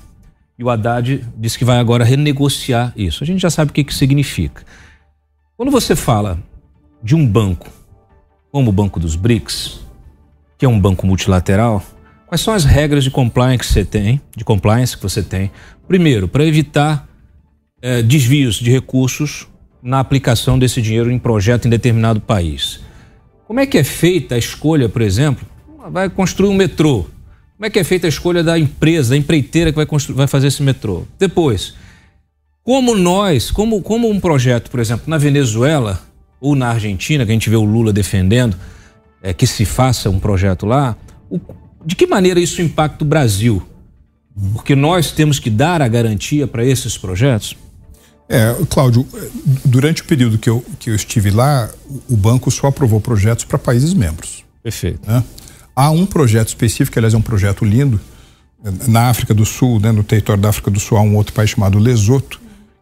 E 0.57 0.63
o 0.63 0.69
Haddad 0.69 1.23
disse 1.37 1.57
que 1.57 1.65
vai 1.65 1.77
agora 1.77 2.03
renegociar 2.03 2.93
isso. 2.95 3.23
A 3.23 3.27
gente 3.27 3.41
já 3.41 3.49
sabe 3.49 3.69
o 3.69 3.73
que, 3.73 3.83
que 3.83 3.93
significa. 3.93 4.63
Quando 5.55 5.71
você 5.71 5.95
fala 5.95 6.39
de 7.03 7.15
um 7.15 7.25
banco, 7.25 7.67
como 8.51 8.69
o 8.69 8.73
Banco 8.73 8.99
dos 8.99 9.15
BRICS, 9.15 9.79
que 10.57 10.65
é 10.65 10.69
um 10.69 10.79
banco 10.79 11.07
multilateral, 11.07 11.83
Quais 12.31 12.39
são 12.39 12.53
as 12.53 12.63
regras 12.63 13.03
de 13.03 13.11
compliance 13.11 13.57
que 13.57 13.65
você 13.65 13.83
tem, 13.83 14.21
de 14.33 14.45
compliance 14.45 14.95
que 14.95 15.03
você 15.03 15.21
tem? 15.21 15.51
Primeiro, 15.85 16.29
para 16.29 16.45
evitar 16.45 17.05
é, 17.81 18.01
desvios 18.01 18.55
de 18.55 18.71
recursos 18.71 19.49
na 19.83 19.99
aplicação 19.99 20.57
desse 20.57 20.81
dinheiro 20.81 21.11
em 21.11 21.19
projeto 21.19 21.65
em 21.65 21.69
determinado 21.69 22.21
país. 22.21 22.79
Como 23.45 23.59
é 23.59 23.65
que 23.65 23.77
é 23.77 23.83
feita 23.83 24.35
a 24.35 24.37
escolha, 24.37 24.87
por 24.87 25.01
exemplo? 25.01 25.45
Vai 25.89 26.09
construir 26.09 26.47
um 26.47 26.53
metrô. 26.53 27.05
Como 27.57 27.65
é 27.65 27.69
que 27.69 27.79
é 27.79 27.83
feita 27.83 28.07
a 28.07 28.09
escolha 28.09 28.41
da 28.41 28.57
empresa, 28.57 29.09
da 29.09 29.17
empreiteira 29.17 29.73
que 29.73 29.75
vai, 29.75 29.87
vai 30.11 30.27
fazer 30.27 30.47
esse 30.47 30.63
metrô? 30.63 31.03
Depois, 31.19 31.73
como 32.63 32.95
nós, 32.95 33.51
como, 33.51 33.81
como 33.81 34.09
um 34.09 34.21
projeto, 34.21 34.71
por 34.71 34.79
exemplo, 34.79 35.03
na 35.05 35.17
Venezuela 35.17 36.01
ou 36.41 36.55
na 36.55 36.69
Argentina, 36.69 37.23
que 37.23 37.31
a 37.31 37.33
gente 37.33 37.49
vê 37.49 37.55
o 37.55 37.63
Lula 37.63 37.93
defendendo, 37.93 38.57
é, 39.21 39.31
que 39.33 39.45
se 39.45 39.63
faça 39.63 40.09
um 40.09 40.19
projeto 40.19 40.65
lá, 40.65 40.97
o, 41.29 41.39
de 41.85 41.95
que 41.95 42.07
maneira 42.07 42.39
isso 42.39 42.61
impacta 42.61 43.05
o 43.05 43.07
Brasil? 43.07 43.61
Porque 44.53 44.75
nós 44.75 45.11
temos 45.11 45.39
que 45.39 45.49
dar 45.49 45.81
a 45.81 45.87
garantia 45.87 46.47
para 46.47 46.65
esses 46.65 46.97
projetos? 46.97 47.55
É, 48.27 48.55
Cláudio, 48.69 49.05
durante 49.63 50.01
o 50.01 50.05
período 50.05 50.37
que 50.37 50.49
eu, 50.49 50.65
que 50.79 50.89
eu 50.89 50.95
estive 50.95 51.29
lá, 51.29 51.69
o 52.09 52.17
banco 52.17 52.49
só 52.49 52.67
aprovou 52.67 52.99
projetos 52.99 53.45
para 53.45 53.59
países 53.59 53.93
membros. 53.93 54.43
Perfeito. 54.63 55.07
Né? 55.07 55.23
Há 55.75 55.91
um 55.91 56.05
projeto 56.05 56.47
específico, 56.47 56.97
aliás, 56.97 57.13
é 57.13 57.17
um 57.17 57.21
projeto 57.21 57.63
lindo, 57.65 57.99
na 58.87 59.09
África 59.09 59.33
do 59.33 59.45
Sul, 59.45 59.79
né, 59.79 59.91
no 59.91 60.03
território 60.03 60.41
da 60.41 60.49
África 60.49 60.69
do 60.69 60.79
Sul, 60.79 60.97
há 60.97 61.01
um 61.01 61.15
outro 61.15 61.33
país 61.33 61.49
chamado 61.49 61.79
Lesoto, 61.79 62.39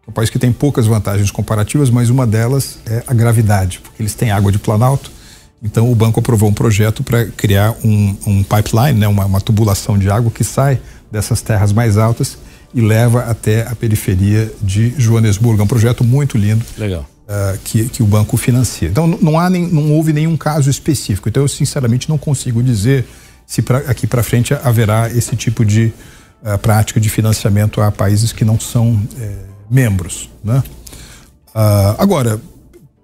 um 0.10 0.12
país 0.12 0.30
que 0.30 0.40
tem 0.40 0.52
poucas 0.52 0.86
vantagens 0.86 1.32
comparativas, 1.32 1.90
mas 1.90 2.10
uma 2.10 2.28
delas 2.28 2.80
é 2.86 3.04
a 3.08 3.14
gravidade, 3.14 3.80
porque 3.80 4.02
eles 4.02 4.14
têm 4.14 4.32
água 4.32 4.52
de 4.52 4.60
planalto 4.60 5.12
então 5.62 5.92
o 5.92 5.96
banco 5.96 6.20
aprovou 6.20 6.50
um 6.50 6.54
projeto 6.54 7.04
para 7.04 7.26
criar 7.26 7.76
um, 7.84 8.16
um, 8.26 8.44
pipeline, 8.44 8.98
né, 8.98 9.08
uma, 9.08 9.26
uma 9.26 9.42
tubulação 9.42 9.98
de 9.98 10.10
água 10.10 10.32
que 10.32 10.44
sai 10.44 10.80
dessas 11.12 11.42
terras 11.42 11.74
mais 11.74 11.98
altas 11.98 12.38
e 12.74 12.82
leva 12.82 13.24
até 13.24 13.68
a 13.68 13.76
periferia 13.76 14.52
de 14.62 14.94
Joanesburgo. 14.98 15.62
É 15.62 15.64
um 15.64 15.68
projeto 15.68 16.04
muito 16.04 16.38
lindo. 16.38 16.64
Legal. 16.78 17.06
Uh, 17.28 17.60
que, 17.64 17.90
que 17.90 18.02
o 18.02 18.08
banco 18.08 18.38
financia. 18.38 18.90
Então 18.90 19.06
não 19.06 19.40
há 19.40 19.50
nem, 19.50 19.68
não 19.68 19.92
houve 19.92 20.12
nenhum 20.12 20.36
caso 20.36 20.70
específico. 20.70 21.30
Então 21.30 21.44
eu 21.44 21.48
sinceramente 21.48 22.10
não 22.10 22.18
consigo 22.18 22.64
dizer 22.64 23.06
se 23.46 23.62
pra, 23.62 23.80
aqui 23.80 24.08
para 24.08 24.24
frente 24.24 24.54
haverá 24.54 25.10
esse 25.10 25.36
tipo 25.36 25.64
de 25.64 25.94
uh, 26.42 26.58
prática 26.58 27.00
de 27.00 27.10
financiamento 27.10 27.82
a 27.82 27.92
países 27.92 28.32
que 28.32 28.44
não 28.44 28.60
são 28.60 29.00
eh, 29.20 29.49
membros, 29.70 30.30
né? 30.44 30.64
Uh, 31.50 31.96
agora 31.98 32.40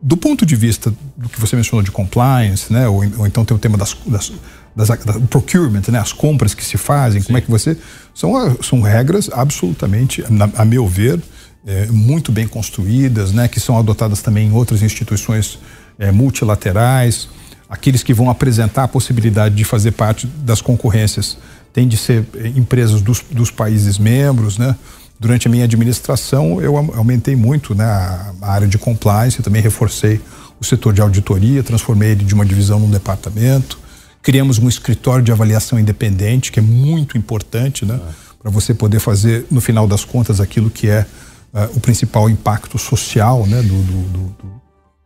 do 0.06 0.16
ponto 0.16 0.46
de 0.46 0.56
vista 0.56 0.94
do 1.18 1.28
que 1.28 1.42
você 1.42 1.56
mencionou 1.56 1.82
de 1.82 1.90
compliance, 1.90 2.72
né, 2.72 2.88
ou, 2.88 3.04
ou 3.18 3.26
então 3.26 3.44
tem 3.44 3.58
o 3.58 3.60
tema 3.60 3.76
das, 3.76 3.98
das, 4.06 4.32
das, 4.76 4.88
das, 4.88 5.18
procurement, 5.32 5.82
né, 5.88 5.98
as 5.98 6.14
compras 6.14 6.54
que 6.54 6.64
se 6.64 6.78
fazem, 6.78 7.22
Sim. 7.22 7.26
como 7.26 7.38
é 7.40 7.42
que 7.42 7.50
você 7.50 7.76
são 8.14 8.56
são 8.62 8.82
regras 8.82 9.32
absolutamente, 9.34 10.24
na, 10.30 10.48
a 10.58 10.64
meu 10.64 10.88
ver, 10.88 11.20
é, 11.66 11.88
muito 11.88 12.32
bem 12.32 12.48
construídas, 12.48 13.32
né, 13.32 13.48
que 13.48 13.60
são 13.60 13.80
adotadas 13.80 14.22
também 14.22 14.48
em 14.48 14.52
outras 14.52 14.84
instituições 14.84 15.58
é, 15.98 16.12
multilaterais. 16.12 17.28
Aqueles 17.68 18.04
que 18.04 18.14
vão 18.14 18.30
apresentar 18.30 18.84
a 18.84 18.88
possibilidade 18.88 19.56
de 19.56 19.64
fazer 19.64 19.92
parte 19.92 20.28
das 20.28 20.62
concorrências 20.62 21.36
têm 21.74 21.88
de 21.88 21.98
ser 21.98 22.24
é, 22.36 22.50
empresas 22.50 23.02
dos, 23.02 23.24
dos 23.32 23.50
países 23.50 23.98
membros, 23.98 24.60
né? 24.60 24.76
Durante 25.20 25.48
a 25.48 25.52
minha 25.52 25.64
administração, 25.64 26.62
eu 26.62 26.76
aumentei 26.78 27.36
muito 27.36 27.74
né, 27.74 27.86
a 27.86 28.52
área 28.52 28.68
de 28.68 28.78
compliance, 28.78 29.42
também 29.42 29.62
reforcei 29.62 30.20
o 30.60 30.64
setor 30.64 30.94
de 30.94 31.02
auditoria, 31.02 31.64
transformei 31.64 32.12
ele 32.12 32.24
de 32.26 32.34
uma 32.34 32.46
divisão 32.46 32.80
num 32.80 32.90
departamento. 32.90 33.80
Criamos 34.22 34.60
um 34.60 34.68
escritório 34.68 35.24
de 35.24 35.32
avaliação 35.32 35.80
independente, 35.80 36.52
que 36.52 36.60
é 36.60 36.64
muito 36.64 37.18
importante, 37.18 37.86
né? 37.86 38.00
Para 38.42 38.52
você 38.52 38.74
poder 38.74 39.00
fazer, 39.00 39.46
no 39.50 39.62
final 39.62 39.88
das 39.88 40.04
contas, 40.04 40.40
aquilo 40.40 40.70
que 40.70 40.90
é 40.90 41.06
uh, 41.54 41.78
o 41.78 41.80
principal 41.80 42.30
impacto 42.30 42.78
social 42.78 43.46
né, 43.48 43.62
do, 43.62 43.84
do, 43.84 44.02
do, 44.10 44.36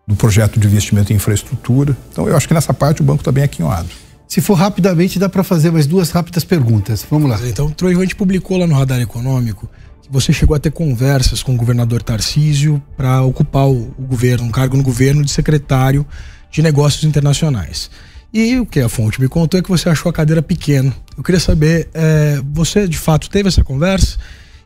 do, 0.08 0.16
projeto 0.16 0.60
de 0.60 0.68
investimento 0.68 1.14
em 1.14 1.16
infraestrutura. 1.16 1.96
Então, 2.12 2.28
eu 2.28 2.36
acho 2.36 2.48
que 2.48 2.54
nessa 2.54 2.74
parte 2.74 3.02
o 3.02 3.04
banco 3.04 3.22
está 3.22 3.32
bem 3.32 3.44
aquinhoado. 3.44 3.88
Se 4.28 4.42
for 4.42 4.56
rapidamente, 4.56 5.18
dá 5.18 5.30
para 5.30 5.44
fazer 5.44 5.72
mais 5.72 5.88
duas 5.88 6.12
rápidas 6.12 6.44
perguntas. 6.44 7.06
Vamos 7.10 7.30
lá. 7.30 7.40
Então, 7.48 7.72
Troy, 7.72 7.96
a 7.96 8.00
gente 8.02 8.16
publicou 8.16 8.58
lá 8.58 8.68
no 8.68 8.76
Radar 8.76 9.00
Econômico 9.00 9.70
você 10.10 10.34
chegou 10.34 10.56
a 10.56 10.60
ter 10.60 10.72
conversas 10.72 11.44
com 11.44 11.54
o 11.54 11.58
governador 11.58 12.02
Tarcísio 12.02 12.82
para 12.98 13.22
ocupar 13.22 13.68
o, 13.68 13.94
o, 13.98 14.04
governo, 14.04 14.46
um 14.46 14.52
cargo 14.52 14.76
no 14.76 14.84
governo 14.84 15.24
de 15.24 15.32
secretário 15.32 16.06
de 16.52 16.62
negócios 16.62 17.04
internacionais. 17.04 17.90
E 18.34 18.60
o 18.60 18.66
que 18.66 18.80
a 18.80 18.90
fonte 18.90 19.20
me 19.20 19.28
contou 19.28 19.60
é 19.60 19.64
que 19.64 19.70
você 19.70 19.90
achou 19.90 20.10
a 20.10 20.14
cadeira 20.14 20.42
pequena. 20.42 20.94
Eu 21.18 21.24
queria 21.24 21.40
saber, 21.40 21.90
é, 21.94 22.42
você 22.52 22.88
de 22.88 22.98
fato 22.98 23.30
teve 23.30 23.50
essa 23.50 23.64
conversa? 23.64 24.18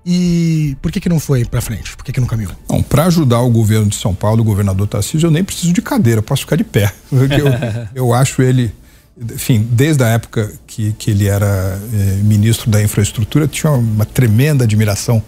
E 0.06 0.76
por 0.82 0.92
que, 0.92 1.00
que 1.00 1.08
não 1.08 1.20
foi 1.20 1.46
para 1.46 1.62
frente? 1.62 1.96
Por 1.96 2.04
que, 2.04 2.12
que 2.12 2.20
não 2.20 2.28
caminhou? 2.28 2.52
Não, 2.70 2.84
para 2.84 3.06
ajudar 3.06 3.40
o 3.40 3.50
governo 3.50 3.88
de 3.88 3.96
São 3.96 4.14
Paulo, 4.14 4.42
o 4.42 4.44
governador 4.44 4.86
Tarcísio, 4.86 5.28
eu 5.28 5.32
nem 5.32 5.44
preciso 5.44 5.72
de 5.72 5.82
cadeira, 5.82 6.22
posso 6.22 6.42
ficar 6.42 6.58
de 6.58 6.64
pé. 6.64 6.92
Eu, 7.12 8.08
eu 8.08 8.14
acho 8.14 8.42
ele, 8.42 8.74
enfim, 9.18 9.68
desde 9.72 10.04
a 10.04 10.08
época 10.08 10.52
que, 10.66 10.94
que 10.94 11.12
ele 11.12 11.28
era 11.28 11.80
eh, 11.94 12.22
ministro 12.24 12.70
da 12.70 12.82
infraestrutura, 12.82 13.48
tinha 13.48 13.72
uma 13.72 14.06
tremenda 14.06 14.64
admiração 14.64 15.22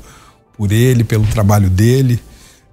por 0.58 0.72
ele, 0.72 1.04
pelo 1.04 1.26
trabalho 1.28 1.70
dele. 1.70 2.20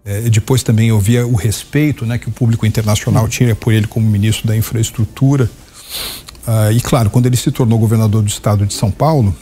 Eh, 0.05 0.30
depois 0.30 0.62
também 0.62 0.89
eu 0.89 0.98
via 0.98 1.26
o 1.26 1.34
respeito 1.34 2.06
né, 2.06 2.16
que 2.16 2.28
o 2.28 2.32
público 2.32 2.64
internacional 2.64 3.28
tinha 3.28 3.55
por 3.55 3.72
ele 3.72 3.86
como 3.86 4.09
ministro 4.09 4.48
da 4.48 4.56
infraestrutura. 4.56 5.51
Ah, 6.47 6.72
e 6.72 6.80
claro, 6.80 7.10
quando 7.10 7.26
ele 7.26 7.36
se 7.36 7.51
tornou 7.51 7.78
governador 7.78 8.22
do 8.22 8.28
estado 8.28 8.66
de 8.66 8.72
São 8.72 8.90
Paulo, 8.90 9.36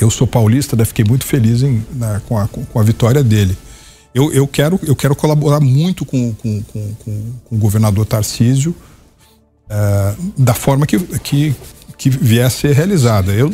eu 0.00 0.10
sou 0.10 0.26
paulista, 0.26 0.74
né, 0.74 0.84
fiquei 0.86 1.04
muito 1.04 1.26
feliz 1.26 1.62
em, 1.62 1.84
na, 1.92 2.20
com, 2.20 2.38
a, 2.38 2.48
com, 2.48 2.80
a, 2.80 2.82
vitória 2.82 3.22
dele. 3.22 3.56
Eu, 4.14 4.32
eu, 4.32 4.48
quero, 4.48 4.80
eu 4.82 4.96
quero 4.96 5.14
colaborar 5.14 5.60
muito 5.60 6.04
com, 6.04 6.32
com, 6.34 6.62
com, 6.62 6.94
com 7.04 7.32
o 7.50 7.58
governador 7.58 8.06
Tarcísio 8.06 8.74
uh, 9.72 10.32
da 10.36 10.54
forma 10.54 10.86
que, 10.86 10.98
que, 10.98 11.54
que 11.96 12.10
vier 12.10 12.46
a 12.46 12.50
ser 12.50 12.74
realizada. 12.74 13.32
Eu, 13.32 13.50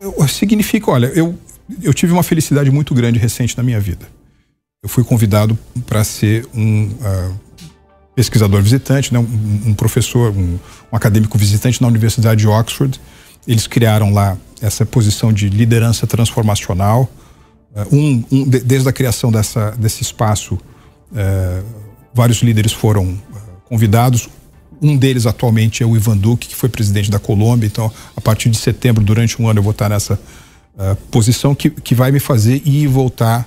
eu, 0.00 0.28
significa, 0.28 0.90
olha, 0.90 1.06
eu, 1.08 1.38
eu 1.82 1.92
tive 1.92 2.12
uma 2.12 2.22
felicidade 2.22 2.70
muito 2.70 2.94
grande 2.94 3.18
recente 3.18 3.56
na 3.56 3.62
minha 3.62 3.78
vida. 3.78 4.06
Eu 4.82 4.88
fui 4.88 5.04
convidado 5.04 5.58
para 5.86 6.02
ser 6.02 6.48
um 6.54 6.86
uh, 6.86 7.34
pesquisador 8.14 8.62
visitante, 8.62 9.12
né, 9.12 9.18
um, 9.18 9.70
um 9.70 9.74
professor, 9.74 10.32
um, 10.32 10.58
um 10.90 10.96
acadêmico 10.96 11.36
visitante 11.36 11.80
na 11.82 11.88
Universidade 11.88 12.40
de 12.40 12.48
Oxford. 12.48 13.00
Eles 13.46 13.66
criaram 13.66 14.12
lá 14.12 14.36
essa 14.60 14.84
posição 14.84 15.32
de 15.32 15.48
liderança 15.48 16.06
transformacional. 16.06 17.08
Eh, 17.74 17.86
um, 17.90 18.24
um 18.30 18.48
desde 18.48 18.88
a 18.88 18.92
criação 18.92 19.32
dessa, 19.32 19.70
desse 19.72 20.02
espaço, 20.02 20.58
é, 21.14 21.62
vários 22.12 22.42
líderes 22.42 22.72
foram 22.72 23.04
eh, 23.34 23.38
convidados. 23.64 24.28
Um 24.82 24.96
deles 24.96 25.26
atualmente 25.26 25.82
é 25.82 25.86
o 25.86 25.96
Ivan 25.96 26.16
Duque, 26.16 26.48
que 26.48 26.56
foi 26.56 26.68
presidente 26.68 27.10
da 27.10 27.18
Colômbia. 27.18 27.66
Então, 27.66 27.92
a 28.16 28.20
partir 28.20 28.48
de 28.48 28.56
setembro, 28.56 29.04
durante 29.04 29.40
um 29.40 29.48
ano, 29.48 29.58
eu 29.58 29.62
vou 29.62 29.72
estar 29.72 29.88
nessa 29.88 30.14
uh, 30.14 30.96
posição 31.10 31.54
que, 31.54 31.70
que 31.70 31.94
vai 31.94 32.10
me 32.10 32.20
fazer 32.20 32.62
ir 32.64 32.84
e 32.84 32.86
voltar 32.86 33.46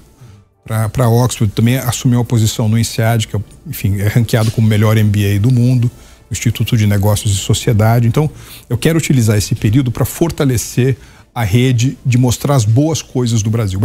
para 0.65 1.09
Oxford. 1.09 1.51
Também 1.53 1.77
assumir 1.77 2.15
uma 2.15 2.25
posição 2.25 2.69
no 2.69 2.77
INSEAD, 2.77 3.27
que 3.27 3.35
é, 3.35 3.39
enfim, 3.67 3.99
é 3.99 4.07
ranqueado 4.07 4.51
como 4.51 4.67
o 4.67 4.69
melhor 4.69 4.95
MBA 4.95 5.39
do 5.39 5.51
mundo. 5.51 5.89
Instituto 6.31 6.75
de 6.75 6.87
Negócios 6.87 7.31
e 7.31 7.37
Sociedade. 7.37 8.07
Então, 8.07 8.29
eu 8.67 8.77
quero 8.77 8.97
utilizar 8.97 9.37
esse 9.37 9.53
período 9.53 9.91
para 9.91 10.03
fortalecer 10.03 10.97
a 11.33 11.43
rede 11.43 11.97
de 12.05 12.17
mostrar 12.17 12.55
as 12.55 12.65
boas 12.65 13.01
coisas 13.01 13.41
do 13.41 13.49
Brasil. 13.49 13.79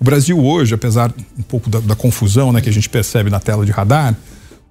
O 0.00 0.04
Brasil 0.04 0.38
hoje, 0.42 0.74
apesar 0.74 1.12
um 1.38 1.42
pouco 1.42 1.68
da, 1.68 1.80
da, 1.80 1.94
confusão 1.94 2.52
né, 2.52 2.60
que 2.60 2.68
a 2.68 2.72
gente 2.72 2.88
percebe 2.88 3.28
na 3.28 3.40
tela 3.40 3.64
de 3.64 3.72
radar, 3.72 4.14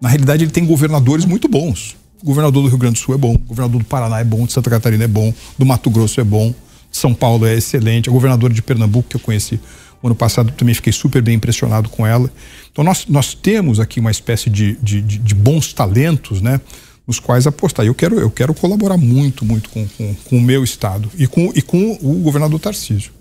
na 0.01 0.10
realidade 0.10 0.43
ele 0.43 0.51
tem 0.51 0.65
governadores 0.65 1.26
muito 1.26 1.47
bons. 1.47 1.95
O 2.24 2.26
governador 2.26 2.64
do 2.64 2.70
Rio 2.70 2.78
Grande 2.78 3.00
do 3.00 3.04
Sul 3.04 3.14
é 3.14 3.18
bom, 3.18 3.36
o 3.36 3.38
governador 3.38 3.80
do 3.80 3.86
Paraná 3.86 4.20
é 4.20 4.24
bom, 4.24 4.45
de 4.45 4.54
Santa 4.54 4.70
Catarina 4.70 5.04
é 5.04 5.08
bom, 5.08 5.32
do 5.60 5.66
Mato 5.66 5.90
Grosso 5.90 6.20
é 6.22 6.24
bom, 6.24 6.56
São 6.90 7.14
Paulo 7.14 7.45
é 7.45 7.54
excelente, 7.54 8.10
a 8.10 8.12
governadora 8.12 8.54
de 8.54 8.62
Pernambuco 8.62 9.10
que 9.10 9.18
eu 9.18 9.20
conheci 9.20 9.60
o 10.04 10.08
ano 10.08 10.16
passado 10.16 10.52
também 10.52 10.76
fiquei 10.76 10.91
super 10.91 11.22
bem 11.22 11.36
impressionado 11.36 11.88
com 11.88 12.06
ela. 12.06 12.30
Então 12.70 12.84
nós, 12.84 13.06
nós 13.08 13.34
temos 13.34 13.80
aqui 13.80 14.02
uma 14.02 14.12
espécie 14.12 14.50
de, 14.50 14.78
de, 14.84 15.02
de, 15.02 15.18
de 15.18 15.34
bons 15.34 15.72
talentos, 15.72 16.41
né? 16.41 16.60
nos 17.08 17.20
quais 17.20 17.48
apostar. 17.48 17.86
Eu 17.86 17.95
quero, 17.95 18.20
eu 18.20 18.30
quero 18.30 18.54
colaborar 18.54 18.98
muito, 18.98 19.45
muito 19.45 19.70
com, 19.70 19.88
com, 19.88 20.14
com 20.14 20.38
o 20.38 20.41
meu 20.41 20.64
estado 20.64 21.10
e 21.18 21.26
com, 21.26 21.52
e 21.56 21.62
com 21.62 21.98
o 22.02 22.16
governador 22.16 22.60
Tarcísio. 22.60 23.12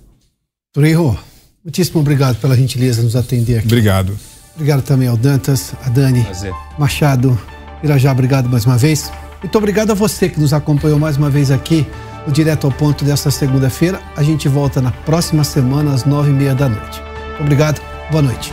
Torreiro, 0.72 1.16
muitíssimo 1.64 2.00
obrigado 2.00 2.40
pela 2.40 2.56
gentileza 2.56 2.98
de 2.98 3.04
nos 3.04 3.16
atender 3.16 3.58
aqui. 3.58 3.66
Obrigado. 3.66 4.18
Obrigado 4.54 4.82
também 4.82 5.08
ao 5.08 5.16
Dantas, 5.16 5.72
a 5.84 5.88
Dani, 5.88 6.22
Prazer. 6.24 6.52
Machado, 6.78 7.38
Irajá, 7.82 8.12
obrigado 8.12 8.48
mais 8.48 8.64
uma 8.64 8.78
vez. 8.78 9.10
Muito 9.42 9.58
obrigado 9.58 9.90
a 9.90 9.94
você 9.94 10.28
que 10.28 10.38
nos 10.38 10.52
acompanhou 10.52 10.98
mais 10.98 11.16
uma 11.16 11.28
vez 11.28 11.50
aqui 11.50 11.86
no 12.26 12.32
Direto 12.32 12.66
ao 12.66 12.72
Ponto 12.72 13.04
desta 13.04 13.30
segunda-feira. 13.30 14.00
A 14.16 14.22
gente 14.22 14.48
volta 14.48 14.80
na 14.80 14.92
próxima 14.92 15.42
semana 15.42 15.92
às 15.92 16.04
nove 16.04 16.30
e 16.30 16.32
meia 16.32 16.54
da 16.54 16.68
noite. 16.68 17.02
Obrigado, 17.40 17.80
boa 18.10 18.22
noite. 18.22 18.52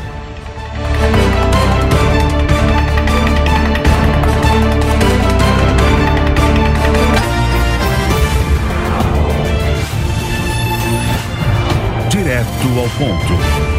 Direto 12.09 12.67
ao 12.79 12.89
ponto. 12.97 13.78